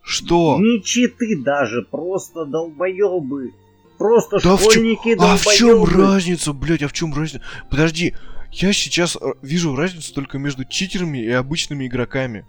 Что? 0.02 0.58
Не 0.58 0.82
читы 0.82 1.40
даже, 1.42 1.82
просто 1.82 2.44
долбоебы. 2.44 3.52
Просто 3.98 4.38
Да 4.42 4.56
в 4.56 4.62
чё- 4.64 4.70
школьники 4.72 5.16
А 5.18 5.36
в 5.36 5.42
чем 5.54 5.68
долбоебы. 5.78 6.02
разница, 6.02 6.52
блядь, 6.52 6.82
а 6.82 6.88
в 6.88 6.92
чем 6.92 7.14
разница? 7.14 7.42
Подожди, 7.70 8.14
я 8.50 8.72
сейчас 8.72 9.16
э, 9.16 9.20
вижу 9.42 9.76
разницу 9.76 10.12
только 10.12 10.38
между 10.38 10.64
читерами 10.64 11.18
и 11.18 11.30
обычными 11.30 11.86
игроками. 11.86 12.44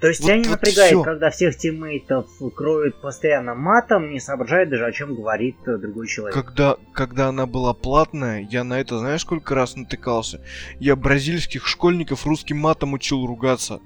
То 0.00 0.08
есть 0.08 0.20
Вот- 0.20 0.26
тебя 0.26 0.36
не 0.36 0.42
вот 0.44 0.50
напрягает, 0.52 0.90
всё. 0.92 1.02
когда 1.02 1.30
всех 1.30 1.56
тиммейтов 1.56 2.26
кроют 2.54 3.00
постоянно 3.00 3.54
матом, 3.54 4.10
не 4.10 4.20
соображает 4.20 4.68
даже, 4.70 4.84
о 4.86 4.92
чем 4.92 5.14
говорит 5.14 5.56
э, 5.66 5.76
другой 5.78 6.06
человек. 6.06 6.34
Когда, 6.34 6.76
когда 6.92 7.28
она 7.28 7.46
была 7.46 7.72
платная, 7.74 8.46
я 8.50 8.62
на 8.64 8.78
это 8.80 8.98
знаешь 8.98 9.22
сколько 9.22 9.54
раз 9.54 9.74
натыкался? 9.76 10.40
Я 10.80 10.96
бразильских 10.96 11.66
школьников 11.66 12.26
русским 12.26 12.58
матом 12.58 12.92
учил 12.94 13.26
ругаться. 13.26 13.80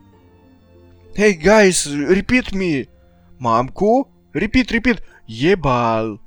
Hey 1.14 1.34
guys, 1.34 1.86
repeat 1.86 2.52
me. 2.52 2.88
Мамку? 3.38 4.08
Repeat, 4.32 4.70
repeat. 4.70 5.02
Ебал. 5.26 6.20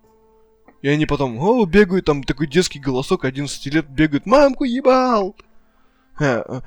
И 0.82 0.90
они 0.90 1.06
потом, 1.06 1.38
о, 1.40 1.66
бегают, 1.66 2.06
там 2.06 2.24
такой 2.24 2.48
детский 2.48 2.80
голосок, 2.80 3.24
11 3.24 3.66
лет 3.74 3.88
бегают, 3.88 4.26
мамку 4.26 4.66
ебал. 4.66 5.36
Э, 6.20 6.44
э, 6.46 6.62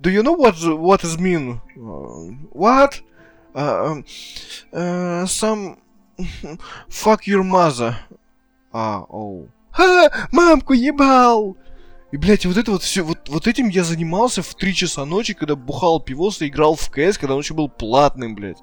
Do 0.00 0.10
you 0.10 0.22
know 0.22 0.36
what 0.36 0.54
what 0.78 1.02
is 1.02 1.18
mean? 1.18 1.60
Uh, 1.76 2.36
What? 2.52 3.02
Uh, 3.52 4.02
uh, 4.72 5.26
some 5.26 5.76
fuck 6.88 7.26
your 7.26 7.42
mother. 7.42 7.94
А, 8.72 9.04
оу. 9.08 9.48
Ха, 9.72 10.10
мамку 10.30 10.72
ебал! 10.72 11.56
И, 12.12 12.16
блядь, 12.16 12.44
вот 12.44 12.56
это 12.56 12.72
вот 12.72 12.82
все, 12.82 13.02
вот, 13.02 13.28
вот 13.28 13.46
этим 13.46 13.68
я 13.68 13.84
занимался 13.84 14.42
в 14.42 14.54
3 14.54 14.74
часа 14.74 15.04
ночи, 15.04 15.32
когда 15.34 15.54
бухал 15.54 16.00
пивос 16.00 16.42
и 16.42 16.48
играл 16.48 16.74
в 16.74 16.90
КС, 16.90 17.18
когда 17.18 17.34
он 17.34 17.40
еще 17.40 17.54
был 17.54 17.68
платным, 17.68 18.34
блядь. 18.34 18.58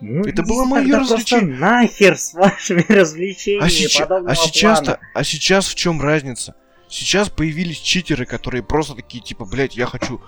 Ну, 0.00 0.22
это 0.22 0.42
было 0.42 0.64
просто 0.68 0.98
развлечение. 0.98 1.56
нахер 1.58 2.18
с 2.18 2.34
вашими 2.34 2.84
развлечениями 2.88 3.96
А, 3.96 4.00
подобного 4.00 4.32
а 4.32 4.34
сейчас-то, 4.34 5.00
а 5.14 5.24
сейчас 5.24 5.68
в 5.68 5.74
чем 5.74 6.00
разница? 6.00 6.56
Сейчас 6.88 7.28
появились 7.28 7.78
читеры, 7.78 8.26
которые 8.26 8.62
просто 8.62 8.94
такие, 8.94 9.22
типа, 9.22 9.44
блядь, 9.44 9.76
я 9.76 9.86
хочу... 9.86 10.20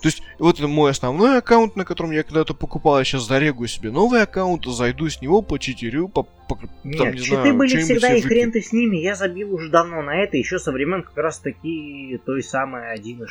То 0.00 0.06
есть, 0.08 0.22
вот 0.38 0.58
это 0.58 0.68
мой 0.68 0.90
основной 0.92 1.38
аккаунт, 1.38 1.74
на 1.74 1.84
котором 1.84 2.12
я 2.12 2.22
когда-то 2.22 2.54
покупал, 2.54 2.98
я 2.98 3.04
сейчас 3.04 3.24
зарегаю 3.26 3.66
себе 3.66 3.90
новый 3.90 4.22
аккаунт, 4.22 4.64
зайду 4.66 5.08
с 5.08 5.20
него, 5.20 5.42
почитерю, 5.42 6.08
по, 6.08 6.22
по- 6.22 6.56
там, 6.56 6.70
Нет, 6.84 7.14
не 7.14 7.20
читы 7.20 7.34
знаю, 7.34 7.56
были 7.56 7.76
всегда, 7.80 8.14
и 8.14 8.20
хрен 8.20 8.52
ты 8.52 8.62
с 8.62 8.72
ними. 8.72 8.96
Я 8.98 9.14
забил 9.16 9.52
уже 9.54 9.70
давно 9.70 10.02
на 10.02 10.14
это, 10.22 10.36
еще 10.36 10.58
со 10.60 10.70
времен 10.72 11.02
как 11.02 11.16
раз 11.16 11.38
таки 11.40 12.20
той 12.24 12.42
самой 12.42 12.94
1.6. 12.94 13.26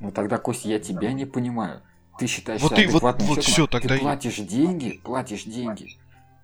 Ну 0.00 0.10
тогда, 0.12 0.38
Костя, 0.38 0.68
я 0.68 0.78
тебя 0.78 1.12
не 1.12 1.26
понимаю. 1.26 1.82
Ты 2.18 2.26
считаешь 2.26 2.60
Вот 2.62 2.72
себя 2.72 2.82
и 2.82 2.86
вот- 2.86 2.94
адекватным 2.94 3.28
вот 3.28 3.44
всё, 3.44 3.66
тогда 3.66 3.94
ты 3.94 4.00
платишь 4.00 4.36
деньги, 4.36 5.00
платишь 5.04 5.44
деньги, 5.44 5.96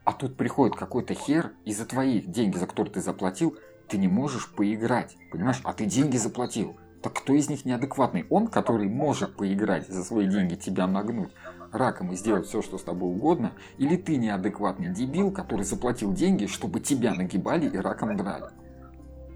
а 0.04 0.12
тут 0.12 0.36
приходит 0.36 0.76
какой-то 0.76 1.14
хер, 1.14 1.50
и 1.64 1.72
за 1.72 1.86
твои 1.86 2.20
деньги, 2.20 2.56
за 2.56 2.66
которые 2.66 2.92
ты 2.92 3.00
заплатил, 3.00 3.56
ты 3.88 3.96
не 3.98 4.08
можешь 4.08 4.48
поиграть, 4.50 5.16
понимаешь? 5.32 5.60
А 5.64 5.72
ты 5.72 5.86
деньги 5.86 6.16
заплатил. 6.16 6.76
Так 7.04 7.12
кто 7.12 7.34
из 7.34 7.50
них 7.50 7.66
неадекватный? 7.66 8.26
Он, 8.30 8.46
который 8.46 8.88
может 8.88 9.36
поиграть 9.36 9.86
за 9.88 10.02
свои 10.02 10.26
деньги, 10.26 10.54
тебя 10.54 10.86
нагнуть 10.86 11.32
раком 11.70 12.10
и 12.12 12.16
сделать 12.16 12.46
все, 12.46 12.62
что 12.62 12.78
с 12.78 12.82
тобой 12.82 13.10
угодно, 13.10 13.52
или 13.76 13.96
ты 13.96 14.16
неадекватный 14.16 14.88
дебил, 14.88 15.30
который 15.30 15.66
заплатил 15.66 16.14
деньги, 16.14 16.46
чтобы 16.46 16.80
тебя 16.80 17.12
нагибали 17.12 17.68
и 17.68 17.76
раком 17.76 18.16
драли. 18.16 18.46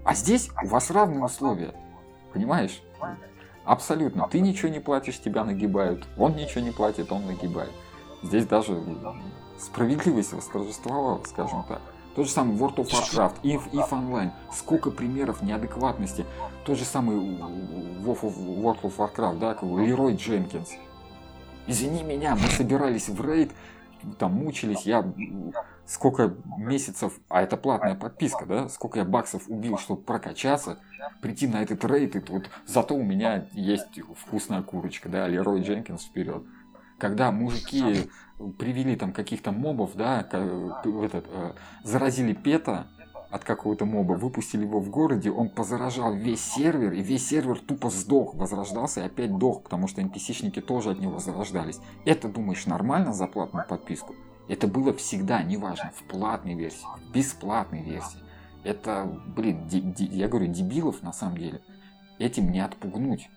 А 0.03 0.15
здесь 0.15 0.49
у 0.63 0.67
вас 0.67 0.89
равные 0.89 1.23
условия, 1.23 1.75
понимаешь? 2.33 2.81
Абсолютно. 3.65 4.27
Ты 4.31 4.39
ничего 4.39 4.69
не 4.69 4.79
платишь, 4.79 5.21
тебя 5.21 5.43
нагибают. 5.43 6.07
Он 6.17 6.35
ничего 6.35 6.61
не 6.61 6.71
платит, 6.71 7.11
он 7.11 7.27
нагибает. 7.27 7.71
Здесь 8.23 8.47
даже 8.47 8.81
справедливость 9.59 10.33
восторжествовала, 10.33 11.21
скажем 11.23 11.63
так. 11.67 11.83
То 12.15 12.23
же 12.23 12.29
самое 12.29 12.57
World 12.57 12.75
of 12.75 12.89
Warcraft, 12.89 13.41
If, 13.43 13.71
If 13.71 13.89
Online. 13.89 14.31
Сколько 14.51 14.91
примеров 14.91 15.41
неадекватности. 15.41 16.25
Тот 16.65 16.77
же 16.77 16.85
самый 16.85 17.17
World 17.17 18.81
of, 18.81 18.95
Warcraft, 18.97 19.39
да, 19.39 19.57
Лерой 19.61 20.15
Дженкинс. 20.15 20.71
Извини 21.67 22.03
меня, 22.03 22.35
мы 22.35 22.47
собирались 22.49 23.09
в 23.09 23.21
рейд, 23.25 23.51
там 24.17 24.33
мучились, 24.33 24.81
я 24.83 25.05
сколько 25.85 26.33
месяцев, 26.57 27.19
а 27.29 27.41
это 27.41 27.57
платная 27.57 27.95
подписка, 27.95 28.45
да, 28.45 28.69
сколько 28.69 28.99
я 28.99 29.05
баксов 29.05 29.43
убил, 29.47 29.77
чтобы 29.77 30.01
прокачаться, 30.01 30.79
прийти 31.21 31.47
на 31.47 31.61
этот 31.61 31.83
рейд, 31.85 32.15
и 32.15 32.31
вот 32.31 32.49
зато 32.65 32.95
у 32.95 33.03
меня 33.03 33.45
есть 33.53 33.99
вкусная 34.17 34.61
курочка, 34.61 35.09
да, 35.09 35.27
Лерой 35.27 35.61
Дженкинс 35.61 36.05
вперед. 36.05 36.43
Когда 36.99 37.31
мужики 37.31 38.09
привели 38.57 38.95
там 38.95 39.13
каких-то 39.13 39.51
мобов, 39.51 39.91
да, 39.95 40.27
в 40.83 41.03
этот, 41.03 41.25
э, 41.29 41.53
заразили 41.83 42.33
пета 42.33 42.87
от 43.31 43.43
какого-то 43.43 43.85
моба, 43.85 44.13
выпустили 44.13 44.63
его 44.65 44.79
в 44.79 44.89
городе, 44.89 45.31
он 45.31 45.49
позаражал 45.49 46.13
весь 46.15 46.41
сервер, 46.41 46.93
и 46.93 47.01
весь 47.01 47.27
сервер 47.27 47.59
тупо 47.59 47.89
сдох, 47.89 48.33
возрождался 48.35 49.01
и 49.01 49.05
опять 49.05 49.37
дох, 49.37 49.63
потому 49.63 49.87
что 49.87 50.01
NPC-шники 50.01 50.61
тоже 50.61 50.91
от 50.91 50.99
него 50.99 51.19
зарождались. 51.19 51.79
Это, 52.05 52.27
думаешь, 52.27 52.65
нормально 52.65 53.13
за 53.13 53.27
платную 53.27 53.67
подписку? 53.67 54.15
Это 54.47 54.67
было 54.67 54.93
всегда, 54.95 55.43
неважно, 55.43 55.91
в 55.95 56.03
платной 56.03 56.55
версии, 56.55 56.85
в 57.07 57.11
бесплатной 57.13 57.83
версии. 57.83 58.19
Это, 58.63 59.05
блин, 59.27 59.67
де- 59.67 59.79
де- 59.81 60.05
я 60.05 60.27
говорю, 60.27 60.47
дебилов 60.47 61.03
на 61.03 61.13
самом 61.13 61.37
деле. 61.37 61.61
Этим 62.17 62.51
не 62.51 62.59
отпугнуть. 62.59 63.29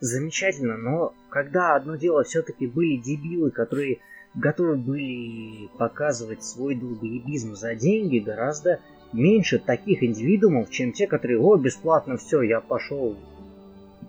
Замечательно, 0.00 0.76
но 0.76 1.12
когда 1.30 1.76
одно 1.76 1.96
дело 1.96 2.24
все-таки 2.24 2.66
были 2.66 2.96
дебилы, 2.96 3.50
которые 3.50 4.00
готовы 4.34 4.76
были 4.76 5.68
показывать 5.78 6.44
свой 6.44 6.74
долбоебизм 6.74 7.54
за 7.54 7.74
деньги, 7.74 8.18
гораздо 8.18 8.80
меньше 9.12 9.58
таких 9.58 10.02
индивидуумов, 10.02 10.70
чем 10.70 10.92
те, 10.92 11.06
которые, 11.06 11.40
о, 11.40 11.56
бесплатно 11.56 12.16
все, 12.16 12.42
я 12.42 12.60
пошел, 12.60 13.16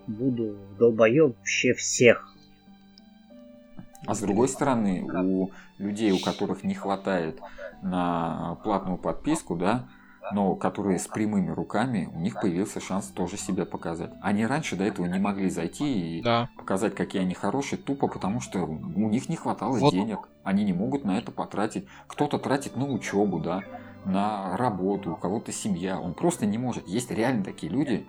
буду 0.08 0.58
долбоеб 0.78 1.38
вообще 1.38 1.74
всех. 1.74 2.28
А 4.06 4.16
с 4.16 4.20
другой 4.20 4.48
стороны, 4.48 5.04
у 5.04 5.52
людей, 5.78 6.12
у 6.12 6.20
которых 6.20 6.64
не 6.64 6.74
хватает 6.74 7.40
на 7.84 8.58
платную 8.64 8.98
подписку, 8.98 9.56
да, 9.56 9.88
но 10.32 10.56
которые 10.56 11.00
с 11.00 11.08
прямыми 11.08 11.52
руками, 11.52 12.10
у 12.14 12.20
них 12.20 12.40
появился 12.40 12.80
шанс 12.80 13.08
тоже 13.08 13.38
себя 13.38 13.66
показать. 13.66 14.12
Они 14.22 14.46
раньше 14.46 14.76
до 14.76 14.84
этого 14.84 15.06
не 15.06 15.20
могли 15.20 15.50
зайти 15.50 16.20
и 16.20 16.22
Да. 16.22 16.50
показать, 16.58 16.96
какие 16.96 17.22
они 17.22 17.34
хорошие, 17.34 17.80
тупо 17.80 18.08
потому 18.08 18.40
что 18.40 18.60
у 18.60 19.10
них 19.10 19.30
не 19.30 19.36
хватало 19.36 19.78
Вот. 19.78 19.92
денег. 19.92 20.20
Они 20.44 20.64
не 20.64 20.74
могут 20.74 21.04
на 21.06 21.18
это 21.18 21.32
потратить. 21.32 21.86
Кто-то 22.08 22.38
тратит 22.38 22.76
на 22.76 22.86
учебу, 22.88 23.40
да. 23.40 23.62
на 24.04 24.58
работу, 24.58 25.14
у 25.14 25.16
кого-то 25.16 25.52
семья, 25.52 26.00
он 26.00 26.16
просто 26.16 26.48
не 26.48 26.58
может. 26.58 26.88
Есть 26.88 27.12
реально 27.12 27.44
такие 27.44 27.72
люди, 27.72 28.08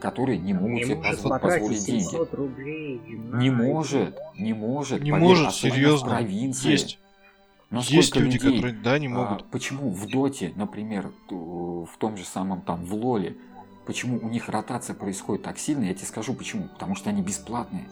которые 0.00 0.36
не 0.38 0.52
могут 0.52 0.70
не 0.78 0.84
себе 0.84 0.96
позволить 0.96 1.86
деньги. 1.86 2.34
Рублей 2.34 3.00
не 3.06 3.50
может, 3.50 4.18
не 4.36 4.52
может. 4.52 5.00
Не 5.00 5.12
поверь, 5.12 5.28
может, 5.28 5.54
серьезно. 5.54 6.08
Провинции. 6.10 6.72
Есть. 6.72 6.98
Насколько 7.72 7.96
Есть 7.96 8.16
люди, 8.16 8.34
людей, 8.34 8.54
которые, 8.56 8.74
да, 8.82 8.98
не 8.98 9.06
а, 9.06 9.10
могут. 9.10 9.46
почему 9.46 9.90
в 9.90 10.06
Доте, 10.06 10.52
например, 10.56 11.10
в 11.30 11.96
том 11.98 12.18
же 12.18 12.24
самом 12.24 12.60
там 12.60 12.84
в 12.84 12.94
Лоле, 12.94 13.38
почему 13.86 14.18
у 14.18 14.28
них 14.28 14.50
ротация 14.50 14.94
происходит 14.94 15.42
так 15.42 15.58
сильно, 15.58 15.84
я 15.84 15.94
тебе 15.94 16.06
скажу 16.06 16.34
почему. 16.34 16.68
Потому 16.68 16.94
что 16.94 17.08
они 17.08 17.22
бесплатные. 17.22 17.88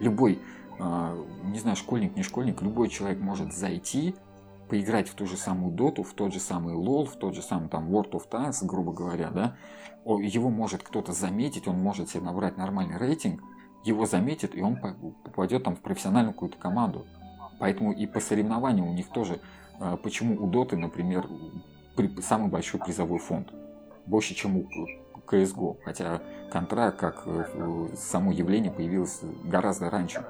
Любой, 0.00 0.40
а, 0.80 1.16
не 1.44 1.60
знаю, 1.60 1.76
школьник, 1.76 2.16
не 2.16 2.24
школьник, 2.24 2.60
любой 2.60 2.88
человек 2.88 3.20
может 3.20 3.54
зайти, 3.54 4.16
поиграть 4.68 5.08
в 5.08 5.14
ту 5.14 5.26
же 5.26 5.36
самую 5.36 5.72
Доту, 5.72 6.02
в 6.02 6.12
тот 6.12 6.32
же 6.32 6.40
самый 6.40 6.74
Лол, 6.74 7.06
в 7.06 7.14
тот 7.14 7.36
же 7.36 7.42
самый 7.42 7.68
там 7.68 7.88
World 7.88 8.10
of 8.12 8.28
Tanks, 8.28 8.66
грубо 8.66 8.92
говоря, 8.92 9.30
да, 9.30 9.56
его 10.04 10.50
может 10.50 10.82
кто-то 10.82 11.12
заметить, 11.12 11.68
он 11.68 11.78
может 11.78 12.10
себе 12.10 12.24
набрать 12.24 12.56
нормальный 12.56 12.98
рейтинг, 12.98 13.40
его 13.84 14.06
заметит, 14.06 14.56
и 14.56 14.62
он 14.62 14.76
по- 14.80 14.96
попадет 15.22 15.62
там 15.62 15.76
в 15.76 15.80
профессиональную 15.80 16.32
какую-то 16.32 16.58
команду. 16.58 17.06
Поэтому 17.58 17.92
и 17.92 18.06
по 18.06 18.20
соревнованиям 18.20 18.88
у 18.88 18.92
них 18.92 19.08
тоже, 19.08 19.40
э, 19.80 19.96
почему 20.02 20.42
у 20.42 20.46
Доты, 20.46 20.76
например, 20.76 21.28
при- 21.96 22.20
самый 22.20 22.48
большой 22.48 22.80
призовой 22.80 23.18
фонд, 23.18 23.52
больше, 24.06 24.34
чем 24.34 24.56
у 24.58 24.66
CSGO, 25.26 25.78
хотя 25.84 26.20
контра 26.50 26.90
как 26.90 27.22
э, 27.26 27.88
само 27.96 28.32
явление 28.32 28.70
появилось 28.70 29.20
гораздо 29.44 29.90
раньше. 29.90 30.24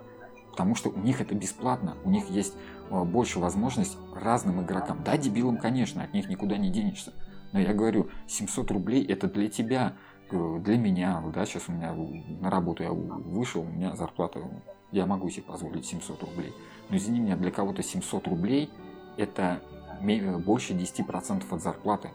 Потому 0.51 0.77
что 0.77 0.91
у 0.91 0.99
них 1.01 1.21
это 1.21 1.35
бесплатно, 1.35 1.97
у 2.05 2.11
них 2.11 2.31
есть 2.31 2.55
э, 2.91 3.03
больше 3.05 3.41
возможность 3.41 3.99
разным 4.15 4.63
игрокам. 4.63 5.03
Да, 5.05 5.17
дебилам, 5.17 5.59
конечно, 5.59 6.05
от 6.05 6.15
них 6.15 6.29
никуда 6.29 6.57
не 6.57 6.71
денешься. 6.71 7.13
Но 7.53 7.61
я 7.61 7.73
говорю, 7.73 8.09
700 8.29 8.71
рублей 8.71 9.05
это 9.05 9.29
для 9.29 9.49
тебя, 9.49 9.95
э, 10.31 10.59
для 10.61 10.77
меня. 10.77 11.23
Да, 11.35 11.45
сейчас 11.45 11.69
у 11.69 11.73
меня 11.73 11.93
на 12.41 12.51
работу 12.51 12.83
я 12.85 12.93
вышел, 12.93 13.63
у 13.63 13.65
меня 13.65 13.97
зарплата, 13.97 14.41
я 14.93 15.07
могу 15.07 15.29
себе 15.29 15.43
позволить 15.43 15.87
700 15.87 16.23
рублей. 16.23 16.53
Но 16.91 16.97
извини 16.97 17.21
меня, 17.21 17.37
для 17.37 17.51
кого-то 17.51 17.83
700 17.83 18.27
рублей 18.29 18.71
это 19.17 19.61
больше 20.45 20.75
10% 20.75 21.45
от 21.51 21.63
зарплаты. 21.63 22.11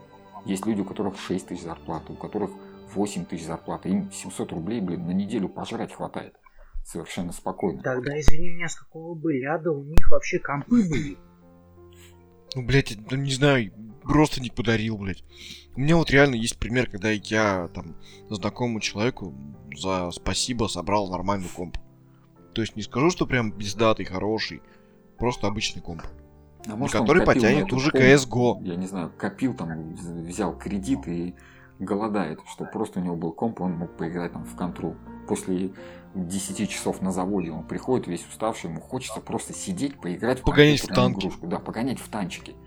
Есть 0.45 0.65
люди, 0.65 0.81
у 0.81 0.85
которых 0.85 1.19
6 1.19 1.47
тысяч 1.47 1.63
зарплаты, 1.63 2.13
у 2.13 2.15
которых 2.15 2.51
8 2.93 3.25
тысяч 3.25 3.45
зарплаты. 3.45 3.89
Им 3.89 4.11
700 4.11 4.51
рублей, 4.51 4.81
блин, 4.81 5.05
на 5.05 5.11
неделю 5.11 5.49
пожрать 5.49 5.93
хватает. 5.93 6.35
Совершенно 6.85 7.31
спокойно. 7.31 7.81
Тогда, 7.81 8.19
извини 8.19 8.49
меня, 8.49 8.67
с 8.67 8.75
какого 8.75 9.15
бы 9.15 9.33
ляда 9.33 9.71
у 9.71 9.83
них 9.83 10.09
вообще 10.11 10.39
компы 10.39 10.87
были? 10.89 11.17
Ну, 12.55 12.65
блядь, 12.65 12.97
ну 13.11 13.17
не 13.17 13.31
знаю, 13.31 13.71
просто 14.01 14.41
не 14.41 14.49
подарил, 14.49 14.97
блядь. 14.97 15.23
У 15.75 15.81
меня 15.81 15.97
вот 15.97 16.09
реально 16.09 16.35
есть 16.35 16.57
пример, 16.57 16.89
когда 16.89 17.11
я 17.11 17.69
там 17.73 17.95
знакомому 18.29 18.79
человеку 18.79 19.35
за 19.75 20.09
спасибо 20.11 20.65
собрал 20.65 21.09
нормальный 21.11 21.49
комп. 21.49 21.77
То 22.59 22.63
есть 22.63 22.75
не 22.75 22.81
скажу, 22.81 23.09
что 23.09 23.25
прям 23.25 23.53
бездатый, 23.53 24.03
хороший, 24.03 24.61
просто 25.17 25.47
обычный 25.47 25.81
комп. 25.81 26.01
А 26.67 26.75
может, 26.75 26.93
который 26.93 27.25
копил 27.25 27.35
потянет 27.35 27.71
уже 27.71 27.89
комп, 27.89 28.03
CSGO. 28.03 28.63
Я 28.65 28.75
не 28.75 28.85
знаю, 28.85 29.13
копил 29.17 29.53
там, 29.53 29.93
взял 29.95 30.57
кредит 30.57 31.07
и 31.07 31.35
голодает, 31.79 32.41
что 32.51 32.65
просто 32.65 32.99
у 32.99 33.01
него 33.01 33.15
был 33.15 33.31
комп, 33.31 33.61
он 33.61 33.77
мог 33.77 33.95
поиграть 33.95 34.33
там 34.33 34.43
в 34.43 34.57
контру. 34.57 34.97
После 35.25 35.71
10 36.15 36.69
часов 36.69 37.01
на 37.01 37.13
заводе 37.13 37.49
он 37.49 37.63
приходит 37.63 38.07
весь 38.07 38.27
уставший, 38.27 38.69
ему 38.69 38.81
хочется 38.81 39.21
просто 39.21 39.53
сидеть, 39.53 39.97
поиграть 39.97 40.41
в 40.41 40.43
Погонять 40.43 40.81
в 40.81 40.87
танки. 40.87 41.19
игрушку. 41.19 41.47
Да, 41.47 41.59
погонять 41.59 41.99
в 41.99 42.09
танчики. 42.09 42.57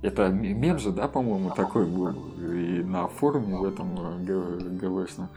Это 0.00 0.30
мем 0.30 0.78
же, 0.78 0.92
да, 0.92 1.08
по-моему, 1.08 1.50
такой 1.50 1.84
был 1.84 2.08
и 2.38 2.82
на 2.82 3.08
форуме 3.08 3.58
в 3.58 3.64
этом 3.66 3.98
э, 4.26 4.78
ГВшном. 4.80 5.28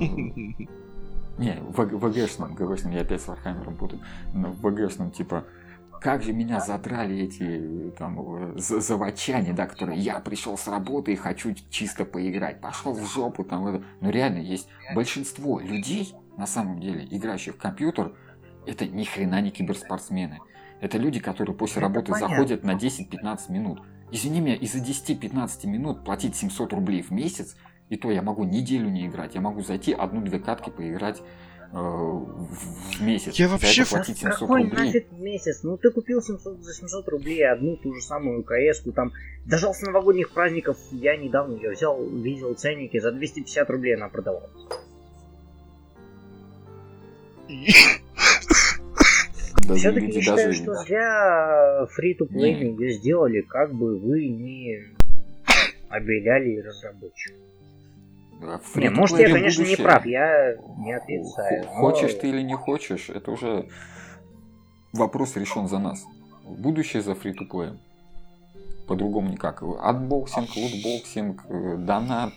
Не, 1.40 1.54
в 1.60 1.72
ВГшном, 1.80 2.54
ГВшном, 2.54 2.92
я 2.92 3.00
опять 3.00 3.20
с 3.22 3.28
Вархаммером 3.28 3.76
путаю. 3.76 4.02
Но 4.34 4.50
в 4.50 4.60
ВГшном, 4.60 5.10
типа, 5.10 5.44
как 6.00 6.22
же 6.22 6.32
меня 6.32 6.60
задрали 6.60 7.18
эти 7.18 7.92
там 7.98 8.54
э, 8.54 8.58
за- 8.58 8.80
заводчане, 8.80 9.52
да, 9.52 9.66
которые 9.66 9.98
я 9.98 10.20
пришел 10.20 10.56
с 10.56 10.68
работы 10.68 11.12
и 11.12 11.16
хочу 11.16 11.54
чисто 11.70 12.04
поиграть, 12.04 12.60
пошел 12.60 12.92
в 12.92 13.04
жопу 13.06 13.44
там. 13.44 13.66
это». 13.66 13.84
Но 14.00 14.10
реально 14.10 14.38
есть 14.38 14.68
большинство 14.94 15.60
людей, 15.60 16.14
на 16.36 16.46
самом 16.46 16.80
деле, 16.80 17.06
играющих 17.10 17.54
в 17.54 17.58
компьютер, 17.58 18.12
это 18.66 18.86
ни 18.86 19.04
хрена 19.04 19.40
не 19.40 19.50
киберспортсмены. 19.50 20.38
Это 20.80 20.96
люди, 20.96 21.20
которые 21.20 21.56
после 21.56 21.80
Это 21.82 21.88
работы 21.88 22.12
понятно. 22.12 22.28
заходят 22.36 22.64
на 22.64 22.72
10-15 22.74 23.50
минут. 23.52 23.80
Извини 24.12 24.40
меня, 24.40 24.54
из-за 24.56 24.78
10-15 24.78 25.66
минут 25.66 26.04
платить 26.04 26.34
700 26.36 26.72
рублей 26.72 27.02
в 27.02 27.10
месяц, 27.10 27.56
и 27.90 27.96
то 27.96 28.10
я 28.10 28.22
могу 28.22 28.44
неделю 28.44 28.88
не 28.88 29.06
играть. 29.06 29.34
Я 29.34 29.40
могу 29.42 29.60
зайти 29.62 29.92
одну-две 29.92 30.38
катки 30.38 30.70
поиграть 30.70 31.18
э, 31.72 31.76
в, 31.76 33.02
месяц. 33.02 33.34
Я 33.34 33.48
За 33.48 33.52
вообще 33.54 33.82
это 33.82 33.90
платить 33.90 34.18
700 34.18 34.38
Какой 34.38 34.62
рублей. 34.62 34.86
нафиг 34.86 35.12
месяц? 35.12 35.62
Ну 35.64 35.76
ты 35.76 35.90
купил 35.90 36.22
700, 36.22 36.62
за 36.62 36.72
700 36.72 37.08
рублей 37.08 37.44
одну 37.46 37.76
ту 37.76 37.92
же 37.92 38.00
самую 38.00 38.44
КС, 38.44 38.82
там 38.94 39.12
дождался 39.44 39.86
новогодних 39.86 40.30
праздников, 40.30 40.78
я 40.92 41.16
недавно 41.16 41.56
ее 41.56 41.72
взял, 41.72 42.00
видел 42.02 42.54
ценники, 42.54 42.98
за 43.00 43.10
250 43.10 43.68
рублей 43.68 43.96
она 43.96 44.08
продавалась. 44.08 44.50
Все-таки 49.76 50.06
я 50.06 50.20
считаю, 50.20 50.46
даже- 50.48 50.62
что 50.62 50.74
зря 50.74 51.86
free 51.90 52.16
Не. 52.30 52.70
ее 52.70 52.92
сделали, 52.92 53.40
как 53.40 53.74
бы 53.74 53.98
вы 53.98 54.28
не 54.28 54.80
обеляли 55.88 56.58
разработчиков. 56.58 57.49
Да, 58.40 58.58
в 58.58 58.76
Не, 58.76 58.88
может 58.88 59.18
я, 59.18 59.28
конечно, 59.30 59.60
не 59.62 59.66
будущее. 59.68 59.84
прав, 59.86 60.06
я 60.06 60.56
не 60.78 60.92
отрицаю. 60.94 61.64
но- 61.64 61.70
Хочешь 61.72 62.14
ты 62.14 62.28
или 62.30 62.40
не 62.42 62.54
хочешь, 62.56 63.10
это 63.10 63.30
уже 63.32 63.68
вопрос 64.92 65.36
решен 65.36 65.68
за 65.68 65.78
нас. 65.78 66.04
Будущее 66.44 67.02
за 67.02 67.14
free 67.14 67.32
to 67.32 67.76
По-другому 68.86 69.30
никак. 69.30 69.62
Отбоксинг, 69.62 70.48
лутбоксинг, 70.56 71.42
э, 71.48 71.76
донат. 71.78 72.32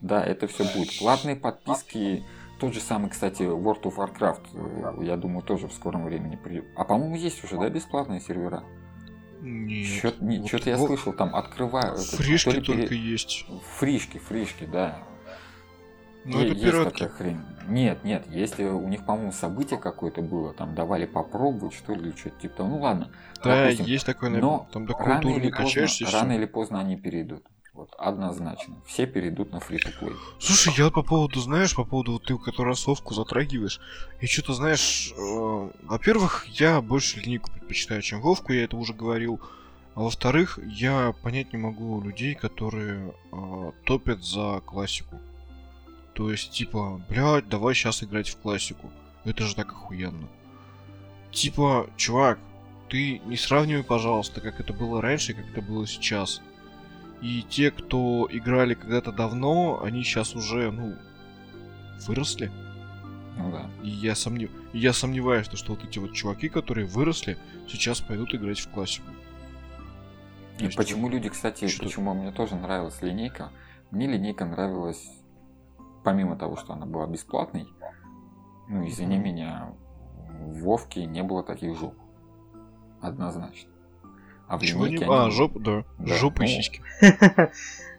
Да, 0.00 0.24
это 0.24 0.46
все 0.46 0.64
будет. 0.64 0.98
Платные 0.98 1.36
подписки. 1.36 2.24
Тот 2.60 2.72
же 2.72 2.80
самый, 2.80 3.10
кстати, 3.10 3.42
World 3.42 3.82
of 3.82 3.96
Warcraft, 3.96 5.00
э, 5.00 5.04
я 5.04 5.16
думаю, 5.16 5.42
тоже 5.42 5.66
в 5.66 5.72
скором 5.72 6.04
времени 6.04 6.36
придет. 6.36 6.64
А 6.76 6.84
по-моему, 6.84 7.16
есть 7.16 7.42
уже, 7.44 7.58
да, 7.58 7.68
бесплатные 7.68 8.20
сервера? 8.20 8.62
Нет. 9.40 9.86
Что-то 9.88 10.18
Вот 10.24 10.66
я 10.66 10.76
во- 10.76 10.86
слышал, 10.86 11.12
там 11.12 11.34
открывают. 11.34 11.98
Фришки 11.98 12.50
то 12.50 12.54
ли 12.56 12.60
пере- 12.62 12.78
только 12.82 12.94
есть. 12.94 13.44
Фришки, 13.78 14.18
фришки, 14.18 14.64
да. 14.64 14.98
Ну 16.24 16.40
это 16.40 16.52
есть 16.52 16.62
пиратки. 16.62 16.92
такая 16.92 17.08
хрень. 17.08 17.40
Нет, 17.68 18.04
нет, 18.04 18.24
если 18.28 18.64
у 18.64 18.86
них, 18.88 19.04
по-моему, 19.04 19.32
событие 19.32 19.78
какое-то 19.78 20.22
было, 20.22 20.52
там 20.52 20.74
давали 20.74 21.06
попробовать, 21.06 21.74
что 21.74 21.94
ли, 21.94 22.12
что-то 22.16 22.40
типа 22.40 22.56
того. 22.58 22.68
Ну 22.68 22.80
ладно. 22.80 23.10
Да, 23.42 23.64
допустим. 23.64 23.86
есть 23.86 24.06
такое, 24.06 24.30
Но 24.30 24.68
там 24.72 24.86
до 24.86 24.94
Рано 24.94 25.28
или, 25.28 25.48
и 25.48 25.50
поздно, 25.50 26.10
рано 26.12 26.32
или 26.32 26.44
поздно 26.44 26.80
они 26.80 26.96
перейдут. 26.96 27.44
Вот, 27.74 27.94
однозначно. 27.98 28.76
Все 28.86 29.06
перейдут 29.06 29.50
на 29.50 29.58
фри 29.58 29.78
плей 29.78 30.12
Слушай, 30.38 30.74
я 30.76 30.90
по 30.90 31.02
поводу, 31.02 31.40
знаешь, 31.40 31.74
по 31.74 31.84
поводу 31.84 32.12
вот 32.12 32.24
ты 32.24 32.62
раз 32.62 32.80
совку 32.80 33.14
затрагиваешь, 33.14 33.80
я 34.20 34.28
что-то, 34.28 34.52
знаешь, 34.52 35.14
э, 35.16 35.70
во-первых, 35.84 36.46
я 36.48 36.82
больше 36.82 37.20
линейку 37.20 37.50
предпочитаю, 37.50 38.02
чем 38.02 38.20
Вовку, 38.20 38.52
я 38.52 38.64
это 38.64 38.76
уже 38.76 38.92
говорил. 38.92 39.40
А 39.94 40.00
во-вторых, 40.00 40.58
я 40.64 41.14
понять 41.22 41.54
не 41.54 41.58
могу 41.58 42.02
людей, 42.02 42.34
которые 42.34 43.14
э, 43.32 43.72
топят 43.84 44.22
за 44.22 44.60
классику. 44.66 45.18
То 46.14 46.30
есть, 46.30 46.50
типа, 46.50 47.00
блядь, 47.08 47.48
давай 47.48 47.74
сейчас 47.74 48.02
играть 48.02 48.28
в 48.28 48.38
классику. 48.38 48.90
Это 49.24 49.44
же 49.44 49.54
так 49.54 49.70
охуенно. 49.72 50.28
Типа, 51.30 51.88
чувак, 51.96 52.38
ты 52.88 53.20
не 53.20 53.36
сравнивай, 53.36 53.84
пожалуйста, 53.84 54.40
как 54.40 54.60
это 54.60 54.72
было 54.72 55.00
раньше 55.00 55.32
и 55.32 55.34
как 55.34 55.48
это 55.48 55.62
было 55.62 55.86
сейчас. 55.86 56.42
И 57.22 57.42
те, 57.48 57.70
кто 57.70 58.28
играли 58.30 58.74
когда-то 58.74 59.12
давно, 59.12 59.82
они 59.82 60.02
сейчас 60.02 60.34
уже, 60.34 60.70
ну, 60.70 60.96
выросли. 62.06 62.50
Ну 63.38 63.50
да. 63.50 63.70
И 63.82 63.88
я, 63.88 64.14
сомнев... 64.14 64.50
и 64.72 64.78
я 64.78 64.92
сомневаюсь, 64.92 65.46
что, 65.54 65.72
вот 65.72 65.84
эти 65.84 65.98
вот 65.98 66.12
чуваки, 66.12 66.48
которые 66.48 66.86
выросли, 66.86 67.38
сейчас 67.68 68.00
пойдут 68.00 68.34
играть 68.34 68.60
в 68.60 68.68
классику. 68.68 69.06
И 70.58 70.64
есть, 70.64 70.76
почему 70.76 71.08
люди, 71.08 71.28
кстати, 71.28 71.66
почему 71.78 72.12
мне 72.12 72.30
тоже 72.30 72.56
нравилась 72.56 73.00
линейка? 73.00 73.50
Мне 73.90 74.06
линейка 74.06 74.44
нравилась, 74.44 75.02
помимо 76.04 76.36
того, 76.36 76.56
что 76.56 76.72
она 76.72 76.86
была 76.86 77.06
бесплатной, 77.06 77.66
ну, 78.68 78.86
извини 78.86 79.18
меня, 79.18 79.72
в 80.40 80.60
Вовке 80.62 81.06
не 81.06 81.22
было 81.22 81.42
таких 81.42 81.78
жоп. 81.78 81.94
Однозначно. 83.00 83.70
А 84.48 84.58
в 84.58 84.62
Чего 84.62 84.86
не... 84.86 84.94
линейке 84.94 85.10
А, 85.10 85.24
они- 85.24 85.32
жопа, 85.32 85.58
да. 85.60 85.84
Да, 85.98 86.14
Жопа 86.14 86.42
и 86.42 86.46
ну, 86.46 86.46
сиськи. 86.48 86.82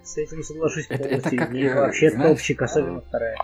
С 0.04 0.18
этим 0.18 0.44
соглашусь 0.44 0.86
Это- 0.90 1.04
полностью. 1.04 1.32
это 1.34 1.38
как, 1.38 1.54
И 1.56 1.68
вообще 1.70 2.10
знаешь, 2.12 2.32
топчик, 2.38 2.62
особенно 2.62 3.02
вторая. 3.02 3.38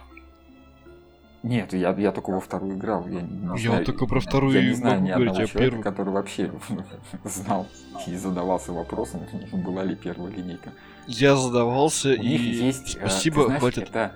Нет, 1.42 1.72
я, 1.74 1.92
я 1.94 2.12
только 2.12 2.32
во 2.32 2.42
вторую 2.42 2.76
играл. 2.78 3.08
Я, 3.08 3.22
не 3.22 3.58
я 3.62 3.70
знаю, 3.70 3.86
только 3.86 4.06
про 4.08 4.20
вторую 4.20 4.54
Я 4.54 4.62
не 4.62 4.74
знаю 4.74 5.02
ни 5.02 5.10
одного 5.10 5.32
говорить, 5.32 5.52
человека, 5.52 5.72
первый... 5.72 5.84
который 5.84 6.14
вообще 6.14 6.52
знал 7.24 7.66
и 8.08 8.16
задавался 8.18 8.74
вопросом, 8.74 9.22
была 9.54 9.84
ли 9.84 9.96
первая 9.96 10.32
линейка. 10.34 10.74
Я 11.08 11.36
задавался, 11.38 12.10
У 12.10 12.14
и 12.14 12.18
них 12.28 12.42
есть, 12.42 12.96
э, 12.98 13.00
спасибо, 13.00 13.46
знаешь, 13.46 13.62
хватит. 13.62 13.84
Это, 13.90 14.06
а, 14.06 14.12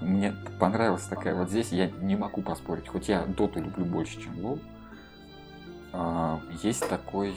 мне 0.00 0.34
понравилась 0.60 1.04
такая 1.04 1.34
вот 1.34 1.48
здесь, 1.48 1.72
я 1.72 1.88
не 1.88 2.16
могу 2.16 2.42
поспорить, 2.42 2.88
хоть 2.88 3.08
я 3.08 3.24
доту 3.24 3.60
люблю 3.60 3.84
больше, 3.84 4.20
чем 4.20 4.38
лол. 4.44 4.58
А, 5.92 6.40
есть 6.62 6.86
такой 6.88 7.34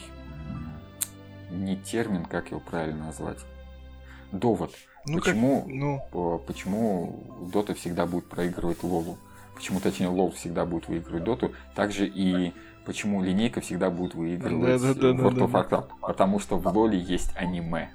не 1.50 1.78
термин, 1.78 2.26
как 2.26 2.52
его 2.52 2.60
правильно 2.60 3.06
назвать, 3.06 3.40
довод. 4.32 4.72
Ну, 5.08 5.20
почему, 5.20 5.62
как, 5.62 5.70
ну... 6.14 6.44
почему 6.46 7.24
Дота 7.52 7.74
всегда 7.74 8.06
будет 8.06 8.30
проигрывать 8.30 8.84
Лолу? 8.84 9.18
Почему, 9.56 9.80
точнее, 9.80 10.08
Лол 10.08 10.32
всегда 10.32 10.66
будет 10.66 10.88
выигрывать 10.88 11.24
Доту? 11.24 11.54
Также 11.76 12.08
и 12.08 12.54
почему 12.86 13.24
линейка 13.24 13.62
всегда 13.62 13.90
будет 13.90 14.14
выигрывать 14.14 14.82
да, 14.82 14.94
да, 14.94 15.14
да, 15.14 15.24
World 15.24 15.38
of 15.40 15.52
Warcraft? 15.52 15.90
Потому 16.02 16.40
что 16.40 16.58
в 16.58 16.68
Лоле 16.68 17.00
есть 17.00 17.36
аниме. 17.36 17.90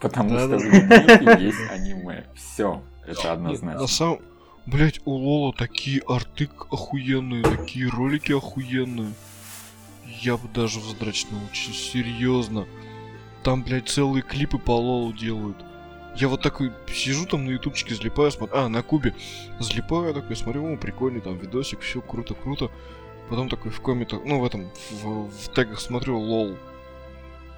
Потому 0.00 0.30
да, 0.30 0.38
что 0.38 0.48
да. 0.48 0.58
в 0.58 0.62
линейке 0.62 1.44
есть 1.44 1.70
аниме. 1.70 2.24
Все, 2.34 2.82
это 3.06 3.32
однозначно. 3.32 3.80
На 3.80 3.86
самом... 3.86 4.20
Блять, 4.66 5.00
у 5.04 5.12
Лола 5.12 5.54
такие 5.56 6.02
арты 6.08 6.50
охуенные, 6.70 7.44
такие 7.44 7.88
ролики 7.88 8.32
охуенные. 8.32 9.12
Я 10.20 10.36
бы 10.36 10.48
даже 10.48 10.80
вздрачнул, 10.80 11.40
очень 11.50 11.72
серьезно. 11.72 12.66
Там, 13.44 13.62
блядь, 13.62 13.88
целые 13.88 14.22
клипы 14.22 14.58
по 14.58 14.72
Лолу 14.72 15.12
делают. 15.12 15.56
Я 16.16 16.28
вот 16.28 16.42
такой 16.42 16.72
сижу 16.92 17.26
там 17.26 17.44
на 17.44 17.50
ютубчике, 17.50 17.94
залипаю, 17.94 18.32
смотрю, 18.32 18.56
а, 18.56 18.68
на 18.68 18.82
кубе, 18.82 19.14
залипаю, 19.60 20.14
такой 20.14 20.34
смотрю, 20.34 20.72
о, 20.72 20.76
прикольный 20.76 21.20
там 21.20 21.36
видосик, 21.36 21.80
все 21.80 22.00
круто-круто. 22.00 22.70
Потом 23.28 23.48
такой 23.48 23.70
в 23.70 23.80
комментах, 23.80 24.20
ну, 24.24 24.40
в 24.40 24.44
этом, 24.44 24.70
в, 24.90 25.28
в 25.28 25.54
тегах 25.54 25.78
смотрю, 25.78 26.18
лол. 26.18 26.56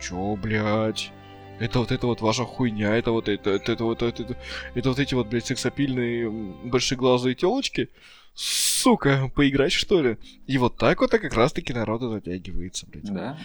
Чё, 0.01 0.37
блядь? 0.37 1.13
Это 1.61 1.81
вот 1.81 1.93
это 1.93 2.07
вот 2.07 2.21
ваша 2.21 2.45
хуйня, 2.45 2.97
это 2.97 3.11
вот 3.11 3.29
это, 3.29 3.51
это, 3.51 3.73
это 3.73 3.85
вот 3.85 4.03
это, 4.03 4.23
это, 4.23 4.37
это 4.75 4.89
вот 4.89 4.99
эти 4.99 5.15
вот, 5.15 5.29
блядь, 5.29 5.47
сексапильные 5.47 6.31
большеглазые 6.31 7.35
телочки. 7.35 7.91
Сука, 8.35 9.31
поиграть 9.35 9.73
что 9.73 10.01
ли? 10.01 10.19
И 10.47 10.59
вот 10.59 10.77
так 10.77 11.01
вот 11.01 11.11
как 11.11 11.35
раз 11.35 11.53
таки 11.53 11.73
народ 11.73 12.03
затягивается, 12.03 12.87
блядь. 12.89 13.05
Да, 13.05 13.13
да. 13.13 13.39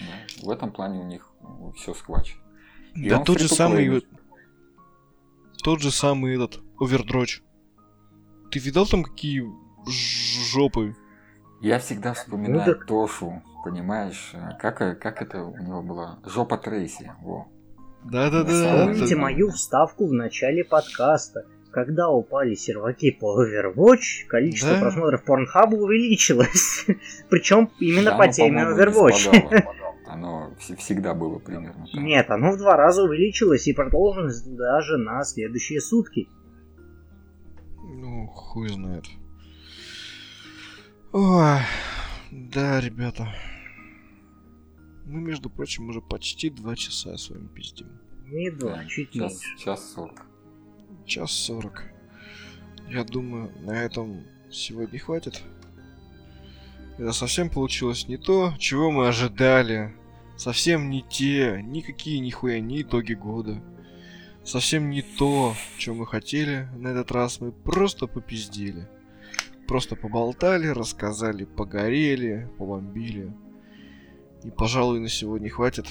В 0.43 0.49
этом 0.51 0.71
плане 0.71 0.99
у 0.99 1.07
них 1.07 1.27
все 1.75 1.93
схвачено. 1.95 2.39
И 2.95 3.09
да 3.09 3.19
тот 3.23 3.39
же 3.39 3.47
самый 3.47 4.03
тот 5.63 5.81
же 5.81 5.91
самый 5.91 6.35
этот 6.35 6.61
овердроч. 6.79 7.41
Ты 8.51 8.59
видал 8.59 8.85
там 8.85 9.03
какие 9.03 9.43
жопы? 9.87 10.95
Я 11.61 11.79
всегда 11.79 12.13
вспоминаю 12.13 12.59
ну, 12.67 12.73
так... 12.73 12.85
Тошу, 12.85 13.41
понимаешь? 13.63 14.33
Как, 14.59 14.77
как 14.77 15.21
это 15.21 15.43
у 15.43 15.57
него 15.57 15.81
было? 15.81 16.19
Жопа 16.25 16.57
Трейси. 16.57 17.13
Во. 17.21 17.47
Да-да-да. 18.05 18.85
Помните 18.85 19.15
мою 19.15 19.49
вставку 19.49 20.07
в 20.07 20.13
начале 20.13 20.63
подкаста? 20.63 21.45
Когда 21.71 22.09
упали 22.09 22.53
серваки 22.53 23.11
по 23.11 23.43
Overwatch, 23.43 24.27
количество 24.27 24.75
да? 24.75 24.81
просмотров 24.81 25.23
Pornhub 25.27 25.75
увеличилось. 25.75 26.85
Причем 27.29 27.71
именно 27.79 28.11
да, 28.11 28.17
по 28.17 28.25
ну, 28.25 28.31
теме 28.31 28.61
Overwatch. 28.63 29.63
Оно 30.07 30.53
всегда 30.77 31.15
было 31.15 31.39
примерно 31.39 31.87
так. 31.91 31.99
Нет, 31.99 32.29
оно 32.29 32.51
в 32.51 32.57
два 32.57 32.77
раза 32.77 33.01
увеличилось 33.01 33.67
и 33.67 33.73
продолжилось 33.73 34.43
даже 34.43 34.97
на 34.97 35.23
следующие 35.23 35.81
сутки. 35.81 36.27
Ну, 37.81 38.27
хуй 38.27 38.69
знает. 38.69 39.05
Ой, 41.13 41.61
да, 42.31 42.79
ребята. 42.79 43.33
Мы, 45.05 45.21
между 45.21 45.49
прочим, 45.49 45.89
уже 45.89 46.01
почти 46.01 46.49
два 46.49 46.75
часа 46.75 47.17
с 47.17 47.29
вами 47.29 47.47
пиздим. 47.47 47.87
Не 48.25 48.49
два, 48.51 48.75
да, 48.75 48.85
чуть 48.85 49.11
час, 49.11 49.31
меньше. 49.31 49.57
Час 49.57 49.93
сорок. 49.93 50.25
Час 51.05 51.31
сорок. 51.31 51.83
Я 52.89 53.03
думаю, 53.03 53.51
на 53.61 53.71
этом 53.71 54.23
сегодня 54.49 54.99
хватит. 54.99 55.43
Это 56.97 57.11
совсем 57.11 57.49
получилось 57.49 58.07
не 58.07 58.17
то, 58.17 58.53
чего 58.59 58.91
мы 58.91 59.07
ожидали. 59.07 59.93
Совсем 60.37 60.89
не 60.89 61.01
те, 61.01 61.61
никакие 61.63 62.19
нихуя 62.19 62.59
не 62.59 62.81
итоги 62.81 63.13
года. 63.13 63.61
Совсем 64.43 64.89
не 64.89 65.01
то, 65.01 65.55
что 65.77 65.93
мы 65.93 66.05
хотели 66.05 66.67
на 66.75 66.89
этот 66.89 67.11
раз. 67.11 67.39
Мы 67.39 67.51
просто 67.51 68.07
попиздили. 68.07 68.87
Просто 69.67 69.95
поболтали, 69.95 70.67
рассказали, 70.67 71.45
погорели, 71.45 72.49
побомбили. 72.57 73.33
И, 74.43 74.51
пожалуй, 74.51 74.99
на 74.99 75.09
сегодня 75.09 75.49
хватит. 75.49 75.87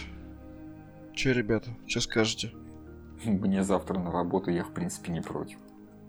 Че, 1.14 1.32
ребята, 1.32 1.70
что 1.86 2.00
скажете? 2.00 2.52
Мне 3.24 3.62
завтра 3.62 3.98
на 3.98 4.10
работу, 4.10 4.50
я 4.50 4.64
в 4.64 4.72
принципе 4.72 5.12
не 5.12 5.20
против. 5.20 5.58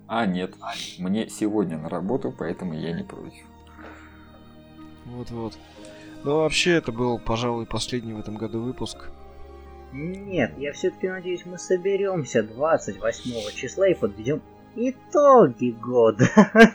А, 0.08 0.26
нет, 0.26 0.56
мне 1.00 1.30
сегодня 1.30 1.78
на 1.78 1.90
работу, 1.90 2.34
поэтому 2.38 2.74
я 2.74 2.92
не 2.92 3.04
против. 3.04 3.44
Вот-вот. 5.06 5.58
Ну, 6.24 6.38
вообще, 6.38 6.72
это 6.72 6.92
был, 6.92 7.20
пожалуй, 7.20 7.66
последний 7.66 8.14
в 8.14 8.20
этом 8.20 8.38
году 8.38 8.62
выпуск. 8.62 9.10
Нет, 9.92 10.58
я 10.58 10.74
все-таки 10.74 11.08
надеюсь, 11.08 11.46
мы 11.46 11.58
соберемся 11.58 12.44
28 12.44 13.56
числа 13.56 13.88
и 13.88 13.94
подведем 13.94 14.42
итоги 14.76 15.72
года. 15.72 16.26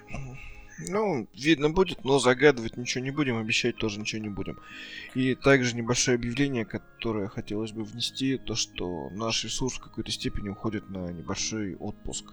Ну, 0.87 1.27
видно 1.35 1.71
будет, 1.71 2.05
но 2.05 2.21
загадывать 2.21 2.77
ничего 2.77 3.03
не 3.03 3.11
будем, 3.11 3.37
обещать 3.37 3.77
тоже 3.77 3.99
ничего 3.99 4.23
не 4.23 4.29
будем. 4.29 4.59
И 5.15 5.35
также 5.35 5.75
небольшое 5.75 6.15
объявление, 6.15 6.65
которое 6.65 7.29
хотелось 7.29 7.73
бы 7.73 7.83
внести, 7.83 8.39
то 8.39 8.55
что 8.55 9.11
наш 9.11 9.43
ресурс 9.45 9.75
в 9.75 9.81
какой-то 9.81 10.13
степени 10.13 10.51
уходит 10.51 10.89
на 10.89 11.11
небольшой 11.11 11.75
отпуск. 11.75 12.33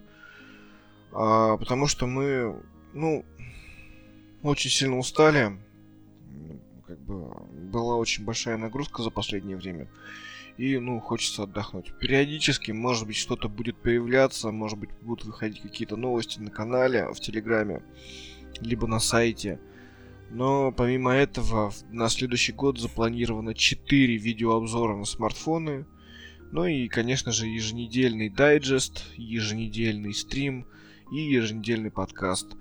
А, 1.11 1.57
потому 1.57 1.87
что 1.87 2.05
мы, 2.05 2.61
ну, 2.93 3.25
очень 4.43 4.69
сильно 4.69 4.99
устали, 4.99 5.57
как 6.85 6.99
бы 6.99 7.31
была 7.71 7.95
очень 7.95 8.25
большая 8.25 8.57
нагрузка 8.57 9.01
за 9.01 9.09
последнее 9.09 9.57
время. 9.57 9.87
И, 10.57 10.77
ну, 10.77 10.99
хочется 11.01 11.43
отдохнуть. 11.43 11.93
Периодически, 11.99 12.71
может 12.71 13.07
быть, 13.07 13.17
что-то 13.17 13.49
будет 13.49 13.75
появляться, 13.75 14.51
может 14.51 14.77
быть, 14.77 14.91
будут 15.01 15.25
выходить 15.25 15.61
какие-то 15.61 15.97
новости 15.97 16.39
на 16.39 16.49
канале, 16.49 17.11
в 17.11 17.19
Телеграме, 17.19 17.81
либо 18.61 18.87
на 18.87 18.99
сайте. 18.99 19.59
Но 20.31 20.71
помимо 20.71 21.11
этого, 21.11 21.71
на 21.91 22.09
следующий 22.09 22.51
год 22.51 22.79
запланировано 22.79 23.53
4 23.53 24.17
видеообзора 24.17 24.95
на 24.95 25.05
смартфоны. 25.05 25.85
Ну 26.51 26.65
и, 26.65 26.87
конечно 26.87 27.31
же, 27.31 27.47
еженедельный 27.47 28.29
дайджест, 28.29 29.05
еженедельный 29.15 30.13
стрим 30.13 30.67
и 31.11 31.17
еженедельный 31.17 31.91
подкаст. 31.91 32.55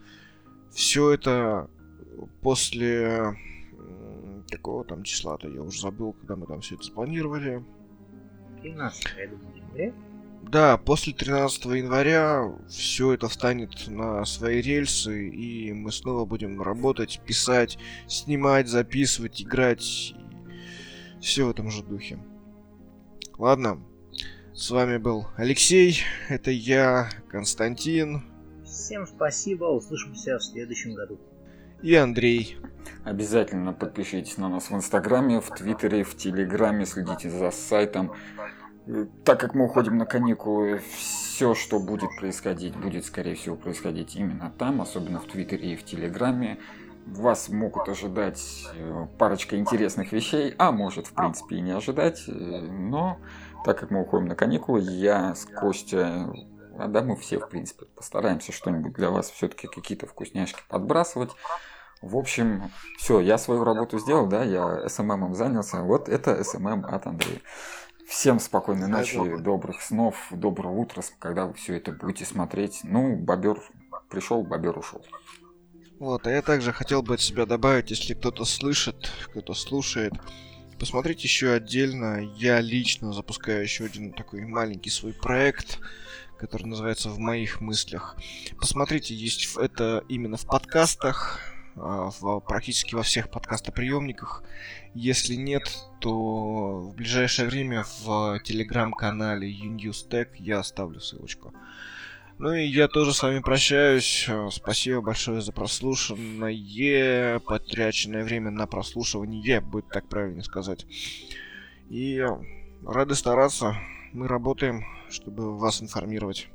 Все 0.70 1.12
это 1.12 1.70
после 2.42 3.36
какого 4.50 4.84
там 4.84 5.02
числа-то, 5.02 5.48
я 5.48 5.62
уже 5.62 5.80
забыл, 5.80 6.12
когда 6.12 6.36
мы 6.36 6.46
там 6.46 6.60
все 6.60 6.74
это 6.76 6.84
спланировали. 6.84 7.64
13 8.62 9.04
января? 9.56 9.92
Да, 10.50 10.78
после 10.78 11.12
13 11.12 11.64
января 11.66 12.52
все 12.68 13.12
это 13.12 13.28
встанет 13.28 13.88
на 13.88 14.24
свои 14.24 14.60
рельсы, 14.60 15.28
и 15.28 15.72
мы 15.72 15.90
снова 15.90 16.24
будем 16.24 16.62
работать, 16.62 17.20
писать, 17.26 17.78
снимать, 18.06 18.68
записывать, 18.68 19.42
играть. 19.42 20.14
Все 21.20 21.44
в 21.44 21.50
этом 21.50 21.70
же 21.70 21.82
духе. 21.82 22.18
Ладно, 23.38 23.82
с 24.52 24.70
вами 24.70 24.98
был 24.98 25.26
Алексей, 25.36 26.00
это 26.28 26.50
я, 26.50 27.08
Константин. 27.28 28.22
Всем 28.64 29.06
спасибо, 29.06 29.64
услышимся 29.64 30.38
в 30.38 30.44
следующем 30.44 30.94
году 30.94 31.18
и 31.84 31.94
Андрей. 31.96 32.56
Обязательно 33.04 33.74
подпишитесь 33.74 34.38
на 34.38 34.48
нас 34.48 34.70
в 34.70 34.74
Инстаграме, 34.74 35.42
в 35.42 35.50
Твиттере, 35.50 36.02
в 36.02 36.16
Телеграме, 36.16 36.86
следите 36.86 37.28
за 37.28 37.50
сайтом. 37.50 38.14
Так 39.24 39.40
как 39.40 39.54
мы 39.54 39.64
уходим 39.64 39.96
на 39.96 40.04
каникулы, 40.04 40.82
все, 40.96 41.54
что 41.54 41.80
будет 41.80 42.10
происходить, 42.18 42.76
будет, 42.76 43.06
скорее 43.06 43.34
всего, 43.34 43.56
происходить 43.56 44.14
именно 44.14 44.52
там, 44.58 44.82
особенно 44.82 45.20
в 45.20 45.26
Твиттере 45.26 45.72
и 45.72 45.76
в 45.76 45.84
Телеграме. 45.84 46.58
Вас 47.06 47.48
могут 47.48 47.88
ожидать 47.88 48.42
э, 48.74 49.06
парочка 49.18 49.56
интересных 49.58 50.12
вещей, 50.12 50.54
а 50.56 50.72
может, 50.72 51.06
в 51.06 51.12
принципе, 51.12 51.56
и 51.56 51.60
не 51.60 51.72
ожидать. 51.72 52.24
Э, 52.28 52.32
но 52.32 53.18
так 53.64 53.78
как 53.78 53.90
мы 53.90 54.02
уходим 54.02 54.26
на 54.26 54.34
каникулы, 54.34 54.80
я 54.80 55.34
с 55.34 55.44
Костя 55.44 56.32
а 56.78 56.88
да, 56.88 57.02
мы 57.02 57.16
все, 57.16 57.38
в 57.38 57.48
принципе, 57.48 57.86
постараемся 57.86 58.52
что-нибудь 58.52 58.94
для 58.94 59.10
вас 59.10 59.30
все-таки 59.30 59.68
какие-то 59.68 60.06
вкусняшки 60.06 60.60
подбрасывать. 60.68 61.30
В 62.02 62.16
общем, 62.16 62.70
все, 62.98 63.20
я 63.20 63.38
свою 63.38 63.64
работу 63.64 63.98
сделал, 63.98 64.26
да, 64.26 64.42
я 64.42 64.88
СММом 64.88 65.34
занялся. 65.34 65.82
Вот 65.82 66.08
это 66.08 66.42
СММ 66.42 66.84
от 66.84 67.06
Андрея. 67.06 67.40
Всем 68.08 68.38
спокойной 68.38 68.88
ночи, 68.88 69.18
добрых 69.38 69.80
снов, 69.80 70.16
доброго 70.30 70.72
утра, 70.72 71.02
когда 71.18 71.46
вы 71.46 71.54
все 71.54 71.76
это 71.76 71.92
будете 71.92 72.24
смотреть. 72.24 72.80
Ну, 72.84 73.16
бобер 73.16 73.60
пришел, 74.10 74.42
бобер 74.42 74.78
ушел. 74.78 75.04
Вот, 75.98 76.26
а 76.26 76.30
я 76.30 76.42
также 76.42 76.72
хотел 76.72 77.02
бы 77.02 77.14
от 77.14 77.20
себя 77.20 77.46
добавить, 77.46 77.90
если 77.90 78.14
кто-то 78.14 78.44
слышит, 78.44 79.10
кто-то 79.30 79.54
слушает, 79.54 80.12
посмотрите 80.78 81.22
еще 81.22 81.52
отдельно. 81.52 82.20
Я 82.36 82.60
лично 82.60 83.12
запускаю 83.12 83.62
еще 83.62 83.84
один 83.84 84.12
такой 84.12 84.44
маленький 84.44 84.90
свой 84.90 85.12
проект, 85.12 85.78
который 86.38 86.64
называется 86.64 87.08
«В 87.08 87.18
моих 87.18 87.60
мыслях». 87.60 88.16
Посмотрите, 88.58 89.14
есть 89.14 89.56
это 89.56 90.04
именно 90.08 90.36
в 90.36 90.46
подкастах, 90.46 91.40
в, 91.74 92.40
практически 92.40 92.94
во 92.94 93.02
всех 93.02 93.30
подкастоприемниках. 93.30 94.42
Если 94.94 95.34
нет, 95.34 95.62
то 96.00 96.78
в 96.78 96.94
ближайшее 96.94 97.48
время 97.48 97.84
в 98.02 98.38
телеграм-канале 98.44 99.50
UNewsTech 99.50 100.28
я 100.38 100.60
оставлю 100.60 101.00
ссылочку. 101.00 101.52
Ну 102.38 102.52
и 102.52 102.64
я 102.64 102.88
тоже 102.88 103.14
с 103.14 103.22
вами 103.22 103.38
прощаюсь. 103.38 104.28
Спасибо 104.50 105.00
большое 105.00 105.40
за 105.40 105.52
прослушанное, 105.52 107.38
потраченное 107.40 108.24
время 108.24 108.50
на 108.50 108.66
прослушивание, 108.66 109.60
будет 109.60 109.88
так 109.88 110.08
правильно 110.08 110.42
сказать. 110.42 110.84
И 111.90 112.24
рады 112.84 113.14
стараться. 113.14 113.76
Мы 114.12 114.26
работаем, 114.26 114.84
чтобы 115.10 115.56
вас 115.56 115.82
информировать. 115.82 116.48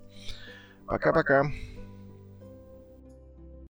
Пока-пока. 0.85 1.45